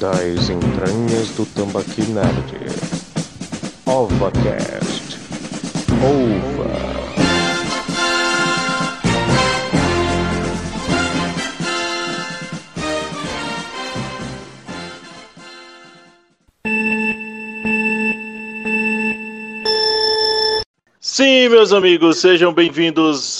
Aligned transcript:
das 0.00 0.48
entranhas 0.48 1.28
do 1.36 1.44
Tambaqui 1.44 2.00
Nerd. 2.10 2.54
OvaCast. 3.84 5.18
Ova. 6.02 6.90
Sim, 20.98 21.50
meus 21.50 21.74
amigos, 21.74 22.16
sejam 22.22 22.54
bem-vindos 22.54 23.39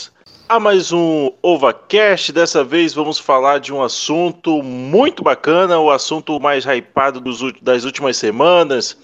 a 0.51 0.59
mais 0.59 0.91
um 0.91 1.31
OvaCast. 1.41 2.33
Dessa 2.33 2.65
vez 2.65 2.93
vamos 2.93 3.21
falar 3.21 3.61
de 3.61 3.73
um 3.73 3.81
assunto 3.81 4.61
muito 4.65 5.23
bacana, 5.23 5.79
o 5.79 5.93
assunto 5.93 6.41
mais 6.41 6.65
hypado 6.65 7.21
dos, 7.21 7.41
das 7.63 7.85
últimas 7.85 8.17
semanas, 8.17 8.99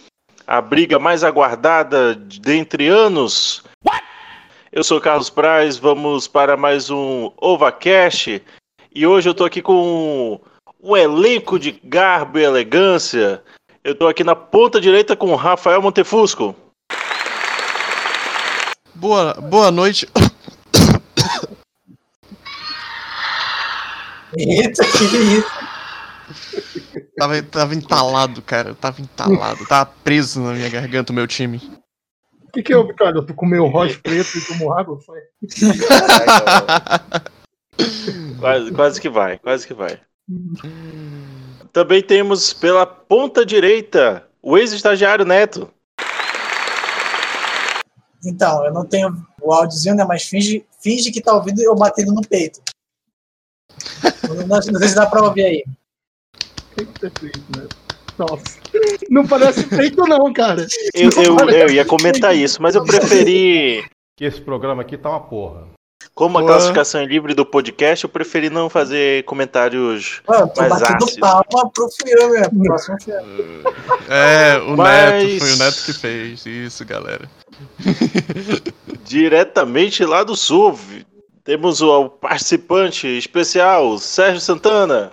a 0.44 0.60
briga 0.60 0.98
mais 0.98 1.22
aguardada 1.22 2.16
dentre 2.16 2.88
anos. 2.88 3.62
Eu 4.72 4.82
sou 4.82 5.00
Carlos 5.00 5.30
Praz, 5.30 5.78
vamos 5.78 6.26
para 6.26 6.56
mais 6.56 6.90
um 6.90 7.30
OvaCast 7.36 8.42
e 8.92 9.06
hoje 9.06 9.28
eu 9.28 9.34
tô 9.34 9.44
aqui 9.44 9.62
com 9.62 10.40
um 10.82 10.96
elenco 10.96 11.60
de 11.60 11.80
garbo 11.84 12.40
e 12.40 12.42
elegância. 12.42 13.40
Eu 13.84 13.94
tô 13.94 14.08
aqui 14.08 14.24
na 14.24 14.34
ponta 14.34 14.80
direita 14.80 15.14
com 15.14 15.30
o 15.30 15.36
Rafael 15.36 15.80
Montefusco. 15.80 16.56
Boa, 18.92 19.34
boa 19.34 19.70
noite. 19.70 20.08
Eita, 24.36 24.84
que 24.84 25.04
isso? 25.04 25.48
Tava, 27.16 27.42
tava 27.42 27.74
entalado, 27.74 28.42
cara. 28.42 28.70
Eu 28.70 28.74
tava 28.74 29.00
entalado. 29.00 29.66
Tava 29.66 29.90
preso 30.04 30.40
na 30.40 30.52
minha 30.52 30.68
garganta 30.68 31.12
o 31.12 31.14
meu 31.14 31.26
time. 31.26 31.60
O 32.42 32.52
que, 32.52 32.62
que 32.62 32.74
eu, 32.74 32.86
cara? 32.94 33.24
Tu 33.24 33.34
comeu 33.34 33.66
rocha 33.66 33.98
preto 34.02 34.36
e 34.36 34.40
tomou 34.40 34.72
água? 34.72 34.98
Foi? 35.00 35.20
Quase, 38.40 38.72
quase 38.72 39.00
que 39.00 39.08
vai, 39.08 39.38
quase 39.38 39.66
que 39.66 39.74
vai. 39.74 40.00
Também 41.72 42.02
temos 42.02 42.52
pela 42.52 42.86
ponta 42.86 43.44
direita 43.44 44.26
o 44.42 44.56
ex-estagiário 44.56 45.24
Neto. 45.24 45.70
Então, 48.24 48.64
eu 48.64 48.72
não 48.72 48.84
tenho 48.84 49.14
o 49.40 49.52
áudiozinho, 49.52 49.94
né? 49.94 50.04
Mas 50.04 50.24
finge, 50.24 50.64
finge 50.80 51.12
que 51.12 51.20
tá 51.20 51.34
ouvindo 51.34 51.62
eu 51.62 51.74
batendo 51.74 52.12
no 52.12 52.22
peito. 52.22 52.60
Não, 54.36 54.46
não 54.46 54.62
sei 54.78 54.88
se 54.88 54.94
dá 54.94 55.06
pra 55.06 55.22
ouvir 55.22 55.44
aí. 55.44 55.64
Tem 56.74 56.86
que 56.86 57.00
ter 57.00 57.12
feito, 57.18 57.40
né? 57.56 57.66
Nossa. 58.18 58.58
Não 59.10 59.26
parece 59.26 59.62
feito, 59.64 60.02
não, 60.06 60.32
cara. 60.32 60.66
Eu, 60.94 61.10
eu, 61.22 61.50
eu 61.50 61.70
ia 61.70 61.84
comentar 61.84 62.34
isso, 62.34 62.60
mas 62.62 62.74
eu 62.74 62.82
preferi, 62.84 63.84
que 64.16 64.24
esse 64.24 64.40
programa 64.40 64.82
aqui 64.82 64.96
tá 64.96 65.10
uma 65.10 65.20
porra. 65.20 65.68
como 66.14 66.38
a 66.38 66.40
Pô. 66.40 66.46
classificação 66.46 67.02
é 67.02 67.04
livre 67.04 67.34
do 67.34 67.44
podcast, 67.44 68.04
eu 68.04 68.10
preferi 68.10 68.48
não 68.48 68.70
fazer 68.70 69.22
comentários. 69.24 70.22
Mano, 70.26 70.50
Mais 70.56 70.68
batendo 70.80 71.04
ácido. 71.04 71.20
palma 71.20 71.70
pro 71.74 71.88
filme? 71.90 72.40
Pro 72.48 72.62
próximo 72.62 72.96
filme. 73.02 73.62
É, 74.08 74.56
o 74.58 74.76
Mas- 74.76 75.24
Neto. 75.24 75.38
Foi 75.40 75.52
o 75.52 75.56
Neto 75.58 75.84
que 75.84 75.92
fez 75.92 76.46
isso, 76.46 76.84
galera. 76.86 77.28
Diretamente 79.04 80.04
lá 80.04 80.24
do 80.24 80.34
sul, 80.36 80.78
temos 81.46 81.80
o, 81.80 82.10
participante 82.10 83.06
especial, 83.06 83.98
Sérgio 83.98 84.40
Santana. 84.40 85.12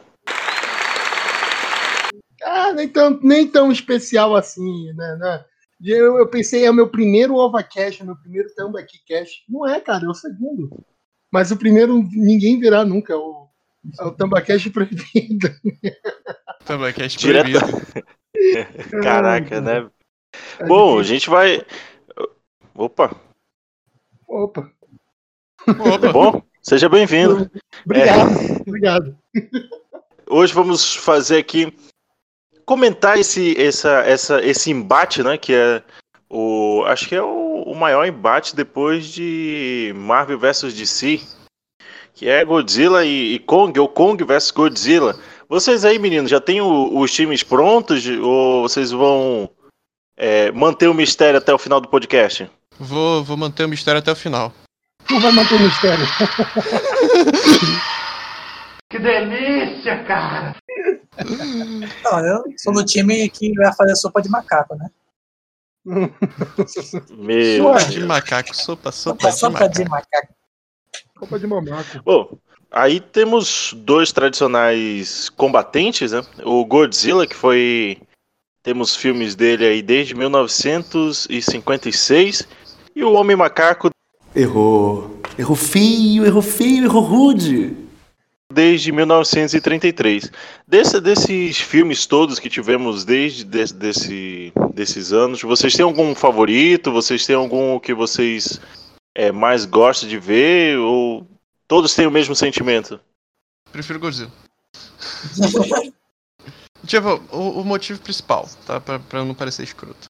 Ah, 2.43 2.73
nem 2.73 2.89
tão, 2.89 3.19
nem 3.21 3.47
tão 3.47 3.71
especial 3.71 4.35
assim, 4.35 4.91
né? 4.93 5.15
né? 5.17 5.45
Eu, 5.85 6.17
eu 6.17 6.27
pensei, 6.27 6.65
é 6.65 6.71
o 6.71 6.73
meu 6.73 6.89
primeiro 6.89 7.35
OvaCast, 7.35 8.01
é 8.01 8.03
o 8.03 8.07
meu 8.07 8.15
primeiro 8.15 8.53
Tambaqui 8.55 8.97
Cast. 9.05 9.43
Não 9.47 9.67
é, 9.67 9.79
cara, 9.79 10.05
é 10.05 10.09
o 10.09 10.13
segundo. 10.13 10.69
Mas 11.31 11.51
o 11.51 11.57
primeiro 11.57 12.01
ninguém 12.11 12.59
virá 12.59 12.83
nunca. 12.83 13.13
É 13.13 13.15
o, 13.15 13.47
é 13.99 14.03
o 14.03 14.11
Tambacast 14.11 14.69
proibido. 14.71 15.49
Direto- 17.17 17.59
proibido. 17.59 17.93
Caraca, 19.03 19.61
né? 19.61 19.89
É 20.59 20.65
Bom, 20.65 20.99
a 20.99 21.03
gente 21.03 21.29
vai. 21.29 21.63
Opa, 22.73 23.15
Opa. 24.27 24.71
Opa, 25.67 26.11
bom? 26.11 26.41
Seja 26.61 26.87
bem-vindo. 26.89 27.49
Obrigado, 27.85 28.31
obrigado. 28.67 29.17
Hoje 30.29 30.53
vamos 30.53 30.95
fazer 30.95 31.37
aqui 31.37 31.73
comentar 32.65 33.17
esse, 33.17 33.59
essa, 33.61 33.99
essa, 34.01 34.41
esse 34.43 34.71
embate, 34.71 35.21
né? 35.23 35.37
Que 35.37 35.53
é 35.53 35.83
o. 36.29 36.83
Acho 36.85 37.07
que 37.07 37.15
é 37.15 37.21
o, 37.21 37.63
o 37.67 37.75
maior 37.75 38.05
embate 38.05 38.55
depois 38.55 39.05
de 39.07 39.93
Marvel 39.95 40.39
vs 40.39 40.73
DC. 40.73 41.21
Que 42.13 42.29
é 42.29 42.45
Godzilla 42.45 43.03
e, 43.03 43.33
e 43.35 43.39
Kong, 43.39 43.77
ou 43.79 43.87
Kong 43.89 44.23
vs 44.23 44.51
Godzilla. 44.51 45.19
Vocês 45.49 45.83
aí, 45.83 45.99
meninos, 45.99 46.29
já 46.31 46.39
têm 46.39 46.61
o- 46.61 46.97
os 46.99 47.11
times 47.11 47.43
prontos? 47.43 48.05
Ou 48.07 48.61
vocês 48.61 48.91
vão 48.91 49.49
é, 50.15 50.51
manter 50.51 50.87
o 50.87 50.93
mistério 50.93 51.37
até 51.39 51.53
o 51.53 51.57
final 51.57 51.81
do 51.81 51.89
podcast? 51.89 52.49
vou, 52.79 53.23
vou 53.23 53.35
manter 53.37 53.65
o 53.65 53.69
mistério 53.69 53.99
até 53.99 54.11
o 54.11 54.15
final. 54.15 54.53
Não 55.13 55.21
vai 55.21 55.31
manter 55.31 55.55
o 55.55 55.59
mistério. 55.59 56.03
Não, 62.03 62.19
eu 62.25 62.43
sou 62.57 62.73
do 62.73 62.83
time 62.83 63.29
que 63.29 63.53
vai 63.53 63.71
fazer 63.75 63.95
sopa 63.95 64.21
de 64.23 64.29
macaco, 64.29 64.75
né? 64.75 64.89
Meu 67.11 67.63
Sopa 67.63 67.83
de 67.85 67.99
macaco, 68.05 68.55
sopa, 68.55 68.91
Sopa, 68.91 68.91
sopa 68.91 69.29
de 69.31 69.37
sopa 69.37 69.53
macaco. 69.53 69.73
de 69.75 69.85
macaco. 69.89 70.33
Copa 71.15 71.37
de 71.39 71.45
mamaco. 71.47 72.01
Bom, 72.03 72.37
aí 72.71 72.99
temos 72.99 73.73
dois 73.77 74.11
tradicionais 74.11 75.29
combatentes, 75.29 76.11
né? 76.11 76.21
O 76.43 76.65
Godzilla, 76.65 77.27
que 77.27 77.35
foi. 77.35 78.01
Temos 78.63 78.95
filmes 78.95 79.35
dele 79.35 79.63
aí 79.65 79.81
desde 79.83 80.15
1956. 80.15 82.47
E 82.95 83.03
o 83.03 83.13
Homem 83.13 83.35
Macaco 83.35 83.89
Errou. 84.35 85.19
Errou 85.37 85.55
feio, 85.55 86.25
errou 86.25 86.41
feio, 86.41 86.85
errou 86.85 87.01
rude. 87.03 87.75
desde 88.51 88.91
1933. 88.91 90.31
Desse, 90.67 90.99
desses 91.01 91.57
filmes 91.57 92.05
todos 92.05 92.37
que 92.39 92.49
tivemos 92.49 93.03
desde 93.03 93.43
des- 93.43 93.71
desse, 93.71 94.53
desses 94.73 95.11
anos, 95.11 95.41
vocês 95.41 95.73
têm 95.75 95.83
algum 95.83 96.13
favorito? 96.13 96.91
Vocês 96.91 97.25
têm 97.25 97.35
algum 97.35 97.79
que 97.79 97.93
vocês 97.95 98.59
é, 99.15 99.31
mais 99.31 99.65
gostam 99.65 100.07
de 100.07 100.19
ver? 100.19 100.77
Ou 100.77 101.25
todos 101.67 101.95
têm 101.95 102.05
o 102.05 102.11
mesmo 102.11 102.35
sentimento? 102.35 102.99
Prefiro 103.71 103.99
Godzilla. 103.99 104.31
Tipo, 106.85 107.23
o, 107.31 107.61
o 107.61 107.63
motivo 107.65 107.97
principal, 108.01 108.47
tá? 108.67 108.77
Pra, 108.81 108.99
pra 108.99 109.23
não 109.23 109.33
parecer 109.33 109.63
escroto. 109.63 110.07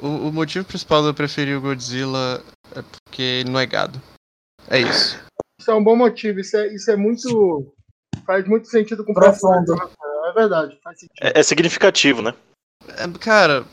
O, 0.00 0.28
o 0.28 0.32
motivo 0.32 0.64
principal 0.64 1.02
de 1.02 1.08
eu 1.08 1.14
preferir 1.14 1.56
o 1.56 1.60
Godzilla 1.60 2.42
é 2.74 2.82
porque 2.82 3.22
ele 3.22 3.50
não 3.50 3.60
é 3.60 3.66
gado. 3.66 4.00
É 4.68 4.78
isso. 4.80 5.18
Isso 5.60 5.70
é 5.70 5.74
um 5.74 5.82
bom 5.82 5.96
motivo. 5.96 6.40
Isso 6.40 6.56
é, 6.56 6.74
isso 6.74 6.90
é 6.90 6.96
muito. 6.96 7.72
Faz 8.26 8.46
muito 8.46 8.68
sentido 8.68 9.04
com 9.04 9.12
o 9.12 9.14
Profundo. 9.14 9.74
É 10.26 10.32
verdade, 10.32 10.78
faz 10.82 10.98
sentido. 10.98 11.16
É, 11.22 11.40
é 11.40 11.42
significativo, 11.42 12.20
né? 12.20 12.34
É, 12.88 13.18
cara, 13.18 13.64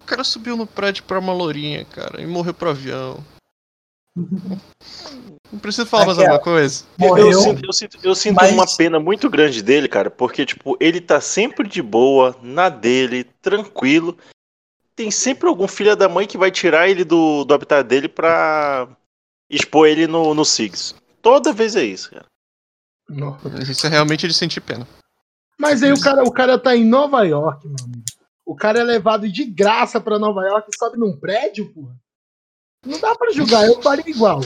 o 0.00 0.04
cara 0.04 0.24
subiu 0.24 0.56
no 0.56 0.66
prédio 0.66 1.04
pra 1.04 1.18
uma 1.18 1.32
lourinha, 1.32 1.84
cara, 1.84 2.20
e 2.20 2.26
morreu 2.26 2.54
pro 2.54 2.70
avião. 2.70 3.22
Não 5.50 5.58
preciso 5.60 5.86
falar 5.86 6.06
mais 6.06 6.18
alguma 6.18 6.38
coisa. 6.38 6.84
Eu 7.00 7.08
Morreu. 7.08 7.32
sinto, 7.32 7.64
eu 7.64 7.72
sinto, 7.72 7.98
eu 8.02 8.14
sinto 8.14 8.36
mas- 8.36 8.52
uma 8.52 8.66
pena 8.76 8.98
muito 8.98 9.28
grande 9.30 9.62
dele, 9.62 9.88
cara, 9.88 10.10
porque, 10.10 10.44
tipo, 10.44 10.76
ele 10.80 11.00
tá 11.00 11.20
sempre 11.20 11.68
de 11.68 11.82
boa, 11.82 12.36
na 12.42 12.68
dele, 12.68 13.24
tranquilo. 13.40 14.16
Tem 14.94 15.10
sempre 15.10 15.48
algum 15.48 15.66
filho 15.66 15.96
da 15.96 16.08
mãe 16.08 16.26
que 16.26 16.36
vai 16.36 16.50
tirar 16.50 16.88
ele 16.88 17.04
do, 17.04 17.44
do 17.44 17.54
habitat 17.54 17.86
dele 17.86 18.08
pra 18.08 18.88
expor 19.48 19.86
ele 19.86 20.06
no, 20.06 20.34
no 20.34 20.44
SIGS. 20.44 20.94
Toda 21.20 21.52
vez 21.52 21.76
é 21.76 21.84
isso, 21.84 22.10
cara. 22.10 22.26
Nossa. 23.08 23.48
Isso 23.70 23.86
é 23.86 23.90
realmente 23.90 24.26
de 24.26 24.34
sentir 24.34 24.60
pena. 24.60 24.86
Mas 25.58 25.82
aí 25.82 25.92
o 25.92 26.00
cara, 26.00 26.22
o 26.24 26.32
cara 26.32 26.58
tá 26.58 26.74
em 26.74 26.84
Nova 26.84 27.22
York, 27.22 27.66
meu 27.66 27.76
amigo. 27.84 28.04
O 28.44 28.56
cara 28.56 28.80
é 28.80 28.82
levado 28.82 29.30
de 29.30 29.44
graça 29.44 30.00
pra 30.00 30.18
Nova 30.18 30.44
York 30.44 30.68
e 30.68 30.76
sobe 30.76 30.98
num 30.98 31.16
prédio, 31.16 31.72
porra. 31.72 31.94
Não 32.84 32.98
dá 32.98 33.14
pra 33.14 33.30
julgar, 33.30 33.66
eu 33.66 33.80
faria 33.80 34.08
igual. 34.08 34.40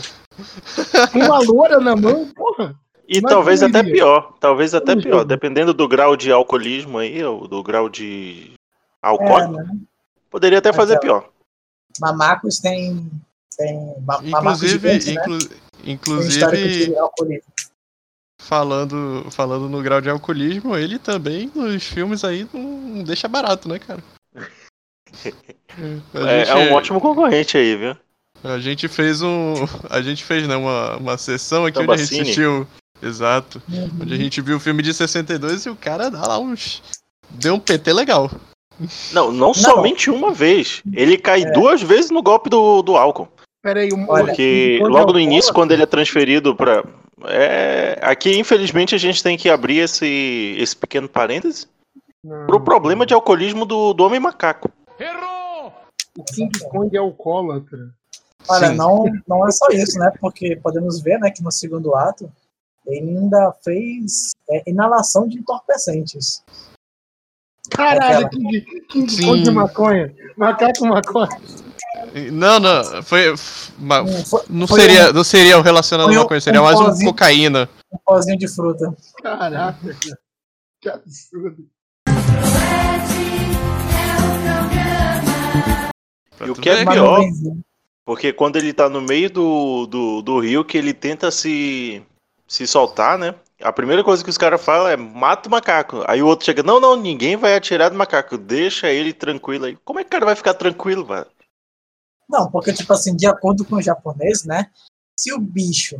Com 1.13 1.19
uma 1.21 1.39
loura 1.39 1.81
na 1.81 1.97
mão, 1.97 2.29
porra. 2.35 2.79
E 3.09 3.21
Mas 3.23 3.33
talvez 3.33 3.63
até 3.63 3.83
pior. 3.83 4.35
Talvez 4.39 4.75
até 4.75 4.95
pior. 4.95 5.25
Dependendo 5.25 5.73
do 5.73 5.89
grau 5.89 6.17
de 6.17 6.31
alcoolismo 6.31 6.99
aí, 6.99 7.25
ou 7.25 7.49
do 7.49 7.63
grau 7.63 7.89
de 7.89 8.53
É, 9.03 9.09
alcoólico, 9.09 9.53
né? 9.53 9.79
Poderia 10.37 10.59
até 10.59 10.71
fazer 10.71 11.01
pior. 11.01 11.31
Mamacos 11.99 12.59
tem. 12.59 13.11
tem 13.57 13.95
ma- 14.07 14.21
mamacos 14.21 14.63
Inclusive, 14.63 15.01
gigantes, 15.01 15.07
né? 15.07 15.23
inclu- 15.23 15.57
inclusive, 15.83 16.95
falando, 18.39 19.27
falando 19.31 19.67
no 19.67 19.83
grau 19.83 19.99
de 20.03 20.11
alcoolismo, 20.11 20.77
ele 20.77 20.99
também 20.99 21.51
nos 21.55 21.85
filmes 21.85 22.23
aí 22.23 22.47
não, 22.53 23.03
deixa 23.03 23.27
barato, 23.29 23.67
né, 23.67 23.79
cara? 23.79 24.03
É, 26.15 26.45
gente- 26.45 26.51
é 26.51 26.55
um 26.55 26.73
ótimo 26.73 27.01
concorrente 27.03 27.57
aí, 27.59 27.77
viu? 27.77 27.97
A 28.43 28.59
gente 28.59 28.89
fez 28.89 29.21
um. 29.21 29.55
A 29.91 30.01
gente 30.01 30.25
fez, 30.25 30.49
né, 30.49 30.57
uma, 30.57 30.97
uma 30.97 31.19
sessão 31.19 31.67
aqui 31.67 31.79
onde 31.79 31.91
a 31.93 31.97
gente 31.99 32.21
assistiu. 32.21 32.67
Exato. 33.03 33.63
Uhum. 33.69 33.91
Onde 34.01 34.15
a 34.15 34.17
gente 34.17 34.41
viu 34.41 34.57
o 34.57 34.61
filme 34.61 34.83
de 34.83 34.95
62 34.95 35.67
e 35.67 35.71
o 35.71 35.77
cara 35.77 36.11
dá 36.11 36.27
lá 36.27 36.39
uns. 36.39 36.83
Deu 37.29 37.55
um 37.55 37.61
PT 37.61 37.93
legal. 37.93 38.31
Não, 39.13 39.33
não, 39.33 39.55
somente 39.55 40.11
uma 40.11 40.33
vez. 40.33 40.83
Ele 40.93 41.17
cai 41.17 41.43
É. 41.43 41.51
duas 41.53 41.83
vezes 41.83 42.11
no 42.11 42.23
golpe 42.23 42.51
do, 42.51 42.83
do 42.83 42.97
álcool. 42.97 43.29
Peraí, 43.63 43.93
um, 43.93 44.07
Olha, 44.09 44.27
Porque 44.27 44.79
quando 44.81 44.93
logo 44.93 45.13
no 45.13 45.21
início, 45.21 45.53
quando 45.53 45.73
ele 45.73 45.83
é 45.83 45.87
transferido 45.87 46.55
pra. 46.55 46.85
É, 47.25 47.99
aqui, 48.03 48.39
infelizmente, 48.39 48.95
a 48.95 48.99
gente 48.99 49.23
tem 49.23 49.37
que 49.37 49.49
abrir 49.49 49.79
esse, 49.79 50.55
esse 50.59 50.77
pequeno 50.77 51.09
parêntese 51.09 51.67
Não. 52.23 52.47
pro 52.47 52.61
problema 52.61 53.07
de 53.07 53.15
alcoolismo 53.15 53.65
do, 53.65 53.93
do 53.95 54.05
homem 54.05 54.21
macaco. 54.21 54.71
O 56.19 56.25
King 56.25 56.59
Kong 56.71 56.97
é 56.97 56.99
alcoólatra. 56.99 57.91
Olha, 58.49 58.69
Sim. 58.69 58.75
não, 58.77 59.05
não 59.27 59.47
é 59.47 59.51
só 59.51 59.67
isso, 59.71 59.99
né? 59.99 60.11
Porque 60.21 60.57
podemos 60.57 61.01
ver, 61.01 61.19
né, 61.19 61.31
que 61.31 61.43
no 61.43 61.51
segundo 61.51 61.95
ato 61.95 62.31
ele 62.87 63.11
ainda 63.11 63.53
fez 63.65 64.31
é, 64.49 64.63
inalação 64.71 65.27
de 65.27 65.39
entorpecentes. 65.39 66.43
Caralho. 67.71 68.29
King, 68.31 68.61
King. 68.89 69.25
Kong 69.25 69.43
de 69.43 69.51
maconha. 69.51 70.15
Macaco 70.37 70.87
maconha. 70.87 71.29
Não, 72.33 72.59
não. 72.61 73.03
Foi. 73.03 73.33
f- 73.33 73.73
ma- 73.79 74.03
Um, 74.03 74.25
foi- 74.25 74.43
Não 74.49 74.67
foi 74.67 74.81
seria, 74.81 75.13
não 75.13 75.25
seria 75.25 75.59
o 75.59 75.63
relacionado 75.63 76.11
um- 76.11 76.15
maconha, 76.15 76.41
seria 76.41 76.61
um 76.61 76.65
mais 76.65 76.81
um 76.81 76.85
pozinho. 76.85 77.11
cocaína. 77.11 77.69
um 77.93 77.99
pozinho 78.05 78.39
de 78.39 78.49
fruta. 78.49 78.95
Caraca, 79.23 79.79
cara. 79.83 80.19
Que 80.81 80.89
absurdo. 80.89 81.67
E 86.45 86.51
o 86.51 86.55
que 86.55 86.69
é 86.69 86.85
pior, 86.85 87.21
porque 88.05 88.33
quando 88.33 88.57
ele 88.57 88.73
tá 88.73 88.89
no 88.89 89.01
meio 89.01 89.31
do, 89.31 89.87
do, 89.87 90.23
do 90.23 90.39
rio, 90.39 90.65
que 90.65 90.77
ele 90.77 90.93
tenta 90.93 91.31
se, 91.31 92.03
se 92.47 92.67
soltar, 92.67 93.19
né? 93.19 93.35
A 93.61 93.73
primeira 93.73 94.05
coisa 94.05 94.23
que 94.23 94.29
os 94.31 94.37
caras 94.37 94.63
falam 94.63 94.89
é 94.89 94.97
mata 94.97 95.49
o 95.49 95.53
macaco. 95.53 96.03
Aí 96.07 96.23
o 96.23 96.27
outro 96.27 96.45
chega, 96.45 96.63
não, 96.63 96.79
não, 96.79 96.95
ninguém 96.95 97.37
vai 97.37 97.55
atirar 97.57 97.91
do 97.91 97.97
macaco, 97.97 98.37
deixa 98.37 98.89
ele 98.91 99.13
tranquilo 99.15 99.65
aí. 99.65 99.77
Como 99.85 99.99
é 99.99 100.05
que 100.05 100.09
o 100.09 100.11
cara 100.11 100.27
vai 100.27 100.37
ficar 100.37 100.55
tranquilo, 100.55 101.05
velho? 101.07 101.27
Não, 102.29 102.51
porque, 102.51 102.73
tipo 102.73 102.93
assim, 102.93 103.17
de 103.17 103.27
acordo 103.27 103.65
com 103.65 103.77
o 103.77 103.83
japonês, 103.83 104.45
né? 104.45 104.71
Se 105.19 105.33
o 105.33 105.39
bicho 105.39 105.97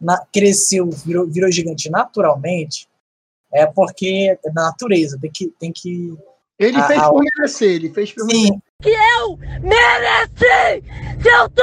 na- 0.00 0.24
cresceu, 0.32 0.88
virou, 0.90 1.26
virou 1.26 1.50
gigante 1.50 1.90
naturalmente, 1.90 2.86
é 3.52 3.66
porque 3.66 4.36
é 4.44 4.50
da 4.50 4.64
natureza. 4.64 5.18
Tem 5.20 5.30
que. 5.30 5.48
Tem 5.58 5.72
que 5.72 6.16
Ele 6.58 6.78
Ah, 6.78 6.86
fez 6.86 7.02
por 7.02 7.24
merecer, 7.24 7.70
ele 7.72 7.90
fez 7.92 8.12
por 8.12 8.26
merecer. 8.84 9.38
sim, 9.38 9.60
Mereci! 9.62 10.84
Se 11.22 11.28
eu 11.28 11.48
tô 11.50 11.62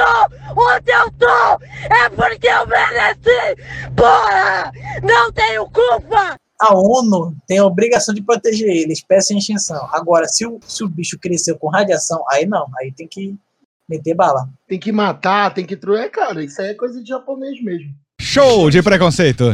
onde 0.56 0.90
eu 0.92 1.10
tô, 1.12 1.64
é 1.94 2.08
porque 2.10 2.46
eu 2.46 2.66
mereci! 2.66 3.62
Porra! 3.96 4.72
Não 5.02 5.32
tenho 5.32 5.64
culpa! 5.70 6.36
a 6.60 6.74
ONU 6.74 7.36
tem 7.46 7.58
a 7.58 7.64
obrigação 7.64 8.12
de 8.12 8.20
proteger 8.20 8.68
ele, 8.68 8.92
espécie 8.92 9.32
em 9.32 9.38
extinção. 9.38 9.88
Agora, 9.92 10.26
se 10.26 10.44
o, 10.44 10.58
se 10.66 10.82
o 10.82 10.88
bicho 10.88 11.16
cresceu 11.16 11.56
com 11.56 11.68
radiação, 11.68 12.24
aí 12.28 12.46
não, 12.46 12.66
aí 12.80 12.90
tem 12.90 13.06
que 13.06 13.36
meter 13.88 14.12
bala. 14.14 14.48
Tem 14.66 14.76
que 14.78 14.90
matar, 14.90 15.54
tem 15.54 15.64
que. 15.64 15.76
tru- 15.76 15.96
É, 15.96 16.08
cara, 16.08 16.42
isso 16.42 16.60
aí 16.60 16.70
é 16.70 16.74
coisa 16.74 17.00
de 17.00 17.08
japonês 17.08 17.62
mesmo. 17.62 17.94
Show 18.20 18.70
de 18.70 18.82
preconceito. 18.82 19.52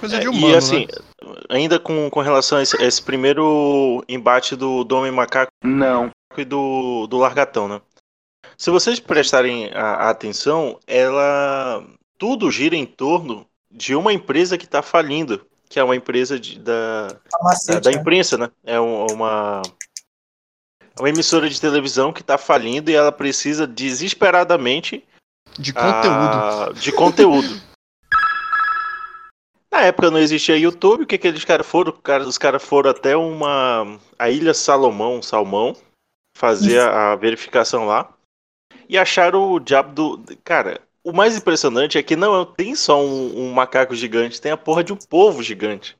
Coisa 0.00 0.18
de 0.18 0.26
É, 0.26 0.30
humano, 0.30 0.48
e 0.48 0.56
assim, 0.56 0.86
né? 0.86 1.32
ainda 1.50 1.78
com, 1.78 2.08
com 2.08 2.20
relação 2.20 2.56
a 2.56 2.62
esse, 2.62 2.82
esse 2.82 3.02
primeiro 3.02 4.02
embate 4.08 4.56
do, 4.56 4.84
do 4.84 4.96
Homem 4.96 5.12
Macaco 5.12 5.52
Não. 5.62 6.08
E 6.40 6.44
do, 6.44 7.06
do 7.06 7.16
Largatão, 7.18 7.66
né? 7.68 7.80
Se 8.56 8.70
vocês 8.70 8.98
prestarem 9.00 9.70
a, 9.72 9.94
a 10.06 10.10
atenção, 10.10 10.78
ela. 10.86 11.84
Tudo 12.18 12.50
gira 12.50 12.74
em 12.74 12.84
torno 12.86 13.46
de 13.70 13.94
uma 13.94 14.12
empresa 14.12 14.58
que 14.58 14.64
está 14.64 14.82
falindo, 14.82 15.46
que 15.68 15.78
é 15.78 15.84
uma 15.84 15.94
empresa 15.94 16.38
de- 16.40 16.58
da, 16.58 17.08
da, 17.74 17.80
da 17.80 17.92
imprensa, 17.92 18.36
né? 18.36 18.50
É 18.64 18.80
um- 18.80 19.06
uma, 19.12 19.62
uma 20.98 21.08
emissora 21.08 21.48
de 21.48 21.60
televisão 21.60 22.12
que 22.12 22.22
está 22.22 22.36
falindo 22.36 22.90
e 22.90 22.94
ela 22.94 23.12
precisa 23.12 23.66
desesperadamente 23.66 25.04
De 25.58 25.72
conteúdo. 25.72 26.08
ah, 26.08 26.70
de 26.74 26.90
conteúdo. 26.90 27.60
Na 29.70 29.82
época 29.82 30.10
não 30.10 30.18
existia 30.18 30.56
YouTube, 30.56 31.04
o 31.04 31.06
que, 31.06 31.18
que 31.18 31.28
eles 31.28 31.44
caras 31.44 31.66
foram? 31.66 31.94
Os 32.26 32.38
caras 32.38 32.62
foram 32.64 32.90
até 32.90 33.16
uma. 33.16 33.98
a 34.18 34.30
Ilha 34.30 34.54
Salomão, 34.54 35.22
Salmão, 35.22 35.76
fazer 36.38 36.80
a, 36.80 37.12
a 37.12 37.16
verificação 37.16 37.84
lá. 37.84 38.12
E 38.88 38.96
acharam 38.96 39.52
o 39.52 39.60
diabo 39.60 40.18
do. 40.18 40.36
Cara, 40.44 40.80
o 41.04 41.12
mais 41.12 41.36
impressionante 41.36 41.98
é 41.98 42.02
que 42.02 42.16
não 42.16 42.44
tem 42.46 42.74
só 42.74 43.02
um, 43.04 43.38
um 43.48 43.52
macaco 43.52 43.94
gigante, 43.94 44.40
tem 44.40 44.52
a 44.52 44.56
porra 44.56 44.82
de 44.84 44.92
um 44.92 44.96
povo 44.96 45.42
gigante. 45.42 45.96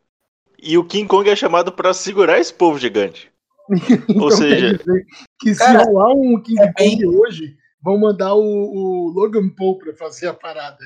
E 0.61 0.79
o 0.79 0.85
King 0.85 1.06
Kong 1.08 1.29
é 1.29 1.37
chamado 1.37 1.70
pra 1.73 1.93
segurar 1.93 2.38
esse 2.38 2.52
povo 2.55 2.79
gigante. 2.79 3.31
Ou 3.69 3.76
Então, 4.08 4.31
seja, 4.31 4.79
quer 4.79 4.79
dizer 4.79 5.06
que 5.40 5.55
se 5.55 5.58
Cara, 5.61 5.85
rolar 5.85 6.14
um 6.14 6.41
King 6.41 6.61
é 6.62 6.73
bem- 6.73 6.96
Kong 7.02 7.06
hoje, 7.06 7.56
vão 7.82 7.98
mandar 7.98 8.34
o, 8.34 8.42
o 8.42 9.08
Logan 9.10 9.48
Paul 9.48 9.78
pra 9.78 9.94
fazer 9.94 10.28
a 10.28 10.34
parada. 10.34 10.78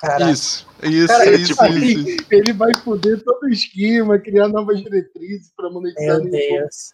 Cara, 0.00 0.30
Isso, 0.30 0.66
isso, 0.82 1.06
Cara, 1.08 1.30
isso, 1.32 1.52
tipo, 1.52 1.66
isso, 1.66 2.08
isso. 2.08 2.26
Ele 2.30 2.52
vai 2.52 2.74
foder 2.74 3.22
todo 3.24 3.44
o 3.44 3.48
esquema, 3.48 4.18
criar 4.18 4.48
novas 4.48 4.80
diretrizes 4.80 5.52
pra 5.56 5.70
monetizar 5.70 6.20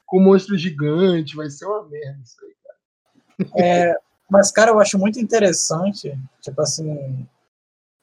com 0.06 0.20
monstro 0.20 0.56
gigante, 0.56 1.36
vai 1.36 1.50
ser 1.50 1.66
uma 1.66 1.86
merda 1.88 2.20
isso 2.24 2.36
aí. 2.44 2.52
É, 3.56 3.94
mas, 4.30 4.50
cara, 4.50 4.70
eu 4.70 4.78
acho 4.78 4.98
muito 4.98 5.18
interessante, 5.18 6.18
tipo 6.40 6.62
assim, 6.62 7.26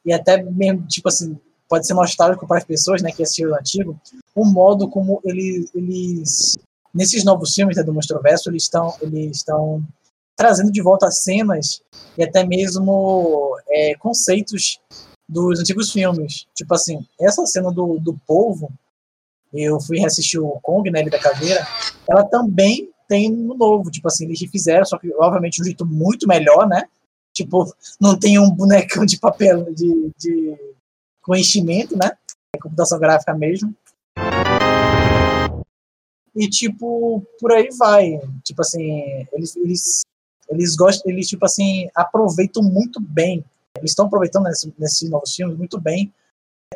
e 0.05 0.13
até 0.13 0.41
mesmo, 0.43 0.85
tipo 0.87 1.07
assim, 1.07 1.39
pode 1.67 1.85
ser 1.87 1.93
nostálgico 1.93 2.47
para 2.47 2.57
as 2.57 2.63
pessoas, 2.63 3.01
né, 3.01 3.11
que 3.11 3.23
assistiram 3.23 3.51
o 3.51 3.55
antigo, 3.55 3.99
o 4.35 4.45
modo 4.45 4.89
como 4.89 5.21
ele, 5.23 5.67
eles, 5.73 6.57
nesses 6.93 7.23
novos 7.23 7.53
filmes 7.53 7.77
né, 7.77 7.83
do 7.83 7.93
Monstroverso, 7.93 8.49
eles 8.49 8.63
estão, 8.63 8.95
eles 9.01 9.37
estão 9.37 9.83
trazendo 10.39 10.71
de 10.71 10.81
volta 10.81 11.11
cenas 11.11 11.81
e 12.17 12.23
até 12.23 12.45
mesmo 12.45 13.59
é, 13.67 13.93
conceitos 13.95 14.79
dos 15.27 15.59
antigos 15.59 15.91
filmes. 15.91 16.47
Tipo 16.55 16.75
assim, 16.75 17.05
essa 17.19 17.45
cena 17.45 17.69
do, 17.69 17.99
do 17.99 18.17
polvo, 18.25 18.71
eu 19.53 19.81
fui 19.81 19.99
reassistir 19.99 20.41
o 20.41 20.57
Kong, 20.61 20.89
né, 20.89 21.01
ele 21.01 21.09
da 21.09 21.19
caveira, 21.19 21.67
ela 22.09 22.23
também 22.23 22.89
tem 23.05 23.29
no 23.29 23.53
novo, 23.53 23.91
tipo 23.91 24.07
assim, 24.07 24.23
eles 24.23 24.39
refizeram, 24.39 24.85
só 24.85 24.97
que 24.97 25.13
obviamente 25.15 25.61
um 25.61 25.65
jeito 25.65 25.85
muito 25.85 26.25
melhor, 26.25 26.65
né? 26.65 26.85
Tipo, 27.33 27.75
não 27.99 28.17
tem 28.17 28.39
um 28.39 28.49
bonecão 28.49 29.05
de 29.05 29.19
papel 29.19 29.73
de, 29.73 30.11
de 30.17 30.57
com 31.21 31.35
enchimento, 31.35 31.97
né? 31.97 32.11
É 32.55 32.59
computação 32.59 32.97
gráfica 32.97 33.33
mesmo. 33.33 33.75
E 36.33 36.47
tipo, 36.47 37.25
por 37.41 37.51
aí 37.51 37.67
vai. 37.77 38.21
Tipo 38.43 38.61
assim, 38.61 39.27
eles 39.33 39.55
eles 39.57 40.01
eles 40.49 40.75
gostam, 40.75 41.11
eles 41.11 41.27
tipo 41.27 41.45
assim, 41.45 41.87
aproveitam 41.95 42.63
muito 42.63 42.99
bem. 42.99 43.43
Eles 43.77 43.91
estão 43.91 44.05
aproveitando 44.07 44.43
nesse- 44.45 44.73
nesses 44.77 45.09
novos 45.09 45.33
filmes 45.35 45.57
muito 45.57 45.79
bem 45.79 46.11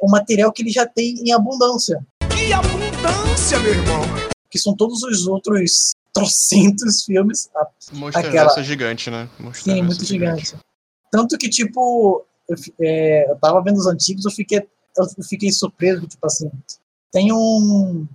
o 0.01 0.09
material 0.09 0.51
que 0.51 0.61
eles 0.63 0.73
já 0.73 0.85
têm 0.85 1.15
em 1.27 1.31
abundância. 1.33 2.05
Que 2.29 2.51
abundância, 2.53 3.59
meu 3.59 3.73
irmão! 3.73 4.01
que 4.49 4.59
são 4.59 4.75
todos 4.75 5.01
os 5.01 5.25
outros 5.25 5.93
trocentos 6.13 7.03
filmes. 7.03 7.49
Ah, 7.55 7.67
Monstro 7.93 8.27
Aquela- 8.27 8.59
é 8.59 8.63
gigante, 8.63 9.09
né? 9.09 9.27
Monstro 9.39 9.63
Sim, 9.73 9.81
muito 9.81 10.03
é 10.03 10.05
gigante. 10.05 10.55
Tanto 11.11 11.39
que, 11.39 11.49
tipo, 11.49 12.23
eu, 12.47 12.55
é, 12.79 13.31
eu 13.31 13.35
tava 13.37 13.63
vendo 13.63 13.77
os 13.77 13.87
antigos, 13.87 14.23
eu 14.25 14.29
fiquei, 14.31 14.59
eu 14.95 15.23
fiquei 15.27 15.51
surpreso, 15.51 16.05
tipo 16.05 16.23
assim, 16.27 16.51
tem 17.11 17.33
um, 17.33 18.07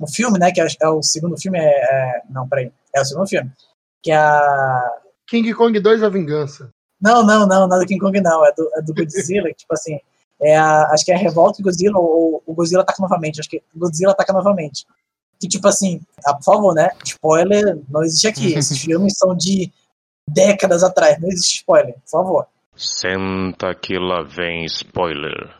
um 0.00 0.06
filme, 0.08 0.36
né, 0.36 0.50
que 0.50 0.60
é, 0.60 0.66
é 0.82 0.88
o 0.88 1.00
segundo 1.00 1.40
filme, 1.40 1.60
é, 1.60 1.62
é- 1.64 2.22
não, 2.28 2.48
peraí, 2.48 2.72
é 2.92 3.00
o 3.00 3.04
segundo 3.04 3.28
filme, 3.28 3.48
que 4.02 4.10
é 4.10 4.16
a... 4.16 5.00
King 5.26 5.52
Kong 5.54 5.78
2 5.78 6.02
A 6.02 6.08
Vingança. 6.08 6.70
Não, 7.00 7.22
não, 7.24 7.46
não, 7.46 7.68
não 7.68 7.76
é 7.76 7.80
do 7.80 7.86
King 7.86 8.00
Kong, 8.00 8.20
não, 8.20 8.44
é 8.44 8.52
do, 8.52 8.70
é 8.74 8.82
do 8.82 8.94
Godzilla, 8.94 9.48
que, 9.50 9.56
tipo 9.56 9.74
assim, 9.74 9.98
é 10.40 10.56
a, 10.56 10.84
acho 10.90 11.04
que 11.04 11.12
é 11.12 11.14
a 11.14 11.18
Revolta 11.18 11.58
de 11.58 11.62
Godzilla, 11.62 11.98
ou 11.98 12.42
o 12.46 12.54
Godzilla 12.54 12.82
ataca 12.82 13.02
novamente, 13.02 13.40
acho 13.40 13.48
que 13.48 13.62
Godzilla 13.74 14.12
ataca 14.12 14.32
novamente. 14.32 14.86
Que, 15.40 15.46
tipo 15.46 15.68
assim, 15.68 16.00
ah, 16.26 16.34
por 16.34 16.44
favor, 16.44 16.74
né, 16.74 16.90
spoiler 17.04 17.80
não 17.88 18.02
existe 18.02 18.26
aqui, 18.26 18.54
esses 18.58 18.78
filmes 18.78 19.16
são 19.16 19.36
de 19.36 19.72
décadas 20.28 20.82
atrás, 20.82 21.20
não 21.20 21.28
existe 21.28 21.58
spoiler, 21.58 21.94
por 21.94 22.10
favor. 22.10 22.46
Senta 22.76 23.74
que 23.74 23.98
lá 23.98 24.22
vem 24.22 24.64
spoiler. 24.64 25.56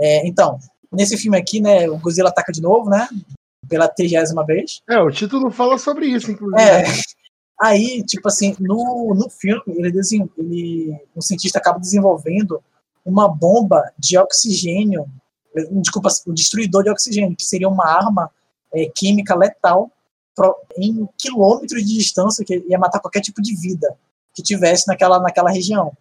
É, 0.00 0.26
então, 0.26 0.58
nesse 0.92 1.16
filme 1.16 1.38
aqui, 1.38 1.60
né, 1.60 1.88
o 1.88 1.98
Godzilla 1.98 2.28
ataca 2.28 2.52
de 2.52 2.60
novo, 2.60 2.90
né? 2.90 3.08
Pela 3.68 3.88
trigésima 3.88 4.44
vez. 4.44 4.82
É, 4.88 4.98
o 4.98 5.10
título 5.10 5.50
fala 5.50 5.78
sobre 5.78 6.06
isso, 6.06 6.30
inclusive. 6.30 6.60
É. 6.60 6.84
Aí, 7.60 8.02
tipo 8.04 8.28
assim, 8.28 8.56
no, 8.58 9.14
no 9.14 9.30
filme, 9.30 9.62
ele, 9.68 9.92
ele, 10.36 11.00
um 11.16 11.20
cientista 11.20 11.58
acaba 11.58 11.78
desenvolvendo 11.78 12.62
uma 13.04 13.28
bomba 13.28 13.92
de 13.98 14.18
oxigênio, 14.18 15.06
desculpa, 15.80 16.08
o 16.26 16.32
destruidor 16.32 16.82
de 16.82 16.90
oxigênio, 16.90 17.36
que 17.36 17.44
seria 17.44 17.68
uma 17.68 17.86
arma 17.86 18.30
é, 18.72 18.86
química 18.86 19.34
letal 19.34 19.90
pro, 20.34 20.56
em 20.76 21.08
quilômetros 21.16 21.84
de 21.84 21.94
distância, 21.94 22.44
que 22.44 22.64
ia 22.68 22.78
matar 22.78 23.00
qualquer 23.00 23.20
tipo 23.20 23.40
de 23.40 23.54
vida 23.54 23.96
que 24.34 24.42
tivesse 24.42 24.88
naquela, 24.88 25.20
naquela 25.20 25.50
região. 25.50 25.92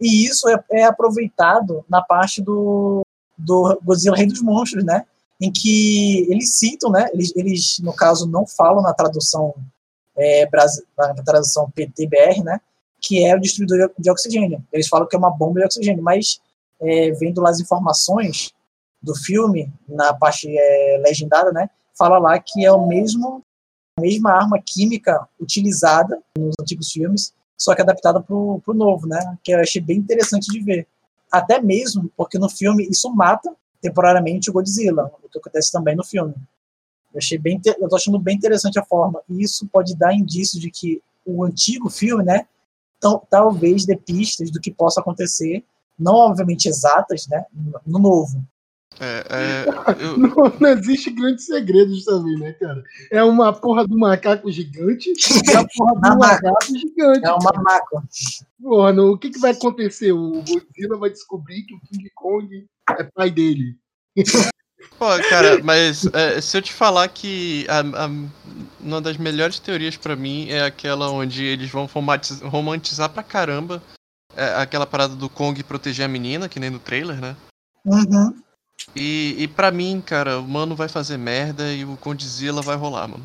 E 0.00 0.24
isso 0.26 0.48
é, 0.48 0.62
é 0.70 0.84
aproveitado 0.84 1.84
na 1.88 2.00
parte 2.00 2.40
do, 2.40 3.02
do 3.38 3.78
Godzilla 3.84 4.16
Rei 4.16 4.26
dos 4.26 4.42
Monstros, 4.42 4.84
né? 4.84 5.06
Em 5.40 5.52
que 5.52 6.26
eles 6.30 6.56
citam, 6.56 6.90
né? 6.90 7.08
Eles, 7.12 7.32
eles 7.36 7.78
no 7.78 7.92
caso, 7.92 8.26
não 8.26 8.46
falam 8.46 8.82
na 8.82 8.92
tradução 8.92 9.54
é, 10.16 10.48
na 10.96 11.22
tradução 11.24 11.70
PTBR, 11.70 12.42
né? 12.42 12.60
Que 13.00 13.24
é 13.24 13.36
o 13.36 13.40
destruidor 13.40 13.90
de 13.96 14.10
oxigênio. 14.10 14.64
Eles 14.72 14.88
falam 14.88 15.06
que 15.06 15.14
é 15.14 15.18
uma 15.18 15.30
bomba 15.30 15.60
de 15.60 15.66
oxigênio, 15.66 16.02
mas 16.02 16.40
é, 16.80 17.12
vendo 17.12 17.40
lá 17.40 17.50
as 17.50 17.60
informações 17.60 18.52
do 19.00 19.14
filme, 19.14 19.72
na 19.88 20.12
parte 20.12 20.48
é, 20.48 21.02
legendada, 21.06 21.52
né? 21.52 21.70
Fala 21.96 22.18
lá 22.18 22.38
que 22.38 22.64
é 22.64 22.72
o 22.72 22.86
mesmo 22.86 23.42
a 23.96 24.00
mesma 24.00 24.30
arma 24.32 24.60
química 24.64 25.28
utilizada 25.40 26.20
nos 26.36 26.54
antigos 26.60 26.92
filmes, 26.92 27.32
só 27.56 27.74
que 27.74 27.82
adaptada 27.82 28.20
para 28.20 28.34
o 28.34 28.62
novo, 28.68 29.08
né? 29.08 29.36
Que 29.42 29.52
eu 29.52 29.60
achei 29.60 29.82
bem 29.82 29.98
interessante 29.98 30.46
de 30.46 30.60
ver. 30.60 30.86
Até 31.30 31.60
mesmo 31.60 32.10
porque 32.16 32.38
no 32.38 32.48
filme 32.48 32.88
isso 32.88 33.12
mata 33.14 33.54
temporariamente 33.80 34.50
o 34.50 34.52
Godzilla, 34.52 35.10
o 35.22 35.28
que 35.28 35.38
acontece 35.38 35.70
também 35.70 35.94
no 35.94 36.04
filme. 36.04 36.34
Eu 37.12 37.18
achei 37.18 37.38
bem, 37.38 37.60
eu 37.80 37.88
tô 37.88 37.96
achando 37.96 38.18
bem 38.18 38.36
interessante 38.36 38.78
a 38.78 38.84
forma. 38.84 39.22
E 39.28 39.42
isso 39.42 39.66
pode 39.68 39.96
dar 39.96 40.14
indício 40.14 40.60
de 40.60 40.70
que 40.70 41.02
o 41.24 41.44
antigo 41.44 41.88
filme, 41.88 42.24
né, 42.24 42.46
talvez 43.30 43.84
dê 43.84 43.96
pistas 43.96 44.50
do 44.50 44.60
que 44.60 44.72
possa 44.72 45.00
acontecer, 45.00 45.64
não 45.98 46.14
obviamente 46.14 46.68
exatas, 46.68 47.26
né, 47.28 47.44
no 47.86 47.98
novo. 47.98 48.42
É, 49.00 49.24
é, 49.30 49.64
eu... 50.02 50.18
não, 50.18 50.52
não, 50.60 50.68
existe 50.70 51.10
grandes 51.10 51.46
segredos 51.46 52.04
também, 52.04 52.36
né, 52.38 52.52
cara? 52.54 52.82
É 53.10 53.22
uma 53.22 53.52
porra 53.52 53.86
do 53.86 53.96
macaco 53.96 54.50
gigante 54.50 55.12
e 55.12 55.56
a 55.56 55.64
porra 55.76 55.94
do 55.94 56.18
macaco 56.18 56.78
gigante. 56.78 57.26
É 57.26 57.32
um 57.32 57.38
macaco. 57.62 58.02
Porra, 58.60 58.92
no, 58.92 59.12
o 59.12 59.18
que, 59.18 59.30
que 59.30 59.38
vai 59.38 59.52
acontecer? 59.52 60.12
O 60.12 60.42
Godzilla 60.42 60.98
vai 60.98 61.10
descobrir 61.10 61.62
que 61.62 61.74
o 61.74 61.80
King 61.80 62.10
Kong 62.14 62.66
é 62.90 63.04
pai 63.04 63.30
dele. 63.30 63.76
Pô, 64.98 65.06
cara, 65.28 65.62
mas 65.62 66.06
é, 66.12 66.40
se 66.40 66.56
eu 66.56 66.62
te 66.62 66.72
falar 66.72 67.08
que 67.08 67.66
a, 67.68 67.80
a, 67.80 68.10
uma 68.80 69.00
das 69.00 69.16
melhores 69.16 69.58
teorias 69.60 69.96
para 69.96 70.16
mim 70.16 70.48
é 70.48 70.64
aquela 70.64 71.10
onde 71.10 71.44
eles 71.44 71.70
vão 71.70 71.86
romantizar, 71.86 72.48
romantizar 72.48 73.08
pra 73.08 73.22
caramba 73.22 73.82
é, 74.36 74.54
aquela 74.54 74.86
parada 74.86 75.14
do 75.14 75.28
Kong 75.28 75.62
proteger 75.62 76.04
a 76.04 76.08
menina, 76.08 76.48
que 76.48 76.58
nem 76.58 76.70
no 76.70 76.78
trailer, 76.78 77.20
né? 77.20 77.36
Uhum. 77.84 78.34
E, 78.94 79.36
e 79.38 79.48
pra 79.48 79.70
mim, 79.70 80.02
cara, 80.04 80.38
o 80.38 80.48
mano 80.48 80.74
vai 80.74 80.88
fazer 80.88 81.16
merda 81.16 81.72
e 81.72 81.84
o 81.84 81.96
Condzilla 81.96 82.62
vai 82.62 82.76
rolar, 82.76 83.08
mano. 83.08 83.24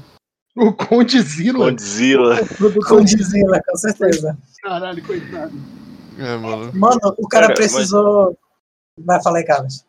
O 0.55 0.71
Condzilla? 0.71 1.69
Condzilla. 1.71 2.35
O 2.61 2.85
Condzilla, 2.85 3.61
com 3.65 3.75
certeza. 3.75 4.37
Caralho, 4.61 5.03
coitado. 5.03 5.53
É, 6.19 6.37
mano. 6.37 6.71
Mano, 6.73 7.15
o 7.17 7.27
cara, 7.27 7.47
cara 7.47 7.55
precisou. 7.55 8.37
Mas... 8.97 9.05
Vai 9.05 9.23
falar 9.23 9.39
aí, 9.39 9.45
Carlos. 9.45 9.85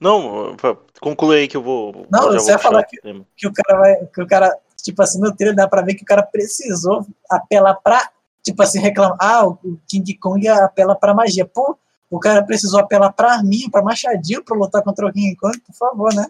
Não, 0.00 0.56
conclui 1.00 1.40
aí 1.40 1.48
que 1.48 1.56
eu 1.56 1.62
vou. 1.62 2.06
Não, 2.10 2.32
eu 2.32 2.40
você 2.40 2.52
ia 2.52 2.58
falar 2.58 2.82
que, 2.84 2.96
que, 3.36 3.46
o 3.46 3.52
cara 3.52 3.78
vai. 3.78 4.06
Que 4.06 4.22
o 4.22 4.26
cara, 4.26 4.58
tipo 4.82 5.02
assim, 5.02 5.20
no 5.20 5.34
trailer 5.34 5.54
dá 5.54 5.68
pra 5.68 5.82
ver 5.82 5.94
que 5.94 6.02
o 6.02 6.06
cara 6.06 6.22
precisou 6.22 7.06
apelar 7.30 7.74
pra. 7.74 8.10
Tipo 8.42 8.62
assim, 8.62 8.80
reclamar. 8.80 9.18
Ah, 9.20 9.46
o 9.46 9.78
King 9.86 10.14
Kong 10.14 10.48
apela 10.48 10.96
pra 10.96 11.14
magia. 11.14 11.44
Pô, 11.44 11.78
o 12.10 12.18
cara 12.18 12.42
precisou 12.42 12.80
apelar 12.80 13.12
pra 13.12 13.42
mim, 13.42 13.70
pra 13.70 13.82
Machadinho, 13.82 14.44
pra 14.44 14.56
lutar 14.56 14.82
contra 14.82 15.06
o 15.06 15.12
King 15.12 15.36
Kong, 15.36 15.58
por 15.60 15.74
favor, 15.74 16.12
né? 16.12 16.26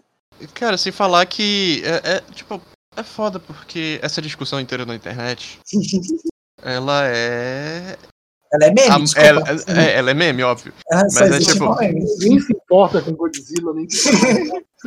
Cara, 0.53 0.77
sem 0.77 0.91
falar 0.91 1.25
que. 1.25 1.81
É, 1.83 2.15
é 2.15 2.21
tipo, 2.33 2.61
é 2.95 3.03
foda 3.03 3.39
porque 3.39 3.99
essa 4.01 4.21
discussão 4.21 4.59
inteira 4.59 4.85
na 4.85 4.95
internet. 4.95 5.59
ela 6.63 7.07
é. 7.07 7.97
Ela 8.53 8.65
é 8.65 8.73
meme, 8.73 8.89
a, 9.15 9.21
ela, 9.21 9.43
é, 9.67 9.97
ela, 9.97 10.11
é 10.11 10.13
meme, 10.13 10.43
óbvio. 10.43 10.73
Ela 10.91 11.03
mas 11.03 11.21
é 11.21 11.39
tipo. 11.39 11.73
Nem 12.19 12.39
se 12.39 12.51
importa 12.51 13.01
com 13.01 13.13
Godzilla, 13.13 13.73
nem 13.73 13.89
se 13.89 14.09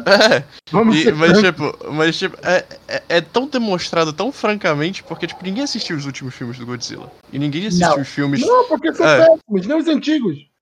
É, 0.04 0.44
Vamos 0.70 0.96
e, 0.96 1.10
mas, 1.12 1.38
tipo, 1.38 1.92
mas 1.92 2.18
tipo, 2.18 2.36
é, 2.42 2.64
é, 2.86 3.02
é, 3.08 3.20
tão 3.22 3.46
demonstrado 3.46 4.12
tão 4.12 4.30
francamente 4.30 5.02
porque 5.04 5.26
tipo, 5.26 5.42
ninguém 5.42 5.64
assistiu 5.64 5.96
os 5.96 6.04
últimos 6.04 6.34
filmes 6.34 6.58
do 6.58 6.66
Godzilla. 6.66 7.10
E 7.32 7.38
ninguém 7.38 7.66
assistiu 7.66 7.88
não. 7.88 8.02
os 8.02 8.08
filmes. 8.08 8.40
Não, 8.42 8.68
porque 8.68 8.92
são 8.92 9.06
é. 9.06 9.18
péssimos, 9.20 9.66
nem 9.66 9.78
os 9.78 9.88
antigos. 9.88 10.53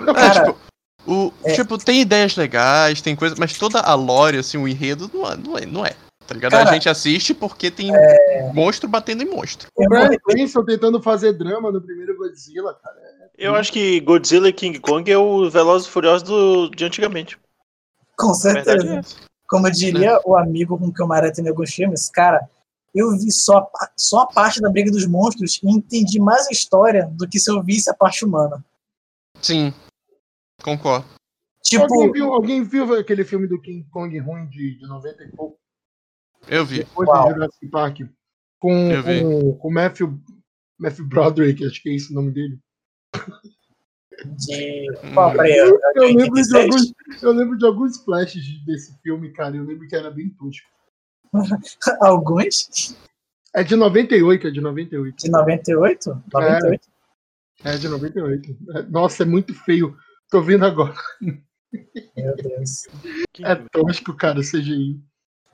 É, 0.00 0.12
Cara, 0.12 0.46
tipo, 0.46 0.58
o, 1.06 1.32
é. 1.44 1.52
tipo, 1.52 1.78
tem 1.78 2.00
ideias 2.00 2.36
legais, 2.36 3.00
tem 3.00 3.14
coisa, 3.14 3.34
mas 3.38 3.56
toda 3.58 3.80
a 3.80 3.94
lore, 3.94 4.38
assim, 4.38 4.56
o 4.56 4.66
enredo 4.66 5.10
não 5.12 5.30
é, 5.30 5.36
não 5.36 5.58
é, 5.58 5.66
não 5.66 5.86
é. 5.86 5.94
Tá 6.26 6.34
ligado? 6.34 6.52
Cara, 6.52 6.70
a 6.70 6.72
gente 6.72 6.88
assiste 6.88 7.34
porque 7.34 7.70
tem 7.70 7.94
é... 7.94 8.50
monstro 8.54 8.88
batendo 8.88 9.22
em 9.22 9.26
monstro. 9.28 9.68
O 9.76 9.86
Brian 9.86 10.16
Cranston 10.24 10.64
tentando 10.64 11.02
fazer 11.02 11.34
drama 11.34 11.70
no 11.70 11.82
primeiro 11.82 12.16
Godzilla, 12.16 12.74
cara. 12.82 12.96
Eu 13.36 13.54
acho 13.54 13.72
que 13.72 14.00
Godzilla 14.00 14.48
e 14.48 14.52
King 14.52 14.78
Kong 14.78 15.10
é 15.10 15.18
o 15.18 15.50
Velozes 15.50 15.86
e 15.86 15.90
Furiosos 15.90 16.22
do, 16.22 16.70
de 16.70 16.84
antigamente. 16.84 17.38
Com 18.16 18.32
certeza. 18.32 19.00
É 19.00 19.00
Como 19.46 19.70
diria 19.70 20.12
é. 20.12 20.20
o 20.24 20.36
amigo 20.36 20.78
com 20.78 20.90
que 20.90 21.02
o 21.02 21.06
Maré 21.06 21.30
tem 21.30 21.46
alguns 21.46 21.74
filmes, 21.74 22.08
cara, 22.08 22.48
eu 22.94 23.10
vi 23.18 23.30
só, 23.30 23.68
só 23.96 24.20
a 24.20 24.26
parte 24.26 24.60
da 24.60 24.70
briga 24.70 24.90
dos 24.90 25.06
monstros 25.06 25.60
e 25.62 25.68
entendi 25.68 26.20
mais 26.20 26.46
a 26.46 26.52
história 26.52 27.10
do 27.12 27.28
que 27.28 27.40
se 27.40 27.50
eu 27.50 27.62
visse 27.62 27.90
a 27.90 27.94
parte 27.94 28.24
humana. 28.24 28.64
Sim, 29.42 29.74
concordo. 30.64 31.06
Tipo, 31.62 31.84
alguém 31.84 32.12
viu, 32.12 32.32
alguém 32.32 32.62
viu 32.62 32.94
aquele 32.94 33.24
filme 33.24 33.46
do 33.46 33.60
King 33.60 33.86
Kong 33.90 34.18
ruim 34.18 34.48
de, 34.48 34.78
de 34.78 34.86
90 34.86 35.24
e 35.24 35.28
pouco? 35.32 35.58
Eu 36.48 36.64
vi. 36.64 36.78
Depois 36.78 37.08
Uau. 37.08 37.28
do 37.28 37.34
Jurassic 37.34 37.68
Park. 37.68 38.00
Com, 38.58 38.90
com, 39.02 39.58
com 39.58 39.70
Matthew, 39.70 40.18
Matthew 40.78 41.06
Broderick, 41.06 41.66
acho 41.66 41.82
que 41.82 41.90
é 41.90 41.94
esse 41.94 42.10
o 42.10 42.14
nome 42.14 42.32
dele. 42.32 42.58
De... 44.24 44.86
Peraí, 45.36 45.56
eu, 45.56 45.78
eu, 45.96 46.14
lembro 46.14 46.42
de 46.42 46.56
alguns, 46.56 46.92
eu 47.22 47.32
lembro 47.32 47.58
de 47.58 47.66
alguns 47.66 47.96
flashes 48.04 48.42
desse 48.64 48.96
filme, 49.02 49.32
cara. 49.32 49.56
Eu 49.56 49.64
lembro 49.64 49.86
que 49.86 49.94
era 49.94 50.10
bem 50.10 50.30
tosco. 50.30 50.66
alguns? 52.00 52.96
É 53.54 53.62
de 53.62 53.76
98, 53.76 54.48
é 54.48 54.50
de 54.50 54.60
98. 54.60 55.16
De 55.16 55.30
98? 55.30 56.22
98? 56.32 56.90
É, 57.64 57.74
é 57.74 57.76
de 57.76 57.88
98. 57.88 58.56
É, 58.70 58.82
nossa, 58.82 59.22
é 59.22 59.26
muito 59.26 59.54
feio. 59.54 59.96
Tô 60.34 60.42
vendo 60.42 60.66
agora. 60.66 60.92
Meu 61.22 62.34
Deus. 62.34 62.88
É 63.40 63.54
tosco, 63.54 64.12
cara, 64.16 64.40
CGI. 64.40 65.00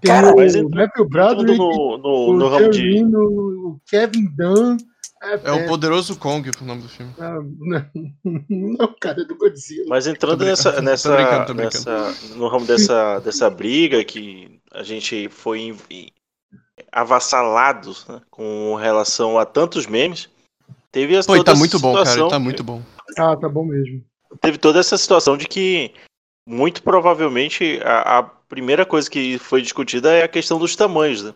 Tem 0.00 0.10
Cara, 0.10 0.34
mas 0.34 0.54
o 0.54 0.70
Matthew 0.70 1.06
Bradley, 1.06 1.58
no, 1.58 1.98
no, 1.98 2.70
de... 2.70 3.04
o 3.04 3.78
Kevin 3.86 4.34
Dunn. 4.34 4.78
É, 5.22 5.34
é, 5.34 5.52
o 5.52 5.68
Poderoso 5.68 6.16
Kong 6.18 6.48
o 6.48 6.64
nome 6.64 6.80
do 6.80 6.88
filme. 6.88 7.12
Ah, 7.18 7.40
não, 7.58 7.84
não, 8.48 8.94
cara, 8.98 9.20
é 9.20 9.24
do 9.26 9.36
Godzilla. 9.36 9.84
Mas 9.86 10.06
entrando 10.06 10.46
nessa, 10.46 10.80
nessa, 10.80 11.14
brincando, 11.14 11.52
nessa 11.52 12.14
no 12.36 12.48
ramo 12.48 12.64
dessa, 12.64 13.18
dessa 13.18 13.50
briga 13.50 14.02
que 14.02 14.62
a 14.72 14.82
gente 14.82 15.28
foi 15.28 15.76
avassalado 16.90 17.94
né, 18.08 18.22
com 18.30 18.76
relação 18.76 19.38
a 19.38 19.44
tantos 19.44 19.86
memes, 19.86 20.30
teve 20.90 21.16
essa 21.16 21.26
Pô, 21.26 21.44
tá 21.44 21.54
muito 21.54 21.78
bom, 21.78 22.02
cara, 22.02 22.28
tá 22.30 22.38
muito 22.38 22.64
bom. 22.64 22.80
Ah, 23.18 23.36
tá 23.36 23.46
bom 23.46 23.66
mesmo. 23.66 24.08
Teve 24.40 24.58
toda 24.58 24.78
essa 24.78 24.96
situação 24.96 25.36
de 25.36 25.46
que 25.46 25.92
muito 26.46 26.82
provavelmente 26.82 27.80
a, 27.84 28.18
a 28.18 28.22
primeira 28.22 28.84
coisa 28.84 29.10
que 29.10 29.38
foi 29.38 29.62
discutida 29.62 30.12
é 30.12 30.22
a 30.22 30.28
questão 30.28 30.58
dos 30.58 30.74
tamanhos, 30.76 31.22
né? 31.22 31.34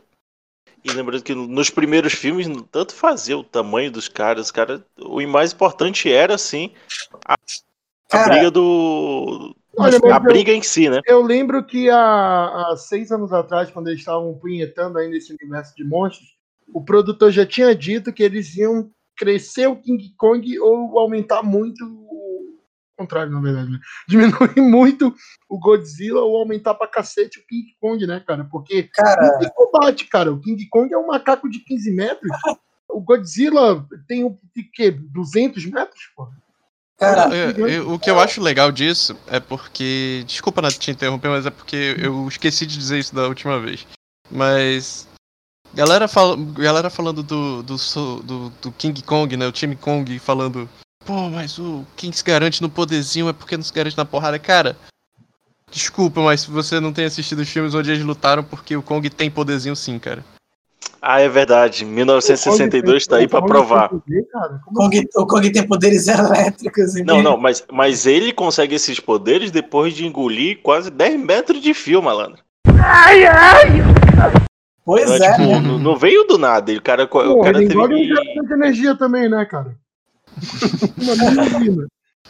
E 0.84 0.92
lembrando 0.92 1.22
que 1.22 1.34
nos 1.34 1.70
primeiros 1.70 2.12
filmes, 2.12 2.46
tanto 2.70 2.94
fazia 2.94 3.38
o 3.38 3.42
tamanho 3.42 3.90
dos 3.90 4.06
caras, 4.06 4.50
cara, 4.50 4.84
o 5.00 5.26
mais 5.26 5.52
importante 5.52 6.12
era, 6.12 6.34
assim, 6.34 6.72
a, 7.26 7.38
a 8.12 8.28
briga 8.28 8.50
do. 8.50 9.56
Olha, 9.78 9.98
a 10.12 10.18
briga 10.18 10.52
em 10.52 10.62
si, 10.62 10.90
né? 10.90 11.00
Eu 11.06 11.22
lembro 11.22 11.64
que 11.64 11.88
há, 11.88 11.96
há, 11.96 12.76
seis 12.76 13.10
anos 13.10 13.32
atrás, 13.32 13.70
quando 13.70 13.88
eles 13.88 14.00
estavam 14.00 14.34
punhetando 14.34 14.98
ainda 14.98 15.16
esse 15.16 15.32
universo 15.32 15.74
de 15.74 15.84
monstros, 15.84 16.28
o 16.72 16.84
produtor 16.84 17.30
já 17.32 17.46
tinha 17.46 17.74
dito 17.74 18.12
que 18.12 18.22
eles 18.22 18.54
iam 18.54 18.90
crescer 19.16 19.66
o 19.66 19.76
King 19.76 20.12
Kong 20.18 20.58
ou 20.58 20.98
aumentar 20.98 21.42
muito 21.42 21.82
contrário, 22.96 23.32
na 23.32 23.40
verdade, 23.40 23.70
né? 23.70 23.78
Diminuir 24.08 24.60
muito 24.60 25.14
o 25.48 25.58
Godzilla 25.58 26.20
ou 26.20 26.36
aumentar 26.36 26.74
pra 26.74 26.86
cacete 26.86 27.38
o 27.38 27.46
King 27.46 27.74
Kong, 27.80 28.06
né, 28.06 28.22
cara? 28.26 28.44
Porque 28.44 28.84
cara... 28.84 29.38
não 29.40 29.50
combate, 29.50 30.06
cara. 30.06 30.32
O 30.32 30.40
King 30.40 30.66
Kong 30.68 30.92
é 30.92 30.98
um 30.98 31.06
macaco 31.06 31.48
de 31.48 31.60
15 31.60 31.90
metros. 31.92 32.30
o 32.88 33.00
Godzilla 33.00 33.86
tem 34.06 34.24
o 34.24 34.38
que, 34.72 34.90
200 34.90 35.64
metros, 35.66 36.10
pô. 36.16 36.28
Cara, 36.96 37.34
eu, 37.34 37.68
eu, 37.68 37.92
o 37.92 37.98
que 37.98 38.08
eu 38.08 38.20
acho 38.20 38.40
legal 38.40 38.70
disso 38.70 39.18
é 39.26 39.40
porque. 39.40 40.22
Desculpa 40.26 40.62
te 40.70 40.90
interromper, 40.90 41.28
mas 41.28 41.44
é 41.44 41.50
porque 41.50 41.96
eu 41.98 42.26
esqueci 42.28 42.64
de 42.66 42.78
dizer 42.78 42.98
isso 42.98 43.14
da 43.14 43.26
última 43.26 43.58
vez. 43.58 43.86
Mas. 44.30 45.08
Galera, 45.74 46.06
fala, 46.06 46.36
galera 46.52 46.88
falando 46.88 47.20
do, 47.20 47.62
do, 47.64 47.76
do, 48.22 48.50
do 48.50 48.72
King 48.72 49.02
Kong, 49.02 49.36
né? 49.36 49.46
O 49.46 49.52
time 49.52 49.74
Kong 49.74 50.18
falando. 50.20 50.68
Pô, 51.04 51.28
mas 51.28 51.58
o 51.58 51.84
quem 51.96 52.10
se 52.10 52.24
garante 52.24 52.62
no 52.62 52.68
poderzinho 52.68 53.28
é 53.28 53.32
porque 53.32 53.56
não 53.56 53.64
se 53.64 53.72
garante 53.72 53.96
na 53.96 54.04
porrada. 54.04 54.38
Cara, 54.38 54.76
desculpa, 55.70 56.20
mas 56.22 56.42
se 56.42 56.50
você 56.50 56.80
não 56.80 56.92
tem 56.92 57.04
assistido 57.04 57.40
os 57.40 57.48
filmes 57.48 57.74
onde 57.74 57.90
eles 57.90 58.04
lutaram, 58.04 58.42
porque 58.42 58.76
o 58.76 58.82
Kong 58.82 59.08
tem 59.10 59.30
poderzinho 59.30 59.76
sim, 59.76 59.98
cara. 59.98 60.24
Ah, 61.06 61.20
é 61.20 61.28
verdade. 61.28 61.84
1962 61.84 63.06
tá 63.06 63.16
aí 63.16 63.28
pra 63.28 63.42
provar. 63.42 63.92
O 63.92 64.02
Kong, 64.74 65.06
o 65.14 65.26
Kong 65.26 65.50
tem 65.52 65.66
poderes 65.66 66.08
elétricos. 66.08 66.94
Não, 67.04 67.22
não, 67.22 67.36
mas, 67.36 67.62
mas 67.70 68.06
ele 68.06 68.32
consegue 68.32 68.74
esses 68.74 68.98
poderes 68.98 69.50
depois 69.50 69.92
de 69.92 70.06
engolir 70.06 70.60
quase 70.62 70.90
10 70.90 71.20
metros 71.20 71.60
de 71.60 71.74
fio, 71.74 72.00
malandro. 72.00 72.42
Ai, 72.82 73.26
ai! 73.26 73.66
Pois 74.82 75.08
Não, 75.08 75.16
é, 75.16 75.32
tipo, 75.32 75.46
né? 75.46 75.60
não, 75.60 75.78
não 75.78 75.96
veio 75.96 76.24
do 76.24 76.38
nada. 76.38 76.72
O 76.72 76.80
cara, 76.80 77.04
o 77.04 77.08
Pô, 77.08 77.40
cara 77.40 77.58
ele 77.58 77.68
teve 77.68 77.80
um 77.80 77.88
que... 77.88 78.52
energia 78.54 78.94
também, 78.94 79.28
né, 79.28 79.44
cara? 79.44 79.76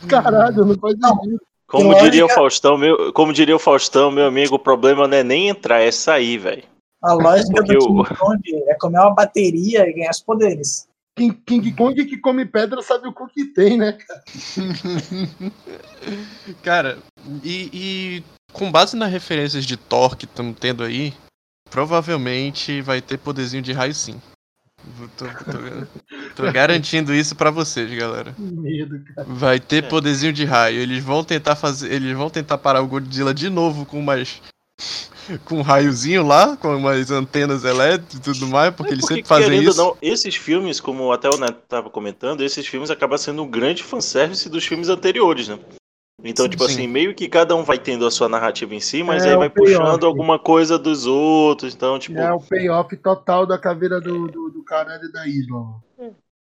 Caralho, 0.08 0.64
não 0.64 0.78
faz 0.78 0.94
sentido. 0.94 1.40
Como 1.66 1.88
Lógica- 1.88 2.04
diria 2.04 2.26
o 2.26 2.28
Faustão, 2.28 2.78
meu, 2.78 3.12
como 3.12 3.32
diria 3.32 3.56
o 3.56 3.58
Faustão, 3.58 4.10
meu 4.10 4.26
amigo, 4.26 4.56
o 4.56 4.58
problema 4.58 5.08
não 5.08 5.16
é 5.16 5.24
nem 5.24 5.48
entrar, 5.48 5.80
é 5.80 5.90
sair, 5.90 6.38
velho. 6.38 6.62
A 7.02 7.12
lógica 7.14 7.62
do 7.62 7.78
King 7.78 8.14
Kong 8.16 8.40
é 8.68 8.74
comer 8.74 8.98
uma 9.00 9.14
bateria 9.14 9.88
e 9.88 9.92
ganhar 9.92 10.10
os 10.10 10.20
poderes. 10.20 10.86
King, 11.16 11.38
King 11.46 11.72
Kong 11.72 12.04
que 12.04 12.16
come 12.18 12.44
pedra 12.46 12.82
sabe 12.82 13.08
o 13.08 13.12
cu 13.12 13.26
que 13.28 13.44
tem, 13.46 13.76
né, 13.76 13.92
cara? 13.92 14.22
Cara, 16.62 16.98
e, 17.42 17.70
e 17.72 18.24
com 18.52 18.70
base 18.70 18.96
nas 18.96 19.10
referências 19.10 19.64
de 19.66 19.76
Thor 19.76 20.16
que 20.16 20.24
estamos 20.24 20.56
tendo 20.58 20.82
aí, 20.82 21.12
provavelmente 21.70 22.80
vai 22.80 23.00
ter 23.00 23.18
poderzinho 23.18 23.62
de 23.62 23.72
raio 23.72 23.94
sim. 23.94 24.20
Tô, 25.16 25.24
tô- 25.26 26.42
tô 26.46 26.52
garantindo 26.52 27.14
isso 27.14 27.34
pra 27.34 27.50
vocês, 27.50 27.90
galera. 27.98 28.32
Que 28.32 28.42
medo, 28.42 29.00
cara. 29.14 29.26
Vai 29.28 29.56
É. 29.56 29.58
ter 29.60 29.88
poderzinho 29.88 30.32
de 30.32 30.44
raio. 30.44 30.78
Eles 30.80 31.02
vão 31.02 31.24
tentar 31.24 31.56
fazer. 31.56 31.92
Eles 31.92 32.16
vão 32.16 32.28
tentar 32.30 32.58
parar 32.58 32.82
o 32.82 32.86
Godzilla 32.86 33.32
de 33.34 33.48
novo 33.48 33.84
com 33.86 34.00
mais. 34.02 34.40
Com 35.46 35.58
um 35.58 35.62
raiozinho 35.62 36.26
lá, 36.26 36.54
com 36.56 36.76
umas 36.76 37.10
antenas 37.10 37.64
elétricas 37.64 38.14
e 38.18 38.20
tudo 38.20 38.46
mais, 38.46 38.74
porque 38.74 38.90
É 38.90 38.94
eles 38.94 39.04
porque, 39.06 39.14
sempre 39.22 39.28
fazem 39.28 39.62
isso. 39.62 39.78
Não, 39.78 39.96
esses 40.02 40.34
filmes, 40.36 40.80
como 40.80 41.10
até 41.12 41.30
o 41.30 41.38
Neto 41.38 41.60
tava 41.66 41.88
comentando, 41.88 42.42
esses 42.42 42.66
filmes 42.66 42.90
acabam 42.90 43.16
sendo 43.16 43.42
um 43.42 43.48
grande 43.50 43.82
fanservice 43.82 44.48
dos 44.50 44.66
filmes 44.66 44.90
anteriores, 44.90 45.48
né? 45.48 45.58
Então, 46.24 46.46
Sim, 46.46 46.50
tipo 46.50 46.64
sim. 46.64 46.72
assim, 46.72 46.86
meio 46.88 47.14
que 47.14 47.28
cada 47.28 47.54
um 47.54 47.62
vai 47.62 47.78
tendo 47.78 48.06
a 48.06 48.10
sua 48.10 48.28
narrativa 48.28 48.74
em 48.74 48.80
si, 48.80 49.02
mas 49.02 49.24
É, 49.24 49.30
aí 49.30 49.36
o 49.36 49.40
vai 49.40 49.50
puxando 49.50 50.04
alguma 50.06 50.38
coisa 50.38 50.78
dos 50.78 51.06
outros. 51.06 51.74
Então, 51.74 51.98
tipo, 51.98 52.18
É 52.18 52.32
o 52.32 52.40
payoff 52.40 52.96
total 52.96 53.46
da 53.46 53.58
caveira 53.58 54.00
do, 54.00 54.26
do, 54.28 54.50
do 54.50 54.64
caralho 54.64 55.10
da 55.12 55.26
isla. 55.26 55.82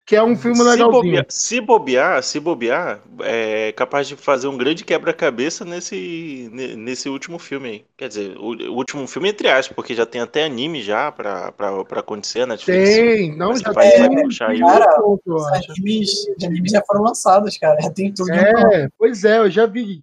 Que 0.06 0.16
é 0.16 0.22
um 0.22 0.36
filme 0.36 0.56
se 0.56 0.62
legalzinho. 0.64 0.90
bobear, 0.90 1.26
se 1.28 1.60
bobear, 1.60 2.22
se 2.22 2.40
bobear, 2.40 3.00
é 3.20 3.70
capaz 3.72 4.08
de 4.08 4.16
fazer 4.16 4.48
um 4.48 4.56
grande 4.56 4.84
quebra-cabeça 4.84 5.64
nesse, 5.64 6.48
ne- 6.52 6.74
nesse 6.74 7.08
último 7.08 7.38
filme 7.38 7.68
aí. 7.68 7.84
Quer 7.96 8.08
dizer, 8.08 8.36
o, 8.36 8.72
último 8.72 9.06
filme 9.06 9.28
entre 9.28 9.48
aspas, 9.48 9.74
porque 9.74 9.94
já 9.94 10.04
tem 10.04 10.20
até 10.20 10.44
anime 10.44 10.82
já 10.82 11.12
pra, 11.12 11.52
pra, 11.52 11.84
pra 11.84 12.00
acontecer, 12.00 12.44
né? 12.44 12.56
Tem, 12.56 13.36
não, 13.36 13.50
Mas 13.50 13.60
já 13.60 13.70
vai- 13.70 13.90
tem 13.90 14.00
vai 14.00 14.22
puxar 14.22 14.50
aí 14.50 14.58
Cara, 14.58 14.96
eu 14.98 15.20
Os 15.24 15.46
animes, 15.70 16.10
os 16.36 16.44
animes 16.44 16.72
já 16.72 16.82
foram 16.84 17.02
lançados, 17.02 17.56
cara. 17.56 17.80
Já 17.80 17.90
tem 17.90 18.12
tudo. 18.12 18.32
um 18.32 18.34
É, 18.34 18.88
pois 18.98 19.22
é, 19.24 19.38
eu 19.38 19.50
já 19.50 19.64
vi. 19.66 20.02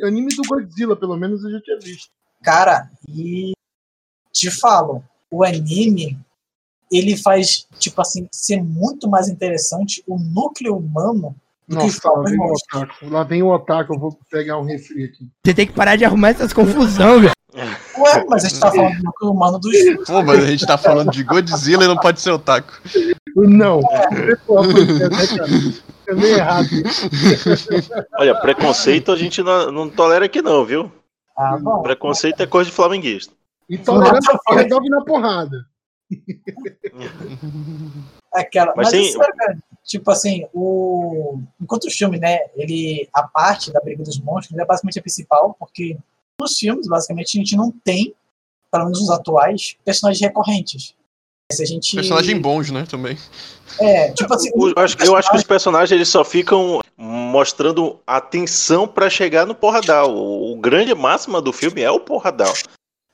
Anime 0.00 0.36
do 0.36 0.42
Godzilla, 0.46 0.94
pelo 0.94 1.16
menos 1.16 1.42
eu 1.42 1.50
já 1.50 1.60
tinha 1.60 1.78
visto. 1.80 2.10
Cara, 2.44 2.88
e 3.08 3.50
te 4.32 4.48
falo, 4.52 5.02
o 5.32 5.42
anime 5.42 6.16
ele 6.90 7.16
faz, 7.16 7.66
tipo 7.78 8.00
assim, 8.00 8.28
ser 8.32 8.62
muito 8.62 9.08
mais 9.08 9.28
interessante 9.28 10.02
o 10.06 10.18
núcleo 10.18 10.76
humano 10.76 11.34
do 11.66 11.76
que 11.76 11.84
Nossa, 11.84 12.08
lá 12.08 12.20
os 12.20 12.30
vem 12.30 12.40
o 12.40 12.52
otaku. 12.52 13.08
Lá 13.08 13.24
vem 13.24 13.42
o 13.42 13.48
otaku, 13.48 13.94
eu 13.94 13.98
vou 13.98 14.18
pegar 14.30 14.58
um 14.58 14.64
refri 14.64 15.04
aqui. 15.04 15.28
Você 15.44 15.54
tem 15.54 15.66
que 15.66 15.72
parar 15.72 15.96
de 15.96 16.04
arrumar 16.04 16.30
essas 16.30 16.52
confusão, 16.52 17.20
velho. 17.20 17.32
Ué, 17.98 18.24
mas 18.28 18.44
a 18.44 18.48
gente 18.48 18.60
tá 18.60 18.70
falando 18.70 18.96
do 18.96 19.02
núcleo 19.02 19.32
humano 19.32 19.58
dos 19.58 19.76
Pô, 20.06 20.22
mas 20.22 20.44
a 20.44 20.46
gente 20.46 20.64
tá 20.66 20.78
falando 20.78 21.10
de 21.10 21.24
Godzilla 21.24 21.84
e 21.84 21.88
não 21.88 21.96
pode 21.96 22.20
ser 22.20 22.30
otaku. 22.30 22.72
Não, 23.34 23.80
é, 23.80 24.36
meio 26.14 26.36
errado. 26.36 26.68
Olha, 28.18 28.40
preconceito 28.40 29.12
a 29.12 29.16
gente 29.16 29.42
não, 29.42 29.72
não 29.72 29.90
tolera 29.90 30.26
aqui 30.26 30.40
não, 30.40 30.64
viu? 30.64 30.92
Ah, 31.36 31.58
bom. 31.58 31.82
Preconceito 31.82 32.40
é 32.42 32.46
coisa 32.46 32.70
de 32.70 32.76
flamenguista. 32.76 33.34
Intolerância 33.68 34.38
se 34.48 34.54
resolve 34.54 34.88
na 34.88 35.04
porrada. 35.04 35.66
Aquela, 38.32 38.74
Mas 38.76 38.86
mas 38.86 38.90
tem- 38.92 39.08
é 39.08 39.12
sério, 39.12 39.34
cara, 39.36 39.58
tipo 39.84 40.10
assim, 40.10 40.46
o 40.52 41.40
enquanto 41.60 41.84
o 41.84 41.90
filme, 41.90 42.18
né, 42.18 42.38
ele 42.56 43.08
a 43.12 43.22
parte 43.22 43.72
da 43.72 43.80
briga 43.80 44.02
dos 44.02 44.18
monstros 44.20 44.58
é 44.58 44.64
basicamente 44.64 44.98
a 44.98 45.02
principal, 45.02 45.56
porque 45.58 45.96
nos 46.40 46.56
filmes, 46.58 46.86
basicamente, 46.86 47.36
a 47.36 47.40
gente 47.40 47.56
não 47.56 47.70
tem, 47.70 48.14
pelo 48.70 48.84
menos 48.84 49.00
os 49.00 49.10
atuais, 49.10 49.76
personagens 49.84 50.20
recorrentes. 50.20 50.94
Se 51.50 51.62
a 51.62 51.66
gente 51.66 51.96
Personagem 51.96 52.38
bons, 52.38 52.70
né, 52.70 52.84
também. 52.88 53.16
é, 53.80 54.12
tipo 54.12 54.32
assim, 54.34 54.50
O- 54.54 54.68
Eu 54.68 54.74
acho, 54.76 54.96
eu 55.02 55.16
acho 55.16 55.30
que 55.30 55.36
os 55.38 55.42
personagens 55.44 55.90
eles 55.90 56.08
só 56.08 56.22
ficam 56.22 56.80
mostrando 56.96 57.98
a 58.06 58.20
tensão 58.20 58.86
pra 58.86 59.08
chegar 59.08 59.46
no 59.46 59.54
porradal. 59.54 60.14
O, 60.14 60.52
o 60.52 60.56
grande 60.60 60.94
máxima 60.94 61.40
do 61.40 61.50
filme 61.52 61.80
é 61.80 61.90
o 61.90 61.98
porradal. 62.00 62.52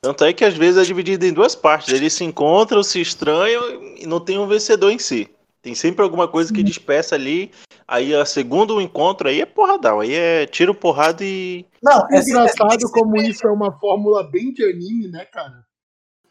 Tanto 0.05 0.23
é 0.23 0.31
que 0.33 0.45
às 0.45 0.53
vezes 0.55 0.79
é 0.79 0.83
dividido 0.85 1.25
em 1.25 1.33
duas 1.33 1.55
partes. 1.55 1.91
Eles 1.91 2.13
se 2.13 2.23
encontram, 2.23 2.83
se 2.83 3.01
estranham 3.01 3.95
e 3.97 4.05
não 4.05 4.19
tem 4.19 4.37
um 4.37 4.47
vencedor 4.47 4.91
em 4.91 4.99
si. 4.99 5.27
Tem 5.63 5.73
sempre 5.73 6.03
alguma 6.03 6.27
coisa 6.27 6.53
que 6.53 6.61
despeça 6.61 7.15
ali. 7.15 7.49
Aí 7.87 8.13
a 8.13 8.23
segundo 8.23 8.79
encontro 8.79 9.27
aí 9.27 9.41
é 9.41 9.47
porradal. 9.47 10.01
Aí 10.01 10.13
é 10.13 10.45
tiro, 10.45 10.75
porrada 10.75 11.23
e. 11.23 11.65
não, 11.81 12.05
É 12.11 12.19
engraçado 12.19 12.87
como 12.91 13.17
isso 13.17 13.47
é 13.47 13.51
uma 13.51 13.71
fórmula 13.79 14.23
bem 14.29 14.53
de 14.53 14.63
anime, 14.63 15.07
né, 15.07 15.25
cara? 15.25 15.65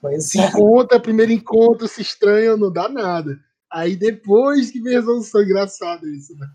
Pois 0.00 0.28
Se 0.28 0.38
é. 0.38 0.46
encontra, 0.46 1.00
primeiro 1.00 1.32
encontro, 1.32 1.88
se 1.88 2.00
estranha, 2.00 2.56
não 2.56 2.70
dá 2.72 2.88
nada. 2.88 3.36
Aí 3.72 3.96
depois 3.96 4.70
que 4.70 4.80
vem 4.80 4.94
a 4.94 5.00
resolução, 5.00 5.42
engraçado 5.42 6.06
isso, 6.06 6.32
né? 6.36 6.46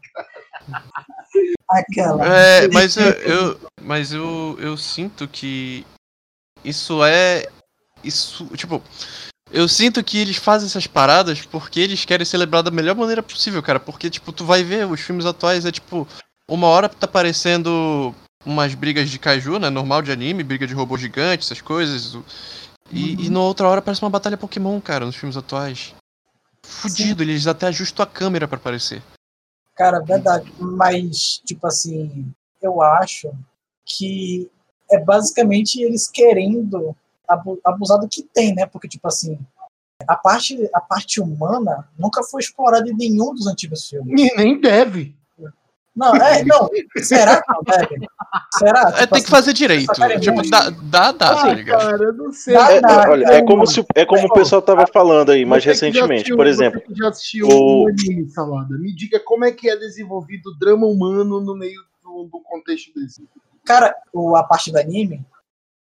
Aquela. 1.69 2.25
É, 2.25 2.67
mas 2.69 2.95
eu, 2.95 3.03
eu- 3.11 3.59
mas 3.81 4.13
eu, 4.13 4.57
eu 4.59 4.77
sinto 4.77 5.27
que 5.27 5.85
isso 6.63 7.03
é 7.03 7.47
isso, 8.03 8.45
tipo, 8.55 8.81
eu 9.51 9.67
sinto 9.67 10.03
que 10.03 10.17
eles 10.17 10.37
fazem 10.37 10.67
essas 10.67 10.87
paradas 10.87 11.45
porque 11.45 11.79
eles 11.79 12.05
querem 12.05 12.25
celebrar 12.25 12.63
da 12.63 12.71
melhor 12.71 12.95
maneira 12.95 13.21
possível, 13.23 13.61
cara, 13.61 13.79
porque 13.79 14.09
tipo, 14.09 14.31
tu 14.31 14.45
vai 14.45 14.63
ver 14.63 14.87
os 14.87 15.01
filmes 15.01 15.25
atuais 15.25 15.65
é 15.65 15.71
tipo, 15.71 16.07
uma 16.47 16.67
hora 16.67 16.87
tá 16.87 17.05
aparecendo 17.05 18.13
umas 18.45 18.73
brigas 18.73 19.09
de 19.09 19.19
kaiju, 19.19 19.59
né, 19.59 19.69
normal 19.69 20.01
de 20.01 20.11
anime, 20.11 20.43
briga 20.43 20.65
de 20.65 20.73
robô 20.73 20.97
gigante, 20.97 21.43
essas 21.43 21.61
coisas. 21.61 22.17
E, 22.91 23.25
e 23.25 23.29
na 23.29 23.39
outra 23.41 23.67
hora 23.67 23.81
parece 23.81 24.01
uma 24.01 24.09
batalha 24.09 24.37
Pokémon, 24.37 24.79
cara, 24.79 25.05
nos 25.05 25.15
filmes 25.15 25.37
atuais. 25.37 25.93
Fudido, 26.63 27.23
eles 27.23 27.47
até 27.47 27.67
ajustam 27.67 28.03
a 28.03 28.07
câmera 28.07 28.47
pra 28.47 28.57
aparecer. 28.57 29.01
Cara, 29.75 29.99
verdade. 29.99 30.51
Mas, 30.59 31.41
tipo 31.45 31.65
assim, 31.67 32.31
eu 32.61 32.81
acho 32.81 33.31
que 33.85 34.49
é 34.91 34.99
basicamente 34.99 35.81
eles 35.81 36.09
querendo 36.09 36.95
abu- 37.27 37.59
abusar 37.63 37.99
do 37.99 38.07
que 38.07 38.23
tem, 38.23 38.53
né? 38.55 38.65
Porque, 38.65 38.87
tipo 38.87 39.07
assim, 39.07 39.37
a 40.07 40.15
parte, 40.15 40.69
a 40.73 40.79
parte 40.81 41.19
humana 41.21 41.87
nunca 41.97 42.23
foi 42.23 42.41
explorada 42.41 42.89
em 42.89 42.95
nenhum 42.95 43.33
dos 43.33 43.47
antigos 43.47 43.87
filmes. 43.87 44.19
E 44.19 44.35
nem 44.35 44.59
deve. 44.59 45.15
Não, 45.95 46.15
é, 46.15 46.43
não. 46.45 46.69
Será 47.03 47.41
que 47.41 47.51
não 47.51 47.63
deve? 47.63 48.07
Será? 48.57 48.79
É, 48.81 48.85
Tipo 48.85 48.97
tem 48.97 49.07
assim, 49.11 49.23
que 49.23 49.29
fazer 49.29 49.53
direito. 49.53 49.91
Tipo, 50.21 50.49
dá, 50.49 50.69
dá, 50.69 51.11
dá, 51.11 51.13
tá 51.13 51.43
Ah, 51.49 51.53
ligado? 51.53 51.79
cara, 51.81 52.03
eu 52.05 52.13
não 52.13 52.31
sei. 52.31 52.53
Dá, 52.53 52.71
É, 52.71 52.81
dá, 52.81 53.03
é, 53.03 53.09
olha, 53.09 53.25
é 53.33 53.41
como, 53.43 53.67
se, 53.67 53.85
é 53.95 54.05
como 54.05 54.27
o 54.27 54.33
pessoal 54.33 54.61
tava 54.61 54.87
falando 54.87 55.31
aí 55.31 55.43
mais 55.45 55.65
recentemente. 55.65 56.13
assistiu- 56.21 56.37
Por 56.37 56.47
exemplo, 56.47 56.81
Você 56.87 56.95
já 56.95 57.09
assistiu 57.09 57.47
o- 57.47 57.83
o 57.83 57.87
anime, 57.89 58.29
Salada, 58.29 58.77
me 58.77 58.95
diga 58.95 59.19
como 59.19 59.43
é 59.45 59.51
que 59.51 59.69
é 59.69 59.75
desenvolvido 59.75 60.51
o 60.51 60.57
drama 60.57 60.85
humano 60.87 61.41
no 61.41 61.55
meio 61.55 61.81
do, 62.01 62.29
do 62.31 62.39
contexto 62.41 62.93
desse. 62.93 63.27
Cara, 63.69 63.95
o, 64.11 64.35
a 64.35 64.43
parte 64.43 64.71
do 64.71 64.79
anime, 64.79 65.23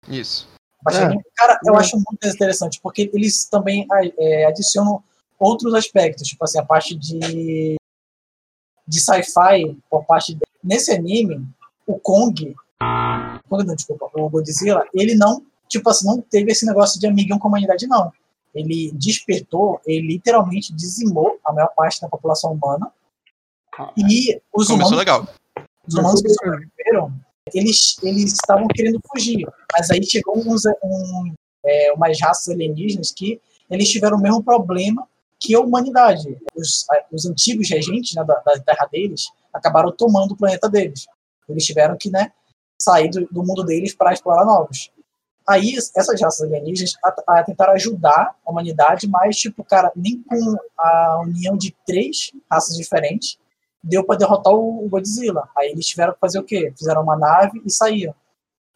Isso. 0.09 0.49
a 0.81 0.85
parte 0.85 0.97
do 0.97 1.03
É. 1.03 1.07
anime, 1.07 1.23
cara, 1.37 1.61
eu 1.67 1.75
É. 1.75 1.79
acho 1.81 1.97
muito 1.97 2.27
interessante, 2.27 2.81
porque 2.83 3.11
eles 3.13 3.45
também 3.45 3.87
é, 4.19 4.47
adicionam 4.47 5.05
outros 5.39 5.75
aspectos, 5.75 6.27
tipo 6.27 6.43
assim, 6.43 6.59
a 6.59 6.65
parte 6.65 6.95
de, 6.95 7.77
de 8.89 9.01
sci-fi 9.01 9.77
por 9.91 10.03
parte 10.07 10.33
de, 10.35 10.41
nesse 10.63 10.93
anime, 10.93 11.47
o 11.87 11.99
Kong, 12.01 12.57
Kong 13.51 13.65
não, 13.67 13.75
desculpa, 13.77 14.11
o 14.15 14.31
Godzilla, 14.31 14.83
ele 14.95 15.15
não, 15.15 15.45
tipo 15.69 15.91
assim, 15.91 16.07
não 16.07 16.23
teve 16.23 16.53
esse 16.53 16.65
negócio 16.65 16.99
de 16.99 17.07
amiguinho 17.07 17.39
com 17.39 17.49
a 17.49 17.51
humanidade, 17.51 17.87
não. 17.87 18.11
Ele 18.55 18.93
despertou, 18.95 19.79
ele 19.87 20.07
literalmente 20.07 20.73
dizimou 20.75 21.39
a 21.45 21.53
maior 21.53 21.69
parte 21.77 22.01
da 22.01 22.09
população 22.09 22.53
humana, 22.55 22.91
e 23.95 24.37
os 24.55 24.69
Começou 24.69 24.77
humanos 24.77 24.93
legal. 24.93 25.29
os 25.87 25.95
humanos 25.95 26.23
que 26.23 26.31
sobreviveram, 26.31 27.13
eles 27.55 27.97
eles 28.03 28.33
estavam 28.33 28.67
querendo 28.69 29.01
fugir, 29.11 29.47
mas 29.73 29.91
aí 29.91 30.05
chegou 30.05 30.37
uns, 30.37 30.65
um, 30.83 31.33
é, 31.65 31.93
umas 31.93 32.21
raças 32.21 32.49
alienígenas 32.49 33.13
que 33.13 33.41
eles 33.71 33.89
tiveram 33.89 34.19
o 34.19 34.21
mesmo 34.21 34.43
problema 34.43 35.07
que 35.41 35.55
a 35.55 35.61
humanidade. 35.61 36.37
Os, 36.55 36.87
os 37.13 37.27
antigos 37.27 37.69
regentes 37.69 38.15
né, 38.15 38.25
da, 38.25 38.35
da, 38.35 38.61
terra 38.61 38.87
deles 38.91 39.25
acabaram 39.53 39.93
tomando 39.93 40.33
o 40.33 40.37
planeta 40.37 40.69
deles. 40.69 41.07
Eles 41.49 41.65
tiveram 41.65 41.97
que 41.97 42.11
né, 42.11 42.33
sair 42.81 43.11
do, 43.11 43.27
do 43.27 43.45
mundo 43.45 43.65
deles 43.65 43.95
para 43.95 44.13
explorar 44.13 44.45
novos. 44.45 44.91
Aí, 45.47 45.75
essas 45.77 46.21
raças 46.21 46.41
alienígenas 46.41 46.95
a, 47.05 47.41
a 47.41 47.45
tentaram 47.45 47.75
ajudar 47.75 48.35
a 48.47 48.51
humanidade, 48.51 49.07
mas, 49.07 49.37
tipo, 49.37 49.63
cara, 49.63 49.93
nem 49.95 50.23
com 50.23 50.57
a 50.79 51.21
união 51.23 51.57
de 51.57 51.75
três 51.87 52.33
raças 52.51 52.77
diferentes 52.77 53.39
deu 53.85 54.05
para 54.05 54.19
derrotar 54.19 54.53
o 54.53 54.89
Godzilla. 54.89 55.49
Aí 55.57 55.71
eles 55.71 55.87
tiveram 55.87 56.13
que 56.15 56.21
fazer 56.21 56.39
o 56.39 56.45
quê? 56.45 56.73
Fizeram 56.77 57.03
uma 57.03 57.17
nave 57.17 57.61
e 57.65 57.71
saíram. 57.71 58.15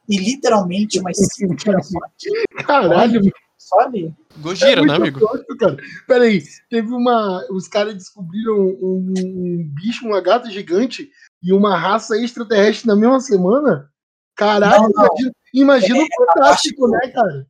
E 0.09 0.17
literalmente 0.17 0.99
umas 1.01 1.17
cinco 1.35 1.55
Caralho, 2.67 3.21
só 3.57 3.81
ali. 3.81 4.15
Gojira, 4.39 4.81
é 4.83 4.85
né, 4.85 4.95
amigo? 4.95 5.21
tosco, 5.21 5.57
cara. 5.59 5.77
Peraí, 6.07 6.43
teve 6.71 6.93
uma. 6.93 7.45
Os 7.51 7.69
caras 7.69 7.95
descobriram 7.95 8.55
um, 8.57 9.13
um 9.17 9.71
bicho, 9.75 10.07
uma 10.07 10.21
gata 10.21 10.51
gigante 10.51 11.11
e 11.43 11.53
uma 11.53 11.77
raça 11.77 12.17
extraterrestre 12.17 12.87
na 12.87 12.97
mesma 12.97 13.21
semana? 13.21 13.91
Caralho, 14.35 14.85
Não, 14.85 14.89
não. 14.91 15.05
imagina, 15.05 15.33
imagina 15.53 15.99
É, 15.99 16.03
o 16.03 16.27
fantástico, 16.27 16.89
né, 16.89 17.09
cara? 17.09 17.47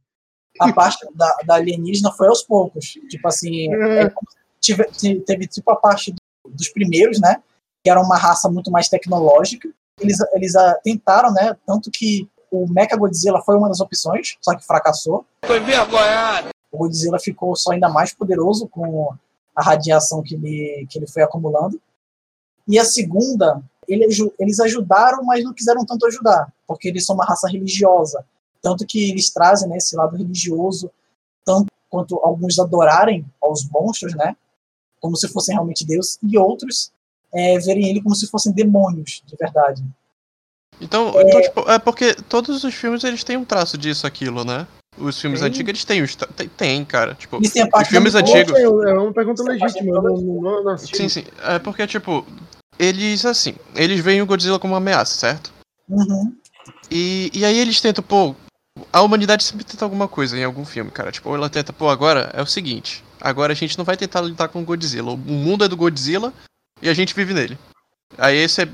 A 0.61 0.73
parte 0.73 1.07
da, 1.14 1.33
da 1.47 1.55
alienígena 1.57 2.11
foi 2.12 2.27
aos 2.29 2.42
poucos. 2.42 2.87
Tipo 3.09 3.29
assim, 3.29 3.73
É. 3.73 4.03
é 4.05 4.11
como 4.11 4.29
se 4.31 4.37
tive, 4.61 4.85
te- 4.87 5.21
teve 5.21 5.47
tipo 5.47 5.71
a 5.71 5.77
parte 5.77 6.11
do- 6.12 6.18
dos 6.59 6.68
primeiros, 6.68 7.21
né? 7.21 7.42
Que 7.83 7.90
era 7.90 8.01
uma 8.01 8.18
raça 8.18 8.51
muito 8.51 8.71
mais 8.71 8.88
tecnológica. 8.88 9.68
Eles, 10.01 10.18
eles 10.35 10.55
ah, 10.57 10.79
tentaram, 10.83 11.33
né? 11.33 11.57
Tanto 11.66 11.90
que 11.90 12.29
o 12.51 12.66
Mechagodzilla 12.68 13.42
foi 13.42 13.57
uma 13.57 13.68
das 13.68 13.81
opções, 13.81 14.37
só 14.40 14.55
que 14.55 14.66
fracassou. 14.66 15.25
Foi 15.44 15.61
vergonhado. 15.61 16.49
O 16.71 16.79
Godzilla 16.79 17.18
ficou 17.18 17.55
só 17.57 17.73
ainda 17.73 17.88
mais 17.88 18.12
poderoso 18.12 18.68
com 18.68 19.14
a 19.55 19.62
radiação 19.62 20.23
que 20.23 20.35
ele, 20.35 20.87
que 20.90 20.99
ele 20.99 21.07
foi 21.07 21.23
acumulando. 21.23 21.81
E 22.66 22.79
a 22.79 22.85
segunda, 22.85 23.62
ele 23.88 24.07
eles 24.38 24.61
ajudaram, 24.61 25.25
mas 25.25 25.42
não 25.42 25.55
quiseram 25.55 25.85
tanto 25.87 26.07
ajudar, 26.07 26.53
porque 26.66 26.88
eles 26.88 27.07
são 27.07 27.14
uma 27.14 27.25
raça 27.25 27.49
religiosa. 27.49 28.25
Tanto 28.61 28.87
que 28.87 29.11
eles 29.11 29.31
trazem 29.31 29.68
né, 29.68 29.77
esse 29.77 29.97
lado 29.97 30.16
religioso, 30.16 30.90
tanto 31.44 31.68
quanto 31.88 32.18
alguns 32.23 32.59
adorarem 32.59 33.25
aos 33.40 33.66
monstros, 33.71 34.14
né? 34.14 34.37
Como 35.01 35.17
se 35.17 35.29
fossem 35.29 35.55
realmente 35.55 35.87
Deus, 35.87 36.19
e 36.23 36.39
outros 36.39 36.93
é, 37.33 37.59
verem 37.59 37.89
ele 37.89 38.03
como 38.03 38.15
se 38.15 38.27
fossem 38.27 38.53
demônios, 38.53 39.23
de 39.27 39.37
verdade. 39.37 39.85
Então, 40.81 41.13
então, 41.21 41.41
tipo, 41.41 41.71
é 41.71 41.79
porque 41.79 42.15
todos 42.15 42.63
os 42.63 42.75
filmes 42.75 43.03
eles 43.03 43.25
têm 43.25 43.37
um 43.37 43.45
traço 43.45 43.77
disso, 43.77 44.07
aquilo, 44.07 44.45
né? 44.45 44.67
Os 44.97 45.21
filmes 45.21 45.41
Tem? 45.41 45.49
antigos 45.49 45.69
eles 45.69 45.85
têm, 45.85 46.03
os 46.03 46.17
tem, 46.17 46.49
tem, 46.49 46.85
cara. 46.85 47.15
Tipo, 47.15 47.39
os 47.39 47.71
parte 47.71 47.91
filmes 47.91 48.15
antigos. 48.15 48.57
É 48.57 48.63
é 48.63 48.69
uma 48.69 49.13
pergunta 49.13 49.43
é 49.43 49.47
legítima, 49.47 49.97
eu 49.97 50.03
não, 50.03 50.17
não, 50.17 50.65
não. 50.65 50.79
Sim, 50.79 51.09
sim. 51.09 51.25
É 51.43 51.59
porque, 51.59 51.87
tipo, 51.87 52.27
eles, 52.79 53.25
assim, 53.25 53.55
eles 53.75 54.01
veem 54.01 54.23
o 54.23 54.27
Godzilla 54.27 54.59
como 54.59 54.75
uma 54.75 54.79
ameaça, 54.79 55.15
certo? 55.15 55.53
Uhum. 55.89 56.35
E, 56.91 57.31
e 57.33 57.45
aí 57.45 57.59
eles 57.59 57.81
tentam, 57.81 58.03
pô, 58.03 58.35
a 58.93 59.03
humanidade 59.03 59.45
sempre 59.45 59.65
tenta 59.65 59.85
alguma 59.85 60.09
coisa 60.09 60.37
em 60.37 60.45
algum 60.45 60.65
filme, 60.65 60.91
cara. 60.91 61.13
Tipo, 61.13 61.35
ela 61.35 61.49
tenta, 61.49 61.73
pô, 61.73 61.89
agora 61.89 62.31
é 62.35 62.43
o 62.43 62.47
seguinte, 62.47 63.05
agora 63.20 63.52
a 63.52 63.57
gente 63.57 63.76
não 63.78 63.85
vai 63.85 63.96
tentar 63.96 64.20
lutar 64.20 64.48
com 64.48 64.61
o 64.61 64.64
Godzilla. 64.64 65.11
O 65.12 65.16
mundo 65.16 65.64
é 65.64 65.68
do 65.68 65.76
Godzilla 65.76 66.33
e 66.83 66.88
a 66.88 66.94
gente 66.94 67.14
vive 67.14 67.35
nele. 67.35 67.59
Aí 68.16 68.37
esse 68.37 68.62
é- 68.62 68.68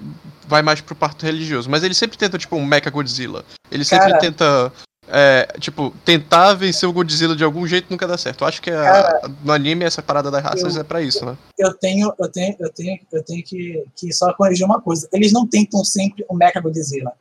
vai 0.46 0.62
mais 0.62 0.80
pro 0.80 0.94
parto 0.94 1.24
religioso. 1.24 1.68
Mas 1.70 1.82
ele 1.82 1.94
sempre 1.94 2.16
tenta, 2.18 2.38
tipo, 2.38 2.56
um 2.56 2.64
Mecha 2.64 2.90
Godzilla. 2.90 3.44
Ele 3.70 3.84
sempre 3.84 4.08
Cara. 4.08 4.18
tenta, 4.20 4.72
é, 5.08 5.46
tipo, 5.58 5.90
tentar 6.04 6.54
vencer 6.54 6.88
o 6.88 6.92
Godzilla 6.92 7.34
de 7.34 7.42
algum 7.42 7.66
jeito 7.66 7.90
nunca 7.90 8.06
dá 8.06 8.16
certo. 8.16 8.42
Eu 8.42 8.48
acho 8.48 8.62
que 8.62 8.70
a- 8.70 9.20
no 9.42 9.52
anime 9.52 9.84
essa 9.84 10.02
parada 10.02 10.30
das 10.30 10.42
raças 10.42 10.76
eu- 10.76 10.80
é 10.80 10.84
pra 10.84 11.02
isso, 11.02 11.24
né? 11.26 11.36
eu 11.58 11.74
tenho, 11.74 12.12
eu 12.18 12.28
tenho, 12.30 12.56
eu 12.60 12.70
tenho, 12.72 12.98
eu 13.12 13.22
tenho 13.24 13.42
que, 13.42 13.84
que 13.96 14.12
só 14.12 14.32
corrigir 14.34 14.64
uma 14.64 14.80
coisa. 14.80 15.08
Eles 15.12 15.32
não 15.32 15.46
tentam 15.46 15.84
sempre 15.84 16.24
o 16.28 16.34
Mecha 16.34 16.60
Godzilla. 16.60 17.12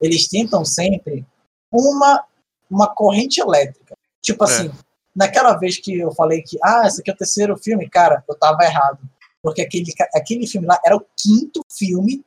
Eles 0.00 0.28
tentam 0.28 0.64
sempre 0.64 1.24
uma, 1.72 2.24
uma 2.70 2.88
corrente 2.94 3.40
elétrica. 3.40 3.96
Tipo 4.20 4.44
assim, 4.44 4.70
naquela 5.14 5.54
vez 5.56 5.78
que 5.78 5.98
eu 5.98 6.12
falei 6.12 6.42
que, 6.42 6.58
ah, 6.62 6.84
esse 6.86 7.00
aqui 7.00 7.10
é 7.10 7.14
o 7.14 7.16
terceiro 7.16 7.56
filme, 7.58 7.88
cara, 7.88 8.22
eu 8.28 8.34
tava 8.34 8.62
errado. 8.64 8.98
Porque 9.42 9.60
aquele, 9.62 9.92
aquele 10.14 10.46
filme 10.46 10.66
lá 10.66 10.80
era 10.84 10.96
o 10.96 11.04
quinto 11.16 11.64
filme 11.70 12.24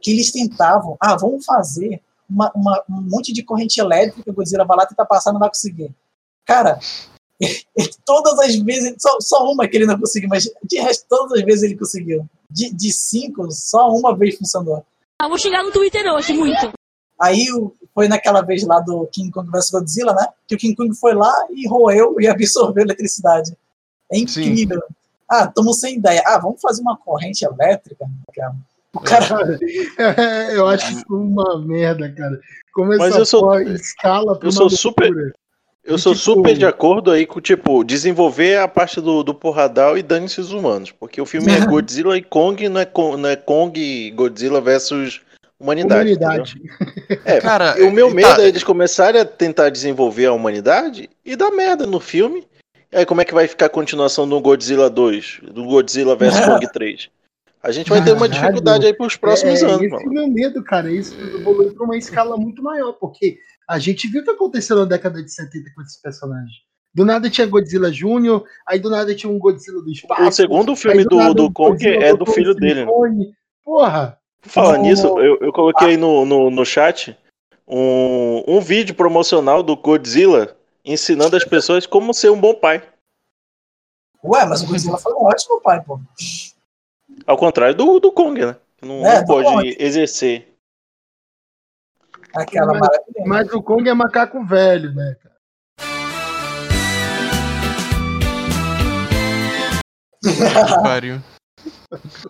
que 0.00 0.10
eles 0.10 0.30
tentavam, 0.30 0.96
ah, 1.00 1.16
vamos 1.16 1.44
fazer 1.44 2.00
uma, 2.28 2.52
uma- 2.54 2.84
um 2.90 3.00
monte 3.08 3.32
de 3.32 3.42
corrente 3.42 3.80
elétrica, 3.80 4.30
o 4.30 4.34
Godzilla 4.34 4.64
vai 4.64 4.76
lá 4.76 4.86
tentar 4.86 5.06
passar, 5.06 5.32
não 5.32 5.40
vai 5.40 5.48
conseguir. 5.48 5.90
Cara, 6.44 6.78
todas 8.04 8.38
as 8.40 8.54
vezes, 8.56 8.94
só, 8.98 9.16
só 9.20 9.50
uma 9.50 9.66
que 9.66 9.76
ele 9.76 9.86
não 9.86 9.98
conseguiu, 9.98 10.28
mas 10.28 10.44
de 10.64 10.78
resto, 10.80 11.06
todas 11.08 11.38
as 11.38 11.44
vezes 11.44 11.62
ele 11.62 11.76
conseguiu. 11.76 12.28
De, 12.50 12.70
de 12.72 12.92
cinco, 12.92 13.50
só 13.50 13.88
uma 13.90 14.16
vez 14.16 14.36
funcionou. 14.36 14.84
Ah, 15.20 15.28
vou 15.28 15.38
xingar 15.38 15.62
no 15.62 15.72
Twitter 15.72 16.04
hoje, 16.12 16.32
muito. 16.32 16.72
Aí 17.20 17.50
o- 17.52 17.74
foi 17.98 18.06
naquela 18.06 18.42
vez 18.42 18.64
lá 18.64 18.78
do 18.78 19.08
King 19.12 19.28
Kong 19.32 19.50
vs 19.50 19.70
Godzilla, 19.72 20.12
né? 20.14 20.28
Que 20.46 20.54
o 20.54 20.58
King 20.58 20.76
Kong 20.76 20.94
foi 20.94 21.14
lá 21.14 21.34
e 21.50 21.66
roeu 21.66 22.14
e 22.20 22.28
absorveu 22.30 22.82
a 22.84 22.86
eletricidade. 22.86 23.52
É 24.12 24.18
incrível. 24.18 24.80
Ah, 25.28 25.44
estamos 25.44 25.80
sem 25.80 25.96
ideia. 25.96 26.22
Ah, 26.24 26.38
vamos 26.38 26.60
fazer 26.60 26.80
uma 26.80 26.96
corrente 26.96 27.44
elétrica? 27.44 28.06
Cara, 28.32 28.54
O 28.94 29.00
cara, 29.00 29.58
é, 29.98 30.56
eu 30.56 30.66
acho 30.68 30.92
isso 30.92 31.04
uma 31.10 31.58
merda, 31.58 32.08
cara. 32.12 32.40
Como 32.72 32.92
essa 32.92 33.02
Mas 33.02 33.16
eu 33.16 33.26
sou- 33.26 33.60
escala 33.62 34.38
pra 34.38 34.46
eu 34.46 34.52
sou 34.52 34.70
super- 34.70 35.06
loucura. 35.10 35.32
Eu 35.84 35.96
sou 35.98 36.12
tipo- 36.14 36.24
super 36.24 36.56
de 36.56 36.66
acordo 36.66 37.10
aí 37.10 37.26
com, 37.26 37.40
tipo, 37.40 37.82
desenvolver 37.82 38.58
a 38.58 38.68
parte 38.68 39.00
do, 39.00 39.22
do 39.24 39.34
porradal 39.34 39.96
e 39.98 40.02
dane-se 40.02 40.40
os 40.40 40.52
humanos. 40.52 40.92
Porque 40.92 41.20
o 41.20 41.26
filme 41.26 41.50
é 41.50 41.60
Godzilla 41.66 42.16
e 42.16 42.22
Kong, 42.22 42.68
não 42.68 42.80
é, 42.80 42.84
Kong- 42.84 43.16
não 43.20 43.28
é 43.28 43.36
Kong 43.36 43.80
e 43.80 44.10
Godzilla 44.12 44.60
versus 44.60 45.20
humanidade. 45.60 46.14
Humanidade. 46.14 46.62
É, 47.24 47.40
Cara, 47.40 47.76
o 47.84 47.90
meu 47.90 48.08
tá, 48.08 48.14
medo 48.14 48.40
é 48.40 48.48
eles 48.48 48.62
começarem 48.62 49.20
a 49.20 49.24
tentar 49.24 49.70
desenvolver 49.70 50.26
a 50.26 50.32
humanidade 50.32 51.08
e 51.24 51.36
dar 51.36 51.50
merda 51.50 51.86
no 51.86 52.00
filme. 52.00 52.46
E 52.90 52.96
aí 52.96 53.06
como 53.06 53.20
é 53.20 53.24
que 53.24 53.34
vai 53.34 53.46
ficar 53.46 53.66
a 53.66 53.70
continuação 53.70 54.28
do 54.28 54.40
Godzilla 54.40 54.88
2, 54.88 55.40
do 55.52 55.64
Godzilla 55.64 56.16
vs 56.16 56.40
Kong 56.46 56.72
3? 56.72 57.10
A 57.62 57.72
gente 57.72 57.90
vai 57.90 58.02
ter 58.02 58.12
uma 58.12 58.28
Caralho. 58.28 58.40
dificuldade 58.40 58.86
aí 58.86 58.94
pros 58.94 59.16
próximos 59.16 59.62
é, 59.62 59.66
anos, 59.66 59.82
esse 59.82 59.90
mano. 59.90 60.04
é 60.04 60.06
o 60.06 60.12
meu 60.12 60.28
medo, 60.28 60.62
cara. 60.62 60.90
Isso 60.90 61.14
evoluiu 61.20 61.74
pra 61.74 61.84
uma 61.84 61.96
escala 61.96 62.36
muito 62.36 62.62
maior, 62.62 62.92
porque 62.92 63.38
a 63.68 63.78
gente 63.78 64.08
viu 64.08 64.22
o 64.22 64.24
que 64.24 64.30
aconteceu 64.30 64.76
na 64.76 64.84
década 64.84 65.22
de 65.22 65.30
70 65.30 65.72
com 65.74 65.82
esses 65.82 66.00
personagens. 66.00 66.68
Do 66.94 67.04
nada 67.04 67.28
tinha 67.28 67.46
Godzilla 67.46 67.92
Júnior, 67.92 68.44
aí 68.66 68.78
do 68.78 68.88
nada 68.88 69.14
tinha 69.14 69.30
um 69.30 69.38
Godzilla 69.38 69.82
do 69.82 69.90
espaço. 69.90 70.22
O 70.22 70.32
segundo 70.32 70.74
filme 70.74 71.04
do, 71.04 71.34
do 71.34 71.46
um 71.46 71.52
Kong 71.52 71.86
é 71.86 72.16
do 72.16 72.24
filho 72.26 72.54
dele, 72.54 72.86
né? 72.86 72.92
Porra! 73.64 74.18
No- 74.56 74.76
nisso, 74.76 75.06
eu, 75.18 75.38
eu 75.40 75.52
coloquei 75.52 75.88
aí 75.88 75.96
no, 75.96 76.24
no, 76.24 76.50
no 76.50 76.64
chat 76.64 77.16
um, 77.66 78.42
um 78.46 78.60
vídeo 78.60 78.94
promocional 78.94 79.62
do 79.62 79.76
Godzilla 79.76 80.56
ensinando 80.84 81.36
as 81.36 81.44
pessoas 81.44 81.86
como 81.86 82.14
ser 82.14 82.30
um 82.30 82.40
bom 82.40 82.54
pai. 82.54 82.82
ué, 84.24 84.44
mas 84.46 84.62
o 84.62 84.66
Godzilla 84.66 84.96
foi 84.98 85.12
um 85.14 85.24
ótimo 85.24 85.60
pai, 85.60 85.82
pô. 85.82 86.00
Ao 87.26 87.36
contrário 87.36 87.74
do, 87.74 87.98
do 88.00 88.12
Kong, 88.12 88.40
né? 88.46 88.56
Que 88.78 88.86
não, 88.86 89.04
É, 89.06 89.18
não 89.18 89.26
pode 89.26 89.48
Kong. 89.48 89.76
exercer. 89.78 90.48
Aquela 92.34 92.72
Mas- 92.72 92.80
maravilha. 92.80 93.24
Mas 93.26 93.52
o 93.52 93.62
Kong 93.62 93.88
é 93.88 93.92
macaco 93.94 94.44
velho, 94.44 94.94
né, 94.94 95.16
cara? 95.22 95.36
Pariu. 100.82 101.20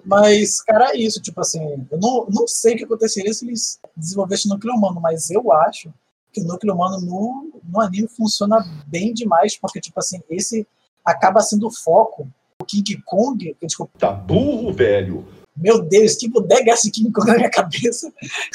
Mas, 0.04 0.60
cara, 0.62 0.92
é 0.92 0.96
isso. 0.96 1.20
Tipo 1.20 1.40
assim, 1.40 1.86
eu 1.90 1.98
não, 1.98 2.26
não 2.30 2.46
sei 2.46 2.74
o 2.74 2.78
que 2.78 2.84
aconteceria 2.84 3.32
se 3.32 3.44
eles 3.46 3.78
desenvolvessem 3.96 4.50
o 4.50 4.54
núcleo 4.54 4.74
humano, 4.74 5.00
mas 5.00 5.30
eu 5.30 5.52
acho 5.52 5.92
que 6.32 6.40
o 6.40 6.44
núcleo 6.44 6.74
humano 6.74 7.00
no, 7.00 7.60
no 7.64 7.80
anime 7.80 8.08
funciona 8.08 8.64
bem 8.86 9.12
demais, 9.14 9.56
porque, 9.56 9.80
tipo 9.80 9.98
assim, 9.98 10.20
esse 10.30 10.66
acaba 11.04 11.40
sendo 11.40 11.66
o 11.66 11.70
foco. 11.70 12.28
O 12.60 12.64
King 12.64 13.00
Kong, 13.06 13.54
que, 13.58 13.66
desculpa, 13.66 13.92
Tá 13.98 14.10
burro, 14.10 14.72
velho. 14.72 15.24
meu 15.56 15.80
Deus, 15.80 16.16
que 16.16 16.28
bodega 16.28 16.70
é 16.72 16.74
esse 16.74 16.90
King 16.90 17.10
Kong 17.12 17.26
na 17.28 17.36
minha 17.36 17.50
cabeça? 17.50 18.12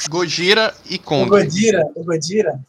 Gojira 0.08 0.74
e 0.88 0.96
O 0.96 1.02
Kong. 1.02 1.28
Godira, 1.30 1.90
o 1.96 2.04
Godira. 2.04 2.60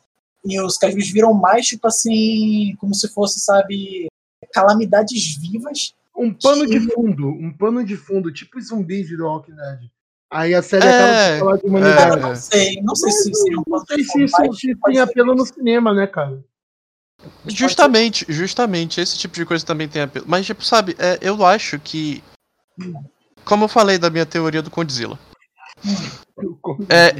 E 0.45 0.61
os 0.61 0.77
caras 0.77 0.95
viram 1.09 1.33
mais, 1.33 1.65
tipo 1.67 1.87
assim, 1.87 2.75
como 2.79 2.93
se 2.95 3.07
fosse, 3.09 3.39
sabe, 3.39 4.07
calamidades 4.53 5.35
vivas. 5.37 5.93
Um 6.17 6.33
pano 6.33 6.65
de 6.65 6.79
fundo, 6.79 7.27
um 7.27 7.51
pano 7.51 7.83
de 7.83 7.97
fundo, 7.97 8.31
tipo 8.31 8.57
os 8.57 8.67
zumbis 8.67 9.07
de 9.07 9.17
The 9.17 9.23
Walking 9.23 9.55
Dead. 9.55 9.79
Aí 10.31 10.53
a 10.53 10.61
série 10.61 10.85
É, 10.85 10.89
acaba 10.89 11.33
por 11.33 11.39
falar 11.39 11.57
de 11.57 11.65
é. 11.65 11.69
humanidade. 11.69 12.09
Cara, 12.09 12.21
não 12.21 12.35
sei, 12.35 12.81
não 12.81 12.95
sei 12.95 13.11
se 13.11 13.33
seria 13.33 13.59
um 13.59 13.63
Não 13.67 13.73
pano 13.73 13.85
sei 13.87 13.97
de 13.97 14.03
se 14.03 14.11
fundo, 14.11 14.25
isso 14.25 14.55
se 14.55 14.75
tem 14.75 14.99
apelo 14.99 15.35
no 15.35 15.45
cinema, 15.45 15.93
né, 15.93 16.07
cara? 16.07 16.43
Justamente, 17.47 18.25
justamente, 18.27 18.99
esse 18.99 19.17
tipo 19.17 19.35
de 19.35 19.45
coisa 19.45 19.65
também 19.65 19.87
tem 19.87 20.01
apelo. 20.01 20.25
Mas, 20.27 20.45
tipo, 20.45 20.63
sabe, 20.63 20.95
é, 20.99 21.17
eu 21.21 21.45
acho 21.45 21.79
que. 21.79 22.23
Como 23.43 23.65
eu 23.65 23.69
falei 23.69 23.97
da 23.97 24.09
minha 24.09 24.25
teoria 24.25 24.61
do 24.61 24.71
Condzilla. 24.71 25.17
É, 26.89 27.13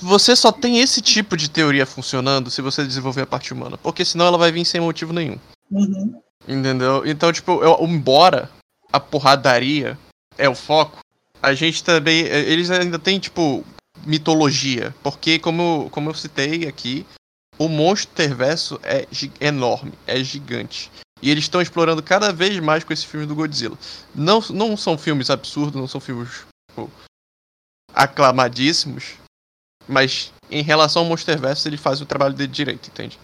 você 0.00 0.34
só 0.36 0.52
tem 0.52 0.78
esse 0.78 1.00
tipo 1.00 1.36
de 1.36 1.50
teoria 1.50 1.84
funcionando 1.84 2.50
se 2.50 2.62
você 2.62 2.84
desenvolver 2.84 3.22
a 3.22 3.26
parte 3.26 3.52
humana. 3.52 3.76
Porque 3.78 4.04
senão 4.04 4.26
ela 4.26 4.38
vai 4.38 4.52
vir 4.52 4.64
sem 4.64 4.80
motivo 4.80 5.12
nenhum. 5.12 5.38
Uhum. 5.70 6.20
Entendeu? 6.46 7.06
Então, 7.06 7.32
tipo, 7.32 7.62
eu- 7.62 7.78
embora 7.86 8.50
a 8.92 8.98
porradaria 8.98 9.98
é 10.36 10.48
o 10.48 10.54
foco, 10.54 10.98
a 11.42 11.54
gente 11.54 11.82
também. 11.84 12.24
eh, 12.24 12.40
Eles 12.50 12.70
ainda 12.70 12.98
têm, 12.98 13.18
tipo, 13.18 13.64
mitologia. 14.04 14.94
Porque, 15.02 15.38
como, 15.38 15.88
como 15.90 16.10
eu 16.10 16.14
citei 16.14 16.66
aqui, 16.66 17.06
o 17.58 17.68
Monsterverso 17.68 18.80
é 18.82 19.06
enorme, 19.40 19.92
é 20.06 20.22
gigante. 20.24 20.90
E 21.20 21.30
eles 21.30 21.44
estão 21.44 21.62
explorando 21.62 22.02
cada 22.02 22.32
vez 22.32 22.58
mais 22.58 22.82
com 22.82 22.92
esse 22.92 23.06
filme 23.06 23.26
do 23.26 23.34
Godzilla. 23.36 23.78
Não, 24.12 24.40
não 24.50 24.76
são 24.76 24.98
filmes 24.98 25.30
absurdos, 25.30 25.80
não 25.80 25.86
são 25.86 26.00
filmes 26.00 26.44
tipo, 26.68 26.90
aclamadíssimos. 27.94 29.14
Mas 29.86 30.32
em 30.50 30.62
relação 30.62 31.02
ao 31.02 31.08
Monsterverso, 31.08 31.68
ele 31.68 31.76
faz 31.76 32.00
o 32.00 32.06
trabalho 32.06 32.34
dele 32.34 32.50
direito, 32.52 32.88
entende? 32.88 33.18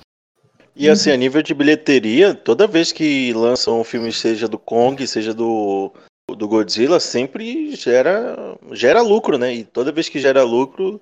E 0.79 0.89
assim, 0.89 1.11
a 1.11 1.17
nível 1.17 1.43
de 1.43 1.53
bilheteria, 1.53 2.33
toda 2.33 2.67
vez 2.67 2.93
que 2.93 3.33
lançam 3.33 3.81
um 3.81 3.85
filme, 3.85 4.13
seja 4.13 4.47
do 4.47 4.57
Kong, 4.57 5.05
seja 5.09 5.35
do, 5.35 5.93
do 6.37 6.47
Godzilla, 6.47 7.01
sempre 7.01 7.75
gera, 7.75 8.57
gera 8.71 9.03
lucro, 9.03 9.37
né? 9.37 9.53
E 9.53 9.65
toda 9.65 9.91
vez 9.91 10.09
que 10.09 10.21
gera 10.21 10.45
lucro, 10.45 11.01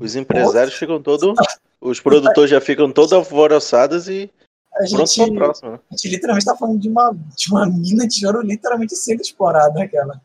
os 0.00 0.16
empresários 0.16 0.74
ficam 0.74 1.00
todos. 1.00 1.38
Os 1.80 2.00
produtores 2.00 2.50
já 2.50 2.60
ficam 2.60 2.90
todos 2.90 3.12
alvoroçados 3.12 4.08
e 4.08 4.28
A 4.74 4.86
gente, 4.86 5.16
para 5.16 5.30
o 5.30 5.34
próximo, 5.34 5.70
né? 5.70 5.78
a 5.90 5.94
gente 5.94 6.08
literalmente 6.14 6.46
tá 6.46 6.56
falando 6.56 6.80
de 6.80 6.88
uma, 6.88 7.12
de 7.12 7.50
uma 7.50 7.66
mina 7.66 8.06
de 8.08 8.26
ouro 8.26 8.42
literalmente 8.42 8.96
sendo 8.96 9.20
explorada, 9.20 9.82
aquela. 9.82 10.20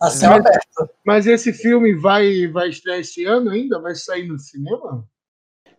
A 0.00 0.10
céu 0.10 0.30
Mas- 0.30 0.40
aberto. 0.40 0.90
Mas 1.04 1.26
esse 1.26 1.52
filme 1.52 1.94
vai, 1.94 2.48
vai 2.48 2.70
estrear 2.70 2.98
esse 2.98 3.24
ano 3.24 3.50
ainda? 3.50 3.78
Vai 3.80 3.94
sair 3.94 4.26
no 4.26 4.38
cinema? 4.38 5.04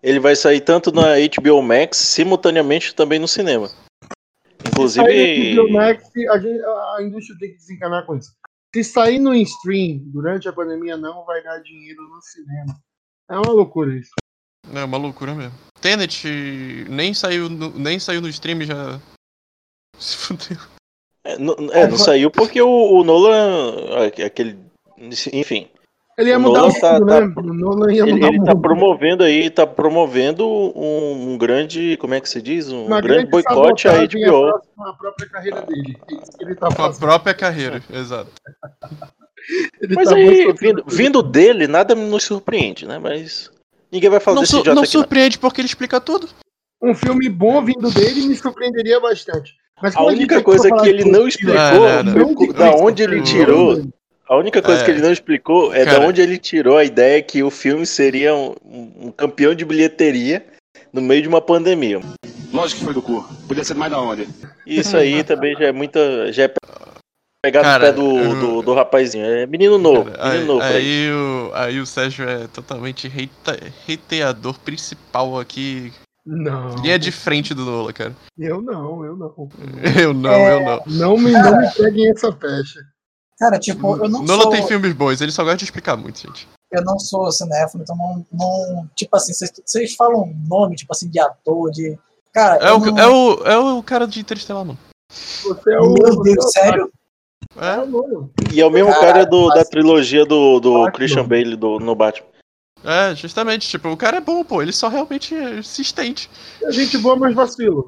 Ele 0.04 0.20
vai 0.20 0.36
sair 0.36 0.62
tanto 0.62 0.92
na 0.92 1.16
HBO 1.18 1.62
Max, 1.62 1.98
simultaneamente 1.98 2.96
também 2.96 3.20
no 3.20 3.28
cinema. 3.28 3.68
Se 3.68 3.76
sair 3.76 4.64
no 4.64 4.70
Inclusive. 4.70 5.56
HBO 5.56 5.72
Max, 5.72 6.04
a, 6.30 6.40
gente- 6.40 6.64
a 6.64 6.98
indústria 7.02 7.38
tem 7.40 7.50
que 7.52 7.58
desencanar 7.58 8.06
com 8.06 8.16
isso. 8.16 8.32
Se 8.74 8.84
sair 8.84 9.20
no 9.20 9.34
stream 9.36 10.00
durante 10.06 10.48
a 10.48 10.54
pandemia, 10.54 10.96
não 10.98 11.26
vai 11.26 11.44
dar 11.44 11.60
dinheiro 11.60 12.02
no 12.04 12.22
cinema. 12.22 12.80
É 13.30 13.36
uma 13.36 13.52
loucura 13.52 13.96
isso. 13.96 14.12
É 14.74 14.84
uma 14.84 14.98
loucura 14.98 15.36
mesmo. 15.36 15.58
Tenet 15.82 16.28
nem 16.90 17.14
saiu 17.14 17.50
no, 17.50 17.78
nem 17.78 18.00
saiu 18.00 18.22
no 18.22 18.30
stream 18.30 18.62
já. 18.62 19.00
Se 19.98 20.16
fudeu. 20.16 20.58
É, 21.24 21.38
não, 21.38 21.54
é, 21.72 21.88
não 21.88 21.98
saiu 21.98 22.32
porque 22.32 22.62
o, 22.62 22.70
o 22.70 23.04
Nolan. 23.04 24.06
Aquele. 24.26 24.58
Enfim. 25.34 25.70
Ele 26.22 26.30
ia 26.30 26.38
O 26.38 26.42
mudar 26.42 26.60
Nolan 26.62 26.70
o 26.72 26.80
tá- 26.80 26.94
mundo, 26.94 27.06
tá- 27.08 27.20
né? 27.22 27.34
Nolan 27.54 27.94
ia 27.94 28.04
Ele, 28.04 28.14
mudar 28.14 28.28
ele 28.28 28.44
tá 28.44 28.56
promovendo 28.56 29.24
aí, 29.24 29.50
tá 29.50 29.66
promovendo 29.68 30.48
um, 30.48 31.32
um 31.34 31.38
grande. 31.38 31.98
Como 31.98 32.14
é 32.14 32.22
que 32.22 32.30
se 32.30 32.42
diz? 32.42 32.70
Um 32.72 32.86
Uma 32.86 33.02
grande 33.02 33.26
boicote 33.30 33.88
à 33.88 33.94
HBO. 34.06 34.48
à 34.80 34.94
própria 34.94 35.28
carreira 35.30 35.62
dele. 35.64 35.98
É 36.10 36.44
ele 36.46 36.56
tá 36.56 36.68
Com 36.68 36.74
a 36.74 36.86
fazendo. 36.86 37.00
própria 37.00 37.34
carreira, 37.34 37.84
exato. 37.92 38.30
Ele 39.82 39.96
Mas 39.96 40.08
tá 40.10 40.16
aí, 40.16 40.54
vindo, 40.54 40.84
vindo 40.88 41.24
dele, 41.24 41.66
nada 41.66 41.96
nos 41.96 42.24
surpreende, 42.24 42.86
né? 42.86 43.00
Mas. 43.00 43.50
Ninguém 43.92 44.08
vai 44.10 44.20
falar 44.20 44.36
Não, 44.36 44.42
desse 44.44 44.52
su- 44.52 44.60
idiota 44.60 44.76
não 44.76 44.84
aqui. 44.84 44.94
não. 44.96 45.02
surpreende 45.02 45.40
porque 45.40 45.60
ele 45.60 45.68
explica 45.68 46.00
tudo. 46.00 46.30
Um 46.82 46.94
filme 46.94 47.28
bom 47.28 47.60
vindo 47.66 47.90
dele 47.92 48.28
me 48.28 48.36
surpreenderia 48.36 49.00
bastante. 49.00 49.54
Mas 49.82 49.96
A 49.96 50.04
única 50.04 50.42
coisa 50.44 50.70
que 50.78 50.88
ele 50.88 51.06
não 51.06 51.28
explicou 51.28 51.58
Ah, 51.60 52.04
não, 52.04 52.14
não, 52.34 52.54
da 52.54 52.76
onde 52.76 53.02
ele 53.02 53.22
tirou. 53.24 53.82
A 54.28 54.38
única 54.38 54.62
coisa 54.62 54.82
É. 54.82 54.86
que 54.86 54.92
ele 54.92 55.02
não 55.02 55.12
explicou 55.12 55.74
é 55.74 55.84
Cara. 55.84 56.00
da 56.00 56.06
onde 56.06 56.22
ele 56.22 56.38
tirou 56.38 56.78
a 56.78 56.84
ideia 56.86 57.22
que 57.22 57.44
o 57.44 57.50
filme 57.52 57.86
seria 57.86 58.34
um, 58.34 58.56
um 58.64 59.12
campeão 59.12 59.54
de 59.54 59.66
bilheteria 59.66 60.46
no 60.94 61.02
meio 61.02 61.22
de 61.22 61.28
uma 61.28 61.42
pandemia. 61.42 62.00
Lógico 62.54 62.80
que 62.80 62.86
foi 62.86 62.94
do 62.94 63.02
cu. 63.02 63.24
Podia 63.48 63.64
ser 63.64 63.74
mais 63.74 63.92
da 63.92 64.00
onde. 64.00 64.28
Isso 64.66 64.96
aí 64.96 65.24
também 65.26 65.54
já 65.56 65.66
é 65.66 65.72
muita. 65.72 66.32
Já 66.32 66.44
é 66.44 66.54
pegar 67.44 67.62
Cara, 67.62 67.92
no 67.92 67.94
pé 67.94 68.02
do, 68.02 68.18
eu- 68.20 68.40
do, 68.40 68.62
do 68.62 68.74
rapazinho. 68.74 69.26
É 69.26 69.46
menino 69.46 69.78
novo. 69.78 70.12
Cara, 70.12 70.30
menino 70.34 70.42
aí, 70.42 70.48
novo 70.48 70.62
aí, 70.64 71.12
o, 71.12 71.52
aí 71.54 71.80
o 71.80 71.86
Sérgio 71.86 72.28
é 72.30 72.48
totalmente 72.48 73.08
hater, 73.08 73.74
hateador 73.90 74.60
principal 74.60 75.40
aqui. 75.40 75.92
Não. 76.26 76.76
Linha 76.76 77.00
de 77.00 77.12
frente 77.12 77.52
do 77.54 77.66
Nola, 77.66 77.92
cara. 77.92 78.16
Eu 78.38 78.62
não, 78.62 79.04
eu 79.04 79.16
não. 79.18 79.50
Eu 80.00 80.14
não, 80.14 80.30
É, 80.32 80.54
eu 80.54 80.64
não. 80.66 80.84
Não 80.86 81.18
me, 81.18 81.32
não 81.32 81.58
me 81.60 81.68
peguem 81.72 82.12
essa 82.12 82.32
pecha. 82.32 82.80
Cara, 83.42 83.58
tipo, 83.60 83.98
eu 83.98 84.08
não 84.08 84.22
Nola 84.22 84.44
sou. 84.44 84.52
tem 84.52 84.68
filmes 84.68 84.94
bons, 84.94 85.20
ele 85.20 85.32
só 85.32 85.44
gosta 85.44 85.58
de 85.58 85.64
explicar 85.64 85.98
muito, 85.98 86.20
gente. 86.22 86.48
eu 86.72 86.84
não 86.84 87.00
sou 87.00 87.32
cinéfilo, 87.32 87.82
então 87.82 87.96
não, 87.98 88.26
não 88.32 88.88
tipo 88.96 89.16
assim, 89.18 89.34
vocês- 89.34 89.96
falam 89.96 90.32
nome, 90.48 90.76
tipo 90.76 90.94
assim, 90.94 91.10
de 91.10 91.20
ator, 91.20 91.72
de. 91.72 91.98
Cara, 92.32 92.64
É 92.64 92.72
o, 92.72 92.80
não- 92.80 92.98
é, 93.00 93.08
o, 93.08 93.34
é 93.46 93.58
o 93.58 93.82
cara 93.84 94.06
de 94.08 94.20
Interestelar, 94.20 94.64
mano. 94.64 94.78
Você 95.12 95.74
é 95.74 95.80
o. 95.80 95.92
Meu 95.94 96.08
é 96.22 96.24
Deus, 96.24 96.52
sério? 96.52 96.92
É 97.58 97.68
É, 97.74 97.80
o 97.80 97.86
Nolan. 97.88 98.30
E 98.54 98.62
é 98.62 98.66
o 98.66 98.70
mesmo 98.70 98.92
Caralho, 98.92 99.08
cara 99.14 99.26
do, 99.26 99.50
da 99.50 99.56
mas- 99.56 99.70
trilogia 99.70 100.24
do, 100.26 100.60
do 100.60 100.74
Batman. 100.74 100.92
Christian 100.92 101.28
Bale 101.28 101.56
do, 101.58 101.80
no 101.80 101.96
Batman. 101.96 102.28
é, 102.86 103.16
justamente, 103.16 103.68
tipo, 103.68 103.90
o 103.90 103.98
cara 103.98 104.18
é 104.18 104.22
bom, 104.22 104.44
pô, 104.44 104.62
ele 104.62 104.72
só 104.72 104.88
realmente 104.88 105.36
se 105.64 105.82
estende. 105.82 106.30
É 106.64 106.72
gente 106.72 106.98
boa, 107.00 107.16
mas 107.18 107.34
vacilo. 107.36 107.86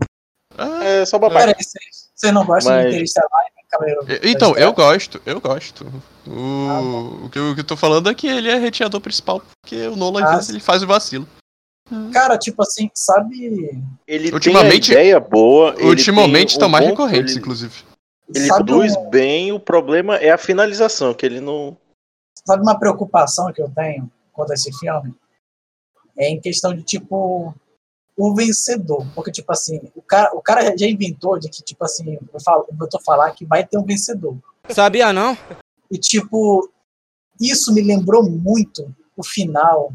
É, 0.58 1.02
É 1.02 1.06
só 1.06 1.18
babaca. 1.20 1.56
Vocês, 1.58 2.03
vocês 2.24 2.34
não 2.34 2.46
gostam 2.46 2.74
Mas- 2.74 2.84
de 2.86 2.90
Interestelar 2.92 3.30
e 3.58 3.68
Cavaleiro? 3.70 4.02
Então, 4.24 4.50
eu 4.50 4.70
Estrela? 4.70 4.72
gosto, 4.74 5.22
eu 5.26 5.42
gosto. 5.42 5.86
O, 6.26 6.70
Ah, 6.70 7.26
o, 7.26 7.30
que, 7.30 7.38
eu- 7.38 7.52
o 7.52 7.56
que 7.56 7.62
eu 7.62 7.66
tô 7.66 7.76
falando 7.76 8.10
é 8.10 8.14
que 8.16 8.28
ele 8.28 8.50
é 8.50 8.58
reteador 8.58 9.02
principal, 9.02 9.42
porque 9.62 9.88
o 9.88 9.96
Nolan, 9.96 10.24
às 10.24 10.30
Ah, 10.30 10.36
vezes, 10.36 10.50
ele 10.50 10.60
faz 10.60 10.82
o 10.82 10.88
vacilo. 10.88 11.28
Cara, 12.14 12.38
tipo 12.38 12.62
assim, 12.64 12.90
sabe. 12.96 13.84
Ele 14.08 14.32
Ultimamente- 14.32 14.88
tem 14.92 15.02
ideia 15.02 15.20
boa. 15.20 15.76
ele 15.78 15.90
Ultimamente 15.90 16.52
estão 16.52 16.68
um 16.70 16.72
mais 16.72 16.86
recorrentes, 16.88 17.34
ele- 17.34 17.42
inclusive. 17.42 17.74
Ele 18.34 18.48
sabe, 18.48 18.64
produz 18.66 18.96
um- 18.96 19.10
bem, 19.10 19.52
o 19.52 19.60
problema 19.60 20.16
é 20.16 20.32
a 20.32 20.38
finalização, 20.38 21.14
que 21.14 21.26
ele 21.26 21.42
não. 21.42 21.76
sabe 22.46 22.64
uma 22.64 22.80
preocupação 22.80 23.52
que 23.54 23.62
eu 23.62 23.70
tenho 23.70 24.10
quanto 24.32 24.52
a 24.52 24.54
esse 24.56 24.72
filme? 24.80 25.14
É 26.18 26.30
em 26.30 26.40
questão 26.40 26.74
de, 26.74 26.84
tipo, 26.84 27.54
o 28.18 28.34
vencedor. 28.36 29.06
Porque, 29.16 29.32
tipo 29.32 29.52
assim, 29.52 29.82
o 29.96 30.02
cara, 30.02 30.34
o 30.36 30.42
cara 30.42 30.76
já 30.78 30.86
inventou 30.88 31.40
de 31.40 31.50
que, 31.50 31.64
tipo 31.64 31.84
assim, 31.84 32.18
eu, 32.34 32.40
falo, 32.40 32.68
eu 32.80 32.90
tô 32.90 33.00
falar 33.02 33.32
que 33.32 33.46
vai 33.46 33.66
ter 33.66 33.78
um 33.78 33.84
vencedor. 33.86 34.38
Sabia 34.70 35.12
não? 35.12 35.38
E, 35.92 35.98
tipo, 35.98 36.70
isso 37.40 37.74
me 37.74 37.82
lembrou 37.82 38.24
muito 38.30 38.94
o 39.18 39.24
final, 39.24 39.94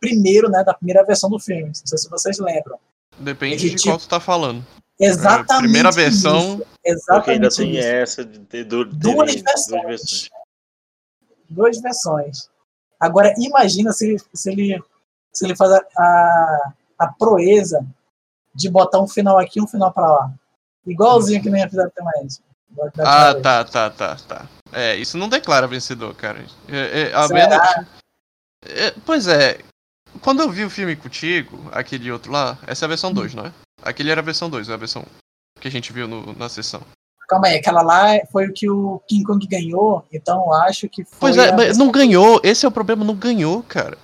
primeiro, 0.00 0.48
né, 0.48 0.62
da 0.64 0.74
primeira 0.74 1.04
versão 1.04 1.28
do 1.30 1.38
filme. 1.38 1.64
Não 1.66 1.74
sei 1.74 1.98
se 1.98 2.08
vocês 2.08 2.38
lembram. 2.38 2.78
Depende 3.18 3.66
Ele, 3.66 3.70
de 3.70 3.76
tipo, 3.76 3.90
qual 3.90 3.98
tu 3.98 4.08
tá 4.08 4.20
falando. 4.20 4.64
Exatamente. 5.00 5.52
É, 5.52 5.58
primeira 5.58 5.90
versão- 5.92 6.38
isso, 6.54 6.56
Porque 6.58 6.88
Exatamente. 6.90 7.30
ainda 7.30 7.48
tem 7.50 7.70
isso. 7.78 7.86
essa 7.88 8.24
de 8.24 8.38
ter 8.40 8.64
du- 8.64 8.84
Duas 8.84 9.30
terem 9.34 9.44
versões. 9.44 10.28
Duas 11.48 11.80
versões. 11.80 12.48
Agora, 13.00 13.32
imagina 13.38 13.92
se, 13.92 14.06
ele- 14.08 14.22
se 14.34 14.50
ele, 14.50 14.82
se 15.32 15.44
ele 15.46 15.56
faz 15.56 15.70
a, 15.72 15.78
a, 15.98 16.72
a 16.98 17.06
proeza 17.06 17.84
de 18.54 18.68
botar 18.70 19.00
um 19.00 19.06
final 19.08 19.38
aqui 19.38 19.58
e 19.58 19.62
um 19.62 19.66
final 19.68 19.92
pra 19.92 20.06
lá. 20.10 20.32
Igualzinho 20.86 21.42
que 21.42 21.50
nem 21.50 21.62
a 21.62 21.68
fizeram 21.68 21.90
mais. 22.02 22.40
Ah, 22.98 23.34
tá, 23.34 23.64
tá, 23.64 23.90
tá, 23.90 24.16
tá. 24.16 24.46
É, 24.72 24.96
isso 24.96 25.16
não 25.16 25.28
declara 25.28 25.66
vencedor, 25.66 26.14
cara. 26.14 26.44
É, 26.68 27.00
é, 27.02 27.14
a 27.14 27.26
Será? 27.26 27.48
menos- 27.48 27.86
É, 28.66 28.90
pois 29.06 29.26
é, 29.26 29.58
quando 30.20 30.40
eu 30.42 30.50
vi 30.50 30.64
o 30.64 30.70
filme 30.70 30.96
contigo, 30.96 31.68
aquele 31.72 32.10
outro 32.10 32.32
lá, 32.32 32.58
essa 32.66 32.84
é 32.84 32.86
a 32.86 32.88
versão 32.88 33.12
2, 33.12 33.34
não 33.34 33.46
é? 33.46 33.52
Aquele 33.82 34.10
era 34.10 34.20
a 34.20 34.24
versão 34.24 34.50
2, 34.50 34.68
é 34.68 34.74
a 34.74 34.76
versão 34.76 35.04
que 35.60 35.68
a 35.68 35.70
gente 35.70 35.92
viu 35.92 36.06
no- 36.08 36.32
na 36.34 36.48
sessão. 36.48 36.80
Calma 37.28 37.48
aí, 37.48 37.56
aquela 37.58 37.82
lá 37.82 38.06
foi 38.32 38.46
o 38.48 38.52
que 38.52 38.68
o 38.70 39.00
King 39.06 39.22
Kong 39.24 39.46
ganhou, 39.46 40.04
então 40.12 40.44
eu 40.46 40.52
acho 40.54 40.88
que 40.88 41.04
foi. 41.04 41.18
Pois 41.20 41.36
é, 41.36 41.52
mas 41.54 41.76
não 41.76 41.90
ganhou, 41.90 42.40
esse 42.42 42.64
é 42.64 42.68
o 42.68 42.72
problema, 42.72 43.04
não 43.04 43.14
ganhou, 43.14 43.62
cara. 43.62 43.96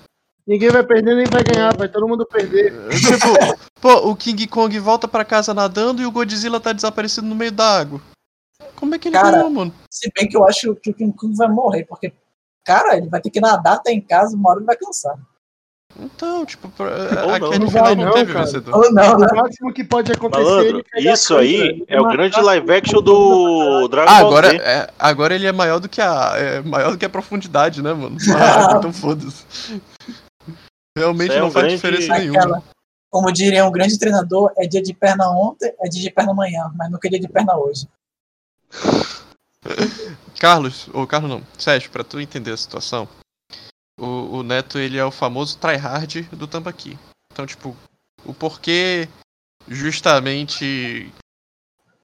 Ninguém 0.46 0.68
vai 0.70 0.82
perder 0.84 1.14
nem 1.14 1.24
vai 1.26 1.42
ganhar, 1.42 1.74
vai 1.76 1.88
todo 1.88 2.06
mundo 2.06 2.26
perder. 2.26 2.72
Tipo, 2.90 3.56
pô, 3.80 4.10
o 4.10 4.16
King 4.16 4.46
Kong 4.46 4.78
volta 4.78 5.08
pra 5.08 5.24
casa 5.24 5.54
nadando 5.54 6.02
e 6.02 6.06
o 6.06 6.10
Godzilla 6.10 6.60
tá 6.60 6.72
desaparecido 6.72 7.26
no 7.26 7.34
meio 7.34 7.50
da 7.52 7.78
água. 7.78 8.00
Como 8.76 8.94
é 8.94 8.98
que 8.98 9.08
ele 9.08 9.16
Cara, 9.16 9.30
ganhou, 9.32 9.50
mano? 9.50 9.74
Se 9.90 10.10
bem 10.14 10.28
que 10.28 10.36
eu 10.36 10.46
acho 10.46 10.74
que 10.76 10.90
o 10.90 10.94
King 10.94 11.12
Kong 11.16 11.34
vai 11.34 11.48
morrer, 11.48 11.84
porque, 11.84 12.12
cara, 12.64 12.96
ele 12.96 13.08
vai 13.08 13.20
ter 13.20 13.30
que 13.30 13.40
nadar 13.40 13.74
até 13.76 13.90
em 13.92 14.00
casa, 14.00 14.36
uma 14.36 14.50
hora 14.50 14.58
ele 14.58 14.66
vai 14.66 14.76
cansar. 14.76 15.16
Então, 15.98 16.44
tipo, 16.44 16.68
pra- 16.70 16.90
Ou 17.22 17.28
não. 17.28 17.34
aquele 17.34 17.58
Não 17.60 17.70
final 17.70 17.94
não 17.96 18.04
não, 18.06 18.12
teve 18.12 18.32
cara. 18.32 18.44
vencedor. 18.44 18.74
Ou 18.76 18.92
não, 18.92 19.16
né? 19.16 19.26
O 19.32 19.36
máximo 19.36 19.72
que 19.72 19.84
pode 19.84 20.10
acontecer 20.12 20.42
é 20.42 20.44
Malandro, 20.72 20.84
isso 20.96 21.36
aí 21.36 21.84
é 21.86 22.00
o 22.00 22.08
grande 22.08 22.40
live 22.40 22.72
action 22.72 23.00
do 23.00 23.86
Dragon 23.88 24.10
Ah, 24.10 24.18
Ball 24.20 24.28
agora, 24.28 24.50
Z. 24.50 24.56
é, 24.56 24.90
agora 24.98 25.34
ele 25.36 25.46
é 25.46 25.52
maior 25.52 25.78
do 25.78 25.88
que 25.88 26.00
a. 26.00 26.32
É 26.36 26.60
maior 26.62 26.90
do 26.90 26.98
que 26.98 27.04
a 27.04 27.08
profundidade, 27.08 27.80
né, 27.80 27.94
mano? 27.94 28.16
Ah, 28.36 28.74
então 28.78 28.92
foda-se. 28.92 29.80
Realmente 30.96 31.32
é 31.32 31.40
não 31.40 31.48
um 31.48 31.50
faz 31.50 31.64
grande- 31.66 31.76
diferença 31.76 32.18
nenhuma. 32.18 32.38
Aquela, 32.40 32.62
como 33.10 33.32
diria 33.32 33.64
um 33.66 33.70
grande 33.72 33.98
treinador, 33.98 34.52
é 34.56 34.66
dia 34.66 34.82
de 34.82 34.92
perna 34.94 35.28
ontem, 35.30 35.72
é 35.80 35.88
dia 35.88 36.02
de 36.02 36.10
perna 36.10 36.32
amanhã, 36.32 36.70
mas 36.76 36.90
nunca 36.90 37.08
é 37.08 37.10
dia 37.10 37.20
de 37.20 37.28
perna 37.28 37.56
hoje. 37.56 37.88
Carlos, 40.38 40.88
ou 40.92 41.06
Carlos 41.06 41.30
não, 41.30 41.42
Sérgio, 41.58 41.90
pra 41.90 42.04
tu 42.04 42.20
entender 42.20 42.50
a 42.52 42.56
situação, 42.56 43.08
o, 43.98 44.38
o 44.38 44.42
Neto 44.42 44.78
ele 44.78 44.98
é 44.98 45.04
o 45.04 45.10
famoso 45.10 45.56
tryhard 45.58 46.22
do 46.32 46.46
Tambaqui. 46.46 46.98
Então, 47.32 47.46
tipo, 47.46 47.76
o 48.24 48.34
porquê 48.34 49.08
justamente 49.66 51.12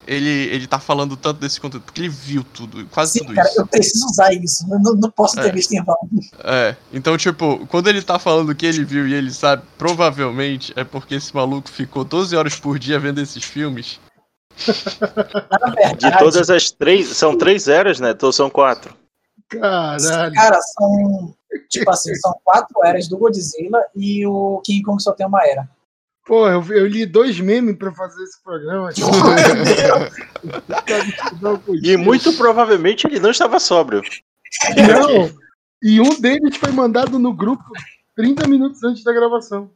ele, 0.07 0.29
ele 0.29 0.67
tá 0.67 0.79
falando 0.81 1.17
tanto 1.17 1.41
desse 1.41 1.61
conteúdo? 1.61 1.85
Porque 1.85 2.01
ele 2.01 2.09
viu 2.09 2.43
tudo, 2.43 2.87
quase 2.87 3.13
Sim, 3.13 3.19
tudo 3.21 3.35
cara, 3.35 3.49
isso. 3.49 3.61
eu 3.61 3.67
preciso 3.67 4.07
usar 4.07 4.33
isso. 4.33 4.65
Eu 4.71 4.79
não, 4.81 4.93
não 4.95 5.11
posso 5.11 5.37
ter 5.37 5.49
É. 5.49 5.53
visto 5.53 5.73
em 5.73 5.83
vão. 5.85 5.97
É, 6.45 6.75
então, 6.93 7.17
tipo, 7.17 7.67
quando 7.67 7.89
ele 7.89 8.03
tá 8.03 8.19
falando 8.19 8.55
que 8.55 8.67
ele 8.67 8.85
viu 8.85 9.07
e 9.07 9.15
ele 9.15 9.31
sabe, 9.33 9.63
provavelmente 9.79 10.73
é 10.77 10.85
porque 10.85 11.15
esse 11.17 11.35
maluco 11.35 11.69
ficou 11.69 12.05
12 12.05 12.35
horas 12.37 12.57
por 12.57 12.79
dia 12.79 12.99
vendo 12.99 13.21
esses 13.21 13.45
filmes. 13.45 14.01
Na 15.01 15.71
verdade, 15.75 16.11
De 16.11 16.19
todas 16.19 16.51
as 16.51 16.71
três. 16.71 17.09
São 17.17 17.37
três 17.37 17.69
eras, 17.69 18.01
né? 18.01 18.11
Então 18.11 18.31
são 18.33 18.51
quatro. 18.51 18.95
Caralho. 19.49 20.33
cara, 20.35 20.59
são. 20.61 21.35
Tipo 21.69 21.91
assim, 21.91 22.15
são 22.15 22.33
quatro 22.45 22.85
eras 22.85 23.09
do 23.09 23.19
Godzilla 23.19 23.81
e 23.97 24.25
o 24.27 24.61
King 24.65 24.83
Kong 24.83 25.03
só 25.03 25.13
tem 25.13 25.27
uma 25.27 25.45
era. 25.45 25.69
Pô, 26.31 26.47
eu, 26.47 26.63
eu 26.73 26.87
li 26.87 27.05
dois 27.05 27.41
memes 27.41 27.77
pra 27.77 27.93
fazer 27.93 28.23
esse 28.23 28.41
programa. 28.41 28.91
E 31.83 31.97
muito 31.97 32.33
provavelmente 32.35 33.05
ele 33.09 33.19
não 33.19 33.33
estava 33.33 33.59
sóbrio. 33.59 34.01
Não. 34.77 35.29
E 35.83 36.01
um 36.01 36.21
deles 36.21 36.57
foi 36.57 36.71
mandado 36.71 37.19
no 37.19 37.35
grupo 37.35 37.65
30 38.15 38.47
minutos 38.47 38.81
antes 38.85 39.03
da 39.03 39.13
gravação. 39.13 39.73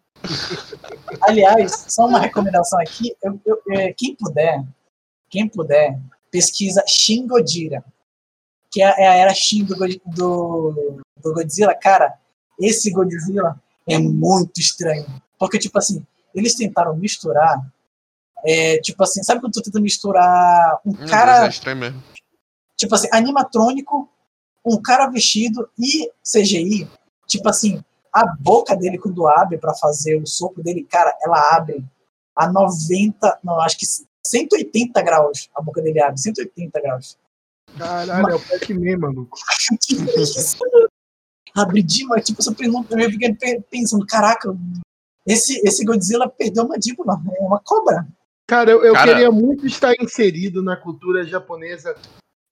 Aliás, 1.23 1.87
só 1.89 2.07
uma 2.07 2.21
recomendação 2.21 2.79
aqui. 2.79 3.13
eu- 3.21 3.41
eu- 3.45 3.61
é, 3.73 3.93
quem 3.93 4.15
puder, 4.15 4.63
quem 5.29 5.49
puder, 5.49 5.99
pesquisa 6.31 6.85
Shin 6.87 7.27
Godzilla, 7.27 7.83
que 8.71 8.81
é, 8.81 8.95
é 8.97 9.09
a 9.09 9.15
era 9.15 9.35
Shin 9.35 9.65
do, 9.65 9.75
do, 10.07 11.01
do 11.21 11.35
Godzilla. 11.35 11.75
Cara, 11.75 12.15
esse 12.61 12.93
Godzilla 12.93 13.61
é 13.89 13.99
muito 13.99 14.61
estranho. 14.61 15.05
Porque, 15.37 15.59
tipo 15.59 15.77
assim, 15.77 16.07
eles 16.35 16.55
tentaram 16.55 16.97
misturar. 16.97 17.61
é, 18.47 18.79
tipo 18.79 19.03
assim, 19.03 19.23
sabe 19.23 19.41
quando 19.41 19.53
tu 19.55 19.63
tenta 19.63 19.81
misturar 19.81 20.79
um 20.85 20.91
Meu 20.91 20.99
Deus, 20.99 21.11
cara 21.11 21.47
é 21.47 21.75
mesmo. 21.75 22.03
tipo 22.77 22.95
assim, 22.95 23.09
animatrônico, 23.13 24.09
um 24.65 24.81
cara 24.83 25.07
vestido 25.09 25.69
e 25.79 26.11
CGI. 26.23 26.89
Tipo 27.27 27.49
assim, 27.49 27.83
a 28.13 28.27
boca 28.41 28.77
dele 28.77 28.99
quando 28.99 29.27
abre 29.27 29.57
pra 29.59 29.75
fazer 29.75 30.21
o 30.21 30.27
sopro 30.27 30.63
dele, 30.63 30.85
cara, 30.85 31.17
ela 31.23 31.57
abre 31.57 31.85
a 32.37 32.51
90, 32.51 33.39
não, 33.43 33.61
acho 33.61 33.79
que 33.79 33.87
180 34.27 35.01
graus. 35.03 35.49
A 35.55 35.63
boca 35.63 35.81
dele 35.81 36.01
abre, 36.03 36.19
180 36.21 36.81
graus. 36.81 37.17
Caralho, 37.79 38.31
é 38.31 38.35
o 38.35 38.41
Pac-Man, 38.41 38.99
maluco. 38.99 39.39
Abre 41.57 41.83
demais, 41.83 42.25
tipo, 42.25 42.43
eu 42.43 43.11
fiquei 43.11 43.33
pe- 43.35 43.61
pensando, 43.71 44.05
caraca, 44.07 44.53
esse, 45.27 45.61
esse 45.67 45.85
Godzilla 45.85 46.29
perdeu 46.29 46.65
uma 46.65 46.71
mandíbula, 46.75 47.21
é 47.39 47.41
uma 47.43 47.61
cobra. 47.61 48.07
Cara, 48.47 48.71
eu, 48.71 48.85
eu 48.85 48.93
Cara- 48.93 49.13
queria 49.13 49.31
muito 49.31 49.67
estar 49.67 49.95
inserido 50.01 50.63
na 50.63 50.77
cultura 50.77 51.25
japonesa 51.25 51.95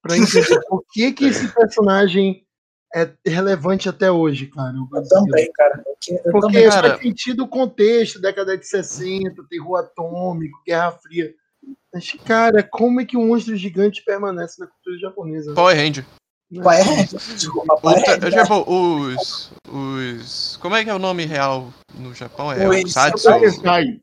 pra 0.02 0.16
entender 0.16 0.60
por 0.68 0.82
que, 0.92 1.12
que 1.12 1.26
esse 1.26 1.48
personagem 1.52 2.46
é 2.94 3.10
relevante 3.26 3.88
até 3.88 4.10
hoje, 4.10 4.46
cara. 4.46 4.74
Eu 4.92 5.08
também, 5.08 5.50
cara. 5.52 5.82
Eu, 6.08 6.16
eu 6.24 6.32
Porque 6.32 6.46
também. 6.54 6.68
cara. 6.68 6.88
faz 6.90 7.02
sentido 7.02 7.44
o 7.44 7.48
contexto, 7.48 8.20
década 8.20 8.56
de 8.56 8.66
60, 8.66 9.42
terror 9.48 9.76
atômico, 9.78 10.58
Guerra 10.66 10.92
Fria. 10.92 11.34
Mas, 11.92 12.10
cara, 12.24 12.62
como 12.62 13.00
é 13.00 13.04
que 13.04 13.16
um 13.16 13.28
monstro 13.28 13.54
gigante 13.56 14.02
permanece 14.04 14.60
na 14.60 14.66
cultura 14.66 14.98
japonesa? 14.98 15.54
Power 15.54 15.76
Ranger. 15.76 16.04
Power 16.60 16.84
Ranger, 16.84 17.06
desculpa, 17.34 17.74
Outra- 17.82 18.18
Ranger. 18.18 18.42
tipo, 18.42 18.70
os. 18.70 19.52
Os. 19.68 20.56
Como 20.60 20.76
é 20.76 20.84
que 20.84 20.90
é 20.90 20.94
o 20.94 20.98
nome 20.98 21.24
real 21.24 21.72
no 21.94 22.14
Japão? 22.14 22.52
É 22.52 22.58
seu- 22.86 23.18
Sentai. 23.18 24.00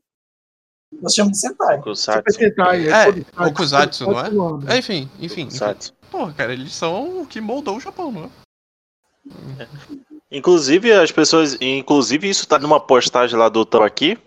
Eu 1.02 1.08
chamo 1.08 1.30
de 1.30 1.38
Sentai. 1.38 1.80
Kusatsu. 1.80 2.32
Sentai. 2.36 2.88
É, 2.88 3.12
Tokusatsu, 3.12 4.04
Okusatsu, 4.04 4.34
não 4.34 4.68
é? 4.68 4.74
É, 4.74 4.78
enfim, 4.78 5.08
enfim. 5.18 5.24
enfim. 5.24 5.44
Kusatsu. 5.46 5.94
Pô, 6.10 6.32
cara, 6.32 6.52
eles 6.52 6.74
são 6.74 7.20
o 7.22 7.26
que 7.26 7.40
moldou 7.40 7.76
o 7.76 7.80
Japão, 7.80 8.10
não 8.10 8.24
é? 8.24 9.68
Inclusive, 10.30 10.92
as 10.92 11.10
pessoas. 11.12 11.56
Inclusive, 11.60 12.28
isso 12.28 12.46
tá 12.46 12.58
numa 12.58 12.80
postagem 12.80 13.38
lá 13.38 13.48
do 13.48 13.64
Tão 13.64 13.82
aqui. 13.82 14.18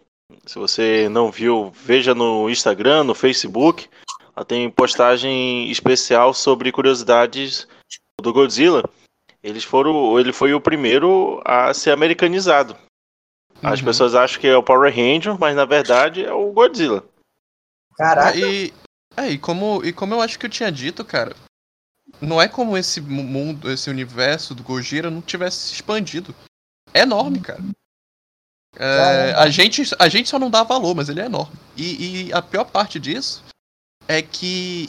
Se 0.46 0.58
você 0.58 1.08
não 1.10 1.32
viu, 1.32 1.72
veja 1.84 2.14
no 2.16 2.50
Instagram, 2.50 3.04
no 3.04 3.14
Facebook. 3.16 3.88
Lá 4.36 4.44
tem 4.44 4.70
postagem 4.70 5.70
especial 5.70 6.34
sobre 6.34 6.72
curiosidades 6.72 7.68
do 8.22 8.34
Godzilla. 8.34 8.84
Eles 9.42 9.64
foram. 9.64 10.18
Ele 10.20 10.32
foi 10.32 10.54
o 10.54 10.62
primeiro 10.62 11.42
a 11.46 11.74
ser 11.74 11.92
americanizado. 11.92 12.78
As 13.62 13.80
Uhum. 13.80 13.86
pessoas 13.86 14.16
acham 14.16 14.40
que 14.42 14.48
é 14.48 14.56
o 14.58 14.64
Power 14.64 14.94
Ranger, 14.94 15.38
mas 15.40 15.56
na 15.56 15.66
verdade 15.66 16.24
é 16.26 16.34
o 16.34 16.52
Godzilla. 16.52 17.04
Caraca. 17.96 18.38
E, 18.38 18.74
é, 19.16 19.30
e, 19.30 19.38
como, 19.38 19.84
e 19.86 19.94
como 19.94 20.14
eu 20.14 20.22
acho 20.22 20.38
que 20.40 20.46
eu 20.46 20.50
tinha 20.50 20.72
dito, 20.72 21.06
cara, 21.06 21.36
não 22.20 22.42
é 22.42 22.48
como 22.48 22.78
esse 22.78 23.00
mu- 23.00 23.24
mundo, 23.24 23.70
esse 23.72 23.90
universo 23.90 24.54
do 24.56 24.64
Gojira 24.64 25.10
não 25.10 25.22
tivesse 25.22 25.58
se 25.68 25.74
expandido. 25.74 26.34
É 26.94 27.02
enorme, 27.02 27.40
cara. 27.40 27.62
É, 28.76 29.34
a, 29.38 29.50
gente, 29.50 29.84
a 30.00 30.10
gente 30.10 30.28
só 30.30 30.40
não 30.40 30.50
dá 30.50 30.64
valor, 30.64 30.96
mas 30.96 31.08
ele 31.08 31.22
é 31.22 31.26
enorme. 31.26 31.56
E, 31.78 32.28
e 32.28 32.34
a 32.34 32.42
pior 32.42 32.66
parte 32.66 33.00
disso 33.00 33.44
é 34.08 34.22
que 34.22 34.88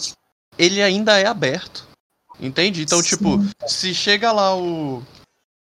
ele 0.58 0.82
ainda 0.82 1.18
é 1.18 1.26
aberto. 1.26 1.86
Entende? 2.40 2.82
Então, 2.82 3.02
tipo, 3.02 3.38
se 3.66 3.94
chega 3.94 4.32
lá 4.32 4.56
o. 4.56 5.02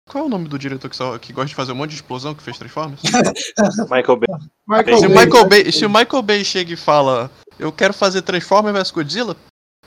Qual 0.09 0.23
é 0.23 0.27
o 0.27 0.29
nome 0.29 0.47
do 0.47 0.57
diretor 0.57 0.89
que, 0.89 0.95
só, 0.95 1.17
que 1.17 1.33
gosta 1.33 1.49
de 1.49 1.55
fazer 1.55 1.73
um 1.73 1.75
monte 1.75 1.89
de 1.89 1.95
explosão 1.97 2.33
que 2.33 2.41
fez 2.41 2.57
Transformers? 2.57 3.01
Michael 3.91 4.17
Bay. 4.17 4.39
Michael 4.67 4.97
Se 4.97 5.05
o 5.05 5.09
Bay. 5.09 5.25
Michael 5.25 5.45
Bay, 5.49 5.71
se 5.71 5.85
o 5.85 5.89
Michael 5.89 6.21
Bay 6.21 6.45
chega 6.45 6.73
e 6.73 6.77
fala, 6.77 7.29
eu 7.59 7.71
quero 7.73 7.93
fazer 7.93 8.21
Transformers 8.21 8.73
vs 8.77 8.91
Godzilla, 8.91 9.35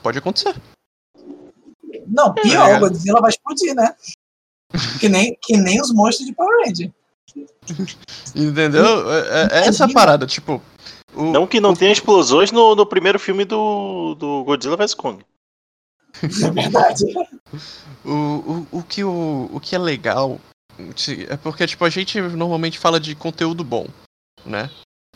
pode 0.02 0.18
acontecer. 0.18 0.54
Não, 2.06 2.34
pior, 2.34 2.68
É. 2.68 2.76
o 2.76 2.80
Godzilla 2.80 3.20
vai 3.20 3.30
explodir, 3.30 3.74
né? 3.74 3.94
Que 4.98 5.08
nem, 5.08 5.36
que 5.40 5.56
nem 5.56 5.80
os 5.80 5.92
monstros 5.92 6.26
de 6.26 6.34
Power 6.34 6.66
Ranger. 6.66 6.90
Entendeu? 8.34 9.12
É, 9.12 9.48
é 9.52 9.68
essa 9.68 9.84
a 9.84 9.92
parada, 9.92 10.26
tipo. 10.26 10.60
O, 11.14 11.24
Não 11.24 11.46
que 11.46 11.60
não 11.60 11.74
tenha 11.74 11.92
explosões 11.92 12.52
no, 12.52 12.74
no 12.74 12.86
primeiro 12.86 13.18
filme 13.18 13.44
do, 13.44 14.14
do 14.16 14.44
Godzilla 14.44 14.76
vs 14.76 14.94
Kong. 14.94 15.24
É 16.22 16.50
verdade. 16.50 17.04
o, 18.04 18.10
o, 18.10 18.66
o, 18.78 18.82
que, 18.82 19.04
o, 19.04 19.50
o 19.52 19.60
que 19.60 19.74
é 19.74 19.78
legal 19.78 20.40
é 21.28 21.36
porque, 21.36 21.66
tipo, 21.66 21.84
a 21.84 21.90
gente 21.90 22.20
normalmente 22.20 22.78
fala 22.78 22.98
de 22.98 23.14
conteúdo 23.14 23.62
bom, 23.62 23.86
né? 24.44 24.70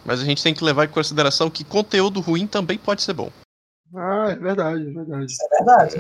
Mas 0.05 0.21
a 0.21 0.25
gente 0.25 0.43
tem 0.43 0.53
que 0.53 0.65
levar 0.65 0.85
em 0.85 0.93
consideração 0.93 1.51
que 1.51 1.65
conteúdo 1.65 2.21
ruim 2.21 2.47
também 2.47 2.77
pode 2.77 3.03
ser 3.03 3.15
bom. 3.15 3.31
Ah, 3.95 4.27
é 4.31 4.37
verdade, 4.37 4.89
é 4.89 4.93
verdade. 4.93 5.33
Isso 5.33 5.43
é 5.45 5.57
verdade. 5.57 5.97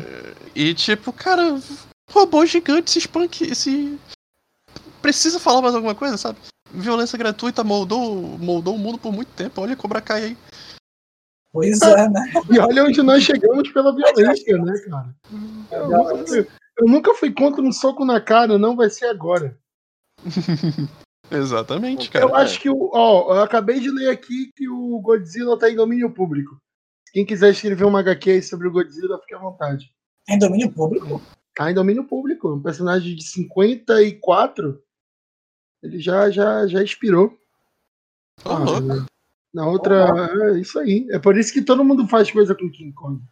E 0.54 0.74
tipo, 0.74 1.12
cara, 1.12 1.59
robô 2.11 2.44
gigante 2.44 2.90
se 2.90 2.98
espanque. 2.98 3.54
Se. 3.54 3.98
Precisa 5.00 5.38
falar 5.38 5.62
mais 5.62 5.74
alguma 5.74 5.94
coisa, 5.94 6.16
sabe? 6.16 6.38
Violência 6.70 7.18
gratuita 7.18 7.62
moldou, 7.62 8.38
moldou 8.38 8.74
o 8.74 8.78
mundo 8.78 8.98
por 8.98 9.12
muito 9.12 9.28
tempo. 9.28 9.61
Olha 9.61 9.76
Cobra 9.76 10.00
Kai 10.00 10.24
aí. 10.24 10.38
Pois 11.55 11.81
é, 11.83 12.09
né? 12.09 12.33
E 12.51 12.59
olha 12.59 12.83
onde 12.83 13.01
nós 13.01 13.23
chegamos 13.23 13.71
pela 13.71 13.95
violência, 13.95 14.59
né, 14.59 14.75
cara? 14.90 15.14
Eu 15.71 15.88
nunca, 15.88 16.27
fui, 16.27 16.49
eu 16.79 16.87
nunca 16.88 17.14
fui 17.14 17.33
contra 17.33 17.62
um 17.62 17.71
soco 17.71 18.05
na 18.05 18.21
cara, 18.21 18.59
não 18.59 18.75
vai 18.75 18.90
ser 18.90 19.07
agora. 19.07 19.57
Exatamente, 21.31 22.11
cara. 22.11 22.25
Eu 22.25 22.35
acho 22.35 22.61
que 22.61 22.69
o. 22.69 22.90
Ó, 22.93 23.37
eu 23.37 23.43
acabei 23.43 23.79
de 23.79 23.88
ler 23.88 24.11
aqui 24.11 24.51
que 24.57 24.69
o 24.69 24.99
Godzilla 25.01 25.57
tá 25.57 25.71
em 25.71 25.77
domínio 25.77 26.11
público. 26.12 26.61
Quem 27.12 27.25
quiser 27.25 27.53
escrever 27.53 27.85
uma 27.85 28.01
HQ 28.01 28.31
aí 28.33 28.43
sobre 28.43 28.67
o 28.67 28.73
Godzilla, 28.73 29.21
fique 29.21 29.37
à 29.37 29.38
vontade. 29.38 29.95
Em 30.29 30.37
domínio 30.37 30.73
público? 30.73 31.23
Tá 31.55 31.71
em 31.71 31.75
domínio 31.75 32.03
público. 32.03 32.53
Um 32.53 32.62
personagem 32.62 33.14
de 33.14 33.23
54. 33.23 34.83
Ele 35.85 36.01
já, 36.01 36.29
já, 36.33 36.67
já 36.67 36.83
expirou. 36.83 37.38
Ô, 38.45 38.55
louco. 38.55 39.07
Na 39.55 39.67
outra. 39.67 40.09
É 40.53 40.59
isso 40.59 40.79
aí. 40.81 41.07
É 41.11 41.19
por 41.19 41.38
isso 41.38 41.53
que 41.53 41.62
todo 41.62 41.85
mundo 41.85 42.09
faz 42.09 42.31
coisa 42.31 42.55
com 42.55 42.69
King 42.71 42.93
Kong. 42.93 43.23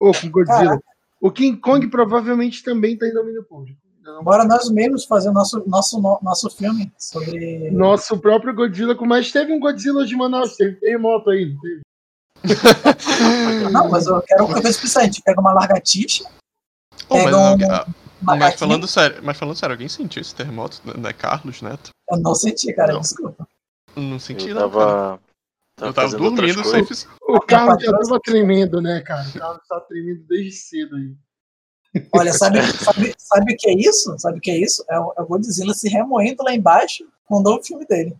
Ou 0.00 0.12
com 0.12 0.28
Godzilla. 0.30 0.80
O 1.20 1.30
King 1.30 1.56
Kong 1.58 1.86
provavelmente 1.88 2.62
também 2.64 2.96
tá 2.98 3.06
em 3.06 3.12
domínio 3.14 3.44
público. 3.44 3.78
Não. 4.02 4.24
Bora 4.24 4.44
nós 4.44 4.70
mesmos 4.70 5.04
fazer 5.04 5.28
o 5.28 5.32
nosso, 5.32 5.62
nosso, 5.66 6.00
no- 6.00 6.18
nosso 6.22 6.50
filme 6.50 6.90
sobre. 6.98 7.70
Nosso 7.70 8.18
próprio 8.18 8.54
Godzilla, 8.54 8.94
mais 9.06 9.30
teve 9.30 9.52
um 9.52 9.60
Godzilla 9.60 10.04
de 10.06 10.16
Manaus, 10.16 10.56
teve, 10.56 10.76
teve 10.76 10.96
moto 10.98 11.30
aí, 11.30 11.52
não 11.52 11.60
teve? 11.60 11.80
Não, 13.72 13.90
mas 13.90 14.06
eu 14.06 14.20
quero 14.22 14.44
uma 14.44 14.54
coisa 14.54 14.68
especial. 14.70 15.02
A 15.02 15.06
gente 15.06 15.22
pega 15.22 15.40
uma 15.40 15.52
largatixa, 15.52 16.24
mas, 17.10 17.24
pega 17.24 17.36
um 17.36 17.42
ah, 17.70 17.86
mas 18.22 18.38
macaquinho. 18.38 18.58
falando 18.58 18.86
sério, 18.86 19.20
mas 19.22 19.36
falando 19.36 19.56
sério, 19.56 19.74
alguém 19.74 19.88
sentiu 19.88 20.22
esse 20.22 20.34
terremoto, 20.34 20.80
né, 20.98 21.12
Carlos 21.12 21.60
Neto? 21.62 21.90
Eu 22.10 22.18
não 22.18 22.34
senti, 22.34 22.72
cara, 22.72 22.92
Não. 22.94 23.00
desculpa. 23.00 23.46
Não 23.96 24.18
senti, 24.18 24.48
Eu 24.48 24.54
não. 24.54 24.70
cara. 24.70 25.18
Tava. 25.78 25.90
Eu 25.90 25.94
tava 25.94 26.24
outras 26.24 26.54
dormindo 26.56 26.86
sem 26.86 27.06
O 27.22 27.40
Carlos 27.40 27.82
já 27.82 27.92
tava 27.92 28.20
tremendo, 28.20 28.80
né, 28.82 29.00
cara? 29.00 29.26
O 29.28 29.32
Carlos 29.38 29.62
tá 29.68 29.80
tremendo 29.80 30.22
desde 30.28 30.52
cedo 30.52 30.96
aí. 30.96 31.14
Olha, 32.14 32.32
sabe, 32.34 32.60
sabe, 32.62 33.14
sabe 33.18 33.52
o 33.54 33.56
que 33.56 33.70
é 33.70 33.74
isso? 33.74 34.14
Sabe 34.18 34.38
o 34.38 34.40
que 34.40 34.50
é 34.50 34.58
isso? 34.58 34.84
É 34.90 34.98
o, 35.00 35.12
é 35.16 35.22
o 35.22 35.26
Godzilla 35.26 35.72
se 35.72 35.88
remoendo 35.88 36.44
lá 36.44 36.54
embaixo 36.54 37.04
com 37.26 37.36
o 37.36 37.42
novo 37.42 37.64
filme 37.64 37.86
dele. 37.86 38.14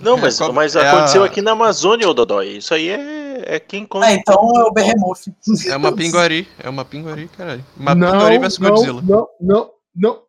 Não, 0.00 0.16
mas, 0.16 0.40
É, 0.40 0.48
mas 0.52 0.76
é 0.76 0.88
aconteceu 0.88 1.22
a- 1.22 1.26
aqui 1.26 1.40
na 1.42 1.52
Amazônia, 1.52 2.08
ô 2.08 2.14
Dodói. 2.14 2.48
Isso 2.58 2.74
aí 2.74 2.88
é. 2.90 3.54
é 3.56 3.60
quem. 3.60 3.86
Ah, 3.94 4.12
então 4.12 4.34
é 4.56 4.64
o 4.64 4.72
Behemoth. 4.72 5.20
É 5.68 5.76
uma 5.76 5.92
pinguari, 5.94 6.48
é 6.58 6.68
uma 6.68 6.84
pinguari, 6.84 7.28
caralho. 7.28 7.64
Uma 7.76 7.94
não, 7.94 8.10
pinguari 8.12 8.38
versus 8.38 8.58
não, 8.58 8.70
Godzilla. 8.70 9.02
não, 9.02 9.28
não, 9.40 9.70
não, 9.94 10.22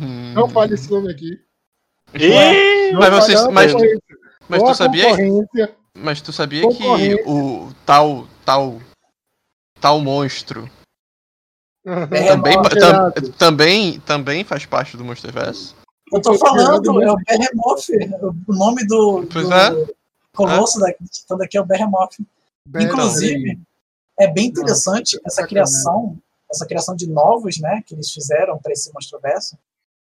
Hum. 0.00 0.32
não 0.34 0.48
fale 0.48 0.74
esse 0.74 0.90
nome 0.90 1.10
aqui. 1.10 1.38
Ih, 2.14 2.92
Não 2.92 3.00
Mas 3.00 3.30
a 3.30 3.50
mas-. 3.50 3.74
Mas 4.48 4.62
tu 4.62 4.74
sabia. 4.74 5.06
Mas 5.96 6.20
tu 6.20 6.32
sabia 6.32 6.62
que 6.68 7.22
o 7.26 7.72
tal, 7.84 8.26
tal, 8.44 8.80
tal 9.80 10.00
monstro 10.00 10.68
Aham. 11.86 12.06
também, 12.28 12.62
pa- 12.62 12.68
tam- 12.70 13.32
também, 13.38 14.00
também 14.00 14.44
faz 14.44 14.66
parte 14.66 14.96
do 14.96 15.04
Monsterverse? 15.04 15.74
Eu 16.12 16.20
tô 16.20 16.36
falando, 16.38 17.02
é 17.02 17.10
o 17.10 17.16
Behemoth. 17.16 17.88
O 18.46 18.52
nome 18.52 18.86
do, 18.86 19.26
Pois 19.32 19.46
do 19.48 19.54
é. 19.54 19.86
colosso 20.34 20.78
daqui, 20.80 21.04
então 21.24 21.38
daqui 21.38 21.56
é 21.56 21.60
o 21.60 21.64
Behemoth. 21.64 22.16
Bem, 22.68 22.86
Inclusive, 22.86 23.58
é 24.18 24.26
bem 24.26 24.46
interessante 24.46 25.18
essa 25.24 25.46
criação, 25.46 26.18
essa 26.50 26.66
criação 26.66 26.94
de 26.94 27.06
novos, 27.08 27.58
né, 27.58 27.82
que 27.86 27.94
eles 27.94 28.10
fizeram 28.10 28.58
para 28.58 28.72
esse 28.72 28.92
Monstroverso. 28.92 29.56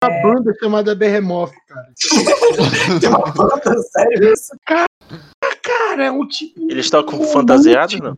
uma 0.03 0.21
banda 0.21 0.53
chamada 0.59 0.93
Behemoth, 0.95 1.53
cara. 1.67 1.93
Tem 2.99 3.09
uma 3.09 3.31
banda, 3.31 3.81
sério 3.83 4.33
isso? 4.33 4.51
Cara, 4.65 4.85
é 5.99 6.11
um 6.11 6.27
tipo. 6.27 6.59
Eles 6.69 6.85
estão 6.85 7.03
com 7.03 7.23
fantasiados, 7.23 7.99
não? 7.99 8.17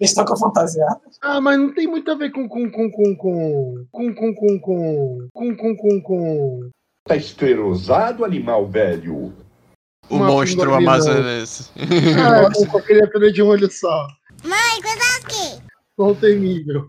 Eles 0.00 0.16
a 0.16 0.36
fantasiada. 0.36 1.00
Ah, 1.20 1.40
mas 1.40 1.58
não 1.58 1.74
tem 1.74 1.86
muito 1.88 2.10
a 2.10 2.14
ver 2.14 2.30
com 2.30 2.48
com 2.48 2.70
com 2.70 2.90
com 2.90 3.16
com 3.16 3.86
com 3.90 4.14
com 4.14 4.34
com 4.34 4.60
com 4.60 5.28
com 5.32 5.56
com 5.56 5.76
com 5.76 6.02
com 6.02 6.70
Tá 7.04 7.16
esterosado, 7.16 8.24
animal 8.24 8.66
velho. 8.66 9.32
O 10.08 10.16
Uma 10.16 10.26
monstro 10.26 10.74
amazonense. 10.74 11.70
ah, 12.16 12.50
com, 12.54 12.66
com 12.66 12.78
a 12.78 12.82
criatura 12.82 13.32
de 13.32 13.42
um 13.42 13.48
olho 13.48 13.70
só. 13.70 14.06
Mãe, 14.44 14.80
Kozowski! 14.82 15.62
Não 15.98 16.14
tem 16.14 16.38
nível. 16.38 16.86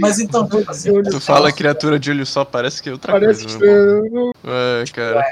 Mas 0.00 0.18
então, 0.18 0.48
assim, 0.66 1.00
Tu 1.04 1.12
só. 1.12 1.20
fala 1.20 1.52
criatura 1.52 1.96
de 1.98 2.10
olho 2.10 2.26
só, 2.26 2.44
parece 2.44 2.82
que 2.82 2.88
é 2.88 2.92
outra 2.92 3.12
Parece 3.12 3.42
coisa. 3.44 3.54
estranho, 3.56 4.32
É, 4.44 4.84
cara. 4.92 5.24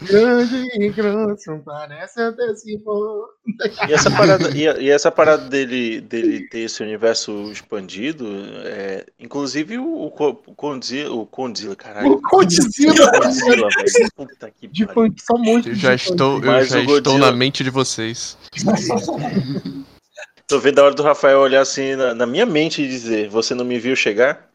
grande 0.00 0.68
e 0.80 0.88
grosso, 0.88 1.60
parece 1.64 2.18
até 2.20 2.54
se 2.54 2.78
for. 2.82 3.28
E 3.86 3.92
essa 3.92 4.10
parada, 4.10 4.48
e, 4.56 4.62
e 4.84 4.90
essa 4.90 5.10
parada 5.10 5.44
dele, 5.48 6.00
dele 6.00 6.48
ter 6.48 6.60
esse 6.60 6.82
universo 6.82 7.50
expandido, 7.52 8.26
é, 8.64 9.04
inclusive 9.20 9.76
o, 9.78 10.06
o, 10.06 10.10
Co- 10.10 10.42
o 10.46 10.54
Condzilla, 10.54 11.12
o 11.14 11.26
Condzilla, 11.26 11.76
caralho. 11.76 12.12
O 12.12 12.22
Condzilla, 12.22 13.10
velho. 13.10 13.68
Puta 14.16 14.50
que 14.50 14.66
de 14.66 14.86
pariu. 14.86 15.02
funk, 15.02 15.22
só 15.22 15.36
monstro 15.36 15.72
Eu 15.72 15.76
já 15.76 15.94
estou, 15.94 16.42
eu 16.42 16.64
já 16.64 16.80
estou 16.80 17.18
na 17.18 17.30
mente 17.32 17.62
de 17.62 17.68
vocês. 17.70 18.38
Tô 20.48 20.58
vendo 20.58 20.78
a 20.78 20.84
hora 20.84 20.94
do 20.94 21.02
Rafael 21.02 21.40
olhar 21.40 21.60
assim 21.60 21.94
na, 21.94 22.14
na 22.14 22.26
minha 22.26 22.46
mente 22.46 22.82
e 22.82 22.88
dizer: 22.88 23.28
Você 23.28 23.54
não 23.54 23.64
me 23.64 23.78
viu 23.78 23.94
chegar? 23.94 24.48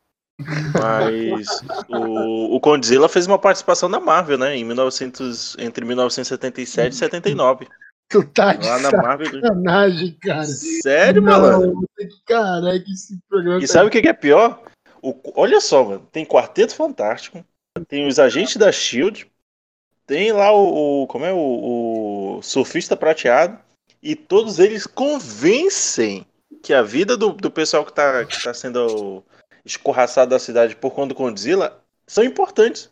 Mas 0.74 1.48
o, 1.88 2.56
o 2.56 2.60
Condzilla 2.60 3.08
fez 3.08 3.28
uma 3.28 3.38
participação 3.38 3.88
na 3.88 4.00
Marvel, 4.00 4.38
né? 4.38 4.56
Em 4.58 4.64
1900, 4.66 5.56
entre 5.60 5.86
1977 5.86 6.94
e 6.94 6.96
79. 6.96 7.68
Tu 8.10 8.24
tá 8.26 8.54
de 8.54 8.68
Lá 8.68 8.80
na 8.80 8.92
Marvel. 8.92 9.28
sacanagem, 9.40 10.18
cara. 10.22 10.46
Sério, 10.46 11.22
malandro? 11.22 11.74
Não, 11.74 11.84
Caraca, 12.26 12.84
esse 12.92 13.20
programa. 13.30 13.60
E 13.60 13.68
tá- 13.68 13.74
sabe 13.74 13.88
o 13.88 13.92
que 13.92 14.02
que 14.02 14.08
é 14.08 14.14
pior? 14.14 14.64
O- 15.02 15.16
olha 15.36 15.62
só, 15.62 15.84
mano. 15.84 16.08
Tem 16.12 16.26
Quarteto 16.26 16.76
Fantástico, 16.76 17.46
tem 17.88 18.08
os 18.08 18.18
agentes 18.18 18.58
da 18.58 18.72
Shield, 18.72 19.28
tem 20.08 20.32
lá 20.32 20.52
o, 20.52 21.04
o- 21.04 21.08
como 21.08 21.26
é 21.26 21.32
o, 21.34 22.38
o 22.38 22.42
surfista 22.42 22.96
prateado 22.98 23.60
e 24.04 24.16
todos 24.18 24.60
eles 24.60 24.86
convencem 24.86 26.28
que 26.62 26.74
a 26.74 26.84
vida 26.84 27.16
do, 27.16 27.32
do 27.32 27.50
pessoal 27.50 27.86
que 27.86 27.94
tá, 27.94 28.26
que 28.26 28.44
tá 28.44 28.54
sendo 28.54 29.24
escorraçado 29.64 30.32
da 30.32 30.40
cidade 30.40 30.76
por 30.76 30.92
conta 30.92 31.14
do 31.14 31.18
Godzilla 31.18 31.82
são 32.06 32.24
importantes. 32.24 32.92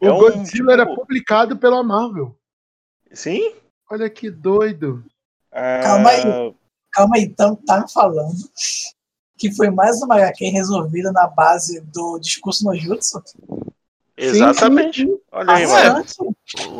O 0.00 0.06
é 0.06 0.12
um, 0.12 0.18
Godzilla 0.18 0.72
era 0.72 0.84
tipo- 0.84 1.00
publicado 1.00 1.56
pela 1.56 1.84
Marvel. 1.84 2.36
Sim? 3.12 3.54
Olha 3.88 4.10
que 4.10 4.28
doido. 4.28 5.04
Ah, 5.52 5.80
Calma 5.82 6.10
aí. 6.10 6.54
Calma 6.92 7.16
aí, 7.16 7.22
então 7.22 7.54
tá 7.54 7.80
me 7.80 7.90
falando 7.92 8.36
que 9.38 9.52
foi 9.54 9.70
mais 9.70 10.02
uma 10.02 10.16
HQ 10.16 10.48
resolvida 10.48 11.12
na 11.12 11.26
base 11.26 11.80
do 11.80 12.18
discurso 12.18 12.64
no 12.64 12.74
Jutsu? 12.74 13.22
Exatamente. 14.20 15.06
Olha 15.32 15.54
aí, 15.54 15.66
mano. 15.66 16.04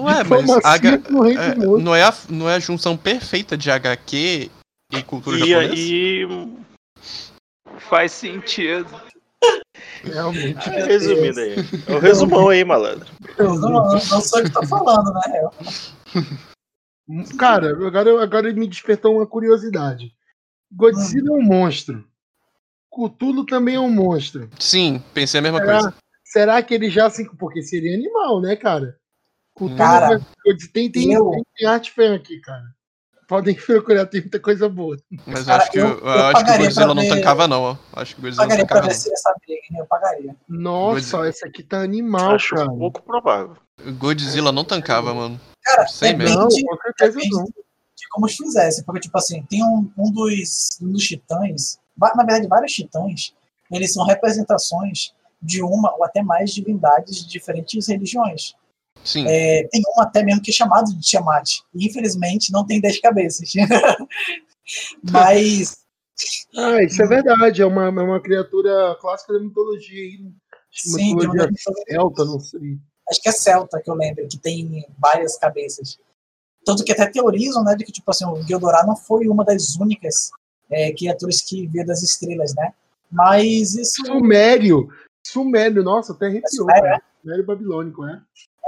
Ué, 0.03 0.25
mas 0.25 0.51
H- 0.65 0.91
é, 0.93 1.55
não, 1.79 1.95
é 1.95 2.03
a, 2.03 2.15
não 2.29 2.49
é 2.51 2.55
a 2.57 2.59
junção 2.61 2.97
perfeita 2.97 3.57
de 3.57 3.71
HQ 3.71 4.51
e 4.93 5.03
cultura 5.03 5.37
E 5.37 5.41
japonesa? 5.41 5.73
aí. 5.73 6.27
Faz 7.89 8.13
sentido. 8.13 8.89
Realmente. 10.05 10.69
É, 10.69 10.85
resumindo 10.87 11.41
aí. 11.41 11.57
É 11.87 11.93
o 11.95 11.99
resumão 11.99 12.49
aí, 12.49 12.65
malandro. 12.65 13.09
Eu 13.39 13.55
não, 13.55 13.83
não 13.91 14.01
sou 14.21 14.41
eu 14.41 14.45
que 14.45 14.53
tô 14.53 14.67
falando, 14.67 15.13
né? 15.13 15.41
Eu- 15.43 15.51
Cara, 17.39 17.71
agora, 17.71 18.23
agora 18.23 18.53
me 18.53 18.69
despertou 18.69 19.17
uma 19.17 19.27
curiosidade. 19.27 20.13
Godzilla 20.71 21.29
é 21.31 21.33
um 21.33 21.43
monstro. 21.43 22.05
Cthulhu 22.93 23.45
também 23.47 23.75
é 23.77 23.81
um 23.81 23.91
monstro. 23.91 24.49
Sim, 24.59 25.03
pensei 25.15 25.39
a 25.41 25.43
mesma 25.43 25.61
coisa. 25.61 25.95
Será, 26.31 26.63
que 26.63 26.75
ele 26.75 26.89
já 26.91 27.11
se. 27.11 27.25
Porque 27.37 27.63
seria 27.63 27.95
animal, 27.95 28.41
né, 28.41 28.57
cara? 28.57 28.97
Cthulhu 29.55 29.77
Cara, 29.77 30.19
vai- 30.19 30.57
tem, 30.73 30.91
tem, 30.91 31.13
eu- 31.13 31.31
tem, 31.31 31.43
tem 31.57 31.67
arte 31.67 31.91
fan 31.93 32.15
aqui, 32.15 32.41
cara. 32.41 32.65
Podem 33.29 33.55
procurar, 33.95 34.07
tem 34.07 34.21
muita 34.21 34.41
coisa 34.41 34.69
boa. 34.69 34.97
Mas 35.27 35.41
eu 35.41 35.47
Cara, 35.47 35.63
acho 35.63 35.71
que, 35.73 35.79
eu- 35.79 35.87
eu, 35.89 36.07
eu 36.07 36.27
acho 36.27 36.45
que 36.45 36.51
o 36.51 36.59
Godzilla 36.59 36.87
pra 36.87 36.95
não 36.95 37.03
ver- 37.03 37.09
tancava, 37.09 37.49
não, 37.49 37.63
ó. 37.63 37.77
Acho 37.95 38.15
que 38.15 38.21
o 38.21 38.23
Godzilla 38.23 38.43
não 38.45 38.49
pagaria 38.49 38.67
pra 38.67 38.77
tancava, 38.77 38.89
ver 38.89 38.95
não. 38.95 39.01
se 39.01 39.13
essa 39.13 39.35
briga, 39.47 39.63
né? 39.71 39.81
Eu 39.81 39.87
pagaria. 39.87 40.37
Nossa, 40.49 40.95
Godzilla. 41.01 41.29
essa 41.29 41.47
aqui 41.47 41.63
tá 41.63 41.81
animal, 41.81 42.35
Acho 42.35 42.55
cara. 42.55 42.69
pouco 42.69 43.03
provável. 43.03 43.57
O 43.85 43.93
Godzilla 43.93 44.53
não 44.53 44.65
tancava, 44.65 45.13
mano. 45.15 45.41
Cara, 45.63 45.87
Sei 45.89 46.13
depende, 46.13 46.31
mesmo. 46.37 46.41
Não, 46.43 46.77
com 46.77 46.83
certeza 46.83 47.17
depende 47.17 47.37
não. 47.37 47.45
de 47.45 48.09
como 48.11 48.27
eles 48.27 48.37
fizessem. 48.37 48.85
Porque, 48.85 49.01
tipo 49.01 49.19
assim, 49.19 49.43
tem 49.51 49.63
um, 49.65 49.91
um, 49.99 50.11
dos, 50.13 50.69
um 50.81 50.91
dos 50.93 51.05
titãs, 51.05 51.79
na 51.99 52.25
verdade, 52.25 52.47
vários 52.49 52.73
titãs, 52.73 53.35
eles 53.71 53.93
são 53.93 54.05
representações 54.05 55.13
de 55.41 55.63
uma 55.63 55.95
ou 55.97 56.05
até 56.05 56.23
mais 56.23 56.53
divindades 56.53 57.25
de 57.25 57.29
diferentes 57.29 57.89
religiões. 57.89 58.55
Sim. 59.05 59.27
É, 59.27 59.67
tem 59.69 59.83
um 59.97 60.03
até 60.03 60.23
mesmo 60.23 60.43
que 60.43 60.51
é 60.51 60.55
chamado 60.55 60.95
de 60.95 61.01
Tiamat. 61.01 61.61
E, 61.75 61.87
infelizmente, 61.87 62.53
não 62.53 62.67
tem 62.67 62.81
dez 62.81 63.01
cabeças. 63.01 63.51
Mas, 65.11 65.79
Ah, 66.57 66.83
isso 66.83 67.03
é 67.03 67.07
verdade. 67.07 67.63
É 67.63 67.67
uma, 67.67 67.87
é 67.87 67.91
uma 67.91 68.21
criatura 68.21 68.97
clássica 69.01 69.33
da 69.33 69.41
mitologia 69.41 70.03
aí. 70.03 70.33
sim, 70.71 71.15
mitologia 71.15 71.49
celta, 71.89 72.25
não 72.25 72.39
sei. 72.39 72.79
acho 73.11 73.21
que 73.23 73.29
é 73.29 73.33
celta 73.33 73.81
que 73.83 73.91
eu 73.91 73.95
lembro, 73.95 74.29
que 74.29 74.39
tem 74.39 74.87
várias 74.99 75.39
cabeças. 75.39 75.99
Tanto 76.65 76.85
que 76.85 76.93
até 76.93 77.07
teorizam, 77.07 77.65
né, 77.65 77.75
de 77.75 77.85
que, 77.85 77.93
tipo 77.93 78.11
assim, 78.11 78.27
o 78.27 78.43
Gildorá 78.43 78.85
não 78.87 78.95
foi 78.95 79.27
uma 79.29 79.45
das 79.45 79.77
únicas 79.77 80.31
é, 80.71 80.93
criaturas 80.93 81.41
que 81.41 81.67
veio 81.67 81.87
das 81.87 82.03
estrelas, 82.03 82.55
né? 82.55 82.73
Mas 83.11 83.75
isso... 83.75 84.05
Sumério. 84.05 84.89
Sumério, 85.33 85.83
nossa, 85.83 86.13
até 86.13 86.27
arrepiou. 86.27 86.51
Sumério, 86.51 86.83
cara. 86.83 87.03
Sumério 87.23 87.47
babilônico, 87.47 88.05
é? 88.07 88.21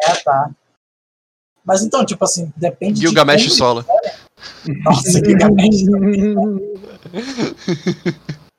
É, 0.05 0.15
tá. 0.17 0.51
Mas 1.65 1.83
então, 1.83 2.05
tipo 2.05 2.25
assim, 2.25 2.53
depende 2.57 3.01
Gilgamesh 3.01 3.43
de. 3.43 3.51
Sola. 3.51 3.87
Nossa, 4.85 5.11
Gilgamesh. 5.25 5.83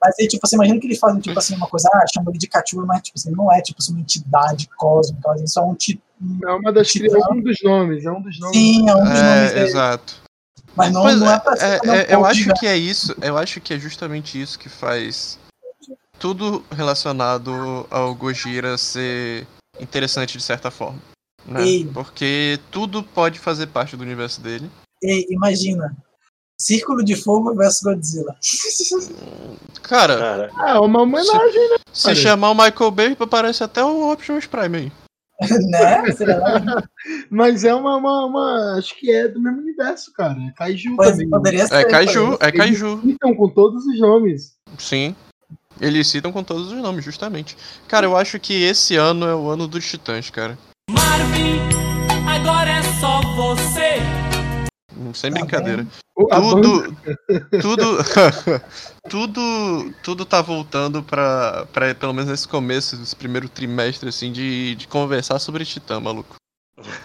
Mas 0.04 0.16
aí, 0.20 0.28
tipo 0.28 0.45
assim, 0.45 0.56
imagina 0.58 0.80
que 0.80 0.88
eles 0.88 0.99
fazem, 0.99 1.22
tipo 1.22 1.38
assim, 1.38 1.56
uma 1.56 1.68
coisa, 1.68 1.89
ah, 1.93 2.04
chamam 2.14 2.30
ele 2.32 2.38
de 2.39 2.47
Cthulhu, 2.47 2.86
mas, 2.86 3.01
tipo 3.01 3.18
assim, 3.18 3.32
não 3.32 3.51
é, 3.51 3.62
tipo 3.62 3.78
assim, 3.82 3.93
uma 3.93 4.01
entidade 4.01 4.68
cósmica, 4.78 5.30
é 5.30 5.62
um 5.62 5.76
ti- 5.76 6.01
É 6.45 6.51
uma 6.51 6.72
das 6.74 6.88
Titã. 6.89 7.18
é 7.18 7.34
um 7.34 7.41
dos 7.41 7.58
nomes, 7.64 8.06
é 8.06 8.12
um 8.12 8.22
dos 8.22 8.39
nomes. 8.39 8.58
Sim, 8.58 8.89
é 8.89 8.95
um 8.95 9.04
dos 9.04 9.22
nomes 9.22 9.51
É, 9.51 9.54
dele. 9.54 9.66
exato. 9.66 10.16
Mas 10.76 10.91
não, 10.91 11.04
não 11.16 11.32
é 11.32 11.39
pra 11.39 11.56
ser 11.56 11.66
é, 11.66 11.80
um 11.89 11.93
é, 11.93 12.08
eu 12.16 12.26
acho 12.26 12.39
gigante. 12.39 12.60
que 12.60 12.68
é 12.68 12.76
isso, 12.76 13.16
eu 13.22 13.38
acho 13.38 13.62
que 13.62 13.74
é 13.74 13.80
justamente 13.80 14.41
isso 14.41 14.58
que 14.60 14.68
faz 14.70 15.38
tudo 16.20 16.64
relacionado 16.72 17.86
ao 17.89 18.14
Gojira 18.16 18.78
ser 18.78 19.45
interessante 19.80 20.38
de 20.38 20.43
certa 20.43 20.72
forma. 20.72 20.99
Né? 21.45 21.66
Ei. 21.68 21.86
Porque 21.93 22.59
tudo 22.72 23.03
pode 23.03 23.39
fazer 23.39 23.68
parte 23.68 23.97
do 23.97 24.03
universo 24.03 24.39
dele. 24.41 24.70
E 25.01 25.34
imagina, 25.34 25.95
Círculo 26.57 27.03
de 27.03 27.16
Fogo 27.16 27.53
versus 27.55 27.82
Godzilla. 27.82 28.36
Cara, 29.82 30.18
Cara, 30.18 30.51
Ah, 30.57 30.70
é 30.78 30.80
uma 30.80 31.01
homenagem, 31.01 31.70
né? 31.70 31.76
se 31.91 32.16
chamar 32.16 32.51
o 32.51 32.55
Michael 32.55 32.91
Bay, 32.91 33.18
aparece 33.20 33.64
até 33.64 33.84
o 33.84 34.11
Optimus 34.11 34.45
Prime 34.45 34.78
aí. 34.78 34.91
né? 35.70 36.03
Mas 37.30 37.66
é 37.66 37.74
uma, 37.76 37.97
uma, 37.97 38.26
uma- 38.26 38.78
Acho 38.78 38.95
que 38.97 39.11
é 39.11 39.28
do 39.28 39.41
mesmo 39.41 39.59
universo, 39.59 40.14
cara. 40.14 40.39
É 40.41 40.51
Kaiju 40.51 40.95
Pois, 40.95 41.11
também. 41.11 41.30
poderia 41.30 41.68
ser. 41.68 41.76
É 41.76 41.84
Kaiju, 41.86 42.38
é 42.39 42.51
Kaiju. 42.51 43.01
Então, 43.03 43.36
com 43.36 43.49
todos 43.49 43.86
os 43.86 43.99
nomes. 43.99 44.53
Sim. 44.78 45.14
Eles 45.82 46.07
citam 46.07 46.32
com 46.32 46.43
todos 46.43 46.71
os 46.71 46.78
nomes, 46.82 47.03
justamente. 47.03 47.57
Cara, 47.88 48.05
eu 48.05 48.15
acho 48.15 48.39
que 48.39 48.53
esse 48.63 48.95
ano 48.95 49.26
é 49.26 49.36
o 49.36 49.49
ano 49.49 49.67
dos 49.67 49.86
titãs, 49.86 50.30
cara. 50.30 50.57
Marvin, 50.89 51.59
agora 52.28 52.69
é 52.69 52.84
só 52.99 53.21
você. 53.36 53.97
sem 55.13 55.32
Tá 55.32 55.39
brincadeira. 55.39 55.88
Tudo, 56.15 56.95
tudo, 57.59 57.97
tudo, 59.09 59.93
tudo 60.03 60.26
tá 60.26 60.41
voltando 60.41 61.01
pra, 61.01 61.65
pra, 61.74 61.93
pelo 61.95 62.13
menos 62.13 62.30
nesse 62.30 62.47
começo, 62.47 62.95
desse 62.95 63.15
primeiro 63.15 63.49
trimestre, 63.49 64.09
assim, 64.09 64.32
de, 64.32 64.76
de 64.76 64.88
conversar 64.88 65.39
sobre 65.39 65.65
Titã, 65.65 65.99
maluco. 65.99 66.36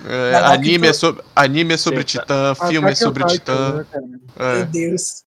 É, 0.06 0.32
Caraca, 0.32 0.54
anime, 0.54 0.88
é 0.88 0.92
sobre, 0.92 1.22
anime 1.34 1.74
é 1.74 1.76
sobre 1.76 2.00
Sim, 2.00 2.06
Titã, 2.06 2.52
Attack 2.52 2.70
filme 2.70 2.90
é 2.90 2.94
sobre 2.94 3.24
Titã. 3.26 3.76
né, 3.78 3.86
cara? 3.90 4.04
Meu 4.06 4.20
É. 4.60 4.64
Deus. 4.66 5.22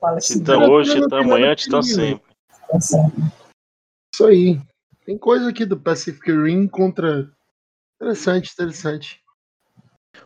Fala 0.00 0.16
assim, 0.18 0.38
Titã 0.38 0.58
Não, 0.58 0.70
hoje, 0.70 1.00
Titã 1.00 1.20
amanhã, 1.20 1.54
Titã 1.54 1.80
que- 1.80 2.20
Isso 2.78 4.26
aí. 4.26 4.60
Tem 5.04 5.18
coisa 5.18 5.48
aqui 5.48 5.64
do 5.64 5.76
Pacific 5.78 6.30
Rim 6.30 6.66
contra. 6.68 7.28
Interessante, 8.00 8.52
interessante. 8.52 9.20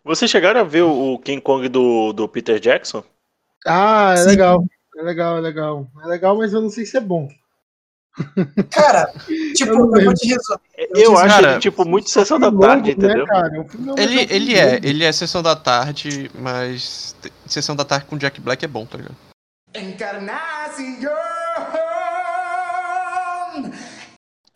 Vocês 0.05 0.31
chegaram 0.31 0.61
a 0.61 0.65
ver 0.65 0.83
o 0.83 1.19
King 1.19 1.41
Kong 1.41 1.69
do, 1.69 2.13
do 2.13 2.29
Peter 2.29 2.59
Jackson? 2.61 3.03
Ah, 3.67 4.13
é 4.15 4.19
Sim. 4.19 4.29
legal. 4.29 4.65
É 4.97 5.03
legal, 5.03 5.37
é 5.39 5.41
legal. 5.41 5.89
É 6.03 6.07
legal, 6.07 6.37
mas 6.37 6.53
eu 6.53 6.61
não 6.61 6.71
sei 6.71 6.87
se 6.87 6.97
é 6.97 7.01
bom. 7.01 7.29
Cara, 8.71 9.13
tipo, 9.55 9.73
Eu 9.73 9.97
eu 9.97 10.05
vou 10.05 10.15
te 10.15 10.27
resumir. 10.27 10.61
Eu, 10.95 11.19
acho 11.19 11.35
cara, 11.35 11.51
ele, 11.53 11.61
tipo, 11.61 11.85
muito 11.85 12.09
sessão 12.09 12.39
da 12.41 12.49
Longo, 12.49 12.61
tarde, 12.63 12.97
né, 12.97 13.07
entendeu? 13.07 13.27
cara? 13.27 13.61
O 13.61 13.69
filme 13.69 13.87
não 13.87 13.99
Ele, 13.99 14.19
filme 14.27 14.35
ele 14.35 14.55
é, 14.55 14.73
longo. 14.75 14.87
ele 14.87 15.05
é 15.05 15.13
sessão 15.13 15.43
da 15.43 15.55
tarde, 15.55 16.31
mas 16.35 17.15
sessão 17.47 17.77
da 17.77 17.85
tarde 17.85 18.07
com 18.07 18.17
Jack 18.17 18.41
Black 18.41 18.65
é 18.65 18.69
bom, 18.69 18.87
tá 18.87 18.97
ligado? 18.97 19.17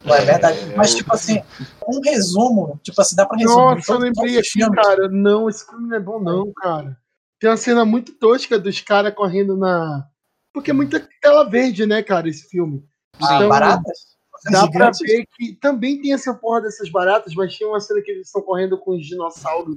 Não 0.04 0.14
é 0.14 0.24
verdade. 0.24 0.58
Mas, 0.76 0.94
tipo 0.94 1.12
assim, 1.14 1.42
um 1.86 2.00
resumo, 2.00 2.80
tipo 2.82 3.00
assim, 3.00 3.14
dá 3.16 3.26
pra 3.26 3.36
resumir. 3.36 3.56
Nossa, 3.56 3.78
eu 3.80 3.84
todos- 3.98 4.02
lembrei 4.02 4.38
aqui, 4.38 4.48
filmes. 4.50 4.82
cara. 4.82 5.08
Não, 5.08 5.48
esse 5.48 5.66
filme 5.66 5.88
não 5.88 5.96
é 5.96 6.00
bom, 6.00 6.20
não, 6.20 6.52
cara. 6.54 6.96
Tem 7.38 7.50
uma 7.50 7.56
cena 7.56 7.84
muito 7.84 8.12
tosca 8.14 8.58
dos 8.58 8.80
caras 8.80 9.14
correndo 9.14 9.56
na. 9.56 10.06
Porque 10.52 10.70
é 10.70 10.74
muita 10.74 11.06
tela 11.20 11.48
verde, 11.48 11.86
né, 11.86 12.02
cara, 12.02 12.28
esse 12.28 12.48
filme. 12.48 12.84
Ah, 13.22 13.36
Então, 13.36 13.48
baratas? 13.48 14.10
Dá 14.50 14.66
pra 14.70 14.90
ver 14.90 15.26
que 15.36 15.52
também 15.56 16.00
tem 16.00 16.14
essa 16.14 16.32
porra 16.32 16.62
dessas 16.62 16.88
baratas, 16.90 17.34
mas 17.34 17.56
tem 17.58 17.66
uma 17.66 17.78
cena 17.78 18.00
que 18.00 18.10
eles 18.10 18.26
estão 18.28 18.40
correndo 18.40 18.78
com 18.78 18.92
os 18.96 19.06
dinossauros. 19.06 19.76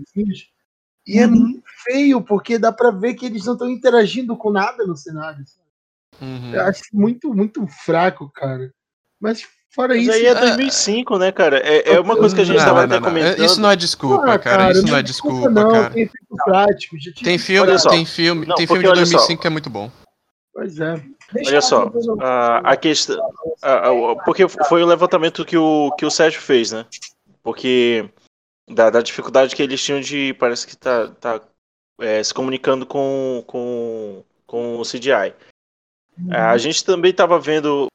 E 1.05 1.19
é 1.19 1.25
Uhum. 1.27 1.31
muito 1.35 1.63
feio, 1.83 2.21
porque 2.23 2.57
dá 2.57 2.71
pra 2.71 2.89
ver 2.89 3.13
que 3.15 3.25
eles 3.25 3.45
não 3.45 3.53
estão 3.53 3.69
interagindo 3.69 4.37
com 4.37 4.49
nada 4.49 4.85
no 4.87 4.95
cenário. 4.95 5.43
Uhum. 6.21 6.53
Eu 6.55 6.61
acho 6.61 6.81
muito, 6.93 7.33
muito 7.33 7.67
fraco, 7.67 8.31
cara. 8.33 8.73
Mas 9.19 9.45
fora 9.73 9.93
Mas 9.95 10.03
isso. 10.03 10.11
aí 10.11 10.25
é 10.25 10.33
2005, 10.35 11.17
né, 11.17 11.31
cara? 11.31 11.57
É, 11.59 11.93
é 11.95 11.99
uma 11.99 12.15
coisa 12.15 12.33
que 12.35 12.41
a 12.41 12.43
gente 12.45 12.57
Não, 12.57 12.65
tava 12.65 12.79
não, 12.79 12.85
até 12.85 12.93
não, 12.95 13.01
não. 13.01 13.09
comentando. 13.09 13.45
Isso 13.45 13.59
não 13.61 13.71
é 13.71 13.75
desculpa, 13.75 14.33
Ah, 14.33 14.39
cara. 14.39 14.71
Isso 14.71 14.85
não 14.87 14.97
é 14.97 15.03
desculpa, 15.03 15.49
não, 15.49 15.71
cara. 15.71 15.89
Tem 15.89 16.03
efeito 16.03 16.35
prático. 16.45 16.95
Tem 17.23 17.37
filme, 17.37 17.77
tem 17.89 18.05
filme, 18.05 18.45
Não, 18.45 18.55
tem 18.55 18.67
filme 18.67 18.83
de 18.83 18.89
olha 18.89 19.05
só. 19.05 19.11
2005 19.13 19.41
que 19.41 19.47
é 19.47 19.49
muito 19.49 19.69
bom. 19.69 19.91
Pois 20.53 20.79
é. 20.79 21.01
Deixa 21.33 21.49
Olha 21.49 21.61
só, 21.61 21.91
a, 22.21 22.57
a 22.59 22.77
questão. 22.77 23.19
a- 23.63 23.89
a- 23.89 24.15
porque 24.23 24.47
foi 24.47 24.83
o 24.83 24.85
levantamento 24.85 25.43
que 25.43 25.57
o, 25.57 25.91
que 25.97 26.05
o 26.05 26.11
Sérgio 26.11 26.39
fez, 26.41 26.71
né? 26.71 26.85
Porque 27.41 28.07
da, 28.69 28.91
da 28.91 29.01
dificuldade 29.01 29.55
que 29.55 29.63
eles 29.63 29.83
tinham 29.83 29.99
de. 29.99 30.35
Parece 30.39 30.67
que 30.67 30.77
tá, 30.77 31.07
tá 31.19 31.41
é, 31.99 32.23
se 32.23 32.31
comunicando 32.33 32.85
com, 32.85 33.43
com, 33.47 34.23
com 34.45 34.77
o 34.77 34.83
CGI. 34.83 35.33
É, 36.29 36.37
A 36.37 36.57
gente 36.59 36.85
também 36.85 37.09
estava 37.09 37.39
vendo 37.39 37.87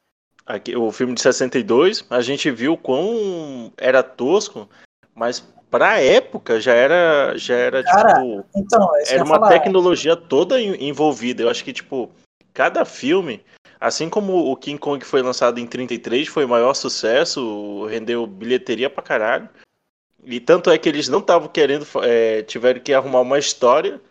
aqui, 0.49 0.75
o 0.75 0.91
filme 0.91 1.13
de 1.13 1.21
62, 1.21 2.03
a 2.09 2.21
gente 2.21 2.49
viu 2.49 2.75
quão 2.75 3.71
era 3.77 4.01
tosco, 4.03 4.67
mas 5.15 5.39
pra 5.69 6.01
época 6.01 6.59
já 6.59 6.73
era, 6.73 7.37
já 7.37 7.55
era 7.55 7.83
Cara, 7.83 8.15
tipo. 8.15 8.45
Então, 8.55 8.89
é 8.97 9.13
Era 9.13 9.23
uma 9.23 9.35
falar. 9.35 9.49
tecnologia 9.49 10.15
toda 10.15 10.59
en- 10.59 10.83
envolvida. 10.89 11.43
Eu 11.43 11.49
acho 11.49 11.63
que, 11.63 11.71
tipo, 11.71 12.09
cada 12.53 12.83
filme, 12.83 13.43
assim 13.79 14.09
como 14.09 14.51
o 14.51 14.55
King 14.55 14.79
Kong 14.79 15.05
foi 15.05 15.21
lançado 15.21 15.59
em 15.59 15.67
33, 15.67 16.27
foi 16.27 16.43
o 16.45 16.49
maior 16.49 16.73
sucesso, 16.73 17.85
rendeu 17.85 18.25
bilheteria 18.25 18.89
pra 18.89 19.03
caralho. 19.03 19.47
E 20.25 20.39
tanto 20.39 20.69
é 20.69 20.77
que 20.77 20.89
eles 20.89 21.07
não 21.07 21.19
estavam 21.19 21.47
querendo, 21.47 21.85
é, 22.03 22.41
tiveram 22.41 22.81
que 22.81 22.93
arrumar 22.93 23.21
uma 23.21 23.39
história 23.39 24.01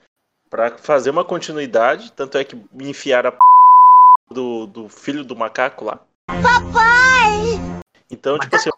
pra 0.49 0.79
fazer 0.79 1.11
uma 1.11 1.25
continuidade. 1.25 2.13
Tanto 2.13 2.39
é 2.39 2.45
que 2.45 2.57
enfiaram 2.81 3.29
a 3.29 3.33
p... 3.33 3.39
do, 4.31 4.67
do 4.67 4.89
filho 4.89 5.23
do 5.25 5.37
macaco 5.37 5.85
lá. 5.85 6.01
Papai! 6.29 7.59
Então, 8.11 8.39
tipo 8.39 8.55
assim, 8.55 8.71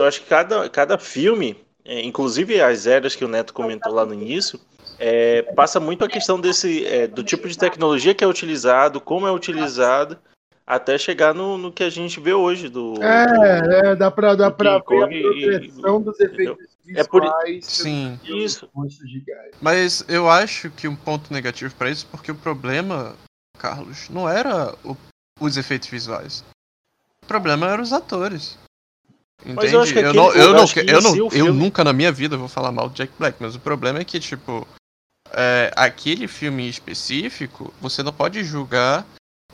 eu 0.00 0.06
acho 0.06 0.20
que 0.22 0.26
cada, 0.26 0.68
cada 0.68 0.98
filme, 0.98 1.56
é, 1.84 2.02
inclusive 2.04 2.60
as 2.60 2.86
eras 2.86 3.14
que 3.14 3.24
o 3.24 3.28
Neto 3.28 3.54
comentou 3.54 3.92
lá 3.92 4.04
no 4.04 4.12
início, 4.14 4.60
é, 4.98 5.42
passa 5.54 5.78
muito 5.78 6.04
a 6.04 6.08
questão 6.08 6.40
desse 6.40 6.84
é, 6.86 7.06
do 7.06 7.22
tipo 7.22 7.48
de 7.48 7.56
tecnologia 7.56 8.14
que 8.14 8.24
é 8.24 8.26
utilizado, 8.26 9.00
como 9.00 9.26
é 9.26 9.32
utilizado, 9.32 10.18
até 10.66 10.98
chegar 10.98 11.32
no, 11.34 11.56
no 11.56 11.72
que 11.72 11.82
a 11.82 11.90
gente 11.90 12.20
vê 12.20 12.34
hoje 12.34 12.68
do. 12.68 12.94
É, 13.02 13.90
é, 13.92 13.96
dá 13.96 14.10
pra, 14.10 14.34
dá 14.34 14.50
do 14.50 14.56
pra 14.56 14.72
ver 14.72 14.76
a 14.76 14.82
Kong 14.82 15.14
e- 15.16 15.22
progressão 15.22 16.02
dos 16.02 16.20
efeitos 16.20 16.66
É 16.94 17.04
por- 17.04 17.22
visuais. 17.22 17.64
Sim. 17.64 18.20
Isso. 18.24 18.68
Mas 19.62 20.04
eu 20.08 20.28
acho 20.28 20.70
que 20.70 20.86
um 20.86 20.96
ponto 20.96 21.32
negativo 21.32 21.74
pra 21.74 21.90
isso, 21.90 22.06
porque 22.10 22.30
o 22.30 22.34
problema, 22.34 23.14
Carlos, 23.58 24.08
não 24.10 24.28
era 24.28 24.74
o- 24.84 24.96
os 25.40 25.56
efeitos 25.56 25.88
visuais. 25.88 26.44
O 27.28 27.34
problema 27.36 27.68
eram 27.68 27.82
os 27.82 27.92
atores. 27.92 28.58
Entende? 29.42 29.56
Mas 29.56 29.70
eu 29.74 29.82
acho 29.82 29.92
que 29.92 29.98
eu, 29.98 30.08
aquele- 30.08 30.16
não, 30.16 30.32
eu, 30.32 30.42
eu 30.48 30.54
não, 30.54 30.66
que 30.66 30.80
eu, 30.80 31.00
não- 31.02 31.12
o 31.12 31.16
eu 31.26 31.30
filme- 31.30 31.52
nunca 31.60 31.84
na 31.84 31.92
minha 31.92 32.10
vida 32.10 32.38
vou 32.38 32.48
falar 32.48 32.72
mal 32.72 32.88
do 32.88 32.94
Jack 32.94 33.12
Black, 33.18 33.36
mas 33.38 33.54
o 33.54 33.60
problema 33.60 33.98
é 33.98 34.04
que, 34.04 34.18
tipo, 34.18 34.66
é, 35.30 35.70
aquele 35.76 36.26
filme 36.26 36.66
específico, 36.66 37.72
você 37.82 38.02
não 38.02 38.14
pode 38.14 38.42
julgar 38.44 39.06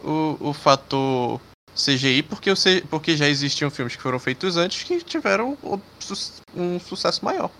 o, 0.04 0.36
o 0.40 0.52
fator 0.54 1.40
CGI 1.74 2.22
porque, 2.22 2.48
o 2.48 2.54
C- 2.54 2.84
porque 2.88 3.16
já 3.16 3.26
existiam 3.28 3.72
filmes 3.72 3.96
que 3.96 4.02
foram 4.02 4.20
feitos 4.20 4.56
antes 4.56 4.84
que 4.84 5.02
tiveram 5.02 5.58
o 5.60 5.80
su- 5.98 6.40
um 6.54 6.78
sucesso 6.78 7.24
maior. 7.24 7.50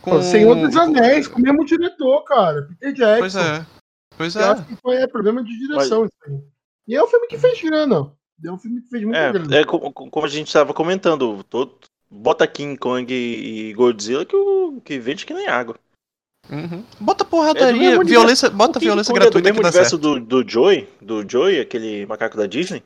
Pô, 0.00 0.22
Senhor 0.22 0.54
dos 0.54 0.76
Anéis, 0.76 1.26
com 1.26 1.40
o 1.40 1.42
mesmo 1.42 1.64
diretor, 1.64 2.22
cara. 2.22 2.62
Peter 2.78 2.92
Jackson. 2.94 3.18
Pois 3.18 3.34
é. 3.34 3.66
Pois 4.16 4.36
Eu 4.36 4.42
é. 4.42 4.48
acho 4.50 4.64
que 4.64 4.76
foi 4.76 4.96
é, 4.98 5.06
problema 5.08 5.42
de 5.42 5.58
direção 5.58 6.04
isso 6.04 6.14
aí. 6.28 6.40
E 6.86 6.94
é 6.94 7.02
um 7.02 7.08
filme 7.08 7.26
que 7.26 7.36
fez 7.36 7.60
grana. 7.60 8.12
É 8.44 8.52
um 8.52 8.58
filme 8.58 8.80
que 8.82 8.88
fez 8.88 9.04
grana. 9.04 9.56
É, 9.56 9.60
é 9.60 9.64
co- 9.64 9.92
co- 9.92 10.10
como 10.10 10.26
a 10.26 10.28
gente 10.28 10.46
estava 10.46 10.72
comentando, 10.72 11.42
todo, 11.44 11.74
bota 12.10 12.46
King 12.46 12.78
Kong 12.78 13.12
e 13.12 13.72
Godzilla 13.74 14.24
que, 14.24 14.36
o, 14.36 14.80
que 14.84 14.98
vende 14.98 15.26
que 15.26 15.34
nem 15.34 15.48
água. 15.48 15.76
Uhum. 16.48 16.84
Bota 17.00 17.24
É 17.24 17.26
porradaria, 17.26 17.78
mesmo 17.90 18.04
violência, 18.04 18.48
bota 18.48 18.78
violência 18.78 19.12
Kong 19.12 19.18
é 19.18 19.28
do 19.28 19.32
gratuita 19.32 19.48
mesmo 19.50 19.62
universo 19.64 19.90
certo. 19.90 20.20
do, 20.20 20.42
do 20.42 20.48
Joey, 20.48 20.88
do 21.02 21.28
Joey, 21.28 21.60
aquele 21.60 22.06
macaco 22.06 22.36
da 22.36 22.46
Disney. 22.46 22.82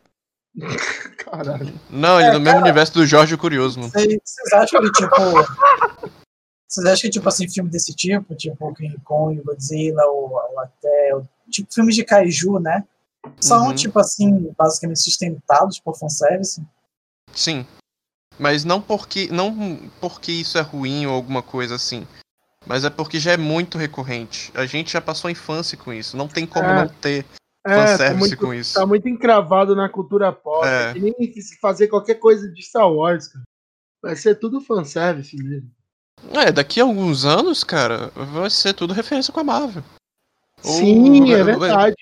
Caralho. 1.19 1.73
Não, 1.91 2.19
ele 2.19 2.29
é 2.29 2.31
É, 2.31 2.33
do 2.33 2.41
mesmo 2.41 2.55
cara. 2.59 2.65
universo 2.65 2.95
do 2.95 3.07
Jorge 3.07 3.37
Curioso, 3.37 3.79
mano. 3.79 3.93
Vocês 3.93 4.19
vocês 4.25 4.53
acham 4.55 4.81
que, 4.81 4.91
tipo. 4.93 5.07
Vocês 6.69 6.87
acham 6.87 7.03
que, 7.03 7.11
tipo 7.11 7.29
assim, 7.29 7.47
filme 7.51 7.69
desse 7.69 7.95
tipo, 7.95 8.35
tipo 8.35 8.75
King 8.75 8.97
Kong, 9.05 9.39
Godzilla, 9.43 10.03
ou, 10.07 10.31
ou 10.33 10.61
até. 10.61 11.21
Tipo, 11.51 11.71
filmes 11.73 11.95
de 11.95 12.03
kaiju, 12.03 12.59
né? 12.59 12.83
São, 13.41 13.69
Uhum. 13.69 13.75
tipo 13.75 13.99
assim, 13.99 14.53
basicamente 14.59 15.01
sustentados 15.01 15.79
por 15.81 15.97
fanservice? 15.97 16.63
Sim. 17.33 17.67
Mas 18.39 18.65
não 18.65 18.81
porque 18.81 19.29
não 19.31 19.79
porque 20.01 20.33
isso 20.33 20.59
é 20.59 20.61
ruim 20.61 21.07
ou 21.07 21.15
alguma 21.15 21.43
coisa 21.43 21.75
assim. 21.77 22.07
Mas 22.67 22.85
é 22.85 22.91
porque 22.91 23.19
já 23.21 23.33
é 23.33 23.37
muito 23.37 23.77
recorrente. 23.79 24.51
A 24.55 24.65
gente 24.67 24.93
já 24.93 25.01
passou 25.01 25.29
a 25.29 25.33
infância 25.33 25.77
com 25.77 25.93
isso. 25.93 26.17
Não 26.17 26.29
tem 26.29 26.47
como 26.47 26.65
É. 26.67 26.85
não 26.85 26.89
ter 26.89 27.25
É, 27.67 27.75
tá 27.77 27.87
fanservice 27.87 28.19
muito, 28.19 28.37
com 28.39 28.55
isso. 28.55 28.75
tá 28.75 28.87
muito 28.87 29.09
encravado 29.09 29.75
na 29.77 29.89
cultura 29.89 30.33
pop. 30.33 30.67
É. 30.67 30.91
É. 30.91 30.93
Que 30.95 31.01
nem 31.01 31.15
se 31.41 31.59
fazer 31.59 31.89
qualquer 31.89 32.17
coisa 32.17 32.49
de 32.51 32.63
Star 32.63 32.91
Wars, 32.91 33.29
cara. 33.29 33.45
Vai 34.03 34.17
ser 34.17 34.35
tudo 34.37 34.61
fanservice 34.61 35.37
mesmo. 35.37 35.71
É, 36.33 36.51
daqui 36.53 36.81
a 36.81 36.85
alguns 36.85 37.25
anos, 37.25 37.63
cara, 37.65 38.09
vai 38.15 38.49
ser 38.51 38.73
tudo 38.75 38.93
referência 38.95 39.33
com 39.33 39.41
a 39.41 39.45
Marvel. 39.45 39.83
Ou- 40.65 40.73
Sim, 40.73 41.33
é 41.33 41.39
ou- 41.39 41.45
verdade. 41.45 41.97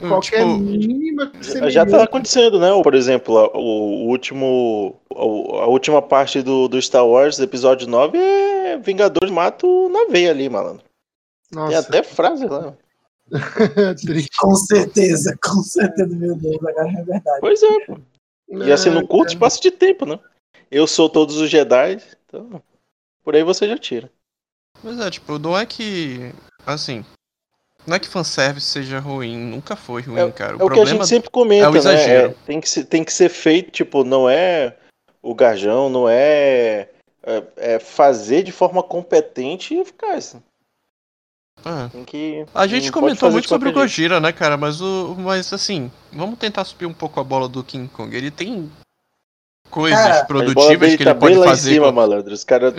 Ou, 0.00 0.08
Qualquer 0.08 0.44
tipo, 0.44 0.58
mínima 0.58 1.32
Já 1.70 1.84
tá 1.84 2.04
acontecendo, 2.04 2.60
né? 2.60 2.68
Por 2.82 2.94
exemplo, 2.94 3.38
a- 3.38 3.56
o, 3.56 4.04
o 4.04 4.08
último. 4.08 4.96
A, 5.12 5.20
a 5.20 5.66
última 5.66 6.00
parte 6.00 6.40
do, 6.42 6.68
do 6.68 6.80
Star 6.80 7.06
Wars, 7.06 7.38
episódio 7.40 7.88
9, 7.88 8.16
é 8.18 8.78
Vingadores 8.78 9.30
mato 9.30 9.88
na 9.88 10.06
veia 10.06 10.30
ali, 10.30 10.48
malandro. 10.48 10.84
Tem 11.50 11.58
Nossa, 11.58 11.78
até 11.78 12.02
frase 12.02 12.46
lá. 12.46 12.76
Com 14.40 14.54
certeza, 14.54 15.36
com 15.42 15.62
certeza, 15.62 16.16
meu 16.16 16.34
Deus, 16.34 16.56
agora 16.64 16.88
é 16.88 17.02
verdade. 17.04 17.40
Pois 17.40 17.62
é, 17.62 17.80
pô. 17.84 17.98
E 18.48 18.72
assim, 18.72 18.88
no 18.90 19.00
É, 19.00 19.06
curto 19.06 19.32
espaço 19.32 19.60
de 19.60 19.70
tempo, 19.70 20.06
né? 20.06 20.18
Eu 20.70 20.86
sou 20.86 21.10
todos 21.10 21.36
os 21.36 21.50
Jedi, 21.50 21.98
então. 22.26 22.62
Por 23.22 23.34
aí 23.34 23.42
você 23.42 23.68
já 23.68 23.76
tira. 23.76 24.10
Mas 24.82 24.98
é, 25.00 25.10
tipo, 25.10 25.38
não 25.38 25.58
é 25.58 25.66
que. 25.66 26.32
Assim. 26.64 27.04
Não 27.88 27.96
é 27.96 27.98
que 27.98 28.06
fanservice 28.06 28.66
seja 28.66 28.98
ruim, 28.98 29.36
nunca 29.36 29.74
foi 29.74 30.02
ruim, 30.02 30.30
cara. 30.30 30.56
O 30.58 30.60
É 30.60 30.64
o 30.64 30.70
que 30.70 30.80
a 30.80 30.84
gente 30.84 31.06
sempre 31.06 31.30
comenta, 31.30 31.64
é 31.64 31.68
o 31.68 31.72
né? 31.72 31.78
exagero. 31.78 32.28
É, 32.30 32.34
tem, 32.46 32.60
que 32.60 32.68
ser, 32.68 32.84
tem 32.84 33.02
que 33.02 33.12
ser 33.12 33.30
feito, 33.30 33.70
tipo, 33.70 34.04
não 34.04 34.28
é 34.28 34.76
o 35.22 35.34
garjão, 35.34 35.88
não 35.88 36.06
é, 36.06 36.88
é, 37.22 37.42
é 37.56 37.78
fazer 37.78 38.42
de 38.42 38.52
forma 38.52 38.82
competente 38.82 39.72
e 39.72 39.80
eficaz. 39.80 40.36
É. 41.64 41.88
Tem 41.90 42.04
que. 42.04 42.44
A 42.54 42.66
gente 42.66 42.84
pode 42.84 42.92
comentou 42.92 43.20
fazer 43.20 43.32
muito 43.32 43.48
sobre 43.48 43.68
o 43.68 43.72
jeito. 43.72 43.80
Gojira, 43.80 44.20
né, 44.20 44.32
cara? 44.32 44.56
Mas 44.56 44.80
o. 44.80 45.16
Mas 45.18 45.50
assim, 45.52 45.90
vamos 46.12 46.38
tentar 46.38 46.64
subir 46.64 46.86
um 46.86 46.92
pouco 46.92 47.18
a 47.18 47.24
bola 47.24 47.48
do 47.48 47.64
King 47.64 47.88
Kong. 47.88 48.14
Ele 48.14 48.30
tem 48.30 48.70
coisas 49.70 49.98
Cara, 49.98 50.24
produtivas 50.26 50.94
que 50.94 51.04
tá 51.04 51.10
ele 51.10 51.18
pode 51.18 51.34
bem 51.34 51.40
lá 51.40 51.46
em 51.46 51.48
fazer. 51.48 51.72
cima, 51.72 51.86
com- 51.86 51.92
malandro. 51.92 52.32
Os 52.34 52.44
caras 52.44 52.74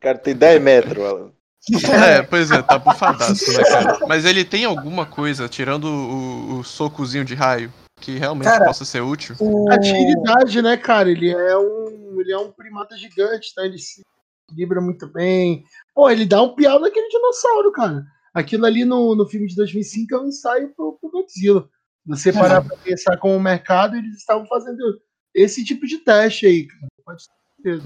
cara 0.00 0.18
tem 0.18 0.34
10 0.34 0.60
metros, 0.62 0.96
malandro. 0.98 1.35
É, 1.92 2.22
pois 2.22 2.50
é, 2.50 2.62
tá 2.62 2.78
bufadaço, 2.78 3.52
né, 3.52 3.64
cara? 3.64 3.98
Mas 4.06 4.24
ele 4.24 4.44
tem 4.44 4.64
alguma 4.64 5.04
coisa, 5.04 5.48
tirando 5.48 5.86
o, 5.86 6.58
o 6.58 6.64
socozinho 6.64 7.24
de 7.24 7.34
raio, 7.34 7.72
que 8.00 8.18
realmente 8.18 8.46
Cara, 8.46 8.66
possa 8.66 8.84
ser 8.84 9.00
útil? 9.00 9.34
O... 9.40 9.70
Atividade, 9.70 10.62
né, 10.62 10.76
cara? 10.76 11.10
Ele 11.10 11.30
é 11.30 11.56
um. 11.58 12.20
Ele 12.20 12.32
é 12.32 12.38
um 12.38 12.52
primata 12.52 12.96
gigante, 12.96 13.54
tá? 13.54 13.64
Ele 13.64 13.78
se 13.78 14.02
equilibra 14.48 14.80
muito 14.80 15.06
bem. 15.08 15.64
Pô, 15.94 16.08
ele 16.08 16.24
dá 16.24 16.40
um 16.42 16.54
piau 16.54 16.80
naquele 16.80 17.08
dinossauro, 17.08 17.72
cara. 17.72 18.04
Aquilo 18.32 18.66
ali 18.66 18.84
no, 18.84 19.14
no 19.14 19.26
filme 19.26 19.46
de 19.46 19.56
2005 19.56 20.14
é 20.14 20.20
um 20.20 20.28
ensaio 20.28 20.74
pro, 20.74 20.98
pro 21.00 21.10
Godzilla. 21.10 21.68
Você 22.06 22.32
parar 22.32 22.62
pra 22.62 22.76
pensar 22.76 23.16
com 23.16 23.36
o 23.36 23.40
mercado, 23.40 23.96
eles 23.96 24.16
estavam 24.16 24.46
fazendo 24.46 25.00
esse 25.34 25.64
tipo 25.64 25.86
de 25.86 25.98
teste 25.98 26.46
aí, 26.46 26.66
cara. 26.66 26.86
Pode 27.04 27.22
ser. 27.24 27.30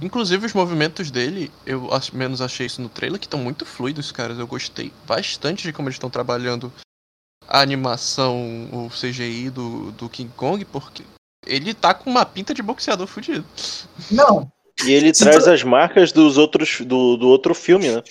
Inclusive 0.02 0.46
os 0.46 0.52
movimentos 0.52 1.10
dele, 1.10 1.50
eu 1.64 1.88
menos 2.12 2.40
achei 2.40 2.66
isso 2.66 2.82
no 2.82 2.88
trailer, 2.88 3.18
que 3.18 3.26
estão 3.26 3.40
muito 3.40 3.64
fluidos, 3.64 4.12
caras. 4.12 4.38
Eu 4.38 4.46
gostei 4.46 4.92
bastante 5.06 5.62
de 5.62 5.72
como 5.72 5.88
eles 5.88 5.96
estão 5.96 6.10
trabalhando 6.10 6.72
a 7.48 7.60
animação, 7.60 8.68
o 8.72 8.88
CGI 8.90 9.50
do, 9.50 9.90
do 9.92 10.08
King 10.08 10.32
Kong, 10.36 10.64
porque 10.66 11.02
ele 11.46 11.74
tá 11.74 11.92
com 11.94 12.10
uma 12.10 12.24
pinta 12.24 12.52
de 12.54 12.62
boxeador 12.62 13.06
fudido. 13.06 13.44
Não, 14.10 14.50
E 14.84 14.92
ele 14.92 15.12
Se 15.14 15.24
traz 15.24 15.44
tu- 15.44 15.50
as 15.50 15.62
marcas 15.62 16.12
dos 16.12 16.36
outros 16.38 16.80
do, 16.82 17.16
do 17.16 17.28
outro 17.28 17.54
filme, 17.54 17.90
né? 17.90 18.02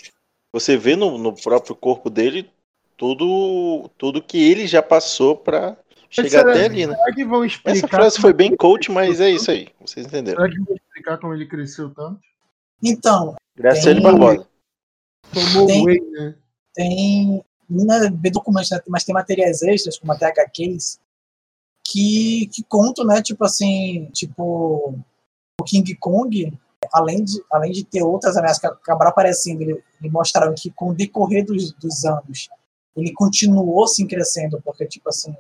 Você 0.51 0.75
vê 0.75 0.95
no, 0.95 1.17
no 1.17 1.33
próprio 1.35 1.75
corpo 1.75 2.09
dele 2.09 2.49
tudo 2.97 3.89
tudo 3.97 4.21
que 4.21 4.37
ele 4.51 4.67
já 4.67 4.81
passou 4.81 5.35
pra 5.35 5.77
chegar 6.09 6.29
será- 6.29 6.51
até 6.51 6.65
ali, 6.65 6.87
né? 6.87 6.95
Será 6.95 7.13
que 7.13 7.25
vão 7.25 7.45
explicar? 7.45 7.77
Essa 7.77 7.87
frase 7.87 8.19
foi 8.19 8.33
bem 8.33 8.55
coach, 8.55 8.91
mas 8.91 9.19
é 9.21 9.29
isso 9.29 9.49
aí. 9.51 9.69
Vocês 9.81 10.05
entenderam. 10.05 10.41
Será 10.41 10.51
que 10.53 10.61
vão 10.61 10.75
explicar 10.75 11.17
como 11.17 11.33
ele 11.33 11.45
cresceu 11.47 11.89
tanto? 11.93 12.19
então, 12.83 13.35
Graças 13.55 13.81
a 13.81 13.83
Tem- 13.83 13.91
ele 13.91 14.01
Barbosa. 14.01 14.47
Tomou 15.33 15.67
Tem- 15.67 15.85
whey, 15.85 15.99
né? 16.11 16.35
tem. 16.73 17.43
Não 17.69 17.93
é 17.93 18.09
bem 18.09 18.31
documentos, 18.31 18.71
né, 18.71 18.79
mas 18.87 19.03
tem 19.03 19.13
materiais 19.13 19.61
extras, 19.61 19.99
como 19.99 20.11
até 20.11 20.25
HQs, 20.25 20.99
que, 21.85 22.47
que 22.51 22.63
contam, 22.63 23.05
né? 23.05 23.21
Tipo 23.21 23.45
assim, 23.45 24.09
tipo, 24.11 24.95
o 25.59 25.63
King 25.63 25.93
Kong, 25.95 26.51
além 26.91 27.23
de, 27.23 27.43
além 27.51 27.71
de 27.71 27.83
ter 27.83 28.01
outras 28.01 28.37
ameaças 28.37 28.59
que 28.59 28.65
acabaram 28.65 29.11
aparecendo, 29.11 29.61
ele, 29.61 29.83
ele 30.01 30.09
mostraram 30.09 30.55
que 30.57 30.71
com 30.71 30.89
o 30.89 30.93
decorrer 30.95 31.45
dos, 31.45 31.71
dos 31.73 32.05
anos, 32.05 32.49
ele 32.95 33.11
continuou 33.13 33.83
assim 33.83 34.07
crescendo, 34.07 34.59
porque, 34.63 34.87
tipo 34.87 35.07
assim, 35.09 35.35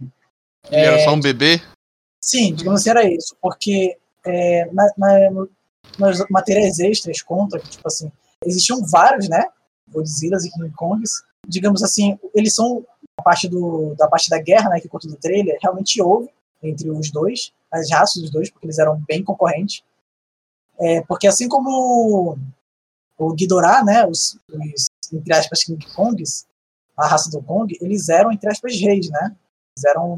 Ele 0.71 0.85
era 0.85 0.99
só 1.03 1.13
um 1.13 1.19
bebê. 1.19 1.61
Sim, 2.21 2.53
digamos 2.53 2.81
assim, 2.81 2.89
era 2.89 3.03
isso. 3.03 3.35
Porque 3.41 3.97
é, 4.25 4.65
na, 4.71 4.91
na- 4.97 5.47
nos 5.97 6.25
materiais 6.29 6.79
extras 6.79 7.21
conta 7.21 7.59
que, 7.59 7.69
tipo 7.69 7.87
assim, 7.87 8.11
existiam 8.45 8.83
vários, 8.85 9.27
né? 9.29 9.45
Godzillas 9.91 10.45
e 10.45 10.51
King 10.51 10.71
Kongs. 10.71 11.23
Digamos 11.47 11.81
assim, 11.83 12.17
eles 12.35 12.53
são 12.53 12.85
a 13.17 13.21
parte 13.23 13.47
do, 13.47 13.95
da 13.95 14.07
parte 14.07 14.29
da 14.29 14.39
guerra, 14.39 14.69
né? 14.69 14.79
Que 14.79 14.87
conta 14.87 15.07
do 15.07 15.15
trailer, 15.15 15.57
realmente 15.61 16.01
houve 16.01 16.29
entre 16.61 16.89
os 16.89 17.09
dois, 17.09 17.51
as 17.71 17.89
raças 17.89 18.21
dos 18.21 18.29
dois, 18.31 18.49
porque 18.49 18.65
eles 18.65 18.77
eram 18.79 19.01
bem 19.07 19.23
concorrentes. 19.23 19.81
É, 20.79 21.01
porque 21.01 21.27
assim 21.27 21.47
como 21.47 22.37
o 23.17 23.33
Ghidorah, 23.33 23.83
né? 23.83 24.05
Os, 24.05 24.37
os, 24.49 24.87
entre 25.11 25.33
aspas, 25.33 25.63
King 25.63 25.85
Kongs, 25.93 26.45
a 26.97 27.07
raça 27.07 27.31
do 27.31 27.41
Kong, 27.41 27.75
eles 27.81 28.09
eram, 28.09 28.31
entre 28.31 28.49
aspas, 28.49 28.79
reis, 28.79 29.09
né? 29.09 29.35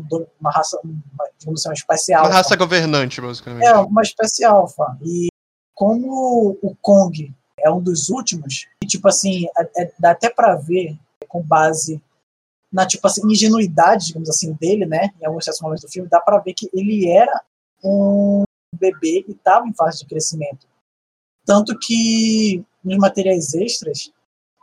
Do- 0.09 0.28
uma 0.39 0.51
raça, 0.51 0.80
uma, 0.84 0.93
digamos 1.38 1.62
assim, 1.62 1.70
uma 1.70 1.74
espécie 1.74 2.14
Uma 2.16 2.30
raça 2.30 2.55
governante, 2.55 3.20
basicamente. 3.22 3.66
É, 3.66 3.74
uma 3.78 4.01
espécie 4.01 4.43
alfa. 4.43 4.97
E 5.03 5.28
como 5.74 6.57
o 6.62 6.76
Kong 6.82 7.34
é 7.59 7.70
um 7.72 7.82
dos 7.82 8.09
últimos, 8.09 8.68
e, 8.84 8.88
tipo 8.88 9.07
assim, 9.07 9.45
é- 9.57 9.84
é- 9.84 9.93
dá 9.99 10.12
até 10.12 10.30
pra 10.30 10.55
ver 10.55 10.97
com 11.28 11.41
base 11.41 12.01
na, 12.72 12.86
tipo 12.88 13.05
assim, 13.07 13.22
ingenuidade, 13.30 14.07
digamos 14.07 14.30
assim, 14.30 14.53
dele, 14.53 14.86
né? 14.86 15.09
Em 15.22 15.26
alguns 15.26 15.43
certos 15.45 15.62
momentos 15.62 15.84
do 15.84 15.89
filme, 15.91 16.09
dá 16.09 16.20
pra 16.20 16.39
ver 16.39 16.53
que 16.53 16.70
ele 16.74 17.09
era 17.09 17.41
um 17.84 18.43
bebê 18.76 19.26
e 19.28 19.32
estava 19.32 19.68
em 19.68 19.74
fase 19.74 19.99
de 19.99 20.05
crescimento. 20.05 20.66
Tanto 21.45 21.78
que 21.78 22.64
nos 22.84 22.97
materiais 22.97 23.53
extras, 23.53 24.12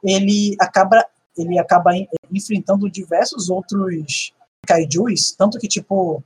ele 0.03 0.57
acaba 0.61 1.05
ele 1.37 1.57
acaba 1.57 1.97
en- 1.97 2.09
enfrentando 2.33 2.91
diversos 2.91 3.49
outros 3.49 4.33
kaijus, 4.67 5.33
tanto 5.33 5.59
que 5.59 5.69
tipo 5.69 6.23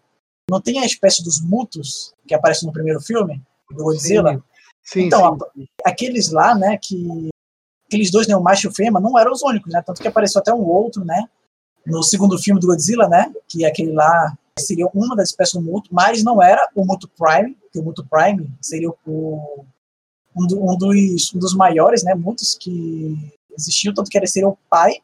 não 0.50 0.60
tem 0.60 0.80
a 0.80 0.84
espécie 0.86 1.22
dos 1.22 1.40
mutos 1.40 2.12
que 2.26 2.34
aparece 2.34 2.66
no 2.66 2.72
primeiro 2.72 3.00
filme 3.00 3.40
do 3.70 3.84
Godzilla. 3.84 4.42
Sim, 4.82 5.02
então, 5.06 5.38
sim. 5.54 5.66
a- 5.84 5.90
aqueles 5.90 6.30
lá, 6.30 6.54
né, 6.54 6.76
que 6.76 7.28
aqueles 7.86 8.10
dois, 8.10 8.26
né, 8.26 8.34
o 8.36 8.42
macho 8.42 8.66
e 8.66 8.70
o 8.70 8.74
fêmea, 8.74 9.00
não 9.00 9.16
eram 9.18 9.32
os 9.32 9.42
únicos, 9.42 9.72
né? 9.72 9.80
Tanto 9.82 10.02
que 10.02 10.08
apareceu 10.08 10.40
até 10.40 10.52
um 10.52 10.64
outro, 10.66 11.04
né, 11.04 11.28
no 11.86 12.02
segundo 12.02 12.38
filme 12.38 12.60
do 12.60 12.66
Godzilla, 12.66 13.08
né, 13.08 13.32
que 13.46 13.64
aquele 13.64 13.92
lá 13.92 14.36
seria 14.58 14.86
uma 14.92 15.14
das 15.16 15.30
espécies 15.30 15.54
do 15.54 15.62
muto, 15.62 15.88
mas 15.92 16.22
não 16.22 16.42
era 16.42 16.68
o 16.74 16.84
muto 16.84 17.08
prime, 17.08 17.56
que 17.72 17.78
o 17.78 17.82
muto 17.82 18.04
prime 18.10 18.50
seria 18.60 18.90
o 19.06 19.64
um, 20.34 20.46
do- 20.46 20.62
um 20.62 20.76
dos 20.76 21.32
um 21.34 21.38
dos 21.38 21.54
maiores, 21.54 22.02
né, 22.02 22.14
mutos 22.14 22.56
que 22.60 23.32
existiu, 23.56 23.94
tanto 23.94 24.10
que 24.10 24.18
ele 24.18 24.26
seria 24.26 24.48
o 24.48 24.58
pai 24.68 24.96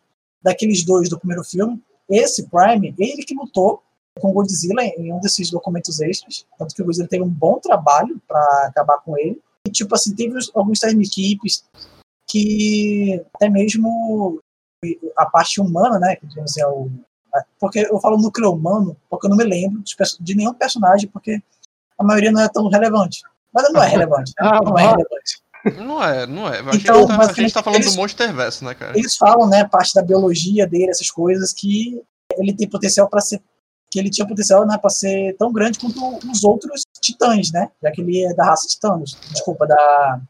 daqueles 0.43 0.85
dois 0.85 1.09
do 1.09 1.19
primeiro 1.19 1.45
filme. 1.45 1.81
Esse 2.09 2.49
Prime, 2.49 2.95
ele 2.99 3.23
que 3.23 3.35
lutou 3.35 3.83
com 4.19 4.33
Godzilla 4.33 4.83
em 4.83 5.13
um 5.13 5.21
desses 5.21 5.51
documentos 5.51 6.01
extras, 6.01 6.47
tanto 6.59 6.75
que 6.75 6.83
o 6.83 6.85
Godzilla 6.85 7.09
teve 7.09 7.23
um 7.23 7.29
bom 7.29 7.59
trabalho 7.61 8.21
para 8.27 8.67
acabar 8.67 8.99
com 8.99 9.17
ele. 9.17 9.41
E, 9.67 9.71
tipo 9.71 9.95
assim, 9.95 10.15
teve 10.15 10.39
alguns 10.55 10.81
time 10.81 11.05
equipes 11.05 11.65
que 12.27 13.25
até 13.35 13.49
mesmo 13.49 14.41
a 15.17 15.27
parte 15.27 15.61
humana, 15.61 15.99
né, 15.99 16.17
que 16.17 16.27
digamos 16.27 16.51
assim, 16.53 16.61
é 16.61 16.67
o, 16.67 16.91
porque 17.59 17.81
eu 17.81 17.99
falo 18.01 18.17
núcleo 18.17 18.53
humano, 18.53 18.97
porque 19.09 19.27
eu 19.27 19.31
não 19.31 19.37
me 19.37 19.45
lembro 19.45 19.83
de 20.21 20.35
nenhum 20.35 20.55
personagem, 20.55 21.09
porque 21.09 21.43
a 21.99 22.05
maioria 22.05 22.31
não 22.31 22.41
é 22.41 22.49
tão 22.49 22.69
relevante. 22.69 23.23
Mas 23.53 23.73
não 23.73 23.83
é 23.83 23.89
relevante, 23.89 24.33
né? 24.39 24.49
Ah, 24.49 24.61
não 24.63 24.79
é 24.79 24.83
relevante. 24.83 25.43
Não 25.77 26.03
é, 26.03 26.27
não 26.27 26.47
é. 26.49 26.59
A, 26.61 26.75
Então, 26.75 27.01
gente, 27.01 27.09
tá, 27.09 27.15
a 27.15 27.17
mas 27.19 27.37
gente 27.37 27.53
tá 27.55 27.63
falando 27.63 27.81
eles- 27.83 27.95
do 27.95 27.97
Monsterverse, 27.99 28.65
né, 28.65 28.75
cara? 28.75 28.99
Eles 28.99 29.17
falam, 29.17 29.49
né, 29.49 29.65
parte 29.67 29.95
da 29.95 30.03
biologia 30.03 30.67
dele, 30.67 30.91
essas 30.91 31.11
coisas, 31.11 31.53
que 31.53 32.01
ele 32.37 32.55
tem 32.55 32.69
potencial 32.69 33.09
para 33.09 33.21
ser. 33.21 33.41
que 33.91 33.99
ele 33.99 34.11
tinha 34.11 34.27
potencial 34.29 34.67
né, 34.67 34.77
para 34.77 34.91
ser 34.91 35.35
tão 35.39 35.51
grande 35.51 35.79
quanto 35.79 35.99
os 36.31 36.45
outros 36.45 36.83
titãs, 37.01 37.51
né? 37.51 37.71
Já 37.83 37.91
que 37.91 38.03
ele 38.03 38.23
é 38.23 38.35
da 38.35 38.45
raça 38.45 38.67
titanos. 38.69 39.17
Desculpa, 39.31 39.67
da, 39.67 40.21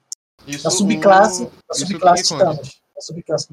Isso, 0.47 0.63
da 0.63 0.71
subclasse, 0.71 1.43
o- 1.43 1.51
da 1.69 1.75
subclasse 1.75 2.23
titanos. 2.23 2.81
Da 2.95 3.01
subclasse. 3.01 3.49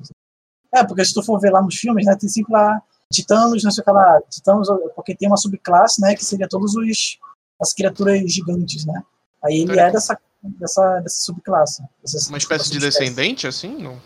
É, 0.75 0.83
porque 0.83 1.03
se 1.03 1.11
tu 1.11 1.23
for 1.23 1.39
ver 1.39 1.49
lá 1.51 1.59
nos 1.59 1.75
filmes, 1.75 2.05
né, 2.05 2.15
tem 2.15 2.29
sempre 2.29 2.53
lá 2.53 2.79
titanos, 3.11 3.63
não 3.63 3.71
sei 3.71 3.81
o 3.81 3.86
que 3.86 3.91
lá, 3.91 4.21
titanos, 4.29 4.67
porque 4.95 5.15
tem 5.15 5.27
uma 5.27 5.38
subclasse, 5.38 5.99
né, 5.99 6.13
que 6.15 6.23
seria 6.23 6.47
todos 6.47 6.75
os 6.75 7.17
as 7.59 7.73
criaturas 7.73 8.31
gigantes, 8.31 8.86
né? 8.86 9.01
Aí 9.43 9.61
ele 9.61 9.79
é 9.79 9.89
dessa 9.91 10.19
dessa, 10.60 11.00
dessa 11.00 11.22
subclasse. 11.22 11.84
Dessa, 12.02 12.30
Uma 12.30 12.38
espécie 12.38 12.72
de 12.72 12.80
descendente, 12.80 13.48
assim? 13.48 13.78
Não. 13.82 14.00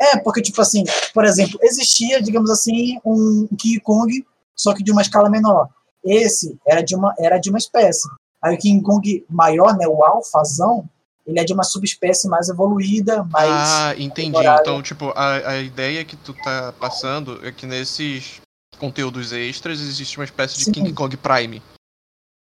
É, 0.00 0.16
porque, 0.18 0.40
tipo 0.40 0.60
assim, 0.60 0.84
por 1.12 1.24
exemplo, 1.24 1.58
existia, 1.62 2.22
digamos 2.22 2.50
assim, 2.50 2.98
um 3.04 3.48
King 3.58 3.80
Kong, 3.80 4.24
só 4.56 4.72
que 4.74 4.82
de 4.82 4.92
uma 4.92 5.02
escala 5.02 5.28
menor. 5.28 5.68
Esse 6.04 6.56
era 6.66 6.82
de 6.82 6.94
uma, 6.94 7.14
era 7.18 7.38
de 7.38 7.50
uma 7.50 7.58
espécie. 7.58 8.08
Aí 8.42 8.54
o 8.54 8.58
King 8.58 8.82
Kong 8.82 9.26
maior, 9.28 9.76
né, 9.76 9.88
o 9.88 10.04
alfazão, 10.04 10.88
ele 11.26 11.40
é 11.40 11.44
de 11.44 11.52
uma 11.52 11.64
subespécie 11.64 12.28
mais 12.28 12.48
evoluída, 12.48 13.24
mais... 13.24 13.50
Ah, 13.50 13.94
entendi. 13.98 14.38
Então, 14.60 14.80
tipo, 14.82 15.12
a, 15.14 15.50
a 15.50 15.58
ideia 15.58 16.04
que 16.04 16.16
tu 16.16 16.32
tá 16.32 16.72
passando 16.78 17.44
é 17.44 17.52
que 17.52 17.66
nesses 17.66 18.40
conteúdos 18.78 19.32
extras 19.32 19.80
existe 19.80 20.16
uma 20.16 20.24
espécie 20.24 20.56
de 20.56 20.64
Sim. 20.64 20.72
King 20.72 20.92
Kong 20.92 21.16
Prime. 21.16 21.60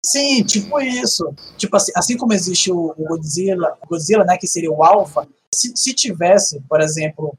Sim, 0.06 0.44
tipo 0.44 0.80
isso. 0.80 1.34
Tipo 1.58 1.76
assim, 1.78 1.92
assim 1.96 2.16
como 2.16 2.32
existe 2.34 2.72
o 2.72 2.94
Godzilla, 2.98 3.76
o 3.84 3.88
Godzilla, 3.88 4.24
né, 4.24 4.38
que 4.38 4.46
seria 4.48 4.72
o 4.72 4.84
alfa, 4.84 5.28
se, 5.54 5.74
se 5.76 5.94
tivesse, 5.96 6.62
por 6.70 6.80
exemplo, 6.80 7.36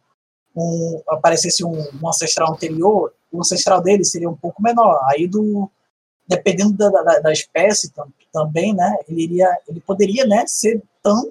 um, 0.54 1.00
aparecesse 1.08 1.64
um, 1.64 1.70
um 2.02 2.08
ancestral 2.08 2.52
anterior, 2.52 3.12
o 3.30 3.38
ancestral 3.40 3.80
dele 3.80 4.04
seria 4.04 4.28
um 4.28 4.36
pouco 4.36 4.60
menor. 4.60 5.00
Aí 5.10 5.28
do 5.28 5.70
dependendo 6.28 6.72
da, 6.76 6.90
da, 6.90 7.20
da 7.20 7.32
espécie 7.32 7.92
tam- 7.92 8.12
também, 8.32 8.74
né, 8.74 8.96
ele 9.08 9.22
iria, 9.22 9.48
ele 9.68 9.78
poderia, 9.80 10.26
né, 10.26 10.44
ser 10.48 10.82
tão 11.00 11.30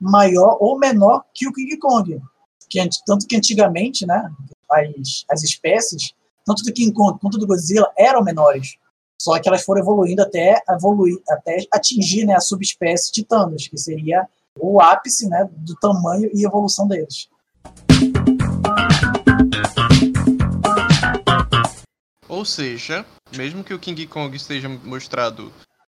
maior 0.00 0.56
ou 0.60 0.76
menor 0.76 1.22
que 1.32 1.46
o 1.46 1.52
King 1.52 1.76
Kong. 1.76 2.20
Que, 2.68 2.80
ant- 2.80 3.02
tanto 3.06 3.24
que 3.28 3.36
antigamente, 3.36 4.04
né, 4.04 4.28
as, 4.68 5.24
as 5.30 5.42
espécies, 5.44 6.12
tanto 6.44 6.64
do 6.64 6.72
King 6.72 6.92
Kong 6.92 7.16
quanto 7.20 7.38
do 7.38 7.46
Godzilla, 7.46 7.88
eram 7.96 8.24
menores. 8.24 8.74
Só 9.22 9.38
que 9.38 9.48
elas 9.48 9.62
foram 9.62 9.80
evoluindo 9.80 10.20
até 10.20 10.60
evoluir, 10.68 11.16
até 11.30 11.64
atingir 11.72 12.24
né, 12.26 12.34
a 12.34 12.40
subespécie 12.40 13.12
titanos, 13.12 13.68
que 13.68 13.78
seria 13.78 14.26
o 14.58 14.80
ápice 14.80 15.28
né, 15.28 15.48
do 15.58 15.76
tamanho 15.76 16.28
e 16.34 16.44
evolução 16.44 16.88
deles. 16.88 17.28
Ou 22.28 22.44
seja, 22.44 23.06
mesmo 23.36 23.62
que 23.62 23.72
o 23.72 23.78
King 23.78 24.08
Kong 24.08 24.34
esteja 24.36 24.68
mostrado 24.68 25.52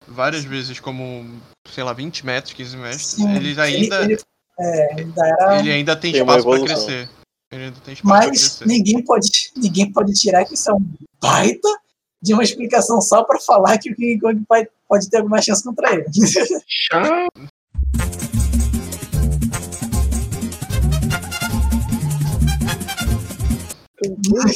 várias 0.07 0.43
vezes 0.43 0.79
como, 0.79 1.25
sei 1.73 1.83
lá, 1.83 1.93
20 1.93 2.23
metros, 2.27 2.53
15 2.53 2.77
metros, 2.77 3.05
Sim, 3.07 3.35
ele 3.35 3.59
ainda. 3.59 4.03
Ele, 4.03 4.13
ele- 4.13 4.21
é, 4.59 4.93
ainda 4.99 5.27
era. 5.27 5.59
Ele 5.61 5.71
ainda 5.71 5.95
tem 5.95 6.11
Tem 6.11 6.21
espaço 6.21 6.43
pra 6.45 6.53
evolução. 6.57 6.85
crescer. 6.85 7.09
Ele 7.51 7.63
ainda 7.63 7.77
tem 7.83 7.93
espaço 7.95 8.07
pra 8.19 8.27
Mas 8.27 8.39
crescer. 8.57 8.65
ninguém 8.67 9.03
pode, 9.03 9.29
ninguém 9.57 9.91
pode 9.91 10.13
tirar 10.13 10.45
que 10.45 10.53
isso 10.53 10.69
é 10.69 10.73
um 10.75 10.85
baita 11.19 11.67
de 12.25 12.33
uma 12.33 12.41
explicação 12.43 12.99
só 13.01 13.23
pra 13.23 13.39
falar 13.39 13.77
que 13.77 13.91
o 13.91 13.95
King 13.95 14.19
Kong 14.19 14.43
pode, 14.49 14.67
pode 14.89 15.09
ter 15.09 15.17
alguma 15.17 15.39
chance 15.41 15.63
contra 15.63 15.93
ele. 15.93 16.05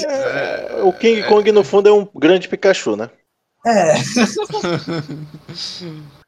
É, 0.05 0.81
o 0.83 0.91
King 0.93 1.23
Kong, 1.23 1.51
no 1.51 1.63
fundo, 1.63 1.89
é 1.89 1.93
um 1.93 2.07
grande 2.15 2.47
Pikachu, 2.47 2.95
né? 2.95 3.09
É. 3.65 3.95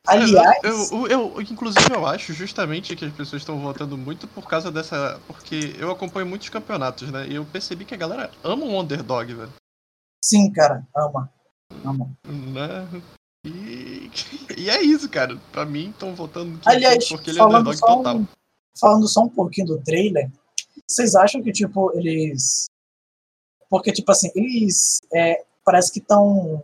Aliás, 0.08 0.58
Eu, 0.64 1.08
eu, 1.08 1.08
eu- 1.36 1.42
inclusive, 1.42 1.86
eu 1.94 2.06
acho 2.06 2.34
justamente 2.34 2.96
que 2.96 3.06
as 3.06 3.14
pessoas 3.14 3.42
estão 3.42 3.60
votando 3.60 3.98
muito 3.98 4.28
por 4.28 4.48
causa 4.48 4.72
dessa. 4.72 5.20
Porque 5.28 5.76
eu 5.78 5.92
acompanho 5.92 6.26
muitos 6.26 6.50
campeonatos, 6.50 7.12
né? 7.12 7.28
E 7.30 7.36
eu 7.36 7.46
percebi 7.46 7.86
que 7.86 7.94
a 7.94 7.98
galera 7.98 8.32
ama 8.44 8.66
um 8.66 8.80
underdog, 8.80 9.34
velho. 9.34 9.54
Sim, 10.24 10.52
cara, 10.52 10.88
ama. 10.96 11.32
Ama. 11.84 12.12
Né? 12.26 13.02
E, 13.46 14.12
e 14.58 14.70
é 14.70 14.82
isso, 14.82 15.10
cara. 15.10 15.38
Pra 15.52 15.66
mim, 15.66 15.90
estão 15.90 16.14
votando 16.14 16.60
King 16.60 16.76
Aliás, 16.76 17.10
porque 17.10 17.32
ele 17.32 17.40
é 17.40 17.44
falando 17.44 17.70
underdog 17.70 17.78
só, 17.78 17.98
total. 17.98 18.18
um, 18.18 18.28
falando 18.80 19.08
só 19.08 19.22
um 19.22 19.30
pouquinho 19.30 19.68
do 19.68 19.82
trailer, 19.82 20.32
vocês 20.88 21.16
acham 21.16 21.42
que, 21.42 21.52
tipo, 21.52 21.92
eles. 21.98 22.66
Porque, 23.70 23.92
tipo 23.92 24.12
assim, 24.12 24.30
eles 24.36 25.00
é, 25.14 25.44
parece 25.66 25.92
que 25.92 26.00
estão. 26.00 26.64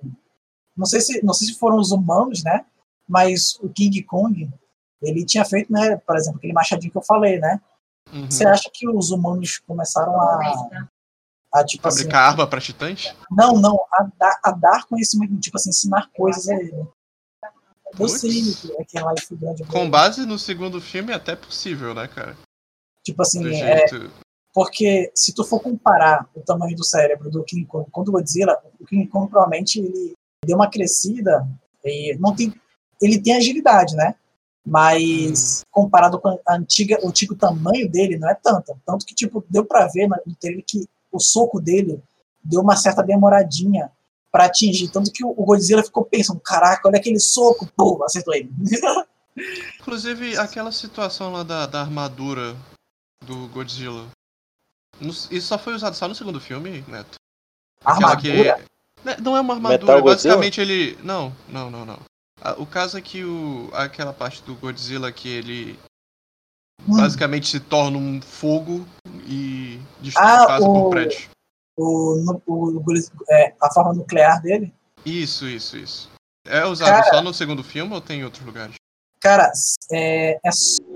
Não 0.75 0.85
sei 0.85 1.01
se 1.01 1.23
não 1.25 1.33
sei 1.33 1.47
se 1.47 1.57
foram 1.57 1.77
os 1.77 1.91
humanos, 1.91 2.43
né? 2.43 2.65
Mas 3.07 3.57
o 3.61 3.69
King 3.69 4.03
Kong, 4.03 4.49
ele 5.01 5.25
tinha 5.25 5.45
feito, 5.45 5.71
né? 5.71 5.97
Por 5.97 6.15
exemplo, 6.15 6.37
aquele 6.37 6.53
machadinho 6.53 6.91
que 6.91 6.97
eu 6.97 7.03
falei, 7.03 7.39
né? 7.39 7.59
Uhum. 8.13 8.29
Você 8.29 8.45
acha 8.45 8.69
que 8.71 8.87
os 8.87 9.09
humanos 9.09 9.57
começaram 9.59 10.19
a. 10.19 10.87
a 11.59 11.65
tipo 11.65 11.87
assim. 11.87 11.99
Fabricar 11.99 12.29
arma 12.31 12.47
pra 12.47 12.61
titãs? 12.61 13.15
Não, 13.31 13.53
não, 13.53 13.79
a 13.93 14.07
dar, 14.17 14.39
a 14.43 14.51
dar 14.51 14.85
conhecimento, 14.85 15.37
tipo 15.39 15.57
assim, 15.57 15.69
ensinar 15.69 16.09
coisas 16.15 16.47
a 16.47 16.55
ele. 16.55 16.87
Eu 17.99 18.07
sei 18.09 18.41
que 18.53 18.81
aquela 18.81 19.13
life 19.13 19.35
grande. 19.35 19.63
Com 19.65 19.89
base 19.89 20.25
no 20.25 20.37
segundo 20.37 20.79
filme, 20.81 21.11
é 21.11 21.15
até 21.15 21.35
possível, 21.35 21.93
né, 21.93 22.07
cara? 22.07 22.37
Tipo 23.03 23.21
assim, 23.21 23.41
Do 23.41 23.49
é, 23.49 23.87
jeito. 23.87 24.11
porque 24.53 25.11
se 25.15 25.33
tu 25.33 25.43
for 25.43 25.59
comparar 25.61 26.27
o 26.35 26.41
tamanho 26.41 26.75
do 26.75 26.83
cérebro 26.83 27.29
do 27.31 27.43
King 27.43 27.65
Kong 27.65 27.89
com 27.89 28.01
o 28.01 28.03
Godzilla, 28.03 28.57
o 28.79 28.85
King 28.85 29.07
Kong 29.07 29.29
provavelmente 29.29 29.79
ele 29.79 30.13
deu 30.45 30.57
uma 30.57 30.69
crescida 30.69 31.47
e 31.83 32.15
não 32.19 32.35
tem, 32.35 32.53
ele 33.01 33.19
tem 33.19 33.35
agilidade, 33.35 33.95
né? 33.95 34.15
Mas 34.65 35.63
comparado 35.71 36.19
com 36.19 36.27
a 36.45 36.55
antiga, 36.55 36.99
o 37.01 37.07
antigo 37.07 37.33
tamanho 37.33 37.89
dele, 37.89 38.17
não 38.17 38.29
é 38.29 38.35
tanto. 38.35 38.77
Tanto 38.85 39.05
que 39.05 39.15
tipo 39.15 39.43
deu 39.49 39.63
pra 39.63 39.87
ver 39.87 40.07
no 40.09 40.35
trailer 40.35 40.63
que 40.67 40.85
o 41.18 41.20
soco 41.20 41.59
dele 41.59 42.01
deu 42.43 42.61
uma 42.61 42.76
certa 42.78 43.01
demoradinha 43.03 43.91
pra 44.32 44.45
atingir, 44.45 44.89
tanto 44.89 45.11
que 45.11 45.26
o 45.26 45.34
Godzilla 45.34 45.84
ficou 45.84 46.05
pensando, 46.05 46.39
caraca, 46.39 46.88
olha 46.88 46.97
aquele 46.99 47.20
soco, 47.20 47.68
pô, 47.76 48.01
acertou 48.03 48.34
ele. 48.36 48.51
Inclusive, 49.80 50.38
aquela 50.38 50.72
situação 50.72 51.32
lá 51.32 51.43
da, 51.43 51.65
da 51.65 51.82
armadura 51.82 52.55
do 53.26 53.47
Godzilla. 53.49 54.07
No- 54.99 55.09
Isso 55.11 55.41
só 55.41 55.57
foi 55.57 55.74
usado 55.76 55.95
só 55.95 56.07
no 56.07 56.15
segundo 56.15 56.39
filme, 56.39 56.84
Neto? 56.88 57.15
Aquela 57.86 58.11
Armadura? 58.11 58.65
Né, 59.03 59.15
Não 59.22 59.38
é 59.38 59.41
uma 59.41 59.53
armadura, 59.53 59.80
Metal 59.80 60.01
Godzilla? 60.01 60.36
basicamente 60.36 60.59
ele. 60.61 60.97
Não, 61.03 61.32
não, 61.47 61.70
não, 61.70 61.86
não. 61.86 61.99
Ah, 62.41 62.53
O 62.57 62.65
caso 62.65 62.97
é 62.97 63.01
que 63.01 63.24
o... 63.24 63.70
aquela 63.74 64.11
parte 64.13 64.41
do 64.43 64.55
Godzilla 64.55 65.11
que 65.11 65.28
ele 65.30 65.80
Hum. 66.88 66.97
basicamente 66.97 67.47
se 67.47 67.59
torna 67.59 67.97
um 67.97 68.22
fogo 68.22 68.86
e 69.28 69.80
destrói 70.01 70.25
Ah, 70.28 70.47
casa 70.47 70.65
o- 70.67 70.73
por 70.73 70.89
prédio. 70.89 71.30
O, 71.78 72.39
o, 72.47 72.78
o- 72.80 72.84
é, 73.30 73.53
a 73.61 73.71
forma 73.71 73.93
nuclear 73.93 74.41
dele 74.41 74.73
Isso, 75.05 75.47
isso, 75.47 75.78
isso. 75.78 76.09
É 76.45 76.65
usado 76.65 76.89
Cara- 76.89 77.09
só 77.09 77.21
no 77.21 77.34
segundo 77.34 77.63
filme 77.63 77.93
ou 77.93 78.01
tem 78.01 78.21
em 78.21 78.23
outros 78.23 78.43
lugares? 78.45 78.75
Cara, 79.21 79.51
é, 79.91 80.39
é 80.43 80.49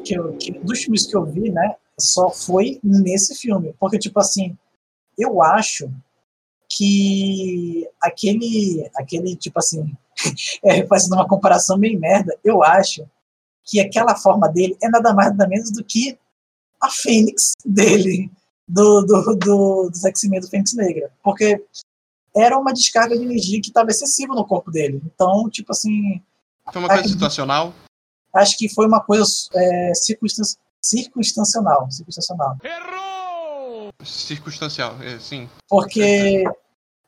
que, 0.04 0.14
eu- 0.16 0.34
que 0.38 0.52
dos 0.52 0.80
filmes 0.84 1.06
que 1.06 1.16
eu 1.16 1.26
vi, 1.26 1.52
né, 1.52 1.76
só 2.00 2.30
foi 2.30 2.80
nesse 2.84 3.36
filme. 3.36 3.76
Porque, 3.80 4.00
tipo 4.00 4.20
assim, 4.20 4.58
eu 5.18 5.42
acho 5.44 5.92
que 6.70 7.88
aquele, 8.02 8.90
aquele 8.96 9.36
tipo 9.36 9.60
assim, 9.60 9.94
é, 10.64 10.86
fazendo 10.88 11.14
uma 11.14 11.28
comparação 11.28 11.78
meio 11.78 12.00
merda, 12.00 12.36
eu 12.44 12.64
acho 12.64 13.06
que 13.64 13.80
aquela 13.80 14.16
forma 14.16 14.48
dele 14.50 14.78
é 14.82 14.90
nada 14.90 15.14
mais 15.14 15.30
nada 15.32 15.48
menos 15.48 15.72
do 15.72 15.84
que 15.84 16.18
a 16.82 16.90
Fênix 16.90 17.54
dele, 17.66 18.32
do, 18.68 19.02
do, 19.02 19.36
do, 19.36 19.90
dos 19.90 20.04
X-Men 20.06 20.40
do 20.42 20.48
Fênix 20.50 20.74
Negra. 20.74 21.12
Porque 21.24 21.64
era 22.36 22.58
uma 22.58 22.74
descarga 22.74 23.18
de 23.18 23.24
energia 23.24 23.62
que 23.62 23.68
estava 23.68 23.90
excessiva 23.90 24.34
no 24.34 24.46
corpo 24.46 24.72
dele. 24.72 25.02
Então, 25.06 25.50
tipo 25.50 25.72
assim, 25.72 26.22
Foi 26.72 26.82
uma 26.82 26.88
coisa 26.88 27.08
situacional? 27.08 27.74
acho 28.34 28.58
que 28.58 28.70
foi 28.70 28.88
uma 28.88 29.02
coisa 29.02 29.30
é, 29.54 29.94
circunstan- 29.94 30.58
circunstancial, 30.82 31.92
circunstancial. 31.92 32.58
Circunstancial, 34.04 35.02
é, 35.02 35.20
sim. 35.20 35.50
Porque, 35.68 36.44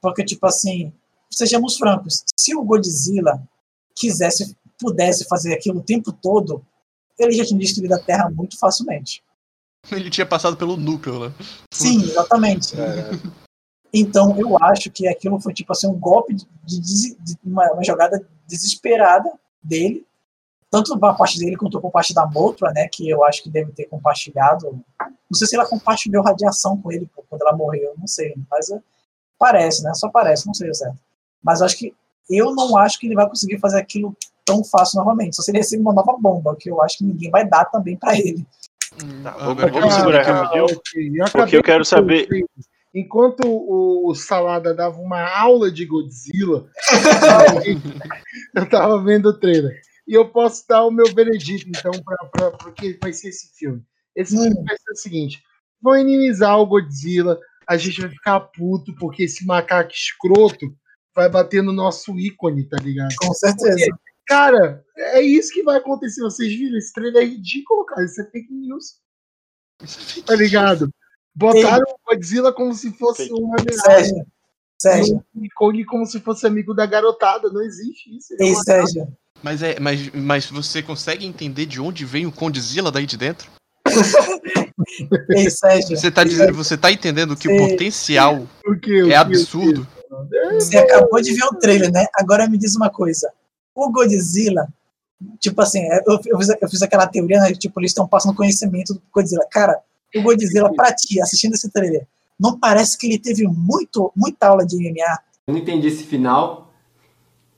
porque, 0.01 0.23
tipo 0.23 0.45
assim, 0.45 0.93
sejamos 1.31 1.77
francos, 1.77 2.23
se 2.37 2.55
o 2.55 2.63
Godzilla 2.63 3.41
quisesse, 3.95 4.55
pudesse 4.77 5.25
fazer 5.25 5.53
aquilo 5.53 5.79
o 5.79 5.83
tempo 5.83 6.11
todo, 6.11 6.63
ele 7.17 7.31
já 7.31 7.45
tinha 7.45 7.59
destruído 7.59 7.93
a 7.93 7.99
Terra 7.99 8.29
muito 8.29 8.57
facilmente. 8.59 9.23
Ele 9.91 10.09
tinha 10.09 10.25
passado 10.25 10.55
pelo 10.57 10.77
núcleo, 10.77 11.27
né? 11.27 11.33
Sim, 11.71 12.01
exatamente. 12.03 12.75
Então, 13.93 14.35
eu 14.39 14.57
acho 14.63 14.89
que 14.89 15.07
aquilo 15.07 15.39
foi, 15.39 15.53
tipo 15.53 15.71
assim, 15.71 15.87
um 15.87 15.99
golpe 15.99 16.33
de, 16.33 16.45
de- 16.65 17.15
de- 17.15 17.37
uma, 17.43 17.71
uma 17.73 17.83
jogada 17.83 18.25
desesperada 18.47 19.31
dele, 19.61 20.05
tanto 20.71 20.97
por 20.97 21.15
parte 21.15 21.37
dele 21.37 21.55
quanto 21.55 21.79
por 21.79 21.91
parte 21.91 22.13
da 22.13 22.25
Motra, 22.25 22.71
né, 22.71 22.87
que 22.91 23.07
eu 23.07 23.23
acho 23.23 23.43
que 23.43 23.49
deve 23.51 23.71
ter 23.71 23.85
compartilhado. 23.85 24.79
Não 24.99 25.37
sei 25.37 25.47
se 25.47 25.55
ela 25.55 25.67
compartilhou 25.67 26.23
radiação 26.23 26.75
com 26.81 26.91
ele 26.91 27.07
quando 27.29 27.41
ela 27.43 27.55
morreu, 27.55 27.93
não 27.97 28.07
sei, 28.07 28.33
mas 28.49 28.71
é, 28.71 28.81
parece, 29.37 29.83
né, 29.83 29.93
só 29.93 30.09
parece, 30.09 30.47
não 30.47 30.53
sei 30.55 30.71
o 30.71 30.73
certo. 30.73 30.97
Mas 31.43 31.59
eu 31.59 31.67
acho 31.67 31.77
que, 31.77 31.93
eu 32.29 32.55
não 32.55 32.75
acho 32.75 32.97
que 32.99 33.05
ele 33.05 33.15
vai 33.15 33.29
conseguir 33.29 33.59
fazer 33.59 33.77
aquilo 33.79 34.15
tão 34.43 34.63
fácil 34.63 34.97
novamente, 34.97 35.35
só 35.35 35.43
se 35.43 35.51
ele 35.51 35.59
receber 35.59 35.83
uma 35.83 35.93
nova 35.93 36.17
bomba, 36.19 36.55
que 36.55 36.69
eu 36.69 36.81
acho 36.81 36.97
que 36.97 37.03
ninguém 37.05 37.29
vai 37.29 37.47
dar 37.47 37.65
também 37.65 37.95
pra 37.95 38.17
ele. 38.17 38.43
Agora 39.25 39.69
que 39.71 39.77
eu 39.77 39.81
vamos 39.81 39.93
segurar 39.95 40.23
que 40.23 40.29
eu- 40.29 40.35
rapidinho. 40.35 40.63
ok. 40.65 41.11
Eu 41.15 41.25
Porque 41.31 41.57
eu 41.57 41.63
quero 41.63 41.85
saber. 41.85 42.27
Enquanto 42.95 43.41
o, 43.47 44.09
o 44.11 44.13
Salada 44.13 44.71
dava 44.73 44.97
uma 44.99 45.19
aula 45.27 45.71
de 45.71 45.83
Godzilla, 45.83 46.67
eu 48.55 48.69
tava 48.69 49.03
vendo 49.03 49.29
o 49.29 49.39
trailer. 49.39 49.79
E 50.07 50.13
eu 50.13 50.29
posso 50.29 50.65
dar 50.67 50.83
o 50.83 50.91
meu 50.91 51.05
veredito, 51.13 51.67
então, 51.69 51.91
para 52.31 52.49
o 52.69 52.73
que 52.73 52.97
vai 53.01 53.13
ser 53.13 53.29
esse 53.29 53.55
filme. 53.57 53.81
Esse 54.15 54.35
Hum. 54.37 54.41
filme 54.43 54.63
vai 54.63 54.75
ser 54.77 54.91
o 54.91 54.95
seguinte: 54.95 55.41
vão 55.81 55.97
inimizar 55.97 56.59
o 56.59 56.65
Godzilla, 56.67 57.39
a 57.67 57.77
gente 57.77 58.01
vai 58.01 58.09
ficar 58.09 58.39
puto, 58.41 58.93
porque 58.97 59.23
esse 59.23 59.45
macaco 59.45 59.91
escroto 59.91 60.67
vai 61.15 61.29
bater 61.29 61.63
no 61.63 61.71
nosso 61.71 62.19
ícone, 62.19 62.67
tá 62.67 62.77
ligado? 62.81 63.13
Com 63.17 63.33
certeza. 63.33 63.87
Cara, 64.27 64.83
é 64.97 65.21
isso 65.21 65.53
que 65.53 65.63
vai 65.63 65.77
acontecer. 65.77 66.21
Vocês 66.21 66.53
viram? 66.53 66.77
Esse 66.77 66.93
trailer 66.93 67.23
é 67.23 67.25
ridículo, 67.25 67.85
cara. 67.85 68.05
Isso 68.05 68.21
é 68.21 68.25
fake 68.25 68.53
news. 68.53 68.97
Tá 70.25 70.35
ligado? 70.35 70.89
Botaram 71.35 71.83
o 71.83 71.97
Godzilla 72.07 72.53
como 72.53 72.73
se 72.73 72.91
fosse 72.97 73.29
uma 73.31 73.55
ameaça. 73.59 73.83
Sérgio, 73.83 74.25
Sérgio, 74.79 75.15
E 75.15 75.17
o 75.17 75.23
King 75.33 75.49
Kong 75.55 75.85
como 75.85 76.05
se 76.05 76.19
fosse 76.19 76.45
amigo 76.45 76.73
da 76.73 76.85
garotada. 76.85 77.49
Não 77.49 77.61
existe 77.61 78.15
isso. 78.15 78.33
É 78.39 78.45
ei, 78.45 78.55
Sérgio, 78.55 79.07
Mas, 79.41 79.63
é, 79.63 79.79
mas, 79.79 80.11
mas 80.11 80.45
você 80.45 80.81
consegue 80.81 81.25
entender 81.25 81.65
de 81.65 81.81
onde 81.81 82.05
vem 82.05 82.25
o 82.25 82.31
Condzilla 82.31 82.91
daí 82.91 83.05
de 83.05 83.17
dentro? 83.17 83.49
ei, 85.35 85.49
Sérgio, 85.49 85.97
Você 85.97 86.11
tá, 86.11 86.23
dizendo, 86.23 86.53
você 86.53 86.77
tá 86.77 86.91
entendendo 86.91 87.35
que 87.35 87.47
o 87.47 87.51
Sim. 87.51 87.69
potencial 87.69 88.47
O 88.65 88.75
quê? 88.79 89.03
O 89.03 89.07
é 89.07 89.09
quê? 89.09 89.15
absurdo? 89.15 89.87
Você 90.53 90.77
acabou 90.77 91.19
de 91.19 91.33
ver 91.33 91.45
o 91.45 91.55
trailer, 91.55 91.91
né? 91.91 92.05
Agora 92.15 92.47
me 92.47 92.57
diz 92.57 92.75
uma 92.75 92.89
coisa. 92.89 93.31
O 93.75 93.91
Godzilla, 93.91 94.67
tipo 95.39 95.61
assim, 95.61 95.83
eu, 96.07 96.19
eu 96.25 96.39
fiz, 96.39 96.49
eu 96.61 96.69
fiz 96.69 96.81
aquela 96.81 97.07
teoria, 97.07 97.39
né? 97.39 97.53
Tipo, 97.53 97.79
eles 97.79 97.91
estão 97.91 98.07
passando 98.07 98.35
conhecimento 98.35 98.93
do 98.93 99.01
Godzilla. 99.11 99.45
Cara, 99.51 99.79
o 100.15 100.21
Godzilla, 100.21 100.73
pra 100.73 100.93
ti, 100.93 101.21
assistindo 101.21 101.53
esse 101.53 101.69
trailer, 101.69 102.07
não 102.39 102.59
parece 102.59 102.97
que 102.97 103.07
ele 103.07 103.17
teve 103.17 103.47
muito, 103.47 104.11
muita 104.15 104.47
aula 104.47 104.65
de 104.65 104.77
MMA? 104.77 105.19
Eu 105.47 105.53
não 105.53 105.61
entendi 105.61 105.87
esse 105.87 106.03
final. 106.03 106.71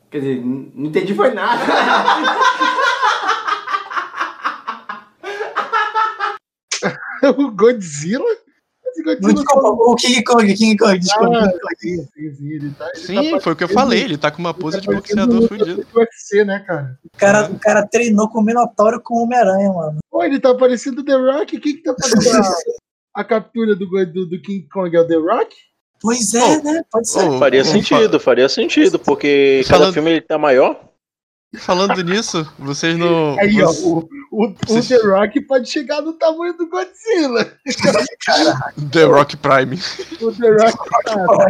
Quer 0.09 0.19
dizer, 0.19 0.45
não 0.45 0.85
entendi 0.85 1.13
foi 1.13 1.33
nada. 1.33 1.61
o 7.37 7.51
Godzilla? 7.51 8.44
O 9.03 9.95
King 9.95 10.23
Kong, 10.23 10.53
King 10.53 10.77
Kong, 10.77 10.99
desculpa. 10.99 11.37
Ah, 11.39 11.51
sim, 11.77 11.97
sim, 11.97 12.35
sim, 12.35 12.47
ele 12.49 12.71
tá- 12.71 12.89
ele 12.95 13.05
Sim, 13.05 13.31
tá 13.31 13.39
foi 13.41 13.53
o 13.53 13.55
que 13.55 13.63
eu 13.63 13.69
falei. 13.69 14.01
Ele 14.03 14.17
tá 14.17 14.31
com 14.31 14.39
uma 14.39 14.53
pose 14.53 14.79
de 14.81 14.87
tá 14.87 14.93
boxeador 14.93 15.47
fudido. 15.47 15.75
do 15.91 15.99
UFC, 15.99 16.43
né, 16.45 16.59
cara? 16.65 16.97
O 17.03 17.17
cara, 17.17 17.49
o 17.51 17.59
cara 17.59 17.87
treinou 17.87 18.29
com 18.29 18.39
o 18.39 18.43
Minotauro 18.43 19.01
com 19.01 19.15
o 19.19 19.23
Homem-Aranha, 19.23 19.71
mano. 19.73 19.97
Pô, 20.09 20.23
ele 20.23 20.39
tá 20.39 20.53
parecendo 20.55 21.01
o 21.01 21.05
The 21.05 21.15
Rock. 21.15 21.59
Quem 21.59 21.75
que 21.77 21.83
tá 21.83 21.95
fazendo 21.99 22.37
a, 23.15 23.21
a 23.21 23.23
captura 23.23 23.75
do, 23.75 23.85
do, 23.87 24.25
do 24.27 24.41
King 24.41 24.67
Kong? 24.71 24.95
É 24.95 24.99
o 25.01 25.07
The 25.07 25.15
Rock? 25.15 25.55
Pois 26.01 26.33
é, 26.33 26.61
né? 26.61 26.81
Pode 26.91 27.09
ser. 27.09 27.19
Ô, 27.27 27.39
Faria 27.39 27.63
sentido, 27.63 28.19
faria 28.19 28.47
sentido, 28.49 28.99
porque 28.99 29.61
cada 29.65 29.77
Falando- 29.79 29.93
filme 29.93 30.11
ele 30.11 30.21
tá 30.21 30.37
maior. 30.37 30.79
Falando 31.59 32.03
nisso, 32.03 32.49
vocês 32.57 32.97
não. 32.97 33.37
Aí, 33.39 33.61
ó, 33.61 33.67
vocês- 33.67 33.83
o, 33.85 34.07
o, 34.31 34.45
o 34.47 34.55
Vocês- 34.67 34.87
The 34.87 35.07
Rock 35.07 35.41
pode 35.41 35.69
chegar 35.69 36.01
no 36.01 36.13
tamanho 36.13 36.53
do 36.57 36.67
Godzilla. 36.69 37.51
The 38.91 39.03
Rock 39.05 39.37
Prime. 39.37 39.79
O 40.21 40.31
The 40.31 40.49
Rock, 40.49 40.77
cara, 41.05 41.47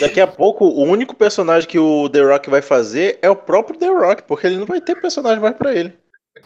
Daqui 0.00 0.20
a 0.20 0.26
pouco, 0.26 0.64
o 0.66 0.82
único 0.84 1.14
personagem 1.14 1.68
que 1.68 1.78
o 1.78 2.08
The 2.08 2.20
Rock 2.22 2.50
vai 2.50 2.60
fazer 2.62 3.18
é 3.22 3.30
o 3.30 3.36
próprio 3.36 3.78
The 3.78 3.86
Rock, 3.88 4.22
porque 4.24 4.46
ele 4.46 4.56
não 4.58 4.66
vai 4.66 4.80
ter 4.80 5.00
personagem 5.00 5.40
mais 5.40 5.56
pra 5.56 5.74
ele. 5.74 5.92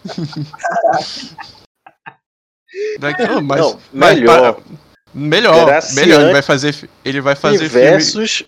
Daqui- 2.98 3.22
oh, 3.22 3.40
mas, 3.40 3.60
Não, 3.60 3.78
mas 3.92 4.18
melhor. 4.18 4.54
para- 4.54 4.62
melhor. 5.14 5.66
Melhor. 5.94 6.20
Ele 6.22 6.32
vai 6.32 6.42
fazer, 6.42 6.90
ele 7.04 7.20
vai 7.20 7.34
fazer 7.34 7.68
filme. 7.70 7.70
versus 7.86 8.44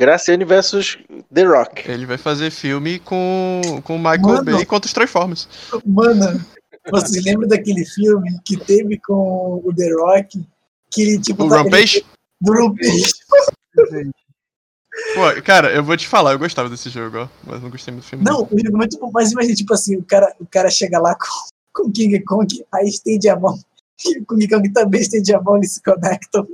Graciane 0.00 0.44
versus 0.44 0.98
The 1.32 1.44
Rock. 1.44 1.88
Ele 1.90 2.06
vai 2.06 2.16
fazer 2.18 2.50
filme 2.50 2.98
com, 3.00 3.60
com 3.84 3.96
o 3.96 3.98
Michael 3.98 4.20
Mano. 4.22 4.44
Bay 4.44 4.64
contra 4.64 4.86
os 4.86 4.92
Transformers. 4.92 5.46
Mano, 5.86 6.44
vocês 6.90 7.24
lembram 7.24 7.46
daquele 7.48 7.84
filme 7.84 8.38
que 8.44 8.56
teve 8.56 8.98
com 8.98 9.60
o 9.64 9.72
The 9.74 9.92
Rock? 9.92 10.42
Que 10.90 11.02
ele, 11.02 11.20
tipo, 11.20 11.44
O 11.44 11.48
tá- 11.48 11.62
Rampage? 11.62 11.98
ele- 11.98 12.06
Do 12.40 12.52
Rampage. 12.52 13.10
Pô, 15.14 15.42
cara, 15.42 15.72
eu 15.72 15.84
vou 15.84 15.96
te 15.96 16.06
falar, 16.08 16.32
eu 16.32 16.38
gostava 16.38 16.68
desse 16.68 16.90
jogo, 16.90 17.18
ó. 17.18 17.28
Mas 17.46 17.62
não 17.62 17.70
gostei 17.70 17.92
muito 17.92 18.04
do 18.04 18.08
filme. 18.08 18.24
Não, 18.24 18.42
o 18.42 18.48
jogo 18.58 18.68
é 18.68 18.70
muito 18.70 18.98
bom, 18.98 19.10
mas 19.12 19.30
imagina, 19.32 19.54
tipo 19.54 19.72
assim, 19.72 19.96
o 19.96 20.02
cara, 20.04 20.34
o 20.40 20.46
cara 20.46 20.68
chega 20.70 20.98
lá 20.98 21.14
com, 21.14 21.26
com 21.82 21.88
o 21.88 21.92
King 21.92 22.18
Kong, 22.24 22.64
aí 22.72 22.88
estende 22.88 23.28
a 23.28 23.38
mão, 23.38 23.58
e 24.04 24.18
o 24.18 24.26
King 24.26 24.48
Kong 24.48 24.72
também 24.72 25.00
estende 25.00 25.32
a 25.34 25.40
mão, 25.40 25.56
eles 25.56 25.72
se 25.74 25.82
conectam. 25.82 26.46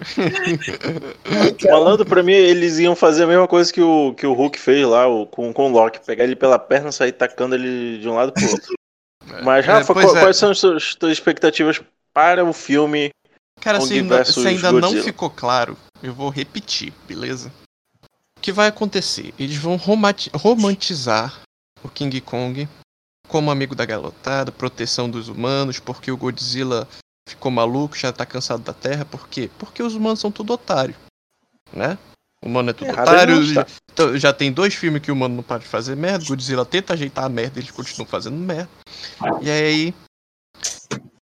Falando 1.60 2.04
pra 2.04 2.22
mim, 2.22 2.32
eles 2.32 2.78
iam 2.78 2.94
fazer 2.96 3.24
a 3.24 3.26
mesma 3.26 3.48
coisa 3.48 3.72
que 3.72 3.80
o, 3.80 4.14
que 4.14 4.26
o 4.26 4.32
Hulk 4.32 4.58
fez 4.58 4.86
lá 4.86 5.06
o, 5.06 5.26
com, 5.26 5.52
com 5.52 5.70
o 5.70 5.72
Loki. 5.72 6.00
Pegar 6.04 6.24
ele 6.24 6.36
pela 6.36 6.58
perna 6.58 6.88
e 6.88 6.92
sair 6.92 7.12
tacando 7.12 7.54
ele 7.54 7.98
de 7.98 8.08
um 8.08 8.14
lado 8.14 8.32
pro 8.32 8.50
outro. 8.50 8.74
Mas, 9.42 9.64
É, 9.64 9.68
Rafa, 9.68 9.92
qual- 9.92 10.16
é. 10.16 10.20
quais 10.20 10.36
são 10.36 10.50
as 10.50 10.58
suas, 10.58 10.96
expectativas 11.04 11.80
para 12.12 12.44
o 12.44 12.52
filme? 12.52 13.10
Cara, 13.60 13.80
se 13.80 13.94
ainda, 13.94 14.24
se 14.24 14.46
ainda 14.46 14.72
não 14.72 15.02
ficou 15.02 15.30
claro, 15.30 15.76
eu 16.02 16.12
vou 16.12 16.28
repetir, 16.28 16.92
beleza? 17.06 17.50
O 18.36 18.40
que 18.40 18.52
vai 18.52 18.68
acontecer? 18.68 19.32
Eles 19.38 19.56
vão 19.56 19.76
romantizar 19.76 21.40
o 21.82 21.88
King 21.88 22.20
Kong 22.20 22.68
como 23.26 23.50
amigo 23.50 23.74
da 23.74 23.86
garotada, 23.86 24.52
proteção 24.52 25.08
dos 25.08 25.28
humanos, 25.28 25.78
porque 25.78 26.10
o 26.10 26.16
Godzilla 26.16 26.86
ficou 27.28 27.50
maluco, 27.50 27.96
já 27.96 28.12
tá 28.12 28.26
cansado 28.26 28.62
da 28.62 28.72
Terra. 28.72 29.04
Por 29.04 29.28
quê? 29.28 29.50
Porque 29.58 29.82
os 29.82 29.94
humanos 29.94 30.20
são 30.20 30.30
tudo 30.30 30.52
otário, 30.52 30.94
né? 31.72 31.98
O 32.44 32.48
humano 32.48 32.70
é 32.70 32.72
tudo 32.74 32.88
Errado 32.88 33.08
otário. 33.08 33.42
está. 33.42 33.66
então, 33.90 34.18
já 34.18 34.30
tem 34.30 34.52
dois 34.52 34.74
filmes 34.74 35.00
que 35.00 35.10
o 35.10 35.14
humano 35.14 35.36
não 35.36 35.42
para 35.42 35.60
de 35.60 35.66
fazer 35.66 35.96
merda. 35.96 36.26
Godzilla 36.26 36.66
tenta 36.66 36.92
ajeitar 36.92 37.24
a 37.24 37.28
merda, 37.28 37.58
eles 37.58 37.70
continuam 37.70 38.06
fazendo 38.06 38.36
merda. 38.36 38.68
E 39.40 39.50
aí. 39.50 39.94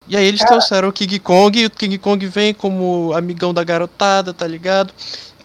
E 0.07 0.15
aí 0.15 0.25
eles 0.25 0.43
trouxeram 0.43 0.87
o 0.87 0.93
King 0.93 1.19
Kong 1.19 1.59
e 1.59 1.65
o 1.65 1.69
King 1.69 1.97
Kong 1.97 2.25
vem 2.27 2.53
como 2.53 3.13
amigão 3.13 3.53
da 3.53 3.63
garotada, 3.63 4.33
tá 4.33 4.47
ligado? 4.47 4.93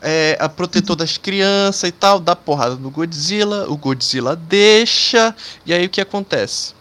É, 0.00 0.36
a 0.40 0.48
protetor 0.48 0.94
das 0.94 1.18
crianças 1.18 1.88
e 1.88 1.92
tal, 1.92 2.20
dá 2.20 2.36
porrada 2.36 2.76
no 2.76 2.90
Godzilla, 2.90 3.68
o 3.68 3.76
Godzilla 3.76 4.36
deixa, 4.36 5.34
e 5.64 5.74
aí 5.74 5.86
o 5.86 5.90
que 5.90 6.00
acontece? 6.00 6.75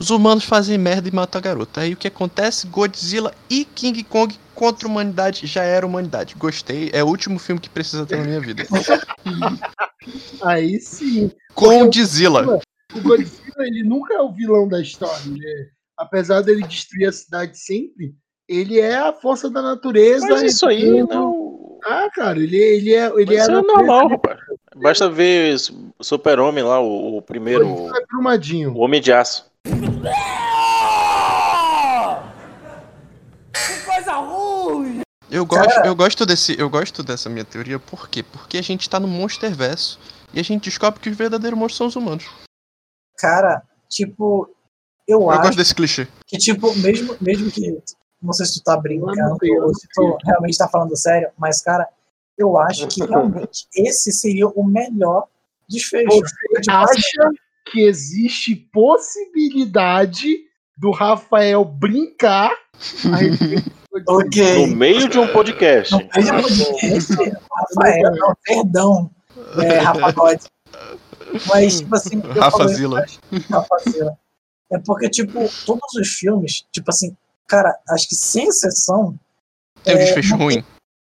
Os 0.00 0.08
humanos 0.08 0.44
fazem 0.44 0.78
merda 0.78 1.10
e 1.10 1.14
matam 1.14 1.38
a 1.38 1.42
garota. 1.42 1.82
Aí 1.82 1.92
o 1.92 1.96
que 1.96 2.08
acontece? 2.08 2.66
Godzilla 2.66 3.34
e 3.50 3.66
King 3.66 4.02
Kong 4.02 4.34
contra 4.54 4.88
a 4.88 4.90
humanidade. 4.90 5.46
Já 5.46 5.62
era 5.62 5.86
humanidade. 5.86 6.34
Gostei. 6.38 6.88
É 6.94 7.04
o 7.04 7.06
último 7.06 7.38
filme 7.38 7.60
que 7.60 7.68
precisa 7.68 8.06
ter 8.06 8.16
na 8.16 8.24
minha 8.24 8.40
vida. 8.40 8.62
aí 10.42 10.80
sim. 10.80 11.30
Com 11.54 11.84
Godzilla. 11.84 12.62
O 12.94 13.00
Godzilla, 13.02 13.66
ele 13.66 13.82
nunca 13.82 14.14
é 14.14 14.20
o 14.22 14.32
vilão 14.32 14.66
da 14.66 14.80
história. 14.80 15.20
né? 15.26 15.66
Apesar 15.98 16.40
dele 16.40 16.66
destruir 16.66 17.06
a 17.06 17.12
cidade 17.12 17.58
sempre, 17.58 18.14
ele 18.48 18.80
é 18.80 18.96
a 18.96 19.12
força 19.12 19.50
da 19.50 19.60
natureza. 19.60 20.26
Mas 20.30 20.54
isso 20.54 20.66
aí 20.66 21.02
não. 21.02 21.78
Ah, 21.84 22.08
cara, 22.14 22.38
ele, 22.38 22.56
ele 22.56 22.94
é. 22.94 23.06
Ele 23.20 23.36
Isso 23.36 23.50
é, 23.50 23.54
é 23.54 23.62
normal, 23.62 24.08
rapaz. 24.08 24.40
Basta 24.76 25.10
ver 25.10 25.56
o 25.98 26.04
Super-Homem 26.04 26.64
lá, 26.64 26.80
o, 26.80 27.18
o 27.18 27.22
primeiro. 27.22 27.68
Godzilla 27.68 27.98
é 27.98 28.06
Brumadinho. 28.06 28.72
O 28.72 28.78
Homem 28.78 29.00
de 29.00 29.12
Aço. 29.12 29.49
Coisa 33.84 34.12
ruim! 34.14 35.00
Eu 35.30 35.46
gosto, 35.46 35.78
eu 35.84 35.94
gosto 35.94 36.26
desse, 36.26 36.58
eu 36.58 36.68
gosto 36.68 37.02
dessa 37.02 37.28
minha 37.28 37.44
teoria, 37.44 37.78
por 37.78 38.08
quê? 38.08 38.22
Porque 38.22 38.58
a 38.58 38.62
gente 38.62 38.88
tá 38.90 38.98
no 38.98 39.06
Monsterverso 39.06 39.98
e 40.32 40.40
a 40.40 40.42
gente 40.42 40.64
descobre 40.64 40.98
que 41.00 41.08
os 41.08 41.16
verdadeiros 41.16 41.58
monstros 41.58 41.76
são 41.76 41.86
os 41.86 41.96
humanos. 41.96 42.24
Cara, 43.18 43.62
tipo, 43.88 44.50
eu, 45.06 45.20
Eu 45.22 45.30
acho 45.30 45.42
gosto 45.42 45.56
desse 45.56 45.74
clichê. 45.74 46.08
que, 46.26 46.36
tipo, 46.38 46.74
mesmo, 46.78 47.16
mesmo 47.20 47.50
que. 47.50 47.78
Não 48.22 48.32
sei 48.32 48.44
se 48.46 48.54
tu 48.60 48.64
tá 48.64 48.76
brincando 48.76 49.38
ou 49.62 49.74
se 49.74 49.86
tu 49.94 50.18
realmente 50.24 50.58
tá 50.58 50.68
falando 50.68 50.94
sério, 50.96 51.30
mas, 51.38 51.62
cara, 51.62 51.88
eu 52.36 52.58
acho 52.58 52.86
que 52.88 53.02
realmente 53.04 53.66
esse 53.74 54.12
seria 54.12 54.46
o 54.48 54.64
melhor 54.64 55.26
desfecho. 55.68 56.06
Você 56.10 56.60
Tipo 56.60 56.70
assim, 56.72 56.92
acha 56.98 57.30
que 57.66 57.80
existe 57.82 58.56
possibilidade 58.72 60.26
do 60.76 60.90
Rafael 60.90 61.64
brincar 61.64 62.50
a 63.12 63.16
respeito 63.16 63.70
do 63.92 64.04
Godzilla? 64.04 64.26
Ok. 64.26 64.66
No 64.66 64.76
meio 64.76 65.08
de 65.08 65.18
um 65.18 65.26
podcast. 65.32 65.92
Não 65.92 66.08
fez 66.10 66.30
um 66.30 66.42
podcast, 66.42 67.12
Rafael, 67.52 68.16
não, 68.16 68.34
perdão, 68.44 69.10
é, 69.62 69.78
Rafa 69.78 70.12
God. 70.12 70.38
Mas, 71.48 71.78
tipo 71.80 71.94
assim, 71.94 72.20
Rafa 72.20 72.68
Zilla. 72.68 73.04
É 74.72 74.78
porque, 74.78 75.08
tipo, 75.10 75.48
todos 75.66 75.94
os 76.00 76.08
filmes, 76.14 76.64
tipo 76.72 76.90
assim, 76.90 77.16
cara, 77.48 77.76
acho 77.90 78.08
que 78.08 78.14
sem 78.14 78.46
exceção, 78.48 79.18
Tem 79.82 79.94
um 79.96 79.98
É, 79.98 80.04
desfecho 80.04 80.30
não 80.30 80.38
tem- 80.38 80.46
ruim. 80.46 80.64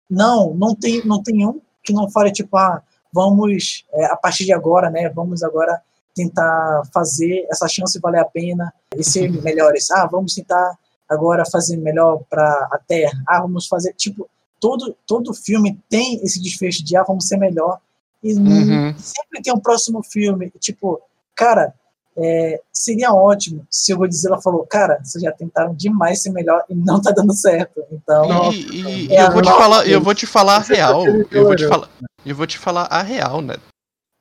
não, 0.09 0.53
não 0.53 0.75
tem, 0.75 1.05
não 1.05 1.23
tem 1.23 1.45
um 1.47 1.61
que 1.83 1.93
não 1.93 2.09
fale, 2.09 2.31
tipo, 2.31 2.55
ah, 2.57 2.81
vamos, 3.13 3.85
é, 3.93 4.05
a 4.05 4.15
partir 4.15 4.45
de 4.45 4.53
agora, 4.53 4.89
né, 4.89 5.09
vamos 5.09 5.41
agora 5.43 5.81
tentar 6.15 6.83
fazer 6.93 7.45
essa 7.51 7.67
chance 7.67 7.99
valer 7.99 8.21
a 8.21 8.25
pena 8.25 8.73
e 8.95 9.03
ser 9.03 9.29
melhores. 9.43 9.91
Ah, 9.91 10.07
vamos 10.09 10.33
tentar 10.33 10.77
agora 11.09 11.43
fazer 11.45 11.77
melhor 11.77 12.21
para 12.29 12.47
a 12.71 12.79
Terra. 12.87 13.21
Ah, 13.27 13.41
vamos 13.41 13.67
fazer, 13.67 13.93
tipo, 13.93 14.27
todo, 14.59 14.95
todo 15.05 15.33
filme 15.33 15.77
tem 15.89 16.15
esse 16.23 16.41
desfecho 16.41 16.83
de, 16.83 16.95
ah, 16.95 17.03
vamos 17.03 17.27
ser 17.27 17.37
melhor. 17.37 17.79
E 18.23 18.33
Uhum. 18.33 18.95
sempre 18.97 19.41
tem 19.43 19.53
um 19.53 19.59
próximo 19.59 20.01
filme. 20.03 20.51
Tipo, 20.59 20.99
cara, 21.35 21.73
é, 22.17 22.61
seria 22.71 23.13
ótimo 23.13 23.67
se 23.69 23.93
o 23.93 23.97
Godzilla 23.97 24.41
falou, 24.41 24.65
cara, 24.65 24.99
vocês 25.03 25.21
já 25.21 25.31
tentaram 25.33 25.75
demais 25.75 26.21
ser 26.21 26.31
melhor 26.31 26.63
e 26.69 26.73
não 26.73 26.99
tá 27.01 27.11
dando 27.11 27.33
certo. 27.33 27.83
Então, 27.91 28.51
E, 28.53 29.07
e- 29.09 29.13
É 29.13 29.27
eu 29.27 29.31
vou 29.31 29.41
te 29.41 29.49
falar, 29.51 29.87
eu 29.87 30.01
vou 30.01 30.15
te 30.15 30.25
falar 30.25 30.55
a 30.57 30.61
tá 30.63 30.73
real. 30.73 31.03
Eu 31.29 31.43
vou 31.45 31.55
te 31.55 31.67
falar, 31.67 31.89
eu 32.25 32.35
vou 32.35 32.47
te 32.47 32.57
falar 32.57 32.83
a 32.89 33.01
real, 33.03 33.41
né? 33.41 33.55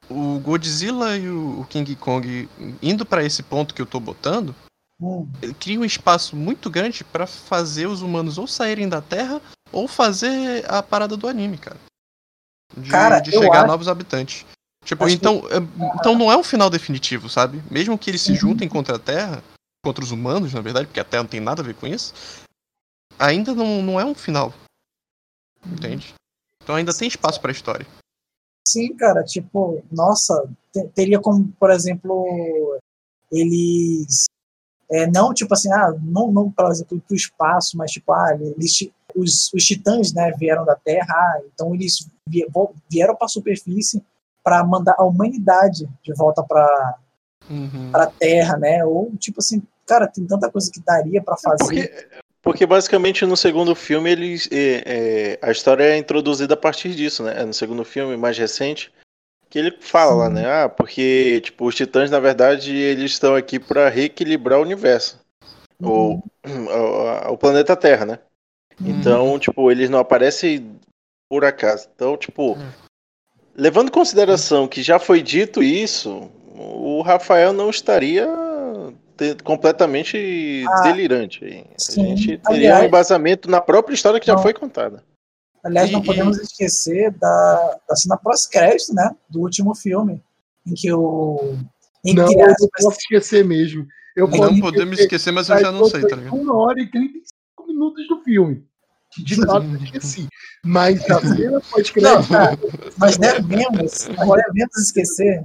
O 0.08 0.38
Godzilla 0.40 1.16
e 1.16 1.28
o 1.28 1.66
King 1.70 1.94
Kong 1.96 2.48
indo 2.82 3.06
pra 3.06 3.24
esse 3.24 3.42
ponto 3.42 3.74
que 3.74 3.80
eu 3.80 3.86
tô 3.86 3.98
botando, 3.98 4.54
hum, 5.00 5.26
cria 5.58 5.80
um 5.80 5.84
espaço 5.84 6.36
muito 6.36 6.68
grande 6.70 7.02
pra 7.04 7.26
fazer 7.26 7.86
os 7.86 8.02
humanos 8.02 8.36
ou 8.38 8.46
saírem 8.46 8.88
da 8.88 9.00
Terra 9.00 9.40
ou 9.72 9.88
fazer 9.88 10.64
a 10.70 10.82
parada 10.82 11.16
do 11.16 11.26
anime, 11.26 11.56
cara. 11.58 11.78
De, 12.76 12.90
Cara, 12.90 13.20
de 13.20 13.30
chegar 13.30 13.58
acho- 13.60 13.66
novos 13.66 13.88
habitantes. 13.88 14.44
Tipo, 14.84 15.04
Acho 15.04 15.12
que- 15.14 15.18
então, 15.18 15.42
é- 15.50 15.96
então 15.98 16.14
não 16.18 16.30
é 16.30 16.36
um 16.36 16.44
final 16.44 16.68
definitivo, 16.68 17.28
sabe? 17.30 17.62
Mesmo 17.70 17.96
que 17.96 18.10
eles 18.10 18.20
se 18.20 18.32
Uhum. 18.32 18.36
juntem 18.36 18.68
contra 18.68 18.96
a 18.96 18.98
Terra, 18.98 19.42
contra 19.82 20.04
os 20.04 20.10
humanos, 20.10 20.52
na 20.52 20.60
verdade, 20.60 20.86
porque 20.86 21.00
a 21.00 21.04
Terra 21.04 21.22
não 21.22 21.30
tem 21.30 21.40
nada 21.40 21.62
a 21.62 21.64
ver 21.64 21.74
com 21.74 21.86
isso, 21.86 22.12
ainda 23.18 23.54
não, 23.54 23.80
não 23.80 23.98
é 23.98 24.04
um 24.04 24.14
final. 24.14 24.52
Entende? 25.66 26.14
Então 26.62 26.74
ainda 26.74 26.92
tem 26.92 27.08
espaço 27.08 27.40
pra 27.40 27.52
história. 27.52 27.86
Sim, 28.66 28.94
cara, 28.96 29.22
tipo, 29.22 29.82
nossa, 29.90 30.48
te- 30.72 30.88
teria 30.94 31.20
como, 31.20 31.52
por 31.58 31.70
exemplo, 31.70 32.78
eles 33.30 34.26
é, 34.90 35.06
não 35.06 35.32
tipo 35.32 35.54
assim, 35.54 35.72
ah, 35.72 35.94
não, 36.02 36.30
não 36.30 36.50
por 36.50 36.70
exemplo, 36.70 37.00
pro 37.06 37.16
espaço, 37.16 37.76
mas 37.76 37.90
tipo, 37.90 38.12
ah, 38.12 38.36
eles, 38.40 38.88
os, 39.14 39.52
os 39.52 39.64
titãs, 39.64 40.12
né, 40.12 40.32
vieram 40.38 40.64
da 40.64 40.76
Terra, 40.76 41.14
ah, 41.14 41.40
então 41.52 41.74
eles 41.74 42.08
vieram 42.90 43.16
para 43.16 43.26
a 43.26 43.28
superfície 43.28 44.02
para 44.42 44.62
mandar 44.64 44.94
a 44.98 45.04
humanidade 45.04 45.88
de 46.02 46.12
volta 46.14 46.42
para 46.42 46.98
Uhum. 47.48 47.90
para 47.92 48.06
Terra, 48.06 48.56
né? 48.56 48.84
Ou 48.86 49.14
tipo 49.16 49.40
assim, 49.40 49.62
cara, 49.86 50.06
tem 50.08 50.26
tanta 50.26 50.50
coisa 50.50 50.70
que 50.70 50.80
daria 50.80 51.22
para 51.22 51.36
fazer. 51.36 51.58
Porque 51.62 52.08
Porque 52.44 52.66
basicamente 52.66 53.24
no 53.24 53.38
segundo 53.38 53.74
filme 53.74 54.10
eles, 54.10 54.50
é, 54.52 54.82
é, 54.84 55.38
a 55.40 55.50
história 55.50 55.84
é 55.84 55.96
introduzida 55.96 56.52
a 56.52 56.58
partir 56.58 56.94
disso, 56.94 57.22
né? 57.22 57.40
É 57.40 57.44
no 57.44 57.54
segundo 57.54 57.82
filme 57.86 58.18
mais 58.18 58.36
recente 58.36 58.92
que 59.48 59.58
ele 59.58 59.74
fala 59.80 60.14
lá, 60.14 60.28
né? 60.28 60.44
Ah, 60.46 60.68
porque 60.68 61.40
tipo 61.40 61.64
os 61.66 61.74
titãs 61.74 62.10
na 62.10 62.20
verdade 62.20 62.76
eles 62.76 63.12
estão 63.12 63.34
aqui 63.34 63.58
para 63.58 63.88
reequilibrar 63.88 64.58
o 64.58 64.62
universo, 64.62 65.18
Uhum. 65.80 66.22
o, 67.28 67.32
o, 67.32 67.38
planeta 67.38 67.74
Terra, 67.74 68.04
né? 68.04 68.18
Então 68.78 69.38
tipo 69.38 69.70
eles 69.70 69.88
não 69.88 69.98
aparecem 69.98 70.78
por 71.30 71.46
acaso. 71.46 71.88
Então 71.94 72.14
tipo 72.16 72.58
levando 73.56 73.88
em 73.88 73.92
consideração 73.92 74.68
que 74.68 74.82
já 74.82 74.98
foi 74.98 75.22
dito 75.22 75.62
isso, 75.62 76.30
o 76.54 77.00
Rafael 77.00 77.54
não 77.54 77.70
estaria 77.70 78.28
completamente 79.44 80.64
Ah, 80.68 80.80
delirante. 80.82 81.44
aí. 81.44 81.60
A 81.74 81.78
sim. 81.78 82.16
gente 82.16 82.38
teria 82.38 82.42
Aliás- 82.46 82.82
um 82.82 82.86
embasamento 82.86 83.50
na 83.50 83.60
própria 83.60 83.94
história 83.94 84.18
que 84.20 84.26
já 84.26 84.34
Não. 84.34 84.42
foi 84.42 84.52
contada. 84.54 85.02
Aliás, 85.64 85.90
não 85.90 86.00
E- 86.00 86.04
podemos 86.04 86.38
esquecer 86.38 87.10
da, 87.12 87.78
da 87.88 87.96
cena 87.96 88.16
pós-crédito, 88.18 88.92
né? 88.94 89.10
Do 89.30 89.40
último 89.40 89.74
filme. 89.74 90.22
Em 90.66 90.74
que 90.74 90.92
o. 90.92 91.56
Entre 92.04 92.22
Não, 92.22 92.30
eu 92.32 92.38
não 92.38 92.44
aspas, 92.52 92.68
posso 92.82 92.98
esquecer 92.98 93.44
mesmo. 93.44 93.86
Eu 94.14 94.28
Não 94.28 94.36
posso 94.38 94.60
podemos 94.60 94.98
esquecer 94.98 95.32
mas 95.32 95.48
eu 95.48 95.58
já 95.58 95.72
não 95.72 95.86
sei, 95.86 96.02
tá 96.06 96.16
ligado? 96.16 96.36
Uma 96.36 96.54
hora 96.56 96.80
e 96.80 96.86
35 96.90 97.66
minutos 97.66 98.06
do 98.08 98.22
filme. 98.22 98.64
De 99.24 99.36
fato, 99.36 99.64
eu 99.66 99.76
esqueci. 99.82 100.28
Mas 100.64 101.08
a 101.10 101.20
cena 101.20 101.50
Não, 101.52 101.60
pós-crédito. 101.62 102.28
tá. 102.28 102.58
Nós 102.98 103.16
devemos, 103.16 104.08
nós 104.08 104.42
devemos 104.46 104.76
esquecer, 104.78 105.42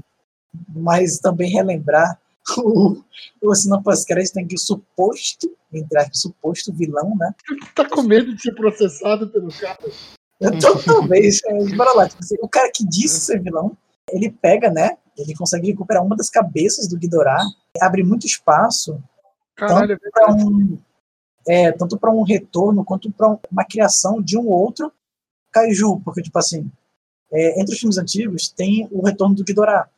mas 0.76 1.18
também 1.20 1.50
relembrar 1.50 2.20
o, 2.58 3.02
o 3.42 3.56
cena 3.56 3.82
pós-crédito 3.82 4.38
em 4.38 4.48
que 4.48 4.56
o 4.56 4.60
suposto, 4.60 5.52
entre 5.74 6.00
aspas, 6.00 6.22
suposto 6.22 6.74
vilão, 6.74 7.16
né? 7.18 7.34
tá 7.76 7.88
com 7.88 8.02
medo 8.02 8.36
de 8.36 8.42
ser 8.42 8.54
processado 8.54 9.30
pelo 9.30 9.50
cara. 9.50 9.78
Talvez, 10.86 11.42
é, 11.46 11.76
bora 11.76 11.94
lá, 11.94 12.08
tipo 12.08 12.24
o 12.42 12.50
cara 12.50 12.72
que 12.74 12.88
disse 12.88 13.22
ser 13.22 13.42
vilão, 13.42 13.78
ele 14.10 14.32
pega, 14.32 14.70
né? 14.70 14.98
Ele 15.18 15.36
consegue 15.36 15.68
recuperar 15.68 16.04
uma 16.04 16.16
das 16.16 16.30
cabeças 16.30 16.88
do 16.88 16.98
Ghidorah, 16.98 17.44
abre 17.82 18.04
muito 18.04 18.26
espaço 18.26 19.02
Caralho, 19.60 19.94
é 19.94 19.98
tanto 19.98 20.12
para 20.14 20.34
um, 20.34 20.80
é, 21.48 21.72
tanto 21.74 22.00
para 22.00 22.12
um 22.12 22.24
retorno 22.24 22.86
quanto 22.86 23.12
para 23.12 23.38
uma 23.52 23.66
criação 23.66 24.22
de 24.22 24.38
um 24.38 24.48
outro 24.48 24.92
kaiju, 25.52 26.00
porque 26.06 26.22
tipo 26.22 26.40
assim, 26.40 26.72
é, 27.32 27.60
entre 27.60 27.74
os 27.74 27.80
filmes 27.80 27.98
antigos 27.98 28.48
tem 28.50 28.88
o 28.92 29.06
retorno 29.06 29.36
do 29.36 29.44
Ghidorah, 29.44 29.90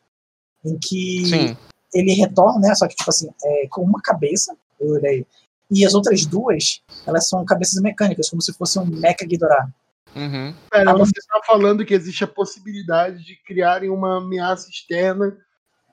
em 0.66 0.78
que 0.80 1.26
Sim. 1.26 1.58
Ele 1.94 2.14
retorna, 2.14 2.70
né? 2.70 2.76
Só 2.76 2.88
que 2.88 2.96
tipo 2.96 3.10
assim, 3.10 3.30
é, 3.44 3.68
com 3.70 3.82
uma 3.82 4.02
cabeça, 4.02 4.56
eu 4.80 4.90
olhei, 4.90 5.26
e 5.70 5.86
as 5.86 5.94
outras 5.94 6.26
duas, 6.26 6.82
elas 7.08 7.30
são 7.30 7.46
cabeças 7.46 7.82
mecânicas, 7.82 8.30
como 8.30 8.42
se 8.42 8.54
fosse 8.54 8.78
um 8.78 8.86
Mecha 8.86 9.26
Ghidorah. 9.26 9.70
Uhum. 10.14 10.54
Pera, 10.70 10.92
Ah, 10.92 10.94
você 10.94 11.18
está 11.18 11.40
falando 11.46 11.86
que 11.86 11.94
existe 11.94 12.24
a 12.24 12.28
possibilidade 12.28 13.24
de 13.24 13.38
criarem 13.46 13.90
uma 13.90 14.18
ameaça 14.18 14.70
externa 14.70 15.38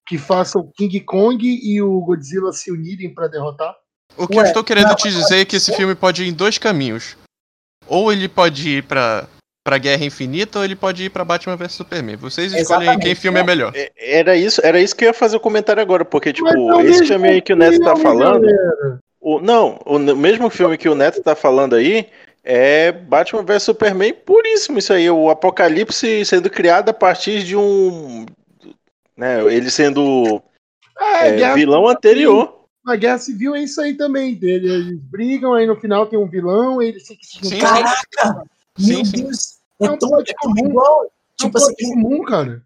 que 0.05 0.19
faça 0.19 0.59
o 0.59 0.69
King 0.73 1.01
Kong 1.01 1.47
e 1.47 1.81
o 1.81 2.01
Godzilla 2.01 2.53
se 2.53 2.73
unirem 2.73 3.15
para 3.15 3.29
derrotar? 3.29 3.77
O 4.17 4.27
que 4.27 4.37
Ué, 4.37 4.43
eu 4.43 4.47
estou 4.47 4.65
querendo 4.65 4.89
não, 4.89 4.97
te 4.97 5.09
dizer 5.09 5.41
é 5.41 5.45
que 5.45 5.55
esse 5.55 5.73
filme 5.77 5.95
pode 5.95 6.25
ir 6.25 6.29
em 6.29 6.33
dois 6.33 6.59
caminhos. 6.59 7.17
Ou 7.87 8.13
ele 8.13 8.29
pode 8.29 8.69
ir 8.69 8.83
pra, 8.83 9.29
pra 9.69 9.77
Guerra 9.77 10.03
Infinita, 10.03 10.59
ou 10.61 10.65
ele 10.65 10.75
pode 10.75 11.05
ir 11.05 11.11
pra 11.11 11.27
Batman 11.27 11.55
vs 11.55 11.73
Superman. 11.73 12.17
Vocês 12.17 12.55
escolhem 12.55 12.85
Exatamente. 12.85 13.03
quem 13.05 13.15
filme 13.15 13.39
é 13.39 13.45
melhor. 13.45 13.71
É, 13.77 13.93
Era 13.99 14.35
isso, 14.35 14.63
era 14.65 14.81
isso 14.81 14.97
que 14.97 15.05
eu 15.05 15.09
ia 15.09 15.13
fazer 15.13 15.37
o 15.37 15.41
comentário 15.41 15.83
agora, 15.83 16.07
porque, 16.07 16.33
tipo, 16.33 16.49
é 16.49 16.85
esse 16.87 17.05
filme 17.05 17.29
aí 17.29 17.43
que 17.43 17.53
o 17.53 17.57
Neto 17.57 17.79
tá 17.81 17.95
falando. 17.95 18.47
O, 19.21 19.41
não, 19.41 19.79
o 19.85 19.99
mesmo 19.99 20.49
filme 20.49 20.79
que 20.79 20.89
o 20.89 20.95
Neto 20.95 21.23
tá 21.23 21.35
falando 21.35 21.75
aí 21.75 22.07
é 22.43 22.91
Batman 22.91 23.43
vs 23.43 23.63
Superman 23.65 24.15
puríssimo. 24.15 24.79
Isso 24.79 24.91
aí, 24.91 25.11
o 25.11 25.29
Apocalipse 25.29 26.25
sendo 26.25 26.49
criado 26.49 26.89
a 26.89 26.95
partir 26.95 27.43
de 27.43 27.55
um. 27.55 28.25
Né, 29.15 29.43
ele 29.53 29.71
sendo 29.71 30.43
É, 30.99 31.29
é, 31.29 31.37
Guerra 31.37 31.55
vilão 31.57 31.81
Civil- 31.83 31.91
anterior. 31.95 32.59
Na 32.87 32.97
Guerra 32.97 33.19
Civil 33.19 33.55
é 33.55 33.61
isso 33.65 33.83
aí 33.83 33.93
também. 33.93 34.39
Eles, 34.41 34.71
eles 34.71 34.99
brigam, 34.99 35.53
aí 35.53 35.67
no 35.67 35.77
final 35.77 36.07
tem 36.07 36.19
um 36.19 36.27
vilão, 36.27 36.81
eles 36.81 37.07
se 37.07 37.19
Sim, 37.23 37.59
Caraca! 37.59 38.47
Sim, 38.79 38.95
Meu 38.95 39.05
sim. 39.05 39.23
Deus! 39.25 39.58
É 39.81 39.87
É 39.87 39.91
um 39.91 39.99
tão, 39.99 40.21
é 40.21 40.25
comum. 40.41 40.69
igual. 40.69 41.05
Tipo 41.37 41.57
Tipo 41.57 41.59
assim, 41.59 41.93
comum, 41.95 42.25
cara. 42.25 42.63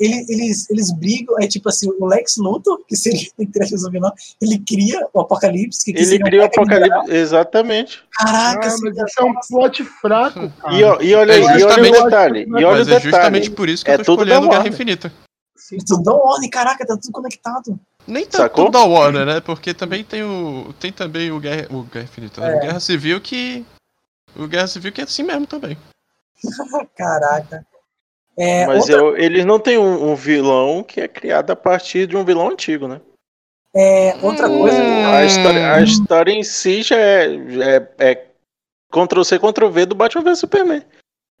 ele- 0.00 0.24
eles, 0.28 0.68
eles 0.70 0.90
brigam, 0.92 1.36
é 1.40 1.46
tipo 1.46 1.68
assim, 1.68 1.88
o 2.00 2.04
Lex 2.06 2.36
Luthor, 2.36 2.80
que 2.86 2.96
seria 2.96 3.28
entre 3.38 3.62
aspas 3.62 3.84
o 3.84 3.90
vilão, 3.90 4.12
ele 4.42 4.58
cria 4.66 5.06
o 5.14 5.20
Apocalipse, 5.20 5.84
que, 5.84 5.92
que 5.92 6.00
Ele 6.02 6.16
um 6.16 6.26
cria 6.26 6.42
o. 6.42 6.44
Apocalipse. 6.46 7.12
Exatamente. 7.14 8.02
Caraca, 8.12 8.68
Ah, 8.68 8.76
mas 8.82 8.96
isso 8.96 9.20
é 9.20 9.24
um 9.24 9.34
plot 9.48 9.84
fraco, 9.84 10.50
cara. 10.60 10.74
E, 10.74 10.80
e 10.80 11.14
olha 11.14 11.34
aí, 11.34 11.40
É 11.42 11.58
e 11.60 11.64
olha 11.64 11.88
o 11.88 12.04
detalhe. 12.04 12.40
E 12.48 12.52
olha 12.54 12.68
o 12.68 12.78
Mas 12.78 12.88
é 12.88 13.00
justamente 13.00 13.32
detalhe. 13.34 13.50
por 13.50 13.68
isso 13.68 13.84
que 13.84 13.90
É 13.90 13.94
eu 13.94 13.98
tô 13.98 14.04
tudo 14.04 14.22
escolhendo 14.24 14.48
Guerra. 14.48 14.68
Infinita. 14.68 15.12
tudo 15.86 16.02
da 16.02 16.12
Warner, 16.14 16.50
caraca, 16.50 16.86
tá 16.86 16.96
tudo 16.96 17.12
conectado. 17.12 17.78
Nem 18.06 18.24
tanto 18.24 18.36
Sacou? 18.38 18.70
da 18.70 18.82
Warner, 18.84 19.26
né? 19.26 19.40
Porque 19.40 19.72
também 19.74 20.02
tem 20.02 20.22
o. 20.24 20.72
Tem 20.80 20.90
também 20.90 21.30
o 21.30 21.38
Guerra, 21.38 21.66
o 21.70 21.82
Guerra 21.82 22.04
Infinita, 22.04 22.40
né? 22.40 22.52
É. 22.54 22.56
O 22.56 22.60
Guerra 22.62 22.80
Civil 22.80 23.20
que. 23.20 23.64
O 24.34 24.46
Guerra 24.46 24.66
Civil 24.66 24.90
que 24.92 25.00
é 25.02 25.04
assim 25.04 25.22
mesmo 25.22 25.46
também. 25.46 25.76
Caraca. 26.96 27.66
É, 28.36 28.66
Mas 28.66 28.88
outra, 28.88 28.96
eu- 28.96 29.16
eles 29.16 29.44
não 29.44 29.58
têm 29.58 29.78
um, 29.78 30.10
um 30.10 30.14
vilão 30.14 30.82
que 30.82 31.00
é 31.00 31.08
criado 31.08 31.50
a 31.50 31.56
partir 31.56 32.06
de 32.06 32.16
um 32.16 32.24
vilão 32.24 32.48
antigo, 32.48 32.86
né? 32.86 33.00
é, 33.74 34.16
outra 34.22 34.48
coisa. 34.48 34.80
A 35.08 35.24
história, 35.24 35.72
a 35.72 35.82
história 35.82 36.32
em 36.32 36.42
si 36.42 36.82
já 36.82 36.96
é, 36.96 37.26
é, 37.26 38.10
é 38.10 38.26
Ctrl-C, 38.90 39.38
Ctrl-V 39.38 39.86
do 39.86 39.94
Batman 39.94 40.22
vs 40.22 40.38
Superman. 40.38 40.82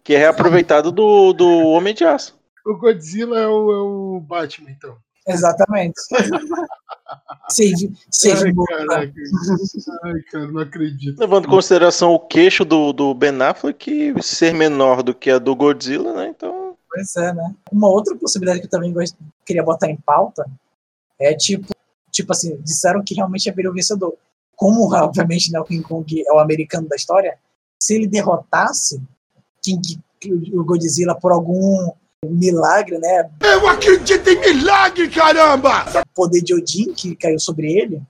Que 0.04 0.14
é 0.14 0.18
reaproveitado 0.18 0.90
do, 0.92 1.32
do 1.32 1.48
Homem 1.68 1.94
de 1.94 2.04
Aço. 2.04 2.38
O 2.66 2.76
Godzilla 2.76 3.38
é 3.38 3.46
o, 3.46 3.72
é 3.72 3.82
o 3.82 4.20
Batman, 4.20 4.70
então. 4.70 4.96
Exatamente. 5.28 5.94
Save, 7.50 7.92
save 8.10 8.48
Ai, 8.48 8.54
caraca. 8.66 9.12
Ai, 10.04 10.20
cara, 10.30 10.46
não 10.48 10.60
acredito. 10.60 11.18
Levando 11.18 11.46
em 11.46 11.50
consideração 11.50 12.12
o 12.12 12.20
queixo 12.20 12.64
do, 12.64 12.92
do 12.92 13.14
Ben 13.14 13.40
Affleck 13.40 14.14
ser 14.22 14.52
menor 14.52 15.02
do 15.02 15.14
que 15.14 15.30
a 15.30 15.38
do 15.38 15.54
Godzilla, 15.54 16.12
né? 16.12 16.28
Então. 16.28 16.76
Pois 16.90 17.16
é, 17.16 17.32
né? 17.32 17.54
Uma 17.72 17.88
outra 17.88 18.16
possibilidade 18.16 18.60
que 18.60 18.66
eu 18.66 18.70
também 18.70 18.94
queria 19.44 19.62
botar 19.62 19.88
em 19.88 19.96
pauta 19.96 20.44
é 21.18 21.34
tipo, 21.34 21.74
tipo 22.10 22.32
assim, 22.32 22.56
disseram 22.62 23.02
que 23.02 23.14
realmente 23.14 23.48
haveria 23.48 23.70
o 23.70 23.74
vencedor. 23.74 24.14
Como, 24.56 24.92
obviamente, 24.92 25.52
né, 25.52 25.60
o 25.60 25.64
King 25.64 25.82
Kong 25.82 26.24
é 26.26 26.32
o 26.32 26.38
americano 26.38 26.88
da 26.88 26.96
história, 26.96 27.38
se 27.80 27.94
ele 27.94 28.06
derrotasse 28.06 29.00
King, 29.62 30.00
o 30.52 30.64
Godzilla 30.64 31.14
por 31.14 31.32
algum 31.32 31.92
milagre, 32.24 32.98
né? 32.98 33.30
Eu 33.42 33.68
acredito 33.68 34.28
em 34.28 34.40
milagre, 34.40 35.08
caramba! 35.08 35.84
Poder 36.14 36.42
de 36.42 36.54
Odin 36.54 36.92
que 36.92 37.14
caiu 37.14 37.38
sobre 37.38 37.72
ele, 37.72 38.02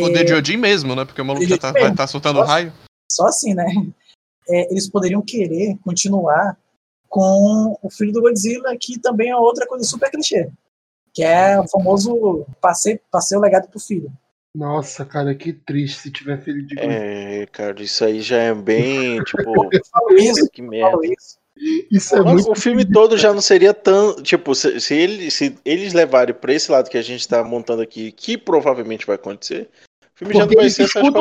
Poder 0.00 0.24
de 0.24 0.34
Odin 0.34 0.56
mesmo, 0.56 0.94
né? 0.94 1.04
Porque 1.04 1.20
o 1.20 1.24
maluco 1.24 1.46
já 1.46 1.58
tá, 1.58 1.72
vai 1.72 1.82
mesmo. 1.82 1.94
estar 1.94 2.06
soltando 2.06 2.40
Nossa. 2.40 2.52
raio. 2.52 2.72
só 3.10 3.26
assim, 3.26 3.54
né? 3.54 3.66
É, 4.48 4.70
eles 4.70 4.88
poderiam 4.88 5.22
querer 5.22 5.76
continuar 5.82 6.56
com 7.08 7.78
o 7.82 7.90
filho 7.90 8.12
do 8.12 8.20
Godzilla, 8.20 8.76
que 8.78 8.98
também 9.00 9.30
é 9.30 9.36
outra 9.36 9.66
coisa 9.66 9.84
super 9.84 10.10
clichê, 10.10 10.50
que 11.14 11.22
é 11.22 11.58
o 11.58 11.66
famoso 11.68 12.46
passei, 12.60 13.00
passei 13.10 13.36
o 13.36 13.40
legado 13.40 13.68
pro 13.68 13.80
filho. 13.80 14.12
Nossa, 14.54 15.04
cara, 15.04 15.34
que 15.34 15.52
triste 15.52 16.00
se 16.00 16.10
tiver 16.10 16.42
filho 16.42 16.66
de 16.66 16.74
Godzilla. 16.74 16.94
É, 16.94 17.46
cara, 17.46 17.82
isso 17.82 18.04
aí 18.04 18.20
já 18.20 18.38
é 18.38 18.54
bem, 18.54 19.22
tipo. 19.24 19.68
Eu 19.72 19.84
falo 19.86 20.12
isso, 20.16 20.48
que 20.50 20.62
eu 20.62 20.68
merda. 20.68 20.90
falo 20.90 21.04
isso. 21.04 21.38
Isso 21.90 22.14
é 22.16 22.22
muito. 22.22 22.50
o 22.50 22.54
filme 22.54 22.84
todo 22.84 23.16
já 23.16 23.32
não 23.32 23.40
seria 23.40 23.72
tão. 23.72 24.14
Tipo, 24.22 24.54
se, 24.54 24.78
se, 24.80 24.94
ele, 24.94 25.30
se 25.30 25.56
eles 25.64 25.92
levarem 25.92 26.34
pra 26.34 26.52
esse 26.52 26.70
lado 26.70 26.90
que 26.90 26.98
a 26.98 27.02
gente 27.02 27.26
tá 27.26 27.42
montando 27.42 27.80
aqui, 27.82 28.12
que 28.12 28.36
provavelmente 28.36 29.06
vai 29.06 29.16
acontecer, 29.16 29.68
o 30.14 30.18
filme 30.18 30.34
já 30.34 30.40
não 30.40 30.46
Porque 30.46 30.60
vai 30.60 30.70
ser 30.70 30.82
essas 30.82 30.92
também, 31.02 31.12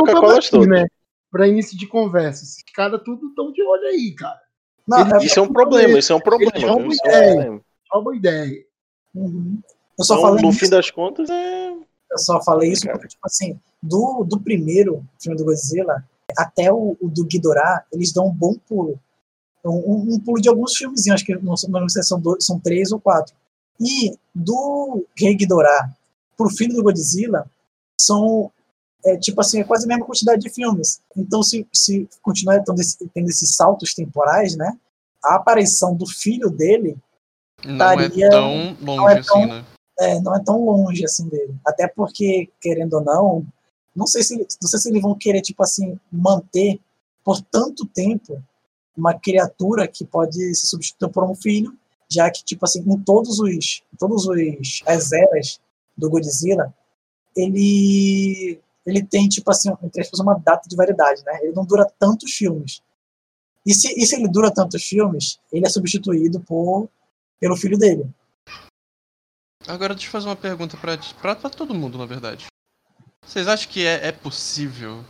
todas. 0.51 0.67
né? 0.67 0.85
Pra 1.31 1.47
início 1.47 1.77
de 1.77 1.87
conversa. 1.87 2.43
Esses 2.43 2.63
caras 2.73 3.01
tudo 3.03 3.27
estão 3.27 3.51
de 3.51 3.61
olho 3.63 3.87
aí, 3.87 4.13
cara. 4.13 4.39
Não, 4.87 4.99
é- 4.99 5.25
Isso 5.25 5.39
é 5.39 5.41
um 5.41 5.51
problema, 5.51 5.97
isso 5.99 6.11
é 6.13 6.15
um 6.15 6.19
problema. 6.19 6.51
Viu? 6.53 6.87
Isso 6.89 7.01
é 7.05 7.09
um 7.09 7.17
ideia. 7.17 7.33
problema. 7.35 7.61
Rouba 7.91 8.15
ideia. 8.15 8.65
Uhum. 9.13 9.59
Eu 9.97 10.03
só 10.03 10.15
Então, 10.15 10.27
falei 10.27 10.43
no 10.43 10.49
isso, 10.49 10.59
fim 10.59 10.69
das 10.69 10.91
contas, 10.91 11.29
é. 11.29 11.69
eu 12.11 12.17
só 12.17 12.41
falei 12.43 12.71
isso 12.71 12.83
Cara. 12.85 12.93
porque, 12.97 13.07
tipo 13.07 13.25
assim, 13.25 13.57
do, 13.81 14.25
do 14.25 14.39
primeiro 14.39 15.03
filme 15.21 15.37
do 15.37 15.45
Godzilla 15.45 16.03
até 16.37 16.71
o, 16.71 16.97
o 16.99 17.09
do 17.09 17.25
Ghidorah, 17.25 17.85
eles 17.93 18.11
dão 18.11 18.27
um 18.27 18.33
bom 18.33 18.55
pulo. 18.67 18.99
Um, 19.65 19.69
um- 19.93 20.13
um 20.15 20.19
pulo 20.19 20.39
de 20.41 20.47
alguns 20.49 20.75
filmes, 20.75 21.07
acho 21.07 21.25
que 21.25 21.35
não, 21.35 21.57
sei- 21.57 21.69
não 21.69 21.89
sei 21.89 22.03
se 22.03 22.09
são, 22.09 22.19
dois, 22.19 22.45
são 22.45 22.59
três 22.59 22.91
ou 22.91 22.99
quatro. 22.99 23.33
E 23.79 24.15
do 24.33 25.05
Rei 25.17 25.35
Ghidorah 25.35 25.91
pro 26.37 26.49
filho 26.49 26.75
do 26.75 26.83
Godzilla, 26.83 27.49
são, 27.99 28.51
é, 29.05 29.17
tipo 29.17 29.39
assim, 29.41 29.59
é 29.59 29.63
quase 29.63 29.85
a 29.85 29.87
mesma 29.87 30.05
quantidade 30.05 30.41
de 30.41 30.49
filmes. 30.49 30.99
Então, 31.15 31.41
se, 31.41 31.65
se 31.73 32.07
continuar 32.21 32.61
tendo, 32.63 32.79
esse- 32.79 32.97
tendo 33.13 33.29
esses 33.29 33.55
saltos 33.55 33.93
temporais, 33.93 34.55
né, 34.55 34.77
a 35.23 35.35
aparição 35.35 35.95
do 35.95 36.05
filho 36.05 36.49
dele 36.49 36.95
Não 37.63 37.73
é 37.91 37.95
Estaria- 38.05 38.29
tão 38.29 38.77
longe 38.81 38.83
não 38.83 39.09
é 39.09 39.23
tão- 39.23 39.37
assim, 39.41 39.45
né? 39.47 39.65
é, 39.99 40.19
não 40.21 40.35
é 40.35 40.43
tão 40.43 40.63
longe 40.63 41.03
assim 41.05 41.27
dele. 41.29 41.55
Até 41.65 41.87
porque, 41.87 42.49
querendo 42.61 42.93
ou 42.95 43.03
não, 43.03 43.45
não 43.95 44.05
sei 44.05 44.21
se 44.21 44.37
não 44.61 44.69
sei 44.69 44.79
se 44.79 44.89
eles 44.89 45.01
vão 45.01 45.15
querer 45.15 45.41
tipo 45.41 45.63
assim 45.63 45.97
manter 46.11 46.79
por 47.23 47.41
tanto 47.41 47.85
tempo 47.87 48.37
uma 48.97 49.13
criatura 49.13 49.87
que 49.87 50.05
pode 50.05 50.55
se 50.55 50.67
substituir 50.67 51.11
por 51.11 51.23
um 51.23 51.35
filho, 51.35 51.77
já 52.09 52.29
que 52.29 52.43
tipo 52.43 52.65
assim 52.65 52.83
em 52.85 52.99
todos 52.99 53.39
os 53.39 53.83
em 53.93 53.97
todos 53.97 54.25
os 54.25 54.81
as 54.85 55.11
eras 55.11 55.59
do 55.97 56.09
Godzilla 56.09 56.73
ele 57.35 58.59
ele 58.85 59.03
tem 59.03 59.27
tipo 59.27 59.49
assim 59.51 59.71
entre 59.83 60.01
aspas, 60.01 60.19
uma 60.19 60.35
data 60.35 60.69
de 60.69 60.75
validade, 60.75 61.23
né? 61.25 61.39
Ele 61.41 61.53
não 61.53 61.65
dura 61.65 61.85
tantos 61.99 62.31
filmes. 62.31 62.81
E 63.65 63.73
se, 63.73 63.87
e 63.99 64.05
se 64.05 64.15
ele 64.15 64.27
dura 64.27 64.53
tantos 64.53 64.83
filmes, 64.83 65.39
ele 65.51 65.65
é 65.65 65.69
substituído 65.69 66.39
por 66.39 66.87
pelo 67.39 67.57
filho 67.57 67.77
dele. 67.77 68.07
Agora 69.67 69.95
deixa 69.95 70.07
eu 70.07 70.11
fazer 70.11 70.27
uma 70.27 70.35
pergunta 70.35 70.77
pra 70.77 71.49
todo 71.49 71.73
mundo, 71.73 71.97
na 71.97 72.05
verdade. 72.05 72.45
Vocês 73.25 73.47
acham 73.47 73.71
que 73.71 73.85
é, 73.85 74.07
é 74.07 74.11
possível 74.11 75.03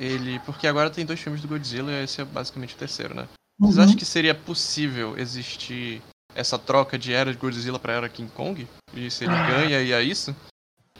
ele. 0.00 0.38
Porque 0.40 0.66
agora 0.66 0.90
tem 0.90 1.04
dois 1.06 1.20
filmes 1.20 1.40
do 1.42 1.48
Godzilla 1.48 1.92
e 1.92 2.04
esse 2.04 2.20
é 2.20 2.24
basicamente 2.24 2.74
o 2.74 2.78
terceiro, 2.78 3.14
né? 3.14 3.28
Vocês 3.58 3.76
Uhum. 3.76 3.84
acham 3.84 3.96
que 3.96 4.04
seria 4.06 4.34
possível 4.34 5.18
existir 5.18 6.02
essa 6.34 6.58
troca 6.58 6.98
de 6.98 7.12
era 7.12 7.30
de 7.32 7.38
Godzilla 7.38 7.78
pra 7.78 7.92
era 7.92 8.08
King 8.08 8.30
Kong? 8.32 8.66
E 8.94 9.10
se 9.10 9.24
ele 9.24 9.34
Ah. 9.34 9.46
ganha 9.50 9.82
e 9.82 9.92
é 9.92 10.02
isso? 10.02 10.34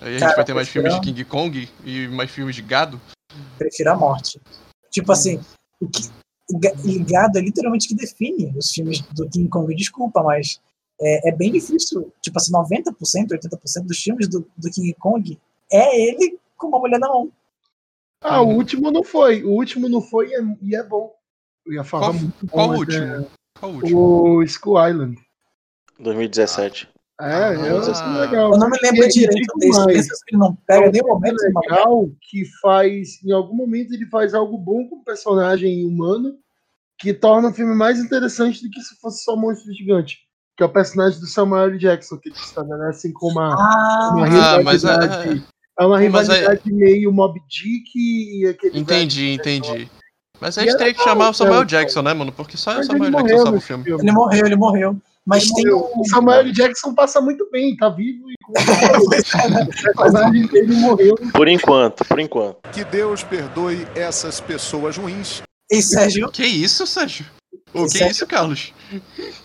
Aí 0.01 0.09
a 0.09 0.13
gente 0.13 0.21
Cara, 0.21 0.37
vai 0.37 0.45
ter 0.45 0.55
mais 0.55 0.69
filmes 0.69 0.95
de? 0.95 1.01
King 1.01 1.25
Kong 1.25 1.69
e 1.85 2.09
mais 2.09 2.31
filmes 2.31 2.55
de 2.55 2.63
gado? 2.63 3.01
Prefiro 3.59 3.93
a 3.93 3.97
morte. 3.97 4.41
Tipo 4.91 5.13
assim, 5.13 5.41
o 5.81 5.89
que 5.89 6.03
ga- 6.59 6.73
ligado 6.85 7.37
é 7.39 7.41
literalmente 7.41 7.89
que 7.89 7.95
define 7.95 8.53
os 8.57 8.71
filmes 8.73 9.01
do 9.13 9.29
King 9.29 9.49
Kong. 9.49 9.75
Desculpa, 9.75 10.23
mas 10.23 10.59
é, 11.01 11.29
é 11.29 11.33
bem 11.33 11.53
difícil. 11.53 12.13
Tipo 12.23 12.39
assim, 12.39 12.51
90%, 12.53 13.33
80% 13.33 13.87
dos 13.87 13.99
filmes 14.03 14.29
do, 14.29 14.47
do 14.57 14.71
King 14.71 14.93
Kong 14.95 15.39
é 15.73 16.01
ele 16.09 16.39
com 16.57 16.67
uma 16.69 16.79
mulher 16.79 16.99
na 16.99 17.09
mão. 17.09 17.31
Ah, 18.23 18.43
o 18.43 18.49
último 18.49 18.91
não 18.91 19.03
foi. 19.03 19.43
O 19.45 19.51
último 19.51 19.89
não 19.89 20.03
foi 20.03 20.29
e 20.29 20.35
é, 20.35 20.41
e 20.63 20.77
é 20.77 20.83
bom. 20.83 21.11
Eu 21.67 21.73
ia 21.75 21.85
falar 21.85 22.07
Qual, 22.09 22.15
muito 22.15 22.47
bom, 22.47 22.49
qual 22.53 22.67
o 22.67 22.71
mas 22.71 22.79
último? 22.81 23.05
é 23.05 23.27
Qual 23.59 23.73
o 23.73 23.75
último? 23.77 23.99
O 24.01 24.43
Skull 24.43 24.89
Island. 24.89 25.19
2017. 25.99 26.89
É, 27.21 27.25
é 27.25 27.47
Ah. 27.53 28.21
legal. 28.21 28.53
Eu 28.53 28.59
não 28.59 28.71
me 28.71 28.79
lembro 28.83 29.09
direito 29.09 29.59
desse. 29.59 29.85
que 30.25 30.35
ele 30.35 30.41
não 30.41 30.55
pega 30.67 30.91
nem 30.91 31.03
o 31.03 31.05
é 31.07 31.09
momento 31.09 31.37
uma 31.43 31.61
mulher. 31.61 31.71
legal 31.77 32.11
que 32.23 32.45
faz, 32.63 33.23
em 33.25 33.33
algum 33.33 33.55
momento 33.55 33.93
ele 33.93 34.07
faz 34.07 34.33
algo 34.35 34.57
bom 34.57 34.89
com 34.89 34.97
o 34.97 35.05
personagem 35.05 35.87
humano, 35.87 36.35
que 36.99 37.13
torna 37.13 37.49
o 37.49 37.53
filme 37.55 37.75
mais 37.75 37.99
interessante 37.99 38.63
do 38.63 38.71
que 38.71 38.81
se 38.81 38.99
fosse 39.01 39.23
só 39.25 39.37
monstro 39.37 39.73
gigante. 39.73 40.19
Que 40.57 40.63
é 40.63 40.67
o 40.67 40.73
personagem 40.73 41.21
do 41.21 41.27
Samuel 41.27 41.65
L. 41.71 41.79
Jackson, 41.79 42.19
que 42.19 42.31
eles 42.31 42.41
estabelecem 42.41 43.13
com 43.13 43.29
uma, 43.29 43.55
Ah, 43.55 44.13
uma 44.15 44.27
Ah, 44.27 44.63
mas 44.63 44.85
é-. 44.85 45.43
É 45.81 45.87
uma 45.87 45.99
é- 45.99 46.03
rivalidade 46.03 46.61
meio 46.73 47.11
Mob 47.13 47.41
Dick 47.49 47.91
e 47.97 48.47
aquele. 48.47 48.79
Entendi, 48.79 49.31
entendi. 49.33 49.89
Mas 50.41 50.57
aí 50.59 50.65
a 50.65 50.67
E 50.67 50.71
gente 50.71 50.77
é 50.77 50.79
teria 50.79 50.95
que 50.95 51.03
chamar 51.03 51.31
o 51.31 51.35
Samuel. 51.35 51.65
Jackson, 51.65 52.03
né, 52.03 52.15
mano? 52.15 52.33
Porque 52.33 52.57
só 52.57 52.73
o 52.73 52.75
Mas 52.77 52.87
Samuel 52.87 53.05
ele 53.05 53.13
Jackson 53.17 53.23
morreu 53.29 53.43
salva 53.45 53.59
o 53.59 53.61
filme. 53.61 53.85
filme. 53.85 54.03
ele 54.03 54.13
morreu, 54.13 54.47
ele 54.47 54.57
morreu. 54.57 54.97
Mas 55.27 55.45
Ele 55.45 55.53
tem 55.55 55.65
morreu. 55.67 55.91
o. 55.95 56.01
O 56.01 56.05
Samuel. 56.09 56.53
Jackson 56.53 56.95
passa 56.95 57.21
muito 57.21 57.49
bem, 57.51 57.77
tá 57.77 57.89
vivo 57.91 58.25
e 58.31 58.35
o 60.39 60.49
dele 60.49 60.75
morreu. 60.81 61.15
Por 61.33 61.47
enquanto, 61.49 62.05
por 62.05 62.19
enquanto. 62.19 62.59
Que 62.73 62.85
Deus 62.85 63.23
perdoe 63.23 63.87
essas 63.95 64.41
pessoas 64.41 64.97
ruins. 64.97 65.43
Ei, 65.71 65.83
Sérgio, 65.83 66.31
Que 66.31 66.45
isso, 66.45 66.87
Sérgio? 66.87 67.27
O 67.73 67.81
que 67.81 67.85
é 67.85 67.89
Sérgio- 67.89 68.11
isso, 68.11 68.27
Carlos? 68.27 68.73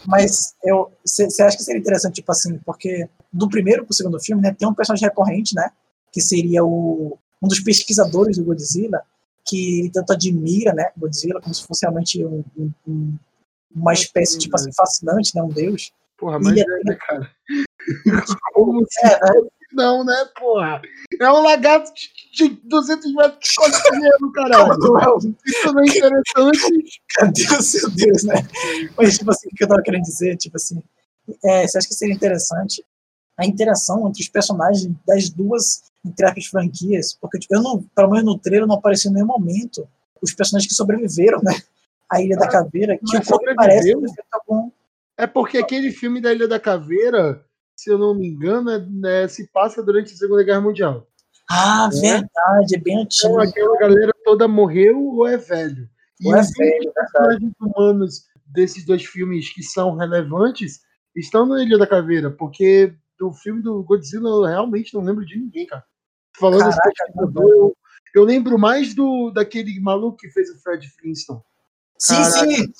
Mas 0.08 0.54
eu, 0.64 0.92
você 1.06 1.44
acha 1.44 1.56
que 1.58 1.64
seria 1.64 1.80
interessante, 1.80 2.16
tipo 2.16 2.32
assim, 2.32 2.58
porque 2.66 3.08
do 3.32 3.48
primeiro 3.48 3.86
pro 3.86 3.94
segundo 3.94 4.20
filme, 4.20 4.42
né, 4.42 4.56
tem 4.58 4.68
um 4.68 4.74
personagem 4.74 5.08
recorrente, 5.08 5.54
né, 5.54 5.70
que 6.16 6.22
seria 6.22 6.64
o, 6.64 7.18
um 7.44 7.48
dos 7.50 7.60
pesquisadores 7.60 8.38
do 8.38 8.46
Godzilla, 8.46 9.02
que 9.46 9.80
ele 9.82 9.90
tanto 9.92 10.14
admira, 10.14 10.74
né, 10.74 10.90
Godzilla, 10.98 11.42
como 11.42 11.54
se 11.54 11.62
fosse 11.68 11.82
realmente 11.86 12.24
um, 12.26 12.42
um- 12.58 12.72
um- 12.88 13.14
uma 13.76 13.92
espécie, 13.92 14.38
tipo 14.40 14.56
assim, 14.56 14.72
fascinante, 14.74 15.36
né, 15.36 15.44
um 15.44 15.50
deus. 15.50 15.92
Porra, 16.18 16.40
mas 16.40 16.56
E 16.56 16.62
é, 16.62 16.66
né, 16.86 16.98
cara? 17.06 17.30
Como 18.54 18.86
se 18.90 19.06
É, 19.06 19.20
né, 19.20 19.42
não, 19.74 20.06
né, 20.06 20.16
porra? 20.40 20.82
É 21.20 21.30
um 21.30 21.42
lagarto 21.44 21.92
de, 21.94 22.48
de 22.48 22.62
200 22.64 23.14
metros 23.14 23.50
de 23.50 23.56
costeiro, 23.56 24.32
caralho. 24.32 25.36
Isso 25.46 25.74
não 25.74 25.82
é 25.82 25.86
interessante. 25.86 27.02
Cadê 27.16 27.44
o 27.44 27.62
seu 27.62 27.90
Deus, 27.90 28.24
né? 28.24 28.36
Mas, 28.98 29.18
tipo 29.18 29.30
assim, 29.32 29.50
o 29.52 29.56
que 29.56 29.66
eu 29.66 29.68
tava 29.68 29.82
querendo 29.84 30.04
dizer, 30.04 30.38
tipo 30.38 30.56
assim, 30.56 30.82
é, 31.44 31.68
você 31.68 31.78
acha 31.78 31.88
que 31.90 31.94
seria 31.94 32.16
interessante 32.16 32.82
a 33.38 33.46
interação 33.46 34.08
entre 34.08 34.22
os 34.22 34.30
personagens 34.30 34.90
das 35.06 35.30
duas, 35.30 35.84
entre 36.06 36.42
franquias? 36.44 37.18
Porque, 37.20 37.40
tipo, 37.40 37.56
eu 37.56 37.62
não, 37.62 37.84
pelo 37.96 38.10
menos 38.12 38.26
no 38.26 38.38
trailer, 38.40 38.68
não 38.68 38.76
apareceu 38.76 39.12
em 39.12 39.16
nenhum 39.16 39.28
momento 39.28 39.88
os 40.22 40.34
personagens 40.34 40.70
que 40.70 40.76
sobreviveram, 40.76 41.40
né? 41.44 41.54
A 42.10 42.22
Ilha 42.22 42.38
da 42.38 42.48
Caveira, 42.48 42.98
que 42.98 43.18
o 43.18 43.26
Kong 43.26 43.56
parece 43.56 43.92
feito 43.92 44.24
algum... 44.32 44.70
É 45.18 45.26
porque 45.26 45.58
aquele 45.58 45.92
filme 45.92 46.22
da 46.22 46.34
Ilha 46.34 46.48
da 46.48 46.60
Caveira, 46.60 47.44
se 47.76 47.90
eu 47.90 47.98
não 47.98 48.14
me 48.14 48.28
engano, 48.28 48.70
é, 48.70 48.80
né, 48.80 49.28
se 49.28 49.48
passa 49.48 49.82
durante 49.82 50.14
a 50.14 50.16
Segunda 50.18 50.44
Guerra 50.44 50.62
Mundial. 50.62 51.08
Ah, 51.50 51.90
É. 51.94 52.00
verdade, 52.00 52.76
é 52.76 52.78
bem 52.80 53.02
Então 53.02 53.40
antigo. 53.40 53.40
aquela 53.42 53.78
galera 53.80 54.12
toda 54.24 54.48
morreu 54.48 55.00
ou 55.04 55.28
é 55.28 55.38
velho. 55.38 55.88
E 56.20 56.28
Ou 56.28 56.36
é 56.36 56.42
os 56.42 56.50
velho, 56.52 56.76
únicos 56.78 56.94
personagens 56.94 57.52
humanos 57.60 58.24
desses 58.46 58.86
dois 58.86 59.04
filmes 59.06 59.54
que 59.54 59.62
são 59.64 59.96
relevantes 59.96 60.82
estão 61.16 61.46
na 61.46 61.62
Ilha 61.64 61.78
da 61.78 61.88
Caveira, 61.88 62.30
porque 62.32 62.94
do 63.18 63.32
filme 63.34 63.62
do 63.62 63.84
Godzilla 63.84 64.30
eu 64.30 64.44
realmente 64.44 64.94
não 64.94 65.02
lembro 65.04 65.26
de 65.26 65.38
ninguém, 65.38 65.66
cara. 65.68 65.84
Falando 66.38 66.60
Caraca, 66.62 66.82
assim, 66.90 67.34
eu, 67.38 67.76
eu 68.14 68.24
lembro 68.24 68.58
mais 68.60 68.94
do 68.94 69.32
daquele 69.32 69.80
maluco 69.80 70.18
que 70.18 70.30
fez 70.30 70.50
o 70.50 70.60
Fred 70.62 70.88
Flintstone. 71.00 71.40
Sim, 71.98 72.16
Caraca. 72.16 72.38
sim. 72.52 72.74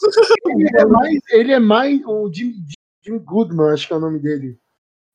Ele 0.58 0.78
é 0.78 0.86
mais, 0.86 1.20
ele 1.30 1.52
é 1.54 1.60
mais 1.60 2.02
o 2.06 2.32
Jim, 2.34 2.54
Jim 3.02 3.18
Goodman, 3.20 3.72
acho 3.72 3.88
que 3.88 3.94
é 3.94 3.96
o 3.96 4.00
nome 4.00 4.20
dele. 4.20 4.60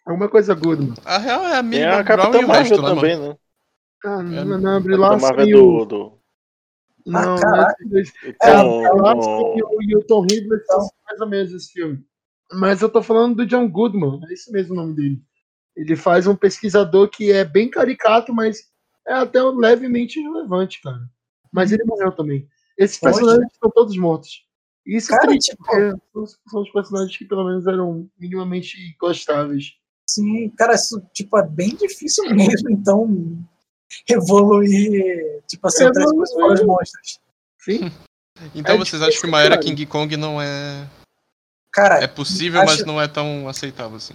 Alguma 0.07 0.29
coisa 0.29 0.55
Goodman. 0.55 0.95
A 1.05 1.19
real 1.19 1.43
é 1.45 1.57
a 1.59 1.61
Tem 1.61 1.69
Millie 1.71 1.85
a 1.85 2.03
Bob 2.03 2.07
Brown 2.07 2.17
Capitã 2.33 2.41
e 2.41 2.45
o 2.45 2.49
Marvel 2.49 2.63
resto, 2.71 2.83
né, 2.83 2.89
também, 2.95 3.19
né? 3.19 3.37
Ah, 4.03 4.21
É. 4.21 4.45
não, 4.45 4.59
não, 4.59 4.79
Capitã 4.83 4.97
Larson 4.99 5.27
Marvel 5.27 5.47
do. 5.59 5.85
do... 5.85 6.21
Não, 7.07 7.35
esses 7.35 7.91
dois- 7.91 8.13
e 8.25 8.37
É, 8.43 8.53
com- 8.53 8.69
o 8.69 8.81
Brie 8.93 9.03
Larson 9.03 9.23
com- 9.43 9.59
e 9.59 9.63
o, 9.63 9.83
e 9.83 9.97
o 9.97 10.07
Tom 10.07 10.25
Hiddleston 10.25 10.81
são 10.81 10.91
mais 11.07 11.21
ou 11.21 11.29
menos 11.29 11.53
esse 11.53 11.73
filme. 11.73 12.05
Mas 12.53 12.83
eu 12.83 12.89
tô 12.89 13.03
falando 13.03 13.37
do 13.37 13.47
John 13.47 13.69
Goodman, 13.69 14.21
é 14.29 14.33
esse 14.33 14.51
mesmo 14.53 14.73
o 14.73 14.77
nome 14.77 14.95
dele. 14.95 15.23
Ele 15.77 15.95
faz 15.97 16.27
um 16.27 16.35
pesquisador 16.35 17.09
que 17.09 17.31
é 17.31 17.45
bem 17.45 17.71
caricato, 17.71 18.35
mas 18.35 18.59
é 19.07 19.13
até 19.15 19.43
levemente 19.43 20.21
relevante, 20.21 20.81
cara. 20.83 21.01
Mas 21.53 21.73
ele 21.73 21.85
morreu 21.85 22.13
também. 22.13 22.49
Esses 22.77 22.99
Poxa. 22.99 23.13
personagens 23.15 23.53
estão 23.53 23.71
todos 23.71 23.97
mortos. 23.97 24.45
Isso 24.87 25.13
é 25.13 25.17
Cara, 25.17 25.29
triste, 25.29 25.51
tipo- 25.51 25.65
porque 25.65 26.29
são, 26.49 26.63
os 26.63 26.71
personagens 26.73 27.17
que 27.17 27.25
pelo 27.25 27.45
menos 27.45 27.67
eram 27.67 28.09
minimamente 28.19 28.77
gostáveis. 28.99 29.75
Sim, 30.09 30.49
cara, 30.51 30.75
isso 30.75 31.01
tipo, 31.15 31.39
é 31.39 31.47
bem 31.47 31.77
difícil 31.77 32.25
mesmo, 32.35 32.71
então 32.71 33.39
evoluir, 34.09 35.43
tipo 35.47 35.67
assim, 35.67 35.85
É, 35.85 35.93
três 35.93 36.11
é. 36.11 36.15
monstros. 36.65 37.19
Sim. 37.61 37.91
Então 38.55 38.75
É 38.75 38.79
vocês 38.79 39.03
acham 39.03 39.21
que 39.21 39.27
uma 39.27 39.41
era 39.41 39.51
cara. 39.57 39.63
King 39.63 39.87
Kong 39.87 40.17
não 40.17 40.41
é. 40.41 40.89
Cara, 41.73 42.03
É 42.03 42.07
possível, 42.07 42.61
acho- 42.61 42.79
mas 42.79 42.85
não 42.87 43.01
é 43.01 43.07
tão 43.09 43.49
aceitável 43.49 43.97
assim. 43.97 44.15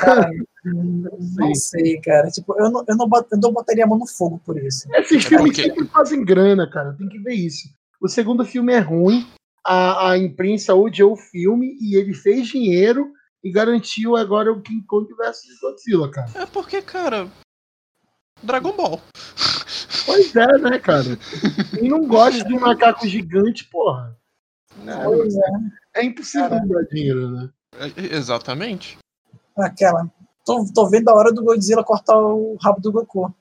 cara, 0.00 0.30
não 0.64 1.54
sei, 1.54 2.00
cara. 2.00 2.28
Tipo, 2.30 2.54
eu 2.58 2.70
não, 2.70 2.84
eu, 2.86 2.96
não 2.96 3.08
bot- 3.08 3.26
eu 3.32 3.38
não 3.38 3.52
botaria 3.52 3.84
a 3.84 3.86
mão 3.86 3.98
no 3.98 4.06
fogo 4.06 4.40
por 4.44 4.56
isso. 4.58 4.86
Esses 4.94 5.24
É 5.24 5.28
filmes 5.28 5.56
porque- 5.56 5.62
sempre 5.68 5.86
fazem 5.86 6.24
grana, 6.24 6.68
cara. 6.70 6.94
Tem 6.94 7.08
que 7.08 7.18
ver 7.18 7.34
isso. 7.34 7.68
O 8.00 8.08
segundo 8.08 8.44
filme 8.44 8.72
é 8.72 8.78
ruim. 8.78 9.26
A, 9.66 10.10
a 10.12 10.18
imprensa 10.18 10.74
odiou 10.74 11.14
o 11.14 11.16
filme 11.16 11.76
e 11.80 11.96
ele 11.96 12.14
fez 12.14 12.46
dinheiro 12.46 13.10
e 13.42 13.50
garantiu 13.50 14.14
agora 14.16 14.52
o 14.52 14.62
King 14.62 14.84
Kong 14.86 15.12
versus 15.16 15.58
Godzilla, 15.60 16.08
cara. 16.10 16.30
É 16.36 16.46
porque, 16.46 16.80
cara. 16.82 17.26
Dragon 18.42 18.72
Ball. 18.76 19.00
Pois 20.04 20.36
é, 20.36 20.46
né, 20.58 20.78
cara? 20.78 21.18
Quem 21.74 21.88
não 21.88 22.06
gosta 22.06 22.44
de 22.44 22.54
um 22.54 22.60
macaco 22.60 23.08
gigante, 23.08 23.64
porra. 23.64 24.16
Pois 25.04 25.34
é, 25.34 25.40
É 25.96 26.04
impossível 26.04 26.50
não 26.50 26.68
dar 26.68 26.82
dinheiro, 26.82 27.30
né? 27.30 27.50
É, 27.78 28.14
exatamente. 28.14 28.98
aquela. 29.58 30.10
Tô, 30.44 30.64
tô 30.72 30.88
vendo 30.88 31.08
a 31.08 31.14
hora 31.14 31.32
do 31.32 31.42
Godzilla 31.42 31.82
cortar 31.82 32.16
o 32.18 32.56
rabo 32.62 32.80
do 32.80 32.92
Goku. 32.92 33.34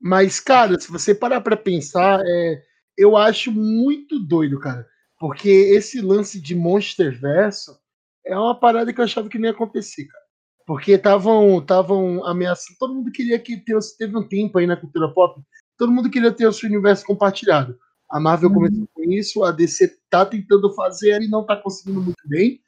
Mas, 0.00 0.40
cara, 0.40 0.78
se 0.78 0.90
você 0.90 1.14
parar 1.14 1.40
pra 1.40 1.56
pensar, 1.56 2.20
é, 2.24 2.62
eu 2.98 3.16
acho 3.16 3.52
muito 3.52 4.18
doido, 4.18 4.58
cara. 4.58 4.86
Porque 5.18 5.48
esse 5.48 6.00
lance 6.00 6.40
de 6.40 6.54
Monster 6.54 7.18
Verso 7.18 7.78
é 8.26 8.36
uma 8.36 8.58
parada 8.58 8.92
que 8.92 9.00
eu 9.00 9.04
achava 9.04 9.28
que 9.28 9.38
não 9.38 9.46
ia 9.46 9.52
acontecer, 9.52 10.06
cara. 10.06 10.24
Porque 10.66 10.92
estavam 10.92 11.58
estavam 11.58 12.24
ameaçando. 12.24 12.78
Todo 12.78 12.94
mundo 12.94 13.12
queria 13.12 13.38
que 13.38 13.56
ter, 13.58 13.78
teve 13.96 14.16
um 14.16 14.26
tempo 14.26 14.58
aí 14.58 14.66
na 14.66 14.76
cultura 14.76 15.12
pop. 15.12 15.40
Todo 15.78 15.92
mundo 15.92 16.10
queria 16.10 16.32
ter 16.32 16.46
o 16.46 16.52
seu 16.52 16.68
universo 16.68 17.04
compartilhado. 17.04 17.78
A 18.10 18.18
Marvel 18.18 18.48
Uhum. 18.48 18.54
começou 18.56 18.88
com 18.92 19.04
isso, 19.04 19.44
a 19.44 19.52
DC 19.52 19.96
tá 20.08 20.26
tentando 20.26 20.72
fazer 20.74 21.22
e 21.22 21.28
não 21.28 21.44
tá 21.44 21.56
conseguindo 21.56 22.02
muito 22.02 22.22
bem. 22.26 22.60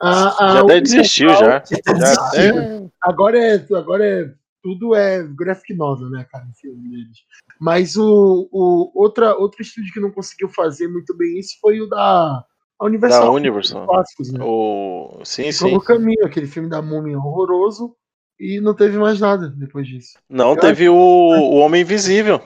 A, 0.00 0.44
a 0.44 0.54
Já 0.54 0.60
até 0.60 0.80
desistiu, 0.80 1.28
já. 1.30 1.62
Já 1.98 2.26
até... 2.26 2.90
Agora 3.02 3.38
é, 3.38 3.66
agora 3.74 4.06
é 4.06 4.34
tudo 4.62 4.94
é 4.94 5.22
graphic 5.22 5.74
novel, 5.74 6.10
né, 6.10 6.26
cara, 6.30 6.46
o 6.46 6.54
filme 6.54 6.90
deles. 6.90 7.18
Mas 7.58 7.96
o, 7.96 8.48
o 8.52 8.92
outra, 8.94 9.34
outro 9.36 9.62
estúdio 9.62 9.92
que 9.92 10.00
não 10.00 10.10
conseguiu 10.10 10.48
fazer 10.48 10.86
muito 10.88 11.16
bem 11.16 11.38
isso 11.38 11.56
foi 11.60 11.80
o 11.80 11.88
da 11.88 12.44
a 12.78 12.84
Universal. 12.86 13.24
Da 13.24 13.30
Universal. 13.30 13.86
Clássicos, 13.86 14.32
né? 14.32 14.40
O... 14.42 15.20
Sim, 15.22 15.52
Ficou 15.52 15.68
sim. 15.68 15.74
no 15.74 15.82
caminho, 15.82 16.24
aquele 16.24 16.46
filme 16.46 16.68
da 16.68 16.80
Múmia 16.80 17.18
horroroso, 17.18 17.94
e 18.38 18.58
não 18.58 18.74
teve 18.74 18.96
mais 18.96 19.20
nada 19.20 19.48
depois 19.48 19.86
disso. 19.86 20.18
Não, 20.28 20.56
teve 20.56 20.88
o, 20.88 20.94
o 20.94 21.56
Homem 21.56 21.82
Invisível. 21.82 22.40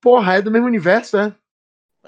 Porra, 0.00 0.36
é 0.36 0.42
do 0.42 0.50
mesmo 0.50 0.68
universo, 0.68 1.18
é? 1.18 1.34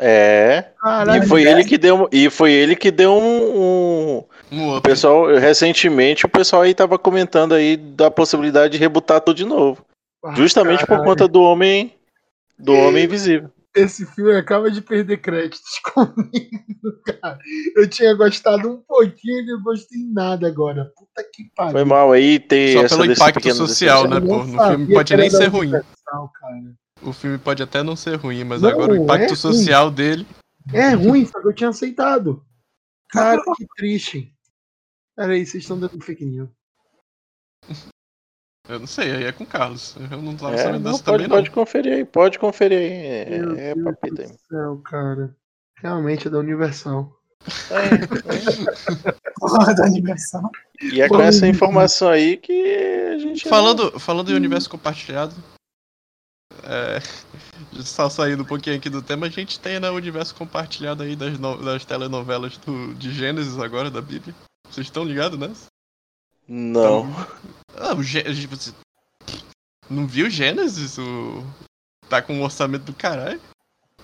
É. 0.01 0.73
Caralho, 0.81 1.23
e 1.23 1.27
foi 1.27 1.43
ele 1.45 1.65
que 1.65 1.77
deu 1.77 2.09
e 2.11 2.31
foi 2.31 2.53
ele 2.53 2.75
que 2.75 2.91
deu 2.91 3.13
um, 3.13 4.25
um- 4.51 4.77
o 4.77 4.81
pessoal 4.81 5.27
recentemente 5.37 6.27
o 6.27 6.29
pessoal 6.29 6.63
aí 6.63 6.75
tava 6.75 6.99
comentando 6.99 7.55
aí 7.55 7.77
da 7.77 8.11
possibilidade 8.11 8.73
de 8.73 8.79
rebutar 8.79 9.21
tudo 9.21 9.37
de 9.37 9.45
novo. 9.45 9.85
Ah, 10.25 10.35
Justamente 10.35 10.81
por 10.81 10.89
caralho. 10.89 11.05
conta 11.09 11.29
do 11.29 11.41
homem 11.43 11.95
do 12.59 12.73
homem 12.75 13.05
invisível. 13.05 13.51
Esse 13.77 14.05
filme 14.05 14.35
acaba 14.35 14.69
de 14.71 14.81
perder 14.83 15.19
créditos 15.19 15.79
comigo, 15.95 17.01
cara. 17.23 17.39
Eu 17.77 17.89
tinha 17.89 18.13
gostado 18.15 18.69
um 18.69 18.83
pouquinho 18.87 19.41
e 19.43 19.47
não 19.47 19.63
gostei 19.63 20.01
nada 20.13 20.49
agora. 20.49 20.91
Puta 20.97 21.23
que 21.33 21.45
pariu. 21.55 21.73
Foi 21.73 21.85
mal 21.85 22.11
aí 22.11 22.41
ter 22.41 22.73
Só 22.73 22.83
essa 22.85 22.97
pelo 22.99 23.13
impacto 23.13 23.55
social, 23.55 24.09
né, 24.09 24.19
pô? 24.21 24.45
No 24.45 24.59
filme 24.71 24.93
pode 24.93 25.17
nem 25.17 25.31
ser 25.31 25.47
ruim. 25.47 25.71
Cara. 25.71 25.85
O 27.03 27.13
filme 27.13 27.39
pode 27.39 27.63
até 27.63 27.83
não 27.83 27.97
ser 27.97 28.17
ruim, 28.17 28.45
mas 28.45 28.63
Não, 28.63 28.69
agora 28.71 28.93
o 28.93 28.97
é 28.97 28.99
impacto 28.99 29.29
ruim. 29.29 29.37
social 29.37 29.91
dele. 29.91 30.27
É 30.73 30.91
ruim, 30.91 31.25
só 31.27 31.41
que 31.41 31.49
eu 31.49 31.53
tinha 31.55 31.71
aceitado. 31.71 32.45
Cara, 33.09 33.43
que 33.57 33.67
triste. 33.77 34.33
Peraí, 35.17 35.45
vocês 35.45 35.65
estão 35.65 35.79
dando 35.79 36.03
fake 36.05 36.25
news. 36.25 36.49
Eu 38.69 38.79
não 38.79 38.87
sei, 38.87 39.11
aí 39.13 39.25
é 39.25 39.33
com 39.33 39.45
o 39.45 39.47
Carlos. 39.47 39.97
Eu 40.11 40.23
não 40.23 40.37
tava 40.37 40.55
É, 40.55 40.59
sabendo 40.59 40.85
não, 40.85 40.93
dessa 40.93 41.03
pode, 41.05 41.17
também, 41.25 41.29
não. 41.29 41.37
pode 41.37 41.51
conferir 41.51 41.93
aí, 41.95 42.05
pode 42.05 42.39
conferir 42.39 42.79
aí. 42.79 42.87
É, 42.87 43.71
é 43.71 43.75
papita 43.75 44.23
aí. 44.23 44.29
céu, 44.49 44.79
cara. 44.85 45.35
Realmente 45.77 46.29
é 46.29 46.31
da 46.31 46.39
Universal. 46.39 47.13
Porra, 49.41 49.75
da 49.75 49.85
animação. 49.87 50.49
E 50.93 51.01
é 51.01 51.09
com 51.09 51.21
essa 51.21 51.47
informação 51.49 52.11
aí 52.11 52.37
que 52.37 52.53
a 53.15 53.19
gente. 53.19 53.49
Falando, 53.49 53.99
falando 53.99 54.31
em 54.31 54.35
universo 54.35 54.69
compartilhado, 54.71 55.35
é, 56.71 57.83
só 57.83 58.09
saindo 58.09 58.43
um 58.45 58.47
pouquinho 58.47 58.77
aqui 58.77 58.89
do 58.89 59.03
tema, 59.03 59.27
a 59.27 59.31
gente 59.31 59.59
tem 59.59 59.81
né, 59.81 59.91
o 59.91 59.97
universo 59.97 60.35
compartilhado 60.35 61.03
aí 61.03 61.17
das, 61.17 61.39
no- 61.39 61.63
das 61.65 61.85
telenovelas 61.85 62.57
do, 62.59 62.95
de 62.95 63.13
Gênesis 63.13 63.59
agora, 63.59 63.91
da 63.91 64.01
Bíblia. 64.01 64.35
Vocês 64.71 64.87
estão 64.87 65.03
ligados 65.05 65.39
nessa? 65.39 65.67
Não. 66.47 67.07
Ah, 67.77 67.95
o 67.95 68.03
Gê- 68.03 68.23
você 68.47 68.73
não 69.89 70.07
viu 70.07 70.31
Gênesis? 70.31 70.97
O... 70.99 71.45
Tá 72.09 72.23
com 72.23 72.35
um 72.35 72.43
orçamento 72.43 72.85
do 72.85 72.93
caralho. 72.93 73.41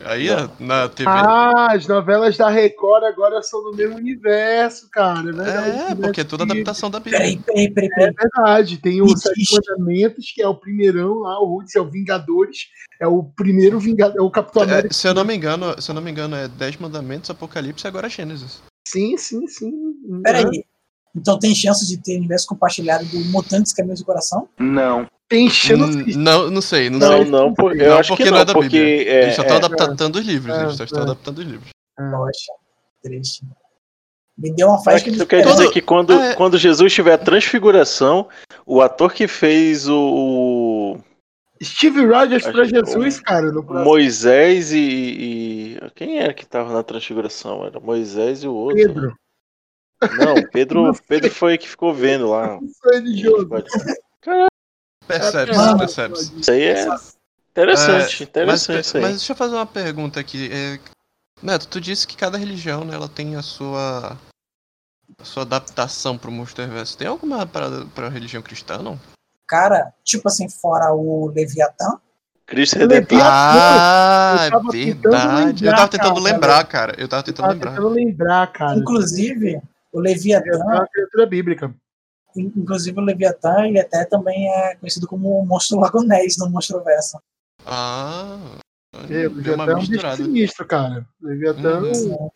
Aí 0.05 0.28
na 0.60 0.89
TV. 0.89 1.09
Ah, 1.10 1.73
as 1.73 1.86
novelas 1.86 2.36
da 2.36 2.48
Record 2.48 3.05
agora 3.05 3.43
são 3.43 3.62
do 3.62 3.77
mesmo 3.77 3.97
universo, 3.97 4.89
cara. 4.90 5.20
É, 5.20 5.32
verdade. 5.32 5.93
é, 5.93 5.94
porque 5.94 6.20
é 6.20 6.24
toda 6.24 6.44
adaptação 6.44 6.90
da 6.90 7.01
Bíblia. 7.01 7.18
Peraí, 7.18 7.39
peraí, 7.39 7.70
peraí, 7.70 7.90
É 7.97 8.12
verdade. 8.12 8.78
Tem 8.78 9.02
os 9.02 9.20
Sete 9.20 9.43
Mandamentos, 9.52 10.32
que 10.35 10.43
é 10.43 10.48
o 10.48 10.55
primeirão 10.55 11.20
lá, 11.20 11.40
o 11.40 11.47
Roots 11.47 11.74
é 11.74 11.81
o 11.81 11.90
Vingadores, 11.90 12.66
é 13.01 13.06
o 13.06 13.23
primeiro 13.23 13.81
Vingador, 13.81 14.16
é 14.16 14.23
o 14.23 14.31
Capitão 14.31 14.62
América. 14.62 14.89
É, 14.89 14.93
se 14.93 15.09
eu 15.09 15.14
não 15.14 15.24
me 15.24 15.35
engano, 15.35 15.81
se 15.81 15.90
eu 15.90 15.94
não 15.94 16.02
me 16.02 16.10
engano, 16.10 16.36
é 16.36 16.48
Dez 16.48 16.77
Mandamentos, 16.77 17.31
Apocalipse 17.31 17.86
e 17.86 17.89
agora 17.89 18.09
Gênesis. 18.09 18.62
Sim, 18.86 19.16
sim, 19.16 19.47
sim. 19.47 19.73
Peraí. 20.23 20.64
Então 21.14 21.39
tem 21.39 21.55
chance 21.55 21.86
de 21.86 21.97
ter 21.97 22.18
universo 22.18 22.47
compartilhado 22.47 23.05
do 23.06 23.18
Mutantes 23.27 23.73
Caminhos 23.73 24.01
do 24.01 24.06
Coração? 24.06 24.48
Não. 24.59 25.09
Tem 25.28 25.48
Hum, 25.48 26.04
Não, 26.16 26.50
não 26.50 26.60
sei, 26.62 26.88
não, 26.88 26.98
Não, 27.00 27.22
sei. 27.22 27.24
não, 27.30 27.54
por- 27.54 27.76
eu 27.76 27.90
não, 27.90 27.98
acho 27.98 28.10
que 28.12 28.16
porque 28.22 28.30
não, 28.30 28.38
é 28.38 28.44
da 28.44 28.52
porque, 28.52 28.68
Bíblia. 28.68 29.10
é, 29.12 29.22
eles 29.24 29.34
só 29.34 29.42
estão 29.42 29.56
é. 29.56 29.64
adaptando 29.64 30.16
os 30.16 30.24
livros, 30.24 30.54
É, 30.56 30.62
eles 30.62 30.76
só 30.76 30.84
estão 30.84 31.00
é. 31.00 31.02
adaptando 31.02 31.38
os 31.38 31.44
livros. 31.44 31.70
Poxa, 31.96 32.52
triste. 33.02 33.44
Me 34.38 34.54
deu 34.54 34.68
uma 34.68 34.74
Acho 34.76 34.84
faixa 34.84 35.04
que 35.04 35.10
de 35.10 35.18
tu 35.18 35.26
quer 35.26 35.44
dizer 35.44 35.70
que 35.70 35.80
quando, 35.80 36.12
É. 36.12 36.34
quando 36.34 36.58
Jesus 36.58 36.92
tiver 36.92 37.14
a 37.14 37.18
transfiguração, 37.18 38.28
o 38.64 38.80
ator 38.82 39.12
que 39.12 39.26
fez 39.26 39.88
o, 39.88 40.98
Steve 41.62 42.04
Rogers 42.04 42.46
que 42.46 42.64
Jesus, 42.66 43.18
o- 43.18 43.22
cara. 43.22 43.50
Moisés 43.50 44.72
e, 44.72 44.78
e- 44.78 45.90
Quem 45.94 46.18
era 46.18 46.34
que 46.34 46.46
tava 46.46 46.72
na 46.72 46.82
transfiguração? 46.82 47.64
Era 47.64 47.80
Moisés 47.80 48.44
e 48.44 48.46
o 48.48 48.54
outro. 48.54 48.76
Pedro. 48.76 49.16
Não, 50.18 50.34
Pedro, 50.52 50.92
Pedro 51.08 51.30
foi 51.30 51.56
que 51.56 51.66
ficou 51.66 51.94
vendo 51.94 52.28
lá. 52.28 52.58
Sou 52.82 52.92
religioso. 52.92 53.48
Percebe-se, 55.06 55.58
Ah, 55.60 55.76
percebe-se. 55.76 56.40
Isso 56.40 56.50
aí 56.50 56.62
é 56.62 56.86
interessante, 57.50 58.22
É, 58.22 58.26
interessante 58.26 58.46
mas, 58.46 58.86
isso 58.86 58.96
aí. 58.96 59.02
mas 59.02 59.16
deixa 59.16 59.32
eu 59.32 59.36
fazer 59.36 59.54
uma 59.54 59.66
pergunta 59.66 60.20
aqui. 60.20 60.50
É, 60.52 60.78
Neto, 61.42 61.68
tu 61.68 61.80
disse 61.80 62.06
que 62.06 62.16
cada 62.16 62.38
religião 62.38 62.84
né, 62.84 62.94
ela 62.94 63.08
tem 63.08 63.36
a 63.36 63.42
sua 63.42 64.16
a 65.20 65.24
sua 65.24 65.42
adaptação 65.44 66.18
pro 66.18 66.32
Monsterverse. 66.32 66.96
Tem 66.96 67.06
alguma 67.06 67.46
para 67.46 67.84
pra 67.94 68.08
religião 68.08 68.42
cristã, 68.42 68.78
não? 68.78 68.98
Cara, 69.46 69.92
tipo 70.02 70.26
assim, 70.28 70.48
fora 70.48 70.92
o 70.92 71.30
Leviatã, 71.34 71.98
Cristo 72.46 72.78
Redentor. 72.78 73.20
Ah, 73.22 74.48
eu 74.50 74.58
é 74.58 74.72
verdade. 74.72 75.64
eu 75.64 75.70
lembrar, 75.70 75.76
tava 75.76 75.88
tentando 75.88 76.14
cara. 76.14 76.32
lembrar, 76.32 76.64
cara. 76.64 76.94
Eu 76.98 77.08
tava 77.08 77.22
tentando 77.22 77.42
Tava 77.42 77.52
lembrar. 77.54 77.70
tentando 77.70 77.88
lembrar, 77.90 78.52
cara. 78.52 78.78
inclusive, 78.78 79.60
o 79.92 80.00
É 80.00 80.02
Leviatã, 80.02 80.58
uma 80.64 80.86
criatura 80.88 81.26
bíblica. 81.26 81.74
In- 82.36 82.52
inclusive 82.56 82.98
o 82.98 83.02
Leviatã, 83.04 83.66
ele 83.66 83.80
até 83.80 84.04
também 84.04 84.48
é 84.48 84.76
conhecido 84.76 85.06
como 85.06 85.40
o 85.40 85.46
monstro 85.46 85.78
lagonés 85.78 86.36
no 86.38 86.48
Monstroverso. 86.50 87.18
Ah. 87.64 88.38
É, 89.10 89.26
o 89.28 89.34
Leviatã 89.34 89.72
é 89.72 89.76
um 89.76 89.86
bicho 89.86 90.16
sinistro, 90.16 90.66
cara. 90.66 91.06
O 91.22 91.26
Leviatã, 91.26 91.80
Uhum. 91.82 92.28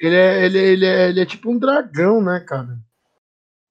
ele, 0.00 0.16
é, 0.16 0.44
ele, 0.44 0.58
ele, 0.58 0.86
é, 0.86 1.08
ele 1.10 1.20
é 1.20 1.26
tipo 1.26 1.50
um 1.50 1.58
dragão, 1.58 2.22
né, 2.22 2.40
cara? 2.40 2.78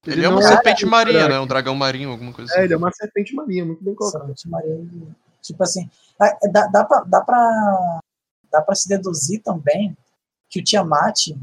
Ele 0.06 0.20
é 0.20 0.24
não 0.24 0.36
uma 0.36 0.42
serpente 0.42 0.86
marinha, 0.86 1.18
dragão. 1.18 1.36
né? 1.38 1.42
Um 1.42 1.46
dragão 1.46 1.74
marinho, 1.74 2.10
alguma 2.10 2.32
coisa 2.32 2.50
É, 2.52 2.54
assim. 2.54 2.64
ele 2.64 2.72
é 2.74 2.76
uma 2.76 2.92
serpente 2.92 3.34
marinha, 3.34 3.64
muito 3.64 3.84
bem 3.84 3.94
colocado. 3.94 4.26
Sorte 4.28 4.48
marinho. 4.48 5.14
Tipo 5.42 5.62
assim, 5.62 5.90
dá, 6.52 6.66
dá, 6.68 6.84
pra, 6.84 7.00
dá, 7.02 7.20
pra, 7.20 8.00
dá 8.50 8.62
pra 8.62 8.74
se 8.74 8.88
deduzir 8.88 9.42
também 9.42 9.96
que 10.48 10.60
o 10.60 10.64
Tiamat, 10.64 11.34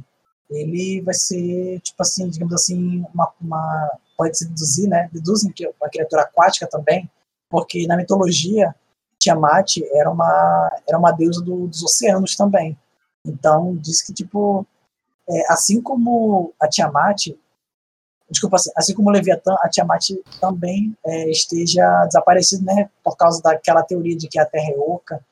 ele 0.50 1.02
vai 1.02 1.14
ser, 1.14 1.80
tipo 1.82 2.02
assim, 2.02 2.30
digamos 2.30 2.54
assim, 2.54 3.04
uma, 3.14 3.32
uma 3.42 3.92
pode 4.18 4.38
se 4.38 4.48
deduzir, 4.48 4.88
né? 4.90 5.10
Deduzem 5.12 5.52
que 5.52 5.68
uma 5.68 5.90
criatura 5.90 6.22
aquática 6.24 6.68
também, 6.68 7.10
porque 7.50 7.86
na 7.88 7.98
mitologia, 7.98 8.74
Tiamat 9.20 9.78
era 9.94 10.10
uma, 10.10 10.82
era 10.88 10.98
uma 10.98 11.12
deusa 11.12 11.42
do- 11.42 11.68
dos 11.68 11.84
oceanos 11.84 12.36
também. 12.36 12.78
Então, 13.26 13.76
diz 13.78 14.02
que, 14.04 14.14
tipo, 14.14 14.66
é, 15.28 15.52
assim 15.52 15.82
como 15.82 16.54
a 16.60 16.68
Tiamat, 16.68 17.36
desculpa, 18.30 18.56
assim, 18.58 18.72
assim 18.76 18.94
como 18.94 19.10
o 19.10 19.12
Leviatã, 19.12 19.56
a 19.62 19.70
Tiamat 19.70 20.12
também 20.40 20.96
é, 21.06 21.30
esteja 21.30 22.06
desaparecido, 22.06 22.64
né, 22.66 22.90
por 23.04 23.18
causa 23.18 23.42
daquela 23.42 23.84
teoria 23.84 24.16
de 24.16 24.28
que 24.28 24.40
a 24.40 24.46
Terra 24.46 24.72
é 24.72 24.78
oca 24.78 25.24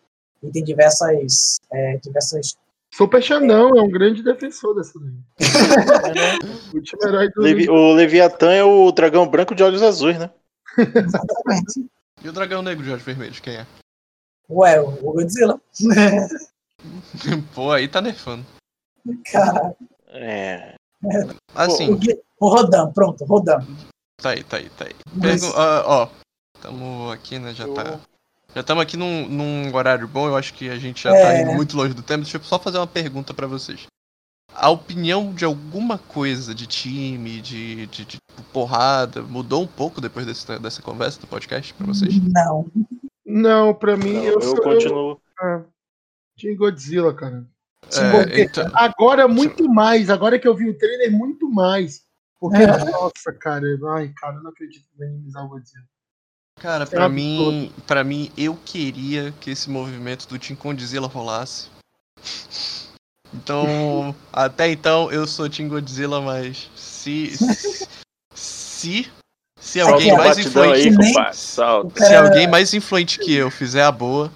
e 0.41 0.51
tem 0.51 0.63
diversas, 0.63 1.59
é, 1.71 1.97
diversas 1.97 2.57
Super 2.95 3.23
Xandão 3.23 3.69
é 3.75 3.81
um 3.81 3.89
grande 3.89 4.21
defensor 4.21 4.75
dessa 4.75 4.99
lei. 4.99 5.13
o 6.71 6.75
último 6.77 7.03
herói 7.03 7.29
do 7.31 7.41
Levi- 7.41 7.69
o 7.69 7.93
Leviatã 7.93 8.51
é 8.51 8.63
o 8.63 8.91
dragão 8.91 9.27
branco 9.27 9.55
de 9.55 9.63
olhos 9.63 9.81
azuis, 9.81 10.19
né? 10.19 10.29
exatamente. 10.77 11.87
E 12.23 12.29
o 12.29 12.31
dragão 12.31 12.61
negro 12.61 12.83
de 12.83 12.91
olhos 12.91 13.03
vermelhos, 13.03 13.39
quem 13.39 13.55
é? 13.55 13.65
Ué, 14.47 14.79
o 14.79 14.91
Godzilla. 15.13 15.59
Pô, 17.55 17.71
aí 17.71 17.87
tá 17.87 17.99
nerfando. 17.99 18.45
Cara, 19.31 19.75
É. 20.09 20.75
Assim, 21.55 21.91
o, 21.91 21.99
o 22.39 22.47
Rodan, 22.49 22.91
pronto, 22.91 23.25
Rodan. 23.25 23.59
tá 24.21 24.29
aí, 24.29 24.43
tá 24.43 24.57
aí, 24.57 24.69
tá 24.69 24.85
aí. 24.85 24.93
Mas- 25.15 25.41
Pergu 25.41 25.57
ah, 25.57 25.83
ó, 25.85 26.09
tamo 26.61 27.09
aqui, 27.11 27.39
né? 27.39 27.53
Já 27.53 27.67
tá. 27.73 27.99
Já 28.53 28.61
estamos 28.61 28.83
aqui 28.83 28.95
num, 28.95 29.27
num 29.27 29.73
horário 29.75 30.07
bom, 30.07 30.27
eu 30.27 30.35
acho 30.35 30.53
que 30.53 30.69
a 30.69 30.77
gente 30.77 31.03
já 31.03 31.11
tá 31.11 31.33
É. 31.33 31.41
indo 31.41 31.53
muito 31.53 31.75
longe 31.75 31.93
do 31.93 32.03
tema. 32.03 32.23
Deixa 32.23 32.37
eu 32.37 32.43
só 32.43 32.59
fazer 32.59 32.77
uma 32.77 32.87
pergunta 32.87 33.33
pra 33.33 33.47
vocês. 33.47 33.87
A 34.53 34.69
opinião 34.69 35.33
de 35.33 35.43
alguma 35.43 35.97
coisa 35.97 36.53
de 36.53 36.67
time, 36.67 37.41
de, 37.41 37.87
de, 37.87 38.05
de 38.05 38.17
porrada, 38.51 39.23
mudou 39.23 39.63
um 39.63 39.67
pouco 39.67 39.99
depois 39.99 40.25
desse, 40.27 40.45
dessa 40.59 40.81
conversa 40.81 41.19
do 41.19 41.25
podcast 41.25 41.73
pra 41.73 41.87
vocês? 41.87 42.13
Não. 42.31 42.67
Não, 43.25 43.73
pra 43.73 43.97
mim, 43.97 44.13
Não, 44.13 44.23
eu, 44.23 44.33
eu 44.33 44.41
sou. 44.41 44.61
continuo. 44.61 45.19
Ah, 45.41 45.63
Team 46.37 46.55
Godzilla, 46.55 47.13
cara. 47.15 47.47
É, 48.31 48.41
então, 48.41 48.69
Agora 48.73 49.27
muito 49.27 49.67
mais. 49.67 50.09
Agora 50.11 50.37
que 50.37 50.47
eu 50.47 50.55
vi 50.55 50.69
o 50.69 50.77
trailer, 50.77 51.11
muito 51.11 51.49
mais. 51.49 52.03
Porque, 52.39 52.57
É. 52.57 52.67
nossa, 52.91 53.33
cara. 53.33 53.65
Ai, 53.95 54.09
cara, 54.15 54.35
eu 54.35 54.43
não 54.43 54.51
acredito 54.51 54.83
que 54.87 54.97
vai 54.97 55.07
minimizar 55.07 55.43
o 55.45 55.49
Godzilla. 55.49 55.83
Cara, 56.59 56.83
é 56.83 56.87
pra 56.87 57.09
mim, 57.09 57.71
para 57.85 58.03
mim, 58.03 58.31
eu 58.37 58.57
queria 58.65 59.33
que 59.39 59.51
esse 59.51 59.69
movimento 59.69 60.27
do 60.27 60.39
Team 60.39 60.57
Godzilla 60.57 61.07
rolasse. 61.07 61.67
Então, 63.33 64.15
até 64.31 64.69
então 64.69 65.11
eu 65.11 65.25
sou 65.27 65.49
Team 65.49 65.69
Godzilla, 65.69 66.21
mas 66.21 66.69
se 66.75 67.35
se 68.33 69.11
Se 69.59 69.79
alguém 69.79 70.11
Aqui, 70.11 70.21
ó. 70.21 70.23
mais 70.23 70.37
influente 70.37 70.73
aí, 70.73 70.91
que 70.91 70.97
nem-. 70.97 71.33
Salta. 71.33 72.05
Se 72.05 72.15
alguém 72.15 72.47
mais 72.47 72.73
influente 72.73 73.19
que 73.19 73.33
eu 73.33 73.49
fizer 73.49 73.83
a 73.83 73.91
boa, 73.91 74.31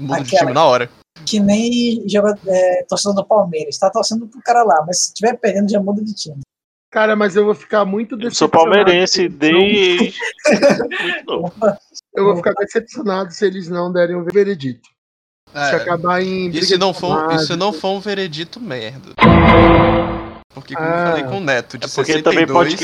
muda 0.00 0.22
de 0.22 0.30
time 0.30 0.52
na 0.52 0.64
hora. 0.64 0.90
Que 1.24 1.40
nem 1.40 2.08
joga, 2.08 2.38
é, 2.46 2.84
torcedor 2.88 3.14
do 3.14 3.24
Palmeiras. 3.24 3.78
Tá 3.78 3.90
torcendo 3.90 4.26
pro 4.26 4.40
cara 4.42 4.62
lá, 4.62 4.84
mas 4.86 5.04
se 5.04 5.14
tiver 5.14 5.36
perdendo, 5.36 5.70
já 5.70 5.80
muda 5.80 6.02
de 6.02 6.14
time. 6.14 6.40
Cara, 6.90 7.14
mas 7.16 7.36
eu 7.36 7.44
vou 7.44 7.54
ficar 7.54 7.84
muito 7.84 8.14
Eu 8.14 8.30
sou 8.30 8.48
decepcionado. 8.48 8.70
palmeirense 8.84 9.28
desde. 9.28 10.14
Eu 12.14 12.24
vou 12.24 12.36
ficar 12.36 12.52
decepcionado 12.54 13.30
se 13.32 13.44
eles 13.44 13.68
não 13.68 13.92
derem 13.92 14.16
o 14.16 14.24
veredito. 14.24 14.88
Se 15.50 15.58
É, 15.58 15.76
acabar 15.76 16.22
em. 16.22 16.48
e 16.48 16.62
se 16.64 16.78
não 16.78 16.94
for, 16.94 17.32
e 17.32 17.38
se 17.40 17.54
não 17.56 17.72
for 17.72 17.90
um 17.90 18.00
veredito 18.00 18.58
merda? 18.60 19.10
Porque 20.54 20.74
como 20.74 20.86
eu 20.86 20.92
Ah. 20.94 21.06
falei 21.08 21.24
com 21.24 21.36
o 21.36 21.40
Neto, 21.40 21.76
de 21.76 21.84
É 21.84 21.88
porque 21.88 22.12
62, 22.12 22.24
também 22.24 22.46
pode, 22.46 22.76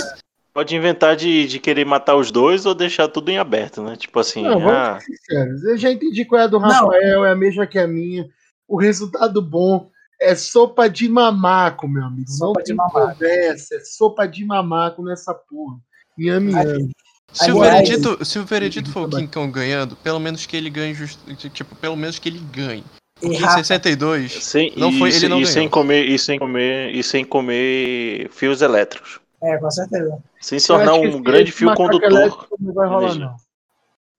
pode 0.52 0.76
inventar 0.76 1.16
de, 1.16 1.46
de 1.46 1.58
querer 1.58 1.86
matar 1.86 2.14
os 2.16 2.30
dois 2.30 2.66
ou 2.66 2.74
deixar 2.74 3.08
tudo 3.08 3.30
em 3.30 3.38
aberto, 3.38 3.82
né? 3.82 3.96
Tipo 3.96 4.20
assim, 4.20 4.42
Não, 4.42 4.58
vamos 4.60 4.72
ah, 4.72 4.98
ser 5.00 5.06
sinceros. 5.16 5.64
Eu 5.64 5.78
já 5.78 5.90
entendi 5.90 6.24
qual 6.26 6.40
é 6.42 6.44
a 6.44 6.48
do 6.48 6.58
Rafael, 6.58 7.24
é 7.24 7.30
a 7.32 7.36
mesma 7.36 7.66
que 7.66 7.78
a 7.78 7.86
minha. 7.86 8.28
O 8.68 8.76
resultado 8.76 9.40
bom 9.40 9.90
é 10.30 10.34
sopa 10.34 10.88
de 10.88 11.08
mamaco, 11.08 11.86
meu 11.88 12.04
amigo. 12.04 12.30
Sopa 12.30 12.60
não 12.60 12.64
de 12.64 12.74
mamaco. 12.74 13.00
conversa, 13.00 13.74
é 13.76 13.80
sopa 13.80 14.26
de 14.28 14.44
mamaco 14.44 15.02
nessa 15.02 15.34
porra. 15.34 15.76
Yami, 16.18 16.52
yami. 16.52 16.90
Se 17.32 17.50
o 17.50 17.60
veredito, 17.60 18.24
se 18.24 18.38
o 18.38 18.44
veredito 18.44 18.90
for 18.90 19.06
o 19.06 19.10
King 19.10 19.26
Kong 19.28 19.50
ganhando, 19.50 19.96
pelo 19.96 20.20
menos 20.20 20.44
que 20.44 20.54
ele 20.56 20.68
ganhe 20.68 20.92
just, 20.94 21.18
tipo, 21.52 21.74
pelo 21.76 21.96
menos 21.96 22.18
que 22.18 22.28
ele 22.28 22.38
ganhe. 22.52 22.84
E 23.22 23.26
Porque 23.26 23.36
em 23.36 23.40
Rafa, 23.40 23.58
62 23.58 24.44
sem, 24.44 24.72
não 24.76 24.90
e, 24.90 24.98
foi, 24.98 25.10
ele 25.14 25.28
não 25.28 25.38
e 25.38 25.42
ganhou. 25.42 25.52
sem 25.54 25.68
comer 25.68 26.04
e 26.08 26.18
sem 26.18 26.38
comer 26.38 26.94
e 26.94 27.02
sem 27.02 27.24
comer 27.24 28.28
fios 28.32 28.60
elétricos. 28.60 29.20
é, 29.42 29.56
com 29.58 29.70
certeza. 29.70 30.18
Sem 30.40 30.58
se 30.58 30.66
tornar 30.66 30.94
um 30.94 31.22
grande 31.22 31.50
esse 31.50 31.58
fio 31.58 31.68
macaco 31.68 31.84
condutor. 31.90 32.10
elétrico 32.10 32.56
Não 32.60 32.74
vai 32.74 32.88
rolar, 32.88 33.14
não. 33.14 33.36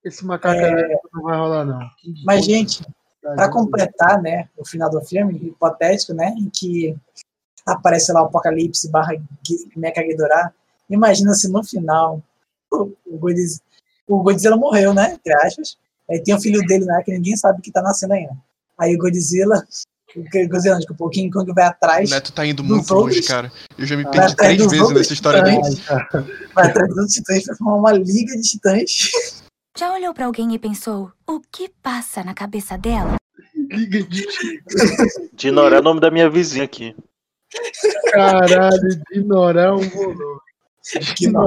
Esse 0.04 0.24
macaco 0.24 0.58
É. 0.60 0.72
elétrico 0.72 1.08
não 1.14 1.22
vai 1.22 1.36
rolar, 1.38 1.64
não. 1.66 1.78
Mas, 2.24 2.44
gente, 2.44 2.82
Pra 3.24 3.44
gente. 3.44 3.52
completar, 3.54 4.20
né, 4.20 4.48
o 4.58 4.66
final 4.66 4.90
do 4.90 5.00
filme, 5.00 5.34
hipotético, 5.48 6.12
né, 6.12 6.34
em 6.36 6.50
que 6.50 6.94
aparece 7.64 8.12
lá 8.12 8.22
o 8.22 8.26
Apocalipse 8.26 8.90
barra 8.90 9.14
Mecha 9.74 10.02
Ghidorah, 10.02 10.52
imagina 10.90 11.32
se 11.32 11.48
no 11.48 11.64
final 11.64 12.22
o, 12.70 12.92
o, 13.06 13.16
Godzilla, 13.18 13.60
o 14.06 14.22
Godzilla 14.22 14.56
morreu, 14.58 14.92
né, 14.92 15.14
entre 15.14 15.32
aspas, 15.34 15.78
aí 16.10 16.22
tem 16.22 16.34
o 16.34 16.40
filho 16.40 16.60
dele, 16.66 16.84
né, 16.84 17.02
que 17.02 17.12
ninguém 17.12 17.34
sabe 17.34 17.62
que 17.62 17.72
tá 17.72 17.80
nascendo 17.80 18.12
ainda. 18.12 18.36
Aí 18.78 18.94
o 18.94 18.98
Godzilla, 18.98 19.66
o 20.14 20.48
Godzilla, 20.48 20.76
desculpa, 20.76 21.04
o 21.04 21.08
King 21.08 21.30
Kong 21.30 21.50
vai 21.54 21.64
atrás, 21.64 22.10
O 22.10 22.14
Neto 22.14 22.30
tá 22.30 22.44
indo 22.44 22.62
muito 22.62 22.92
longe, 22.92 23.04
outros- 23.16 23.26
cara. 23.26 23.50
Eu 23.78 23.86
já 23.86 23.96
me 23.96 24.04
perdi 24.04 24.36
três 24.36 24.58
vezes 24.58 24.80
outros 24.80 24.98
nessa 24.98 25.12
história 25.14 25.42
dele. 25.42 25.60
vai 26.54 26.68
atrás 26.68 26.94
dos 26.94 27.10
titãs 27.10 27.42
pra 27.44 27.56
formar 27.56 27.76
uma 27.76 27.92
liga 27.92 28.36
de 28.36 28.42
titãs. 28.42 29.43
Já 29.76 29.92
olhou 29.92 30.14
pra 30.14 30.26
alguém 30.26 30.54
e 30.54 30.58
pensou, 30.58 31.10
o 31.26 31.40
que 31.40 31.68
passa 31.68 32.22
na 32.22 32.32
cabeça 32.32 32.78
dela? 32.78 33.16
Liga 33.68 34.04
de 34.04 34.24
Dinorá 35.32 35.76
é 35.76 35.80
o 35.80 35.82
nome 35.82 36.00
da 36.00 36.12
minha 36.12 36.30
vizinha 36.30 36.64
aqui. 36.64 36.94
caralho, 38.12 38.88
de 38.88 39.18
ignorar 39.18 39.74
um 39.74 39.88
volume. 39.88 40.40
Que 41.16 41.28
não 41.28 41.44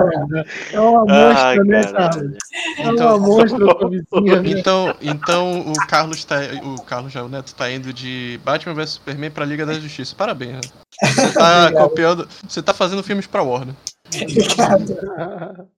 É 0.74 0.80
uma 0.80 1.06
Ai, 1.10 1.58
mostra, 1.60 1.64
né. 1.64 1.84
Carlos? 1.94 2.38
É 2.80 2.90
uma 2.90 3.18
mostra 3.20 3.60
sua 3.60 3.90
vizinha, 3.90 4.42
né? 4.42 4.50
Então, 4.50 4.96
então 5.00 5.72
o 5.72 5.88
Carlos 5.88 6.26
tá. 6.26 6.38
O 6.64 6.82
Carlos 6.82 7.14
já, 7.14 7.24
o 7.24 7.30
Neto 7.30 7.54
tá 7.56 7.72
indo 7.72 7.94
de 7.94 8.40
Batman 8.44 8.74
vs 8.74 8.90
Superman 8.90 9.32
pra 9.32 9.46
Liga 9.46 9.66
da 9.66 9.76
Justiça. 9.76 10.16
Parabéns, 10.16 10.56
né? 10.56 10.62
Você 11.02 11.34
tá 11.34 11.72
copiando. 11.72 12.28
Você 12.50 12.62
tá 12.64 12.74
fazendo 12.74 13.04
filmes 13.04 13.28
pra 13.28 13.44
Warner. 13.44 13.76
Obrigado. 14.08 15.68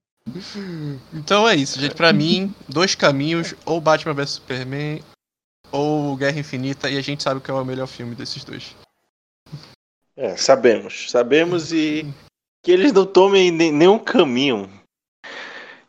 Então 1.12 1.48
é 1.48 1.54
isso, 1.56 1.80
gente. 1.80 1.94
Pra 1.94 2.12
mim, 2.12 2.54
dois 2.68 2.94
caminhos, 2.94 3.54
ou 3.64 3.80
Batman 3.80 4.14
vs 4.14 4.30
Superman, 4.30 5.02
ou 5.72 6.16
Guerra 6.16 6.38
Infinita, 6.40 6.88
e 6.90 6.96
a 6.96 7.00
gente 7.00 7.22
sabe 7.22 7.40
qual 7.40 7.58
é 7.58 7.62
o 7.62 7.64
melhor 7.64 7.86
filme 7.86 8.14
desses 8.14 8.44
dois. 8.44 8.74
É, 10.16 10.36
sabemos. 10.36 11.10
Sabemos 11.10 11.72
e 11.72 12.06
que 12.62 12.70
eles 12.72 12.92
não 12.92 13.06
tomem 13.06 13.50
ne- 13.50 13.70
nenhum 13.72 13.98
caminho 13.98 14.68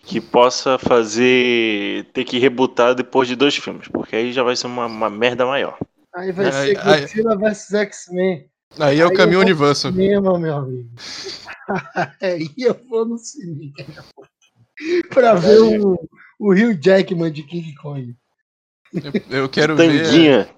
que 0.03 0.21
possa 0.21 0.77
fazer 0.77 2.05
ter 2.13 2.23
que 2.23 2.39
rebutar 2.39 2.95
depois 2.95 3.27
de 3.27 3.35
dois 3.35 3.55
filmes, 3.55 3.87
porque 3.87 4.15
aí 4.15 4.31
já 4.33 4.43
vai 4.43 4.55
ser 4.55 4.67
uma, 4.67 4.85
uma 4.85 5.09
merda 5.09 5.45
maior. 5.45 5.77
Aí 6.13 6.31
vai 6.31 6.45
Aí- 6.47 6.51
ser 6.51 6.77
aí- 6.87 7.01
Godzilla 7.01 7.37
vs 7.37 7.73
X-Men. 7.73 8.47
Aí 8.79 8.99
é 9.01 9.05
o 9.05 9.09
Aí 9.09 9.15
caminho 9.15 9.35
eu 9.35 9.39
vou- 9.39 9.49
universo. 9.51 9.91
Cinema, 9.91 10.39
meu 10.39 10.55
amigo. 10.55 10.89
Aí 12.21 12.49
eu 12.57 12.73
vou 12.89 13.05
no 13.05 13.17
cinema. 13.17 13.73
pra 15.09 15.33
ver 15.35 15.59
o, 15.59 15.97
o 16.39 16.51
Hugh 16.53 16.77
Jackman 16.81 17.31
de 17.31 17.43
King 17.43 17.73
Kong. 17.75 18.15
Eu, 18.93 19.39
eu 19.43 19.49
quero 19.49 19.75
ver. 19.75 20.03
Tanguinha. 20.03 20.49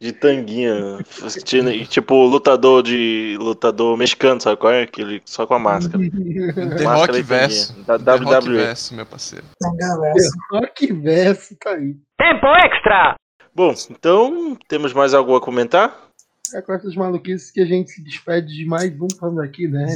De 0.00 0.12
tanguinha. 0.12 0.98
assistindo- 1.22 1.70
Tipo, 1.86 2.24
lutador 2.24 2.82
de. 2.82 3.36
lutador 3.38 3.96
mexicano, 3.98 4.40
sabe 4.40 4.56
qual 4.58 4.72
é? 4.72 4.82
Aquele 4.84 5.20
só 5.26 5.46
com 5.46 5.52
a 5.54 5.58
máscara. 5.58 5.98
The 6.08 6.84
Máscara 6.84 7.12
Rock 7.18 7.22
Verso. 7.22 7.82
Da 7.84 7.98
The 7.98 8.16
Rock 8.16 8.46
WWE. 8.48 8.56
Verso, 8.56 8.94
meu 8.94 9.04
parceiro. 9.06 9.44
Rock 10.52 10.92
verso, 10.94 11.54
tá 11.60 11.72
aí. 11.72 11.94
Tempo 12.18 12.46
extra! 12.64 13.14
Bom, 13.54 13.74
então, 13.90 14.56
temos 14.68 14.92
mais 14.94 15.12
algo 15.12 15.36
a 15.36 15.40
comentar? 15.40 16.08
É 16.54 16.62
com 16.62 16.72
essas 16.72 16.94
maluquices 16.96 17.50
que 17.50 17.60
a 17.60 17.66
gente 17.66 17.90
se 17.90 18.02
despede 18.02 18.46
de 18.56 18.64
mais 18.64 18.90
um 19.00 19.06
fã 19.18 19.42
aqui, 19.44 19.68
né? 19.68 19.86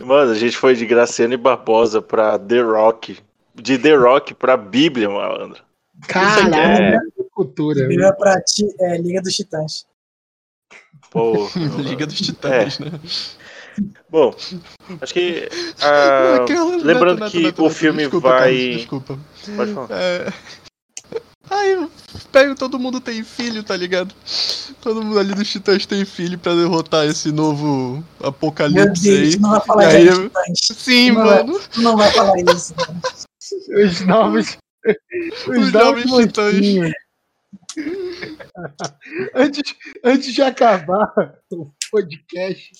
Mano, 0.00 0.30
a 0.32 0.34
gente 0.34 0.56
foi 0.56 0.74
de 0.74 0.86
Graciane 0.86 1.36
Barbosa 1.36 2.00
pra 2.00 2.38
The 2.38 2.60
Rock. 2.60 3.18
De 3.54 3.78
The 3.78 3.94
Rock 3.94 4.34
pra 4.34 4.56
Bíblia, 4.56 5.08
malandro. 5.08 5.62
Caralho, 6.08 6.54
É. 6.96 6.98
cultura. 7.32 7.86
Liga 7.86 8.12
pra 8.14 8.40
ti, 8.42 8.66
é, 8.80 8.96
Liga 8.98 9.20
dos 9.22 9.34
Titãs. 9.34 9.86
Pô, 11.10 11.48
Liga 11.78 12.06
dos 12.06 12.18
Titãs, 12.20 12.78
né? 12.78 12.90
Bom, 14.08 14.34
acho 15.00 15.12
que. 15.14 15.48
Aquela- 16.40 16.76
lembrando 16.76 17.20
Neto, 17.20 17.30
que 17.32 17.42
Neto, 17.42 17.60
o 17.60 17.64
Neto, 17.64 17.74
filme 17.74 17.98
desculpa, 18.02 18.28
vai. 18.28 18.38
Carlos, 18.40 18.76
desculpa. 18.76 19.18
Pode 19.56 19.72
falar. 19.74 19.88
É... 19.90 20.32
Aí, 21.50 21.88
pego, 22.32 22.54
todo 22.54 22.78
mundo 22.78 23.00
tem 23.00 23.22
filho, 23.22 23.62
tá 23.62 23.76
ligado? 23.76 24.14
Todo 24.80 25.02
mundo 25.02 25.18
ali 25.18 25.34
dos 25.34 25.48
Titãs 25.50 25.84
tem 25.86 26.04
filho 26.04 26.38
pra 26.38 26.54
derrotar 26.54 27.06
esse 27.06 27.30
novo 27.30 28.02
Meu 28.20 28.28
apocalipse 28.28 29.02
Deus, 29.02 29.18
aí. 29.18 29.36
tu 29.36 29.40
não 29.42 29.50
vai 29.50 29.60
falar 29.60 29.86
aí 29.88 30.06
eu-. 30.06 30.30
Sim, 30.56 31.10
não 31.12 31.24
vai- 31.24 31.42
mano. 31.44 31.60
Tu 31.70 31.82
não 31.82 31.96
vai 31.96 32.10
falar 32.12 32.34
isso. 32.54 32.74
mano. 32.78 33.00
Os 33.84 34.00
novos. 34.02 34.58
Os, 34.86 35.58
Os 35.58 35.72
novos 35.72 36.04
novos 36.06 36.26
titãs. 36.26 36.92
antes, 39.34 39.74
antes 40.02 40.32
de 40.34 40.42
acabar 40.42 41.12
o 41.52 41.70
podcast, 41.90 42.70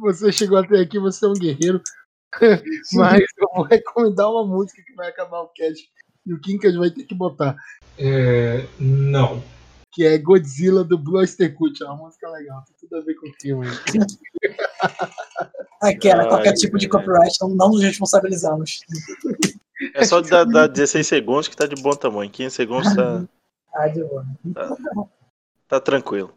você 0.00 0.32
chegou 0.32 0.58
até 0.58 0.80
aqui, 0.80 0.98
você 0.98 1.24
é 1.24 1.28
um 1.28 1.34
guerreiro. 1.34 1.82
Mas 2.94 3.22
eu 3.38 3.48
vou 3.54 3.64
recomendar 3.64 4.28
uma 4.30 4.44
música 4.46 4.82
que 4.84 4.94
vai 4.94 5.08
acabar 5.08 5.40
o 5.40 5.48
cast. 5.48 5.88
E 6.26 6.32
o 6.32 6.40
Kinkas 6.40 6.74
vai 6.74 6.90
ter 6.90 7.04
que 7.04 7.14
botar. 7.14 7.56
É, 7.98 8.66
não. 8.78 9.42
Que 9.92 10.04
é 10.04 10.18
Godzilla 10.18 10.82
do 10.82 10.98
Blue 10.98 11.18
Oyster 11.18 11.54
Cult. 11.54 11.80
É 11.82 11.86
uma 11.86 12.06
música 12.06 12.28
legal, 12.30 12.64
tem 12.66 12.74
tudo 12.80 12.96
a 12.96 13.04
ver 13.04 13.14
com 13.14 13.28
o 13.28 13.32
filme. 13.40 13.66
Aquela, 15.80 16.22
Ai, 16.22 16.28
qualquer 16.28 16.54
tipo 16.54 16.78
de 16.78 16.88
copyright, 16.88 17.36
não, 17.40 17.50
não 17.50 17.68
nos 17.70 17.82
responsabilizamos. 17.82 18.80
É 19.94 20.04
só 20.04 20.20
dar, 20.20 20.44
dar 20.44 20.66
16 20.66 21.06
segundos 21.06 21.48
que 21.48 21.56
tá 21.56 21.66
de 21.66 21.80
bom 21.80 21.92
tamanho. 21.92 22.30
15 22.30 22.54
segundos 22.54 22.94
tá, 22.94 23.24
Ah, 23.74 23.86
de 23.88 24.02
boa. 24.02 24.26
tá 25.68 25.80
tranquilo. 25.80 26.32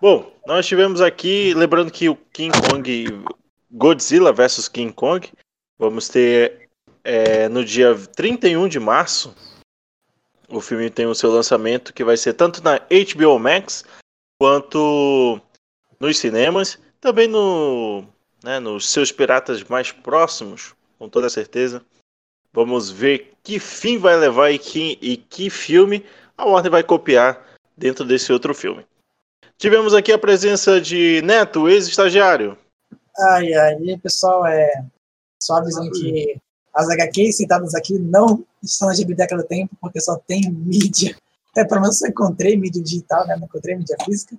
Bom, 0.00 0.32
nós 0.46 0.66
tivemos 0.66 1.00
aqui, 1.00 1.52
lembrando 1.54 1.90
que 1.90 2.08
o 2.08 2.16
King 2.32 2.56
Kong, 2.70 3.24
Godzilla 3.70 4.32
vs 4.32 4.68
King 4.68 4.92
Kong, 4.92 5.30
vamos 5.78 6.08
ter 6.08 6.67
é, 7.08 7.48
no 7.48 7.64
dia 7.64 7.94
31 8.14 8.68
de 8.68 8.78
março. 8.78 9.34
O 10.46 10.60
filme 10.60 10.90
tem 10.90 11.06
o 11.06 11.14
seu 11.14 11.30
lançamento 11.30 11.94
que 11.94 12.04
vai 12.04 12.18
ser 12.18 12.34
tanto 12.34 12.62
na 12.62 12.78
HBO 12.78 13.38
Max 13.38 13.82
quanto 14.38 15.40
nos 15.98 16.18
cinemas, 16.18 16.78
também 17.00 17.26
no, 17.26 18.04
né, 18.44 18.60
nos 18.60 18.90
seus 18.90 19.10
piratas 19.10 19.64
mais 19.64 19.90
próximos, 19.90 20.74
com 20.98 21.08
toda 21.08 21.30
certeza. 21.30 21.82
Vamos 22.52 22.90
ver 22.90 23.32
que 23.42 23.58
fim 23.58 23.96
vai 23.96 24.16
levar 24.16 24.50
e 24.50 24.58
que, 24.58 24.98
e 25.00 25.16
que 25.16 25.48
filme 25.48 26.04
a 26.36 26.44
Warner 26.44 26.70
vai 26.70 26.82
copiar 26.82 27.42
dentro 27.76 28.04
desse 28.04 28.32
outro 28.32 28.54
filme. 28.54 28.86
Tivemos 29.56 29.94
aqui 29.94 30.12
a 30.12 30.18
presença 30.18 30.78
de 30.80 31.22
Neto, 31.22 31.68
ex-estagiário. 31.68 32.56
Ai, 33.32 33.52
ai, 33.54 33.98
pessoal, 34.02 34.46
é 34.46 34.70
só 35.42 35.56
avisando 35.56 35.90
que 35.90 36.40
as 36.78 36.88
HQs 36.88 37.36
citadas 37.36 37.74
aqui 37.74 37.98
não 37.98 38.44
estão 38.62 38.86
na 38.86 38.94
Biblioteca 38.94 39.36
do 39.36 39.42
Tempo, 39.42 39.76
porque 39.80 40.00
só 40.00 40.16
tem 40.16 40.48
mídia. 40.48 41.16
É, 41.56 41.64
pelo 41.64 41.80
menos 41.80 42.00
eu 42.02 42.10
encontrei 42.10 42.56
mídia 42.56 42.80
digital, 42.80 43.26
né? 43.26 43.34
Não 43.34 43.46
encontrei 43.46 43.74
mídia 43.74 43.96
física. 44.04 44.36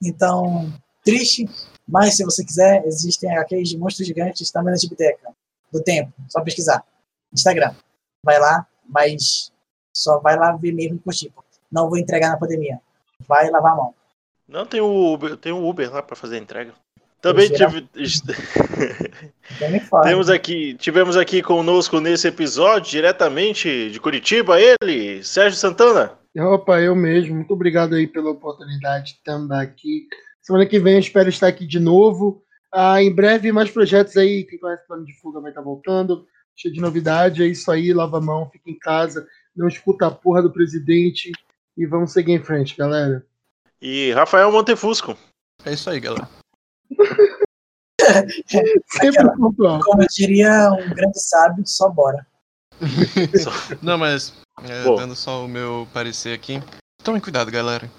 Então, 0.00 0.72
Triste, 1.04 1.44
mas 1.86 2.16
se 2.16 2.24
você 2.24 2.44
quiser, 2.44 2.86
existem 2.86 3.36
aqueles 3.36 3.68
de 3.68 3.76
monstros 3.76 4.06
gigantes 4.06 4.48
também 4.52 4.72
na 4.72 4.78
Tibiteca. 4.78 5.34
Do 5.72 5.82
tempo, 5.82 6.12
só 6.28 6.40
pesquisar. 6.40 6.84
Instagram. 7.32 7.74
Vai 8.22 8.38
lá, 8.38 8.64
mas 8.88 9.50
só 9.92 10.20
vai 10.20 10.36
lá 10.36 10.52
ver 10.52 10.70
mesmo 10.70 11.00
por 11.00 11.12
tipo. 11.12 11.44
Não 11.70 11.88
vou 11.88 11.98
entregar 11.98 12.28
na 12.28 12.36
pandemia. 12.36 12.80
Vai 13.26 13.50
lavar 13.50 13.72
a 13.72 13.76
mão. 13.76 13.94
Não, 14.46 14.64
tem 14.64 14.80
o 14.80 15.12
Uber, 15.12 15.36
tem 15.36 15.50
o 15.50 15.68
Uber 15.68 15.92
lá 15.92 16.00
para 16.00 16.14
fazer 16.14 16.36
a 16.36 16.38
entrega. 16.38 16.74
Também 17.22 17.48
tive... 17.48 17.88
Temos 20.02 20.28
aqui, 20.28 20.74
tivemos 20.74 21.16
aqui 21.16 21.40
conosco 21.40 22.00
nesse 22.00 22.26
episódio, 22.26 22.90
diretamente 22.90 23.90
de 23.90 24.00
Curitiba, 24.00 24.60
ele, 24.60 25.22
Sérgio 25.22 25.56
Santana. 25.56 26.18
Opa, 26.36 26.80
eu 26.80 26.96
mesmo. 26.96 27.36
Muito 27.36 27.54
obrigado 27.54 27.94
aí 27.94 28.08
pela 28.08 28.30
oportunidade 28.30 29.12
de 29.12 29.30
estar 29.30 29.60
aqui. 29.60 30.08
Semana 30.40 30.66
que 30.66 30.80
vem 30.80 30.94
eu 30.94 30.98
espero 30.98 31.28
estar 31.28 31.46
aqui 31.46 31.64
de 31.64 31.78
novo. 31.78 32.42
Ah, 32.74 33.00
em 33.00 33.14
breve, 33.14 33.52
mais 33.52 33.70
projetos 33.70 34.16
aí. 34.16 34.42
Quem 34.44 34.58
conhece 34.58 34.82
o 34.82 34.86
plano 34.88 35.04
de 35.04 35.16
fuga 35.20 35.40
vai 35.40 35.52
estar 35.52 35.62
voltando. 35.62 36.26
Cheio 36.56 36.74
de 36.74 36.80
novidade. 36.80 37.44
É 37.44 37.46
isso 37.46 37.70
aí, 37.70 37.92
lava 37.92 38.18
a 38.18 38.20
mão, 38.20 38.50
fica 38.50 38.68
em 38.68 38.78
casa. 38.78 39.24
Não 39.54 39.68
escuta 39.68 40.08
a 40.08 40.10
porra 40.10 40.42
do 40.42 40.52
presidente. 40.52 41.30
E 41.76 41.86
vamos 41.86 42.12
seguir 42.12 42.32
em 42.32 42.42
frente, 42.42 42.76
galera. 42.76 43.24
E 43.80 44.10
Rafael 44.10 44.50
Montefusco. 44.50 45.16
É 45.64 45.72
isso 45.72 45.88
aí, 45.88 46.00
galera. 46.00 46.41
Sempre 48.88 49.36
pontual. 49.36 49.80
Como 49.80 50.06
diria 50.08 50.70
um 50.72 50.94
grande 50.94 51.20
sábio, 51.20 51.64
só 51.66 51.88
bora. 51.88 52.26
Não, 53.80 53.96
mas 53.96 54.34
é, 54.64 54.84
dando 54.96 55.14
só 55.14 55.44
o 55.44 55.48
meu 55.48 55.88
parecer 55.92 56.34
aqui. 56.34 56.60
Tomem 57.02 57.20
cuidado, 57.20 57.50
galera. 57.50 57.90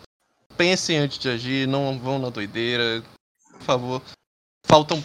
Pensem 0.58 0.98
antes 0.98 1.18
de 1.18 1.30
agir, 1.30 1.68
não 1.68 1.98
vão 1.98 2.20
na 2.20 2.30
doideira. 2.30 3.04
Por 3.52 3.62
favor. 3.62 4.02
Faltam 4.66 5.04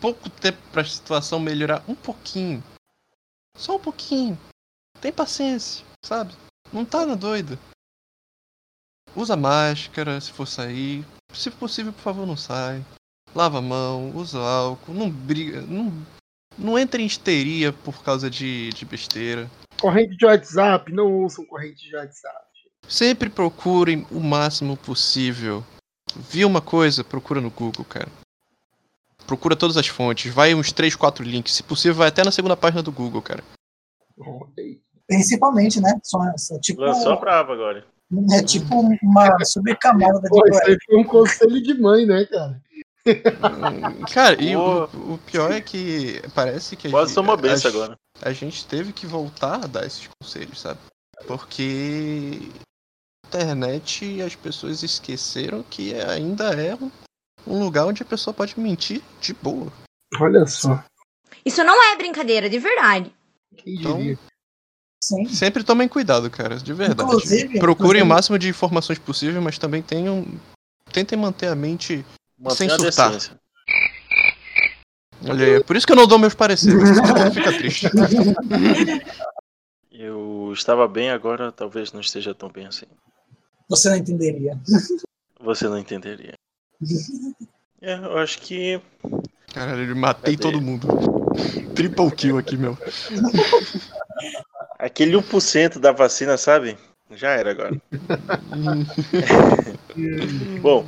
pouco 0.00 0.30
tempo 0.30 0.58
pra 0.70 0.84
situação 0.84 1.40
melhorar 1.40 1.82
um 1.88 1.94
pouquinho. 1.94 2.62
Só 3.56 3.76
um 3.76 3.78
pouquinho. 3.78 4.38
Tem 5.00 5.12
paciência, 5.12 5.84
sabe? 6.04 6.34
Não 6.72 6.84
tá 6.84 7.04
na 7.04 7.14
doida. 7.14 7.58
Usa 9.14 9.36
máscara 9.36 10.20
se 10.20 10.32
for 10.32 10.46
sair. 10.46 11.04
Se 11.32 11.50
possível, 11.50 11.92
por 11.92 12.02
favor, 12.02 12.26
não 12.26 12.36
sai. 12.36 12.84
Lava 13.34 13.58
a 13.58 13.62
mão, 13.62 14.14
usa 14.14 14.38
álcool, 14.38 14.92
não 14.92 15.10
briga. 15.10 15.62
Não, 15.62 15.92
não 16.58 16.78
entre 16.78 17.02
em 17.02 17.06
histeria 17.06 17.72
por 17.72 18.02
causa 18.02 18.28
de, 18.28 18.70
de 18.70 18.84
besteira. 18.84 19.50
Corrente 19.80 20.16
de 20.16 20.26
WhatsApp, 20.26 20.92
não 20.92 21.24
usam 21.24 21.44
corrente 21.46 21.88
de 21.88 21.96
WhatsApp. 21.96 22.46
Sempre 22.86 23.30
procurem 23.30 24.06
o 24.10 24.20
máximo 24.20 24.76
possível. 24.76 25.64
Vi 26.14 26.44
uma 26.44 26.60
coisa, 26.60 27.02
procura 27.02 27.40
no 27.40 27.50
Google, 27.50 27.84
cara. 27.84 28.08
Procura 29.26 29.56
todas 29.56 29.76
as 29.76 29.86
fontes, 29.86 30.32
vai 30.32 30.54
uns 30.54 30.72
3, 30.72 30.94
4 30.94 31.24
links. 31.24 31.54
Se 31.54 31.62
possível, 31.62 31.96
vai 31.96 32.08
até 32.08 32.22
na 32.22 32.30
segunda 32.30 32.56
página 32.56 32.82
do 32.82 32.92
Google, 32.92 33.22
cara. 33.22 33.42
Principalmente, 35.06 35.80
né? 35.80 35.98
Só, 36.02 36.18
só, 36.36 36.60
tipo, 36.60 36.82
Lançou 36.82 37.18
brava 37.18 37.52
agora. 37.52 37.86
É 38.32 38.42
tipo 38.42 38.74
uma 38.74 39.44
subcamada 39.44 40.20
da 40.20 40.28
Pô, 40.28 40.46
isso 40.46 40.60
aí 40.66 40.76
foi 40.84 40.98
um 40.98 41.04
conselho 41.04 41.62
de 41.62 41.74
mãe, 41.74 42.04
né, 42.04 42.26
cara? 42.26 42.62
Cara, 44.12 44.40
e 44.40 44.54
o, 44.54 44.84
o, 44.84 45.18
pior 45.26 45.50
é 45.50 45.60
que 45.60 46.22
parece 46.34 46.76
que 46.76 46.86
a 46.86 46.90
Quase 46.90 47.08
gente, 47.08 47.14
tomou 47.16 47.36
benção 47.36 47.70
agora. 47.70 47.98
A 48.20 48.32
gente 48.32 48.64
teve 48.66 48.92
que 48.92 49.06
voltar 49.06 49.64
a 49.64 49.66
dar 49.66 49.84
esses 49.84 50.08
conselhos, 50.20 50.60
sabe? 50.60 50.78
Porque 51.26 52.38
internet 53.26 54.22
as 54.22 54.36
pessoas 54.36 54.82
esqueceram 54.82 55.64
que 55.64 55.94
ainda 55.94 56.54
é 56.54 56.74
um, 56.74 56.90
um 57.46 57.64
lugar 57.64 57.86
onde 57.86 58.02
a 58.02 58.06
pessoa 58.06 58.32
pode 58.32 58.58
mentir 58.60 59.02
de 59.20 59.32
boa. 59.34 59.72
Olha 60.20 60.46
só. 60.46 60.84
Isso 61.44 61.64
não 61.64 61.82
é 61.90 61.96
brincadeira, 61.96 62.48
de 62.48 62.58
verdade. 62.58 63.12
Quem 63.56 63.76
diria? 63.76 64.12
Então, 64.12 64.31
Sempre 65.28 65.64
tomem 65.64 65.88
cuidado, 65.88 66.30
cara, 66.30 66.56
de 66.58 66.72
verdade. 66.72 67.02
Inclusive- 67.02 67.58
Procurem 67.58 68.02
inclusive- 68.02 68.02
o 68.02 68.06
máximo 68.06 68.38
de 68.38 68.48
informações 68.48 68.98
possível, 68.98 69.42
mas 69.42 69.58
também 69.58 69.82
tenham. 69.82 70.24
Tentem 70.92 71.18
manter 71.18 71.48
a 71.48 71.54
mente 71.54 71.96
sem 71.96 72.04
Mantenha 72.38 72.74
a 72.74 72.78
surtar. 72.78 73.08
decência. 73.10 73.40
Olha 75.28 75.44
aí, 75.44 75.52
é 75.54 75.60
por 75.62 75.76
isso 75.76 75.86
que 75.86 75.92
eu 75.92 75.96
não 75.96 76.06
dou 76.06 76.18
meus 76.18 76.34
pareceres. 76.34 76.80
Fica 77.34 77.52
triste. 77.52 77.86
Eu 79.90 80.50
estava 80.52 80.88
bem 80.88 81.10
agora, 81.10 81.52
talvez 81.52 81.92
não 81.92 82.00
esteja 82.00 82.34
tão 82.34 82.48
bem 82.48 82.66
assim. 82.66 82.86
Você 83.68 83.88
não 83.88 83.96
entenderia. 83.96 84.58
Você 85.40 85.68
não 85.68 85.78
entenderia. 85.78 86.34
É, 87.84 87.96
eu 87.96 88.16
acho 88.18 88.38
que. 88.40 88.80
Caralho, 89.52 89.90
eu 89.90 89.96
matei 89.96 90.36
todo 90.36 90.60
mundo. 90.60 90.86
Triple 91.74 92.12
kill 92.12 92.38
aqui, 92.38 92.56
meu. 92.56 92.78
Aquele 94.82 95.16
1% 95.16 95.78
da 95.78 95.92
vacina, 95.92 96.36
sabe? 96.36 96.76
Já 97.12 97.30
era 97.30 97.52
agora. 97.52 97.80
Bom, 100.60 100.84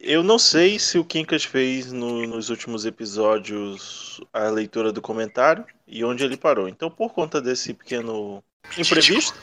eu 0.00 0.24
não 0.24 0.36
sei 0.36 0.80
se 0.80 0.98
o 0.98 1.04
Kinkas 1.04 1.44
fez 1.44 1.92
no- 1.92 2.26
nos 2.26 2.50
últimos 2.50 2.84
episódios 2.84 4.20
a 4.32 4.48
leitura 4.48 4.90
do 4.92 5.00
comentário 5.00 5.64
e 5.86 6.04
onde 6.04 6.24
ele 6.24 6.36
parou. 6.36 6.68
Então, 6.68 6.90
por 6.90 7.12
conta 7.12 7.40
desse 7.40 7.72
pequeno 7.72 8.42
imprevisto, 8.76 9.38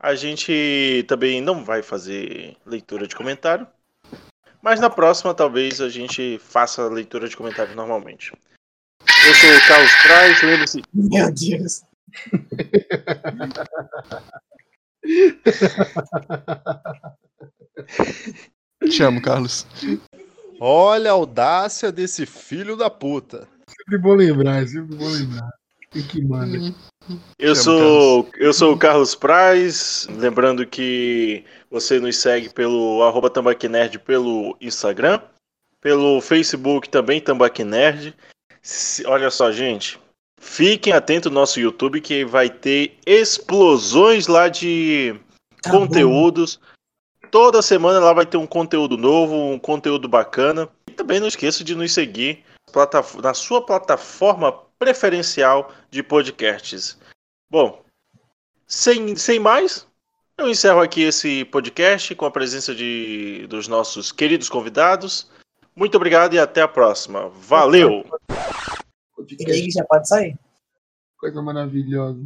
a 0.00 0.16
gente 0.16 1.04
também 1.06 1.40
não 1.40 1.64
vai 1.64 1.84
fazer 1.84 2.56
leitura 2.66 3.06
de 3.06 3.14
comentário. 3.14 3.64
Mas 4.60 4.80
na 4.80 4.90
próxima, 4.90 5.32
talvez 5.32 5.80
a 5.80 5.88
gente 5.88 6.40
faça 6.42 6.82
a 6.82 6.88
leitura 6.88 7.28
de 7.28 7.36
comentário 7.36 7.76
normalmente. 7.76 8.32
Eu 9.02 9.34
sou 9.36 9.50
o 9.50 9.68
Carlos 9.68 9.92
Praz, 10.02 10.42
lembre-se. 10.42 10.82
Meu 10.92 11.32
Deus. 11.32 11.82
Te 18.90 19.02
amo, 19.02 19.22
Carlos. 19.22 19.66
Olha 20.60 21.10
a 21.10 21.14
audácia 21.14 21.92
desse 21.92 22.26
filho 22.26 22.76
da 22.76 22.88
puta. 22.88 23.48
Sempre 23.68 23.98
bom 23.98 24.14
lembrar, 24.14 24.66
sempre 24.66 24.96
bom 24.96 25.08
lembrar. 25.08 25.50
E 25.94 26.02
que 26.02 26.22
manda. 26.22 26.74
Eu 27.38 27.54
sou, 27.54 28.28
eu 28.36 28.52
sou 28.52 28.74
o 28.74 28.78
Carlos 28.78 29.14
Praz, 29.14 30.08
lembrando 30.10 30.66
que 30.66 31.44
você 31.70 32.00
nos 32.00 32.16
segue 32.16 32.48
pelo 32.48 33.02
arroba 33.02 33.30
Tambaquinerd 33.30 33.98
pelo 34.00 34.56
Instagram, 34.60 35.20
pelo 35.80 36.20
Facebook 36.20 36.88
também 36.88 37.20
Tambaquinerd. 37.20 38.14
Olha 39.06 39.30
só, 39.30 39.52
gente, 39.52 40.00
fiquem 40.46 40.92
atentos 40.92 41.30
no 41.30 41.40
nosso 41.40 41.60
YouTube 41.60 42.00
que 42.00 42.24
vai 42.24 42.48
ter 42.48 42.96
explosões 43.04 44.26
lá 44.28 44.48
de 44.48 45.14
conteúdos. 45.68 46.60
Toda 47.30 47.60
semana 47.60 47.98
lá 47.98 48.12
vai 48.12 48.24
ter 48.24 48.36
um 48.36 48.46
conteúdo 48.46 48.96
novo, 48.96 49.34
um 49.34 49.58
conteúdo 49.58 50.08
bacana. 50.08 50.68
E 50.88 50.92
também 50.92 51.18
não 51.18 51.26
esqueça 51.26 51.64
de 51.64 51.74
nos 51.74 51.92
seguir 51.92 52.44
na 53.22 53.34
sua 53.34 53.64
plataforma 53.64 54.52
preferencial 54.78 55.72
de 55.90 56.02
podcasts. 56.02 56.96
Bom, 57.50 57.82
sem, 58.66 59.16
sem 59.16 59.38
mais, 59.38 59.86
eu 60.38 60.48
encerro 60.48 60.80
aqui 60.80 61.02
esse 61.02 61.44
podcast 61.46 62.14
com 62.14 62.24
a 62.24 62.30
presença 62.30 62.74
de, 62.74 63.46
dos 63.48 63.66
nossos 63.66 64.12
queridos 64.12 64.48
convidados. 64.48 65.28
Muito 65.74 65.96
obrigado 65.96 66.34
e 66.34 66.38
até 66.38 66.62
a 66.62 66.68
próxima. 66.68 67.28
Valeu! 67.28 68.04
Craig 69.34 69.70
já 69.70 69.84
pode 69.84 70.08
sair. 70.08 70.38
Coisa 71.18 71.40
maravilhosa. 71.42 72.20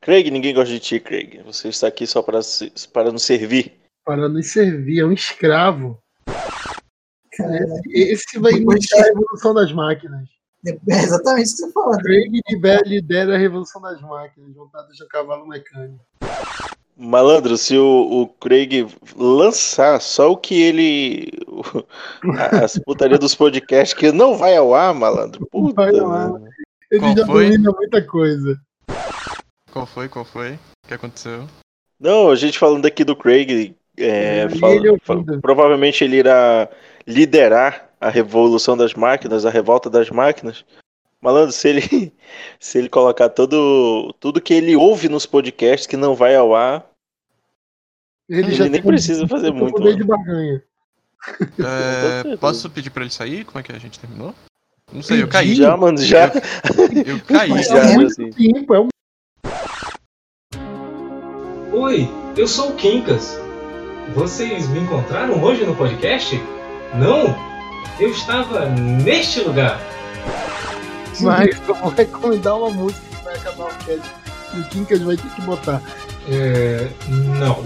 Craig, 0.00 0.30
ninguém 0.30 0.54
gosta 0.54 0.72
de 0.72 0.78
ti, 0.78 1.00
Craig. 1.00 1.42
Você 1.44 1.68
está 1.68 1.88
aqui 1.88 2.06
só 2.06 2.22
para, 2.22 2.42
se- 2.42 2.70
para 2.92 3.10
nos 3.10 3.22
servir. 3.22 3.80
Para 4.04 4.28
nos 4.28 4.52
servir, 4.52 5.00
é 5.00 5.04
um 5.04 5.12
escravo. 5.12 5.98
Esse, 7.32 8.12
esse 8.12 8.38
vai 8.38 8.52
iniciar 8.52 9.00
a 9.00 9.06
revolução 9.08 9.52
das 9.54 9.72
máquinas. 9.72 10.28
É 10.66 11.02
exatamente 11.02 11.46
isso 11.46 11.56
que 11.56 11.62
você 11.64 11.72
falou. 11.72 11.98
Craig 11.98 12.40
libera, 12.48 12.82
lidera 12.86 13.34
a 13.34 13.38
revolução 13.38 13.80
das 13.82 14.00
máquinas, 14.00 14.54
juntadas 14.54 15.00
a 15.00 15.06
cavalo 15.08 15.46
mecânico. 15.46 16.04
Malandro, 16.96 17.58
se 17.58 17.76
o, 17.76 18.22
o 18.22 18.26
Craig 18.26 18.86
lançar 19.16 20.00
só 20.00 20.30
o 20.32 20.36
que 20.36 20.60
ele. 20.62 21.30
as 22.62 22.78
putarias 22.78 23.18
dos 23.20 23.34
podcasts 23.34 23.92
que 23.92 24.10
não 24.10 24.36
vai 24.38 24.56
ao 24.56 24.74
ar, 24.74 24.94
malandro. 24.94 25.46
Puta, 25.50 25.74
Vai 25.74 25.98
ao 25.98 26.10
ar. 26.10 26.32
Ele 26.90 27.00
Qual 27.00 27.16
já 27.16 27.26
foi? 27.26 27.44
domina 27.50 27.72
muita 27.72 28.00
coisa. 28.02 28.58
Qual 29.70 29.84
foi? 29.86 30.08
Qual 30.08 30.24
foi? 30.24 30.52
O 30.52 30.88
que 30.88 30.94
aconteceu? 30.94 31.46
Não, 32.00 32.30
a 32.30 32.36
gente 32.36 32.58
falando 32.58 32.86
aqui 32.86 33.04
do 33.04 33.14
Craig. 33.16 33.74
é, 33.98 34.38
É, 34.44 34.48
fala- 34.48 34.74
ele 34.74 34.96
fa- 35.02 35.14
ouvindo. 35.14 35.40
provavelmente 35.40 36.02
ele 36.04 36.16
irá 36.16 36.68
liderar 37.06 37.90
a 38.00 38.08
revolução 38.08 38.76
das 38.76 38.94
máquinas, 38.94 39.44
a 39.44 39.50
revolta 39.50 39.90
das 39.90 40.08
máquinas. 40.10 40.64
Malandro, 41.26 41.50
se 41.50 41.68
ele, 41.68 42.12
se 42.60 42.78
ele 42.78 42.88
colocar 42.88 43.28
todo, 43.28 44.14
tudo 44.20 44.40
que 44.40 44.54
ele 44.54 44.76
ouve 44.76 45.08
nos 45.08 45.26
podcasts 45.26 45.84
que 45.84 45.96
não 45.96 46.14
vai 46.14 46.36
ao 46.36 46.54
ar, 46.54 46.88
Ele, 48.28 48.42
Ele 48.42 48.54
já 48.54 48.68
nem 48.68 48.80
precisa 48.80 49.26
fazer 49.26 49.50
muito 49.50 49.72
poder 49.74 49.90
mano. 49.90 49.96
de 49.96 50.04
barganha. 50.04 50.62
É, 51.58 52.36
posso 52.36 52.70
pedir 52.70 52.90
pra 52.90 53.02
ele 53.02 53.10
sair? 53.10 53.44
Como 53.44 53.58
é 53.58 53.62
que 53.64 53.72
a 53.72 53.78
gente 53.78 53.98
terminou? 53.98 54.32
Não 54.92 55.02
sei, 55.02 55.20
eu 55.20 55.26
caí. 55.26 55.56
Já, 55.56 55.76
mano, 55.76 55.98
já. 55.98 56.28
Eu, 56.28 57.14
eu 57.14 57.20
caí. 57.24 57.50
Mas 57.50 57.66
Já, 57.74 57.78
é 57.78 57.94
muito 57.94 58.12
assim. 58.12 58.30
tempo, 58.30 58.72
é 58.72 58.80
um 58.80 58.88
Oi, 61.72 62.08
eu 62.36 62.46
sou 62.46 62.70
o 62.70 62.76
Quincas. 62.76 63.36
Vocês 64.14 64.68
me 64.68 64.78
encontraram 64.78 65.42
hoje 65.42 65.64
no 65.66 65.74
podcast? 65.74 66.36
Não? 66.94 67.34
Eu 67.98 68.10
estava 68.10 68.66
neste 68.66 69.40
lugar. 69.40 69.95
Mas 71.22 71.56
eu 71.68 71.74
vou 71.74 71.90
recomendar 71.90 72.56
uma 72.56 72.70
música 72.70 73.00
que 73.08 73.24
vai 73.24 73.34
acabar 73.34 73.64
o 73.64 73.84
cast. 73.84 74.10
E 74.54 74.60
o 74.60 74.64
Kinkas 74.64 75.02
vai 75.02 75.16
ter 75.16 75.28
que 75.28 75.40
botar. 75.42 75.82
É. 76.28 76.88
Não. 77.08 77.64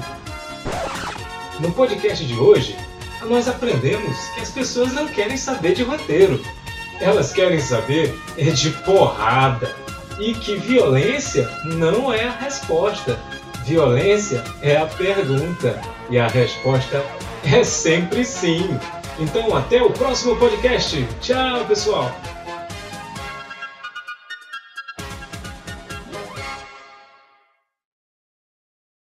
No 1.61 1.71
podcast 1.73 2.25
de 2.25 2.35
hoje, 2.35 2.77
nós 3.29 3.49
aprendemos 3.49 4.17
que 4.35 4.41
as 4.41 4.51
pessoas 4.51 4.93
não 4.93 5.07
querem 5.07 5.37
saber 5.37 5.75
de 5.75 5.83
roteiro. 5.83 6.41
Elas 7.01 7.33
querem 7.33 7.61
saber 7.61 8.19
é 8.37 8.45
de 8.45 8.71
porrada. 8.71 9.75
E 10.19 10.35
que 10.35 10.57
violência 10.57 11.49
não 11.65 12.13
é 12.13 12.25
a 12.25 12.33
resposta. 12.33 13.19
Violência 13.65 14.43
é 14.63 14.77
a 14.77 14.87
pergunta. 14.87 15.81
E 16.11 16.19
a 16.19 16.27
resposta 16.29 17.05
é 17.45 17.65
sempre 17.65 18.25
sim. 18.25 18.79
Então 19.19 19.57
até 19.57 19.83
o 19.83 19.91
próximo 19.91 20.37
podcast. 20.37 21.07
Tchau, 21.21 21.65
pessoal. 21.67 22.15